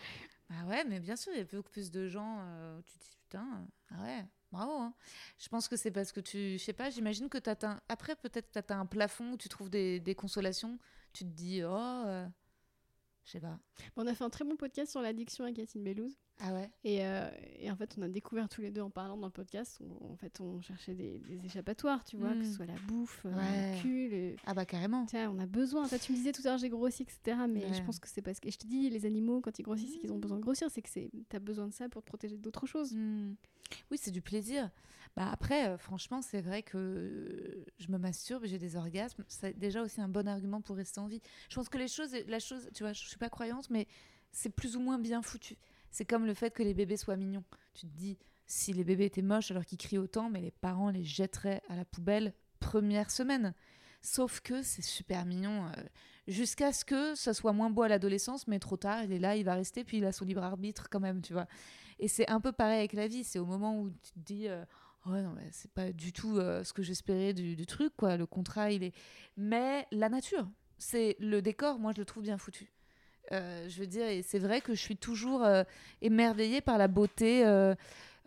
Ah 0.51 0.67
ouais, 0.69 0.85
mais 0.85 1.01
bien 1.01 1.17
sûr, 1.17 1.33
il 1.35 1.39
y 1.39 1.43
a 1.43 1.45
beaucoup 1.45 1.71
plus 1.71 1.91
de 1.91 2.09
gens 2.09 2.39
euh, 2.41 2.79
où 2.79 2.83
tu 2.83 2.99
te 2.99 3.05
dis 3.05 3.17
putain, 3.23 3.41
euh, 3.45 3.95
ah 3.99 4.03
ouais, 4.03 4.25
bravo. 4.51 4.73
hein. 4.73 4.95
Je 5.39 5.49
pense 5.49 5.67
que 5.67 5.77
c'est 5.77 5.91
parce 5.91 6.13
que 6.13 6.21
tu, 6.21 6.59
je 6.59 6.63
sais 6.63 6.75
pas, 6.75 6.91
j'imagine 6.91 7.29
que 7.31 7.39
tu 7.39 7.49
atteins, 7.49 7.81
après 7.89 8.17
peut-être 8.17 8.53
tu 8.53 8.59
atteins 8.59 8.81
un 8.81 8.87
plafond 8.87 9.33
où 9.33 9.37
tu 9.39 9.49
trouves 9.49 9.71
des, 9.71 9.99
des 9.99 10.15
consolations, 10.15 10.79
tu 11.15 11.25
te 11.25 11.31
dis, 11.31 11.63
oh, 11.65 11.69
euh, 11.71 12.27
je 13.25 13.31
sais 13.31 13.41
pas. 13.41 13.59
On 13.97 14.07
a 14.07 14.15
fait 14.15 14.25
un 14.25 14.31
très 14.31 14.45
bon 14.45 14.57
podcast 14.57 14.91
sur 14.91 15.01
l'addiction 15.01 15.45
avec 15.45 15.59
Yacine 15.59 15.83
Bellouz. 15.85 16.19
Ah 16.41 16.53
ouais? 16.55 16.69
Et, 16.83 17.05
euh, 17.07 17.31
et 17.61 17.71
en 17.71 17.77
fait, 17.77 17.95
on 17.99 18.03
a 18.03 18.09
découvert 18.09 18.49
tous 18.49 18.63
les 18.63 18.71
deux 18.73 18.81
en 18.81 18.91
parlant 18.91 19.17
dans 19.17 19.27
le 19.29 19.33
podcast. 19.33 19.79
On, 20.01 20.13
en 20.13 20.17
fait, 20.17 20.41
on 20.41 20.61
cherchait 20.61 20.95
des, 20.95 21.19
des 21.21 21.45
échappatoires, 21.47 22.03
tu 22.05 22.17
vois, 22.17 22.35
que 22.35 22.43
ce 22.45 22.53
soit 22.55 22.67
la 22.67 22.75
bouffe, 22.89 23.25
euh, 23.27 23.33
Ouais. 23.37 23.77
le 23.77 23.81
cul, 23.83 24.09
le- 24.09 24.37
Ah 24.45 24.55
bah 24.55 24.65
carrément. 24.65 25.07
Tiens, 25.07 25.31
on 25.31 25.39
a 25.39 25.47
besoin. 25.47 25.87
Ça, 25.87 25.99
tu 26.01 26.11
me 26.13 26.17
disais 26.17 26.33
tout 26.33 26.43
à 26.45 26.49
l'heure, 26.49 26.59
j'ai 26.59 26.69
grossi, 26.69 27.03
etc. 27.05 27.39
Mais 27.49 27.65
Ouais. 27.65 27.75
je 27.75 27.83
pense 27.83 28.01
que 28.01 28.09
c'est 28.09 28.23
parce 28.23 28.41
que 28.41 28.51
je 28.51 28.59
te 28.59 28.67
dis, 28.67 28.91
les 28.91 29.07
animaux, 29.07 29.41
quand 29.41 29.57
ils 29.59 29.63
grossissent, 29.63 29.93
c'est 29.93 29.99
qu'ils 29.99 30.13
ont 30.13 30.19
besoin 30.19 30.39
de 30.39 30.43
grossir. 30.43 30.69
C'est 30.71 30.83
que 30.83 30.89
t'as 31.29 31.39
besoin 31.39 31.69
de 31.69 31.73
ça 31.73 31.89
pour 31.89 32.03
te 32.03 32.07
protéger 32.09 32.37
d'autres 32.39 32.67
choses. 32.67 32.93
Hmm. 32.93 33.35
Oui, 33.93 33.99
c'est 34.01 34.11
du 34.11 34.21
plaisir. 34.23 34.69
Bah 35.17 35.29
après, 35.31 35.69
euh, 35.69 35.77
franchement, 35.77 36.23
c'est 36.23 36.41
vrai 36.41 36.63
que 36.63 36.79
euh, 36.79 37.65
je 37.79 37.89
me 37.93 37.99
masturbe, 37.99 38.45
j'ai 38.47 38.59
des 38.59 38.77
orgasmes. 38.77 39.25
C'est 39.29 39.59
déjà 39.59 39.83
aussi 39.83 40.01
un 40.01 40.09
bon 40.09 40.27
argument 40.27 40.63
pour 40.63 40.77
rester 40.77 41.01
en 41.01 41.07
vie. 41.07 41.21
Je 41.51 41.55
pense 41.55 41.69
que 41.69 41.77
les 41.79 41.89
choses, 41.89 42.15
la 42.27 42.39
chose, 42.39 42.71
tu 42.75 42.83
vois, 42.83 42.93
je 42.95 43.01
suis 43.07 43.19
pas 43.19 43.29
croyante, 43.29 43.69
mais 43.69 43.87
c'est 44.31 44.49
plus 44.51 44.75
ou 44.77 44.81
moins 44.81 44.99
bien 44.99 45.21
foutu. 45.21 45.57
C'est 45.91 46.07
comme 46.07 46.25
le 46.25 46.33
fait 46.33 46.55
que 46.55 46.63
les 46.63 46.73
bébés 46.73 46.97
soient 46.97 47.17
mignons. 47.17 47.45
Tu 47.75 47.83
te 47.87 47.93
dis, 47.95 48.19
si 48.47 48.73
les 48.73 48.85
bébés 48.85 49.05
étaient 49.05 49.21
moches 49.23 49.51
alors 49.51 49.67
qu'ils 49.67 49.77
crient 49.79 49.99
autant, 49.99 50.31
mais 50.31 50.41
les 50.41 50.51
parents 50.51 50.89
les 50.91 51.05
jetteraient 51.05 51.61
à 51.69 51.77
la 51.77 51.85
poubelle 51.85 52.33
première 52.59 53.11
semaine. 53.11 53.55
Sauf 54.01 54.41
que 54.41 54.63
c'est 54.63 54.83
super 54.83 55.27
mignon. 55.27 55.67
euh, 55.67 55.83
Jusqu'à 56.29 56.73
ce 56.73 56.85
que 56.85 57.15
ça 57.17 57.35
soit 57.35 57.53
moins 57.53 57.69
beau 57.69 57.83
à 57.83 57.89
l'adolescence, 57.89 58.47
mais 58.47 58.59
trop 58.61 58.77
tard, 58.77 59.03
il 59.05 59.13
est 59.13 59.19
là, 59.19 59.37
il 59.37 59.45
va 59.45 59.55
rester, 59.55 59.85
puis 59.85 59.99
il 59.99 60.05
a 60.07 60.13
son 60.13 60.25
libre 60.25 60.43
arbitre 60.43 60.89
quand 60.89 61.01
même, 61.01 61.21
tu 61.21 61.33
vois. 61.33 61.47
Et 61.99 62.09
c'est 62.09 62.29
un 62.31 62.41
peu 62.41 62.53
pareil 62.53 62.79
avec 62.79 62.93
la 62.95 63.09
vie. 63.09 63.25
C'est 63.25 63.39
au 63.41 63.45
moment 63.47 63.79
où 63.81 63.91
tu 63.91 64.13
te 64.13 64.19
dis, 64.21 64.49
ouais, 65.07 65.23
non, 65.23 65.33
mais 65.37 65.49
c'est 65.51 65.71
pas 65.71 65.93
du 65.93 66.13
tout 66.13 66.39
euh, 66.39 66.65
ce 66.65 66.73
que 66.73 66.83
j'espérais 66.83 67.33
du, 67.33 67.67
truc, 67.67 67.93
quoi. 67.97 68.17
Le 68.17 68.27
contrat, 68.27 68.71
il 68.71 68.83
est. 68.83 68.95
Mais 69.37 69.87
la 69.91 70.09
nature, 70.09 70.49
c'est 70.79 71.17
le 71.19 71.43
décor, 71.43 71.79
moi, 71.79 71.93
je 71.95 72.01
le 72.01 72.05
trouve 72.05 72.23
bien 72.23 72.39
foutu. 72.39 72.73
Euh, 73.33 73.69
je 73.69 73.81
veux 73.81 73.87
dire, 73.87 74.07
et 74.07 74.23
c'est 74.23 74.39
vrai 74.39 74.61
que 74.61 74.75
je 74.75 74.81
suis 74.81 74.97
toujours 74.97 75.45
euh, 75.45 75.63
émerveillée 76.01 76.61
par 76.61 76.77
la 76.79 76.89
beauté. 76.89 77.45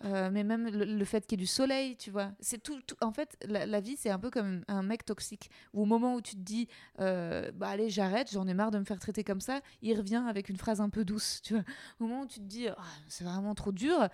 mais 0.04 0.44
même 0.44 0.68
le, 0.70 1.06
fait 1.06 1.26
qu'il 1.26 1.40
y 1.40 1.42
ait 1.42 1.46
du 1.46 1.48
soleil, 1.48 1.96
tu 1.98 2.12
vois. 2.12 2.32
C'est 2.40 2.62
tout, 2.62 2.80
En 3.02 3.12
fait, 3.12 3.38
la, 3.48 3.80
vie, 3.80 3.96
c'est 3.98 4.10
un 4.10 4.20
peu 4.20 4.30
comme 4.30 4.64
un 4.68 4.84
mec 4.84 5.06
toxique. 5.06 5.50
Où 5.74 5.84
au 5.84 5.86
moment 5.86 6.16
où 6.16 6.22
tu 6.22 6.36
te 6.36 6.42
dis, 6.42 6.68
bah 6.98 7.68
allez, 7.68 7.90
j'arrête, 7.90 8.32
j'en 8.32 8.48
ai 8.48 8.54
marre 8.54 8.72
de 8.72 8.80
me 8.80 8.86
faire 8.86 9.00
traiter 9.00 9.24
comme 9.24 9.42
ça, 9.42 9.62
il 9.82 9.98
revient 9.98 10.24
avec 10.28 10.50
une 10.50 10.58
phrase 10.58 10.82
un 10.82 10.90
peu 10.90 11.06
douce, 11.06 11.42
tu 11.44 11.54
vois. 11.54 11.64
Au 12.00 12.06
moment 12.06 12.22
où 12.24 12.28
tu 12.28 12.40
te 12.40 12.46
dis, 12.46 12.68
Ah, 12.68 12.84
c'est 13.08 13.24
vraiment 13.24 13.56
trop 13.56 13.72
dur, 13.72 14.10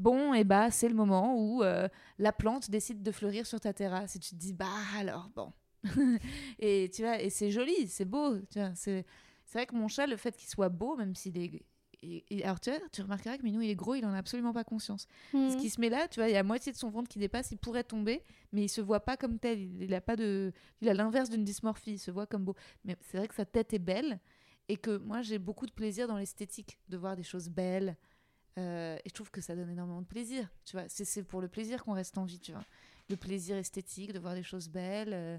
bon, 0.00 0.34
et 0.34 0.44
bah 0.44 0.70
c'est 0.70 0.88
le 0.88 0.94
moment 0.94 1.36
où 1.36 1.62
euh, 1.62 1.88
la 2.18 2.32
plante 2.32 2.70
décide 2.70 3.02
de 3.02 3.10
fleurir 3.12 3.46
sur 3.46 3.60
ta 3.60 3.72
terrasse. 3.72 4.16
Et 4.16 4.18
tu 4.18 4.30
te 4.30 4.34
dis, 4.36 4.52
bah 4.52 4.66
alors, 4.98 5.30
bon. 5.36 5.52
et 6.58 6.90
tu 6.92 7.02
vois, 7.02 7.20
et 7.20 7.30
c'est 7.30 7.50
joli, 7.50 7.86
c'est 7.88 8.04
beau, 8.04 8.38
tu 8.50 8.58
vois. 8.58 8.72
C'est 8.74 9.04
c'est 9.46 9.58
vrai 9.58 9.66
que 9.66 9.74
mon 9.74 9.88
chat, 9.88 10.06
le 10.06 10.16
fait 10.16 10.36
qu'il 10.36 10.48
soit 10.48 10.68
beau, 10.68 10.96
même 10.96 11.14
s'il 11.14 11.36
est. 11.38 11.62
et- 12.02 12.24
et- 12.30 12.44
alors 12.44 12.60
tu 12.60 12.70
vois, 12.70 12.78
tu 12.92 13.02
remarqueras 13.02 13.36
que 13.36 13.42
Minou 13.42 13.60
il 13.62 13.68
est 13.70 13.74
gros, 13.74 13.94
il 13.94 14.04
en 14.06 14.12
a 14.12 14.18
absolument 14.18 14.52
pas 14.52 14.64
conscience. 14.64 15.06
Parce 15.32 15.54
Mm. 15.54 15.56
qu'il 15.58 15.70
se 15.70 15.80
met 15.80 15.88
là, 15.90 16.06
tu 16.08 16.20
vois, 16.20 16.28
il 16.28 16.32
y 16.32 16.36
a 16.36 16.42
moitié 16.42 16.70
de 16.72 16.76
son 16.78 16.88
ventre 16.88 17.08
qui 17.08 17.18
dépasse, 17.18 17.50
il 17.50 17.58
pourrait 17.58 17.84
tomber, 17.84 18.22
mais 18.52 18.62
il 18.64 18.68
se 18.68 18.80
voit 18.80 19.00
pas 19.00 19.16
comme 19.16 19.38
tel. 19.38 19.58
Il, 19.60 19.82
il 19.82 19.92
a 19.94 20.00
pas 20.00 20.16
de, 20.16 20.52
il 20.80 20.88
a 20.88 20.94
l'inverse 20.94 21.28
d'une 21.30 21.44
dysmorphie, 21.44 21.92
il 21.94 21.98
se 21.98 22.10
voit 22.10 22.26
comme 22.26 22.44
beau. 22.44 22.54
Mais 22.84 22.96
c'est 23.02 23.18
vrai 23.18 23.28
que 23.28 23.34
sa 23.34 23.44
tête 23.44 23.74
est 23.74 23.78
belle 23.80 24.20
et 24.68 24.76
que 24.76 24.96
moi 24.98 25.20
j'ai 25.22 25.38
beaucoup 25.38 25.66
de 25.66 25.72
plaisir 25.72 26.06
dans 26.08 26.16
l'esthétique, 26.16 26.78
de 26.88 26.96
voir 26.96 27.16
des 27.16 27.22
choses 27.24 27.48
belles. 27.50 27.96
Euh, 28.58 28.96
et 29.04 29.08
je 29.08 29.14
trouve 29.14 29.30
que 29.30 29.40
ça 29.40 29.54
donne 29.56 29.70
énormément 29.70 30.02
de 30.02 30.06
plaisir. 30.06 30.48
Tu 30.64 30.76
vois, 30.76 30.88
c'est 30.88 31.22
pour 31.22 31.40
le 31.40 31.48
plaisir 31.48 31.84
qu'on 31.84 31.92
reste 31.94 32.18
en 32.18 32.24
vie, 32.24 32.40
tu 32.40 32.52
vois. 32.52 32.64
Le 33.08 33.16
plaisir 33.16 33.56
esthétique, 33.56 34.12
de 34.12 34.18
voir 34.18 34.34
des 34.34 34.42
choses 34.42 34.68
belles. 34.68 35.12
euh, 35.12 35.38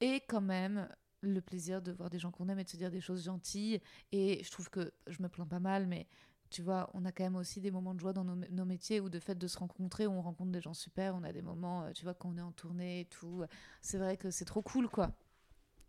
et 0.00 0.20
quand 0.28 0.40
même 0.40 0.88
le 1.20 1.40
plaisir 1.40 1.80
de 1.80 1.92
voir 1.92 2.10
des 2.10 2.18
gens 2.18 2.30
qu'on 2.30 2.48
aime 2.48 2.58
et 2.58 2.64
de 2.64 2.68
se 2.68 2.76
dire 2.76 2.90
des 2.90 3.00
choses 3.00 3.24
gentilles. 3.24 3.80
Et 4.12 4.42
je 4.44 4.50
trouve 4.50 4.68
que 4.70 4.92
je 5.06 5.22
me 5.22 5.28
plains 5.28 5.46
pas 5.46 5.60
mal, 5.60 5.86
mais 5.86 6.06
tu 6.50 6.62
vois, 6.62 6.90
on 6.94 7.04
a 7.04 7.12
quand 7.12 7.24
même 7.24 7.36
aussi 7.36 7.60
des 7.60 7.70
moments 7.70 7.94
de 7.94 8.00
joie 8.00 8.12
dans 8.12 8.24
nos, 8.24 8.36
nos 8.36 8.64
métiers 8.64 9.00
ou 9.00 9.08
de 9.08 9.18
fait 9.18 9.34
de 9.36 9.46
se 9.46 9.58
rencontrer, 9.58 10.06
où 10.06 10.12
on 10.12 10.22
rencontre 10.22 10.52
des 10.52 10.60
gens 10.60 10.74
super. 10.74 11.14
On 11.14 11.22
a 11.24 11.32
des 11.32 11.42
moments, 11.42 11.84
euh, 11.84 11.92
tu 11.92 12.04
vois, 12.04 12.14
quand 12.14 12.30
on 12.30 12.36
est 12.38 12.42
en 12.42 12.52
tournée 12.52 13.00
et 13.00 13.04
tout. 13.06 13.44
C'est 13.82 13.98
vrai 13.98 14.16
que 14.16 14.30
c'est 14.30 14.44
trop 14.44 14.62
cool, 14.62 14.88
quoi. 14.88 15.12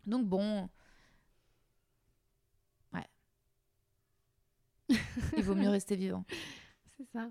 Donc 0.06 0.26
bon. 0.26 0.68
Il 5.36 5.42
vaut 5.42 5.54
mieux 5.54 5.68
rester 5.68 5.96
vivant. 5.96 6.24
C'est 6.96 7.06
ça. 7.12 7.30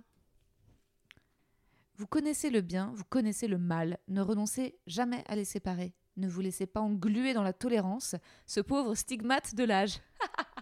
Vous 1.97 2.07
connaissez 2.07 2.49
le 2.49 2.61
bien, 2.61 2.91
vous 2.93 3.05
connaissez 3.05 3.47
le 3.47 3.57
mal. 3.57 3.99
Ne 4.07 4.21
renoncez 4.21 4.77
jamais 4.85 5.23
à 5.27 5.35
les 5.35 5.45
séparer. 5.45 5.93
Ne 6.17 6.27
vous 6.27 6.41
laissez 6.41 6.65
pas 6.65 6.81
engluer 6.81 7.33
dans 7.33 7.43
la 7.43 7.53
tolérance, 7.53 8.15
ce 8.45 8.59
pauvre 8.59 8.95
stigmate 8.95 9.55
de 9.55 9.63
l'âge. 9.63 9.99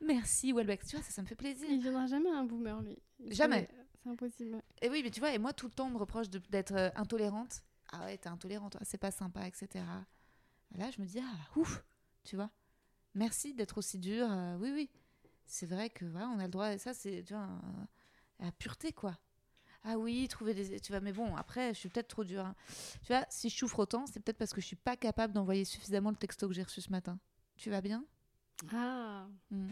Merci 0.00 0.52
Welbeck, 0.52 0.84
tu 0.84 0.96
vois, 0.96 1.04
ça, 1.04 1.10
ça 1.10 1.22
me 1.22 1.26
fait 1.26 1.34
plaisir. 1.34 1.68
Il 1.70 1.80
viendra 1.80 2.06
jamais 2.06 2.30
un 2.30 2.44
boomer, 2.44 2.80
lui. 2.82 2.98
Il 3.18 3.32
Jamais. 3.32 3.68
C'est 4.02 4.10
impossible. 4.10 4.62
Et 4.80 4.88
oui, 4.88 5.02
mais 5.02 5.10
tu 5.10 5.20
vois, 5.20 5.32
et 5.32 5.38
moi 5.38 5.52
tout 5.52 5.66
le 5.66 5.72
temps 5.72 5.86
on 5.86 5.90
me 5.90 5.98
reproche 5.98 6.28
d'être 6.30 6.74
euh, 6.74 6.90
intolérante. 6.94 7.62
Ah 7.92 8.04
ouais, 8.04 8.18
t'es 8.18 8.28
intolérante, 8.28 8.76
c'est 8.82 8.98
pas 8.98 9.10
sympa, 9.10 9.46
etc. 9.46 9.84
Là, 10.76 10.90
je 10.90 11.00
me 11.00 11.06
dis, 11.06 11.20
ah, 11.20 11.58
ouf, 11.58 11.82
tu 12.24 12.36
vois. 12.36 12.50
Merci 13.18 13.52
d'être 13.54 13.78
aussi 13.78 13.98
dur. 13.98 14.26
euh, 14.30 14.56
oui, 14.58 14.70
oui. 14.72 14.88
C'est 15.46 15.66
vrai 15.66 15.90
que 15.90 16.04
voilà, 16.04 16.28
on 16.28 16.38
a 16.38 16.44
le 16.44 16.50
droit, 16.50 16.76
ça, 16.78 16.94
c'est, 16.94 17.22
tu 17.24 17.32
vois, 17.34 17.42
un- 17.42 17.88
la 18.40 18.52
pureté, 18.52 18.92
quoi. 18.92 19.18
Ah 19.84 19.96
oui, 19.98 20.26
trouver 20.28 20.54
des. 20.54 20.80
Tu 20.80 20.92
vois, 20.92 21.00
mais 21.00 21.12
bon, 21.12 21.34
après, 21.36 21.72
je 21.74 21.78
suis 21.78 21.88
peut-être 21.88 22.08
trop 22.08 22.24
dure. 22.24 22.44
hein. 22.44 22.54
Tu 23.02 23.08
vois, 23.08 23.24
si 23.30 23.48
je 23.48 23.56
souffre 23.56 23.78
autant, 23.80 24.06
c'est 24.06 24.20
peut-être 24.20 24.36
parce 24.38 24.52
que 24.52 24.60
je 24.60 24.66
suis 24.66 24.76
pas 24.76 24.96
capable 24.96 25.32
d'envoyer 25.32 25.64
suffisamment 25.64 26.10
le 26.10 26.16
texto 26.16 26.46
que 26.48 26.54
j'ai 26.54 26.62
reçu 26.62 26.80
ce 26.80 26.90
matin. 26.90 27.18
Tu 27.56 27.70
vas 27.70 27.80
bien? 27.80 28.04
Ah. 28.72 29.26
Mm. 29.50 29.70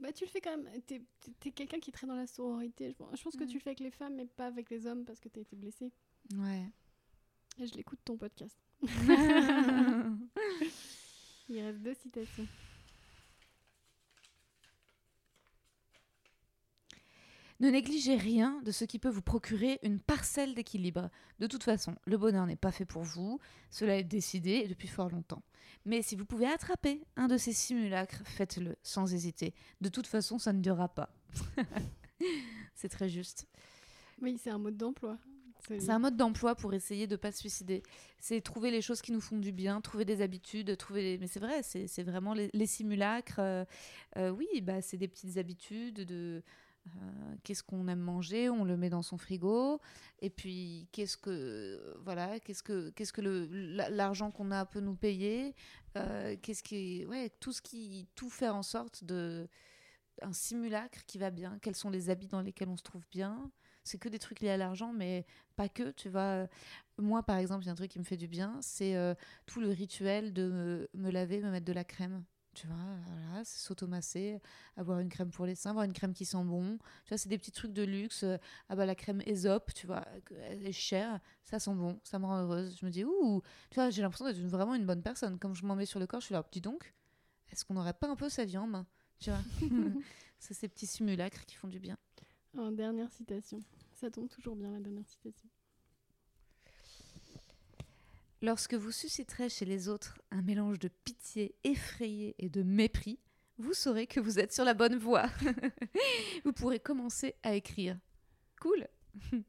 Bah, 0.00 0.12
tu 0.12 0.24
le 0.24 0.30
fais 0.30 0.40
quand 0.40 0.56
même. 0.56 0.68
T'es 0.86 1.02
t'es 1.40 1.50
quelqu'un 1.50 1.78
qui 1.80 1.90
est 1.90 1.92
très 1.92 2.06
dans 2.06 2.14
la 2.14 2.26
sororité. 2.26 2.90
Je 3.14 3.22
pense, 3.22 3.36
que 3.36 3.44
Mm. 3.44 3.48
tu 3.48 3.54
le 3.54 3.60
fais 3.60 3.70
avec 3.70 3.80
les 3.80 3.90
femmes, 3.90 4.14
mais 4.14 4.26
pas 4.26 4.46
avec 4.46 4.70
les 4.70 4.86
hommes 4.86 5.04
parce 5.04 5.18
que 5.20 5.28
t'as 5.28 5.40
été 5.40 5.56
blessée. 5.56 5.92
Ouais. 6.36 6.70
Et 7.58 7.66
je 7.66 7.74
l'écoute 7.74 8.00
ton 8.04 8.16
podcast. 8.16 8.56
Il 11.60 11.66
reste 11.66 11.82
deux 11.82 11.92
citations. 11.92 12.46
Ne 17.60 17.68
négligez 17.68 18.16
rien 18.16 18.62
de 18.62 18.72
ce 18.72 18.86
qui 18.86 18.98
peut 18.98 19.10
vous 19.10 19.20
procurer 19.20 19.78
une 19.82 20.00
parcelle 20.00 20.54
d'équilibre. 20.54 21.10
De 21.38 21.46
toute 21.46 21.62
façon, 21.62 21.96
le 22.06 22.16
bonheur 22.16 22.46
n'est 22.46 22.56
pas 22.56 22.72
fait 22.72 22.86
pour 22.86 23.02
vous, 23.02 23.40
cela 23.68 23.98
est 23.98 24.04
décidé 24.04 24.68
depuis 24.68 24.88
fort 24.88 25.10
longtemps. 25.10 25.42
Mais 25.84 26.00
si 26.00 26.16
vous 26.16 26.24
pouvez 26.24 26.46
attraper 26.46 27.04
un 27.16 27.28
de 27.28 27.36
ces 27.36 27.52
simulacres, 27.52 28.22
faites-le 28.24 28.76
sans 28.82 29.12
hésiter. 29.12 29.52
De 29.82 29.90
toute 29.90 30.06
façon, 30.06 30.38
ça 30.38 30.54
ne 30.54 30.62
durera 30.62 30.88
pas. 30.88 31.10
C'est 32.74 32.88
très 32.88 33.10
juste. 33.10 33.46
Oui, 34.22 34.38
c'est 34.42 34.50
un 34.50 34.58
mode 34.58 34.78
d'emploi. 34.78 35.18
C'est 35.68 35.90
un 35.90 35.98
mode 35.98 36.16
d'emploi 36.16 36.54
pour 36.54 36.74
essayer 36.74 37.06
de 37.06 37.16
pas 37.16 37.32
se 37.32 37.38
suicider. 37.38 37.82
C'est 38.18 38.40
trouver 38.40 38.70
les 38.70 38.82
choses 38.82 39.02
qui 39.02 39.12
nous 39.12 39.20
font 39.20 39.38
du 39.38 39.52
bien, 39.52 39.80
trouver 39.80 40.04
des 40.04 40.22
habitudes, 40.22 40.76
trouver. 40.76 41.18
Mais 41.18 41.26
c'est 41.26 41.40
vrai, 41.40 41.62
c'est 41.62 42.02
vraiment 42.02 42.34
les, 42.34 42.66
simulacres. 42.66 43.38
euh, 43.38 43.64
euh, 44.16 44.30
oui, 44.30 44.48
bah 44.62 44.82
c'est 44.82 44.96
des 44.96 45.08
petites 45.08 45.36
habitudes 45.36 46.04
de. 46.04 46.42
euh, 46.86 46.90
qu'est-ce 47.44 47.62
qu'on 47.62 47.88
aime 47.88 48.00
manger, 48.00 48.48
on 48.50 48.64
le 48.64 48.76
met 48.76 48.90
dans 48.90 49.02
son 49.02 49.18
frigo. 49.18 49.80
Et 50.20 50.30
puis 50.30 50.88
qu'est-ce 50.92 51.16
que 51.16 51.96
voilà, 52.04 52.40
qu'est-ce 52.40 52.62
que 52.62 52.90
qu'est-ce 52.90 53.12
que 53.12 53.20
l'argent 53.90 54.30
qu'on 54.30 54.50
a 54.50 54.64
peut 54.66 54.80
nous 54.80 54.96
payer. 54.96 55.54
qu'est-ce 55.94 56.62
qui 56.62 57.06
ouais 57.06 57.30
tout 57.40 57.52
ce 57.52 57.62
qui 57.62 58.08
tout 58.14 58.30
faire 58.30 58.54
en 58.54 58.62
sorte 58.62 59.04
de 59.04 59.48
un 60.22 60.32
simulacre 60.32 61.04
qui 61.06 61.18
va 61.18 61.30
bien. 61.30 61.58
Quels 61.62 61.76
sont 61.76 61.90
les 61.90 62.10
habits 62.10 62.28
dans 62.28 62.42
lesquels 62.42 62.68
on 62.68 62.76
se 62.76 62.82
trouve 62.82 63.04
bien 63.10 63.50
c'est 63.84 63.98
que 63.98 64.08
des 64.08 64.18
trucs 64.18 64.40
liés 64.40 64.50
à 64.50 64.56
l'argent, 64.56 64.92
mais 64.92 65.26
pas 65.56 65.68
que, 65.68 65.90
tu 65.92 66.08
vois. 66.08 66.46
Moi, 66.98 67.22
par 67.22 67.36
exemple, 67.38 67.64
il 67.64 67.66
y 67.66 67.70
a 67.70 67.72
un 67.72 67.76
truc 67.76 67.90
qui 67.90 67.98
me 67.98 68.04
fait 68.04 68.16
du 68.16 68.28
bien, 68.28 68.58
c'est 68.60 68.94
euh, 68.96 69.14
tout 69.46 69.60
le 69.60 69.68
rituel 69.68 70.32
de 70.32 70.48
me, 70.50 70.88
me 70.94 71.10
laver, 71.10 71.40
me 71.40 71.50
mettre 71.50 71.66
de 71.66 71.72
la 71.72 71.84
crème. 71.84 72.24
Tu 72.52 72.66
vois, 72.66 72.76
voilà, 73.06 73.44
c'est 73.44 73.60
s'automasser, 73.60 74.40
avoir 74.76 74.98
une 74.98 75.08
crème 75.08 75.30
pour 75.30 75.46
les 75.46 75.54
seins, 75.54 75.70
avoir 75.70 75.84
une 75.84 75.92
crème 75.92 76.12
qui 76.12 76.24
sent 76.24 76.42
bon. 76.42 76.78
Tu 77.04 77.10
vois, 77.10 77.16
c'est 77.16 77.28
des 77.28 77.38
petits 77.38 77.52
trucs 77.52 77.72
de 77.72 77.84
luxe. 77.84 78.24
euh, 78.24 78.38
Ah 78.68 78.74
bah 78.74 78.86
la 78.86 78.96
crème 78.96 79.22
Aesop, 79.24 79.72
tu 79.72 79.86
vois, 79.86 80.04
elle 80.48 80.66
est 80.66 80.72
chère, 80.72 81.20
ça 81.44 81.60
sent 81.60 81.74
bon, 81.74 82.00
ça 82.02 82.18
me 82.18 82.26
rend 82.26 82.42
heureuse. 82.42 82.76
Je 82.80 82.84
me 82.84 82.90
dis, 82.90 83.04
ouh, 83.04 83.40
tu 83.70 83.76
vois, 83.76 83.90
j'ai 83.90 84.02
l'impression 84.02 84.24
d'être 84.26 84.40
vraiment 84.40 84.74
une 84.74 84.84
bonne 84.84 85.00
personne. 85.02 85.38
Comme 85.38 85.54
je 85.54 85.64
m'en 85.64 85.76
mets 85.76 85.86
sur 85.86 86.00
le 86.00 86.08
corps, 86.08 86.20
je 86.20 86.26
suis 86.26 86.32
là, 86.32 86.44
dis 86.50 86.60
donc, 86.60 86.92
est-ce 87.50 87.64
qu'on 87.64 87.74
n'aurait 87.74 87.94
pas 87.94 88.08
un 88.08 88.16
peu 88.16 88.28
sa 88.28 88.44
main 88.44 88.84
Tu 89.20 89.30
vois, 89.30 89.38
c'est 90.40 90.52
ces 90.54 90.68
petits 90.68 90.88
simulacres 90.88 91.46
qui 91.46 91.54
font 91.54 91.68
du 91.68 91.78
bien. 91.78 91.96
En 92.56 92.72
dernière 92.72 93.10
citation. 93.12 93.60
Ça 93.94 94.10
tombe 94.10 94.28
toujours 94.28 94.56
bien, 94.56 94.70
la 94.70 94.80
dernière 94.80 95.06
citation. 95.06 95.48
Lorsque 98.42 98.74
vous 98.74 98.90
susciterez 98.90 99.48
chez 99.48 99.64
les 99.66 99.88
autres 99.88 100.18
un 100.30 100.42
mélange 100.42 100.78
de 100.78 100.88
pitié 100.88 101.54
effrayée 101.62 102.34
et 102.38 102.48
de 102.48 102.62
mépris, 102.62 103.18
vous 103.58 103.74
saurez 103.74 104.06
que 104.06 104.18
vous 104.20 104.38
êtes 104.38 104.52
sur 104.52 104.64
la 104.64 104.72
bonne 104.74 104.96
voie. 104.96 105.26
vous 106.44 106.52
pourrez 106.52 106.80
commencer 106.80 107.34
à 107.42 107.54
écrire. 107.54 107.98
Cool. 108.60 108.88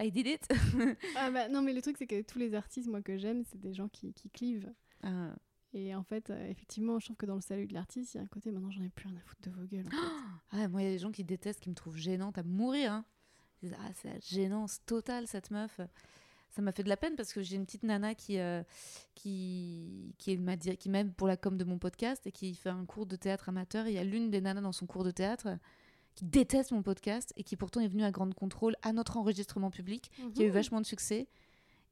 I 0.00 0.10
did 0.12 0.26
it. 0.26 0.46
Ah 1.16 1.30
bah 1.30 1.48
non, 1.48 1.62
mais 1.62 1.72
le 1.72 1.82
truc, 1.82 1.96
c'est 1.98 2.06
que 2.06 2.22
tous 2.22 2.38
les 2.38 2.54
artistes, 2.54 2.88
moi, 2.88 3.02
que 3.02 3.16
j'aime, 3.16 3.42
c'est 3.44 3.58
des 3.58 3.74
gens 3.74 3.88
qui, 3.88 4.12
qui 4.12 4.30
clivent. 4.30 4.72
Ah, 5.02 5.34
Et 5.72 5.94
en 5.94 6.04
fait, 6.04 6.30
euh, 6.30 6.50
effectivement, 6.50 6.98
je 7.00 7.06
trouve 7.06 7.16
que 7.16 7.26
dans 7.26 7.34
le 7.34 7.40
salut 7.40 7.66
de 7.66 7.74
l'artiste, 7.74 8.14
il 8.14 8.18
y 8.18 8.20
a 8.20 8.22
un 8.22 8.26
côté, 8.28 8.52
maintenant, 8.52 8.70
j'en 8.70 8.82
ai 8.84 8.90
plus 8.90 9.08
rien 9.08 9.16
à 9.16 9.20
foutre 9.20 9.40
de 9.42 9.50
vos 9.50 9.64
gueules. 9.66 9.86
en 9.86 9.90
fait. 9.90 9.96
Ah, 10.58 10.68
moi, 10.68 10.82
il 10.82 10.86
y 10.86 10.88
a 10.88 10.92
des 10.92 10.98
gens 10.98 11.12
qui 11.12 11.24
détestent, 11.24 11.60
qui 11.60 11.70
me 11.70 11.74
trouvent 11.74 11.96
gênante 11.96 12.38
à 12.38 12.42
mourir. 12.42 12.92
hein. 12.92 13.04
Ils 13.62 13.68
disent, 13.70 13.78
ah, 13.80 13.90
c'est 13.94 14.08
la 14.08 14.18
gênance 14.20 14.80
totale, 14.86 15.26
cette 15.26 15.50
meuf. 15.50 15.80
Ça 16.50 16.62
m'a 16.62 16.72
fait 16.72 16.82
de 16.82 16.88
la 16.88 16.96
peine 16.96 17.14
parce 17.16 17.32
que 17.32 17.42
j'ai 17.42 17.56
une 17.56 17.64
petite 17.66 17.82
nana 17.82 18.14
qui, 18.14 18.38
euh, 18.38 18.62
qui, 19.14 20.14
qui, 20.18 20.32
est 20.32 20.36
ma 20.36 20.56
di- 20.56 20.76
qui 20.76 20.88
m'aide 20.88 21.12
pour 21.14 21.28
la 21.28 21.36
com 21.36 21.56
de 21.56 21.64
mon 21.64 21.78
podcast 21.78 22.26
et 22.26 22.32
qui 22.32 22.54
fait 22.54 22.70
un 22.70 22.84
cours 22.84 23.06
de 23.06 23.16
théâtre 23.16 23.48
amateur. 23.48 23.86
Il 23.86 23.94
y 23.94 23.98
a 23.98 24.04
l'une 24.04 24.30
des 24.30 24.40
nanas 24.40 24.60
dans 24.62 24.72
son 24.72 24.86
cours 24.86 25.04
de 25.04 25.10
théâtre 25.10 25.48
qui 26.14 26.24
déteste 26.24 26.72
mon 26.72 26.82
podcast 26.82 27.32
et 27.36 27.44
qui 27.44 27.56
pourtant 27.56 27.80
est 27.80 27.88
venue 27.88 28.02
à 28.04 28.10
Grande 28.10 28.34
Contrôle 28.34 28.76
à 28.82 28.92
notre 28.92 29.16
enregistrement 29.16 29.70
public, 29.70 30.10
qui 30.34 30.42
a 30.42 30.44
eu 30.46 30.48
Mhm. 30.48 30.54
vachement 30.54 30.80
de 30.80 30.86
succès 30.86 31.28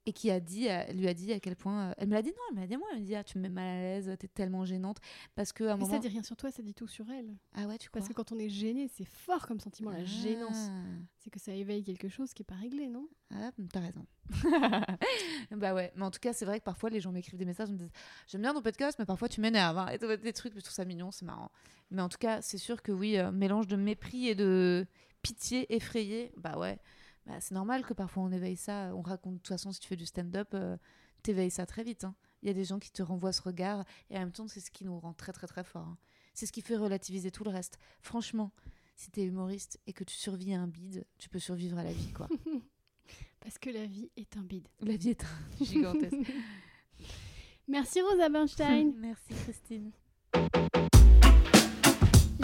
et 0.08 0.12
qui 0.12 0.30
a 0.30 0.38
dit, 0.40 0.66
elle 0.66 0.96
lui 0.96 1.08
a 1.08 1.14
dit 1.14 1.32
à 1.32 1.40
quel 1.40 1.56
point. 1.56 1.90
euh, 1.90 1.94
Elle 1.98 2.08
me 2.08 2.14
l'a 2.14 2.22
dit, 2.22 2.30
non, 2.30 2.34
elle 2.50 2.54
me 2.56 2.60
l'a 2.60 2.66
dit 2.68 2.76
moi, 2.76 2.86
elle 2.92 3.00
me 3.00 3.04
dit, 3.04 3.14
ah, 3.16 3.24
tu 3.24 3.38
me 3.38 3.42
mets 3.42 3.48
mal 3.48 3.64
à 3.66 3.80
l'aise, 3.80 4.16
t'es 4.18 4.28
tellement 4.28 4.64
gênante. 4.64 4.98
Parce 5.34 5.52
qu'à 5.52 5.64
un 5.72 5.76
Mais 5.76 5.80
moment. 5.82 5.92
ça 5.94 5.98
dit 5.98 6.08
rien 6.08 6.22
sur 6.22 6.36
toi, 6.36 6.50
ça 6.52 6.62
dit 6.62 6.74
tout 6.74 6.86
sur 6.86 7.10
elle. 7.10 7.34
Ah 7.54 7.66
ouais, 7.66 7.76
tu 7.76 7.88
crois 7.88 7.98
Parce 8.00 8.08
que 8.08 8.14
quand 8.14 8.30
on 8.32 8.38
est 8.38 8.48
gêné, 8.48 8.88
c'est 8.88 9.04
fort 9.04 9.46
comme 9.46 9.58
sentiment, 9.60 9.90
la 9.90 10.04
gênance. 10.04 10.70
C'est 11.18 11.30
que 11.30 11.40
ça 11.40 11.52
éveille 11.52 11.82
quelque 11.82 12.08
chose 12.08 12.32
qui 12.32 12.42
est 12.42 12.46
pas 12.46 12.54
réglé, 12.54 12.88
non? 12.88 13.08
Ah, 13.34 13.50
t'as 13.72 13.80
raison. 13.80 14.06
bah 15.52 15.74
ouais, 15.74 15.92
mais 15.96 16.04
en 16.04 16.10
tout 16.10 16.20
cas, 16.20 16.32
c'est 16.32 16.44
vrai 16.44 16.58
que 16.60 16.64
parfois 16.64 16.90
les 16.90 17.00
gens 17.00 17.12
m'écrivent 17.12 17.38
des 17.38 17.44
messages, 17.44 17.70
me 17.70 17.76
disent 17.76 17.90
J'aime 18.28 18.42
bien 18.42 18.54
ton 18.54 18.62
podcast, 18.62 18.98
mais 18.98 19.04
parfois 19.06 19.28
tu 19.28 19.40
m'énerves. 19.40 19.78
hein, 19.78 19.88
et 19.88 19.98
des 19.98 20.32
trucs, 20.32 20.54
je 20.54 20.60
trouve 20.60 20.72
ça 20.72 20.84
mignon, 20.84 21.10
c'est 21.10 21.24
marrant. 21.24 21.50
Mais 21.90 22.02
en 22.02 22.08
tout 22.08 22.18
cas, 22.18 22.42
c'est 22.42 22.58
sûr 22.58 22.82
que 22.82 22.92
oui, 22.92 23.18
euh, 23.18 23.30
mélange 23.32 23.66
de 23.66 23.76
mépris 23.76 24.28
et 24.28 24.34
de 24.34 24.86
pitié 25.22 25.74
effrayée, 25.74 26.32
bah 26.36 26.58
ouais, 26.58 26.78
bah, 27.26 27.40
c'est 27.40 27.54
normal 27.54 27.84
que 27.84 27.92
parfois 27.94 28.22
on 28.22 28.30
éveille 28.32 28.56
ça. 28.56 28.92
On 28.94 29.02
raconte, 29.02 29.34
de 29.34 29.38
toute 29.38 29.48
façon, 29.48 29.72
si 29.72 29.80
tu 29.80 29.88
fais 29.88 29.96
du 29.96 30.06
stand-up, 30.06 30.48
euh, 30.54 30.76
t'éveilles 31.22 31.50
ça 31.50 31.66
très 31.66 31.82
vite. 31.84 32.04
hein. 32.04 32.14
Il 32.42 32.48
y 32.48 32.50
a 32.50 32.54
des 32.54 32.64
gens 32.64 32.78
qui 32.78 32.90
te 32.92 33.02
renvoient 33.02 33.32
ce 33.32 33.42
regard, 33.42 33.84
et 34.10 34.16
en 34.16 34.20
même 34.20 34.32
temps, 34.32 34.46
c'est 34.48 34.60
ce 34.60 34.70
qui 34.70 34.84
nous 34.84 34.98
rend 34.98 35.12
très 35.14 35.32
très 35.32 35.46
très 35.46 35.64
fort. 35.64 35.86
hein. 35.86 35.98
C'est 36.34 36.46
ce 36.46 36.52
qui 36.52 36.60
fait 36.62 36.76
relativiser 36.76 37.30
tout 37.30 37.44
le 37.44 37.50
reste. 37.50 37.78
Franchement, 38.00 38.52
si 38.94 39.10
t'es 39.10 39.24
humoriste 39.24 39.80
et 39.86 39.92
que 39.92 40.04
tu 40.04 40.14
survis 40.14 40.52
à 40.54 40.60
un 40.60 40.66
bide, 40.68 41.04
tu 41.18 41.28
peux 41.28 41.38
survivre 41.38 41.78
à 41.78 41.82
la 41.84 41.92
vie, 41.92 42.12
quoi. 42.12 42.28
Parce 43.40 43.58
que 43.58 43.70
la 43.70 43.86
vie 43.86 44.10
est 44.16 44.36
un 44.36 44.42
bide. 44.42 44.68
La 44.80 44.96
vie 44.96 45.10
est 45.10 45.24
un 45.24 45.64
gigantesque. 45.64 46.16
Merci 47.68 48.00
Rosa 48.02 48.28
Bernstein. 48.28 48.92
Merci 48.98 49.34
Christine. 49.44 49.90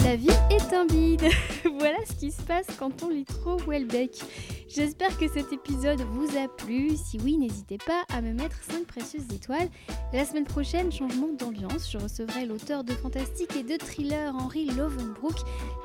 La 0.04 0.16
vie 0.16 0.28
est 0.50 0.72
un 0.72 0.84
bide. 0.84 1.22
voilà 1.78 1.98
ce 2.04 2.14
qui 2.14 2.32
se 2.32 2.42
passe 2.42 2.66
quand 2.76 3.02
on 3.04 3.08
lit 3.08 3.24
trop 3.24 3.56
Welbeck. 3.68 4.20
J'espère 4.68 5.16
que 5.16 5.28
cet 5.28 5.52
épisode 5.52 6.00
vous 6.00 6.36
a 6.36 6.48
plu. 6.48 6.96
Si 6.96 7.20
oui, 7.22 7.38
n'hésitez 7.38 7.78
pas 7.78 8.02
à 8.12 8.20
me 8.20 8.32
mettre 8.32 8.56
5 8.64 8.84
précieuses 8.84 9.32
étoiles. 9.32 9.68
La 10.12 10.24
semaine 10.24 10.44
prochaine, 10.44 10.90
changement 10.90 11.28
d'ambiance. 11.38 11.90
Je 11.90 11.98
recevrai 11.98 12.46
l'auteur 12.46 12.82
de 12.82 12.92
fantastique 12.92 13.54
et 13.54 13.62
de 13.62 13.76
thriller 13.76 14.34
Henri 14.34 14.66
Lovenbrook 14.66 15.36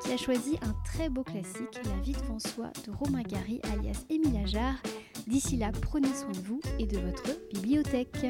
qui 0.03 0.11
a 0.11 0.18
choisi 0.18 0.57
un 0.63 0.74
très 0.84 1.09
beau 1.09 1.24
classique, 1.24 1.80
La 1.86 2.01
vie 2.01 2.13
devant 2.13 2.39
soi 2.39 2.72
de 2.88 2.91
Romain 2.91 3.22
Gary 3.22 3.61
alias 3.72 4.03
Émile 4.09 4.41
Ajar. 4.43 4.74
D'ici 5.28 5.57
là, 5.57 5.72
prenez 5.82 6.13
soin 6.13 6.32
de 6.32 6.47
vous 6.47 6.61
et 6.80 6.88
de 6.88 6.97
votre 6.97 7.24
bibliothèque. 7.53 8.26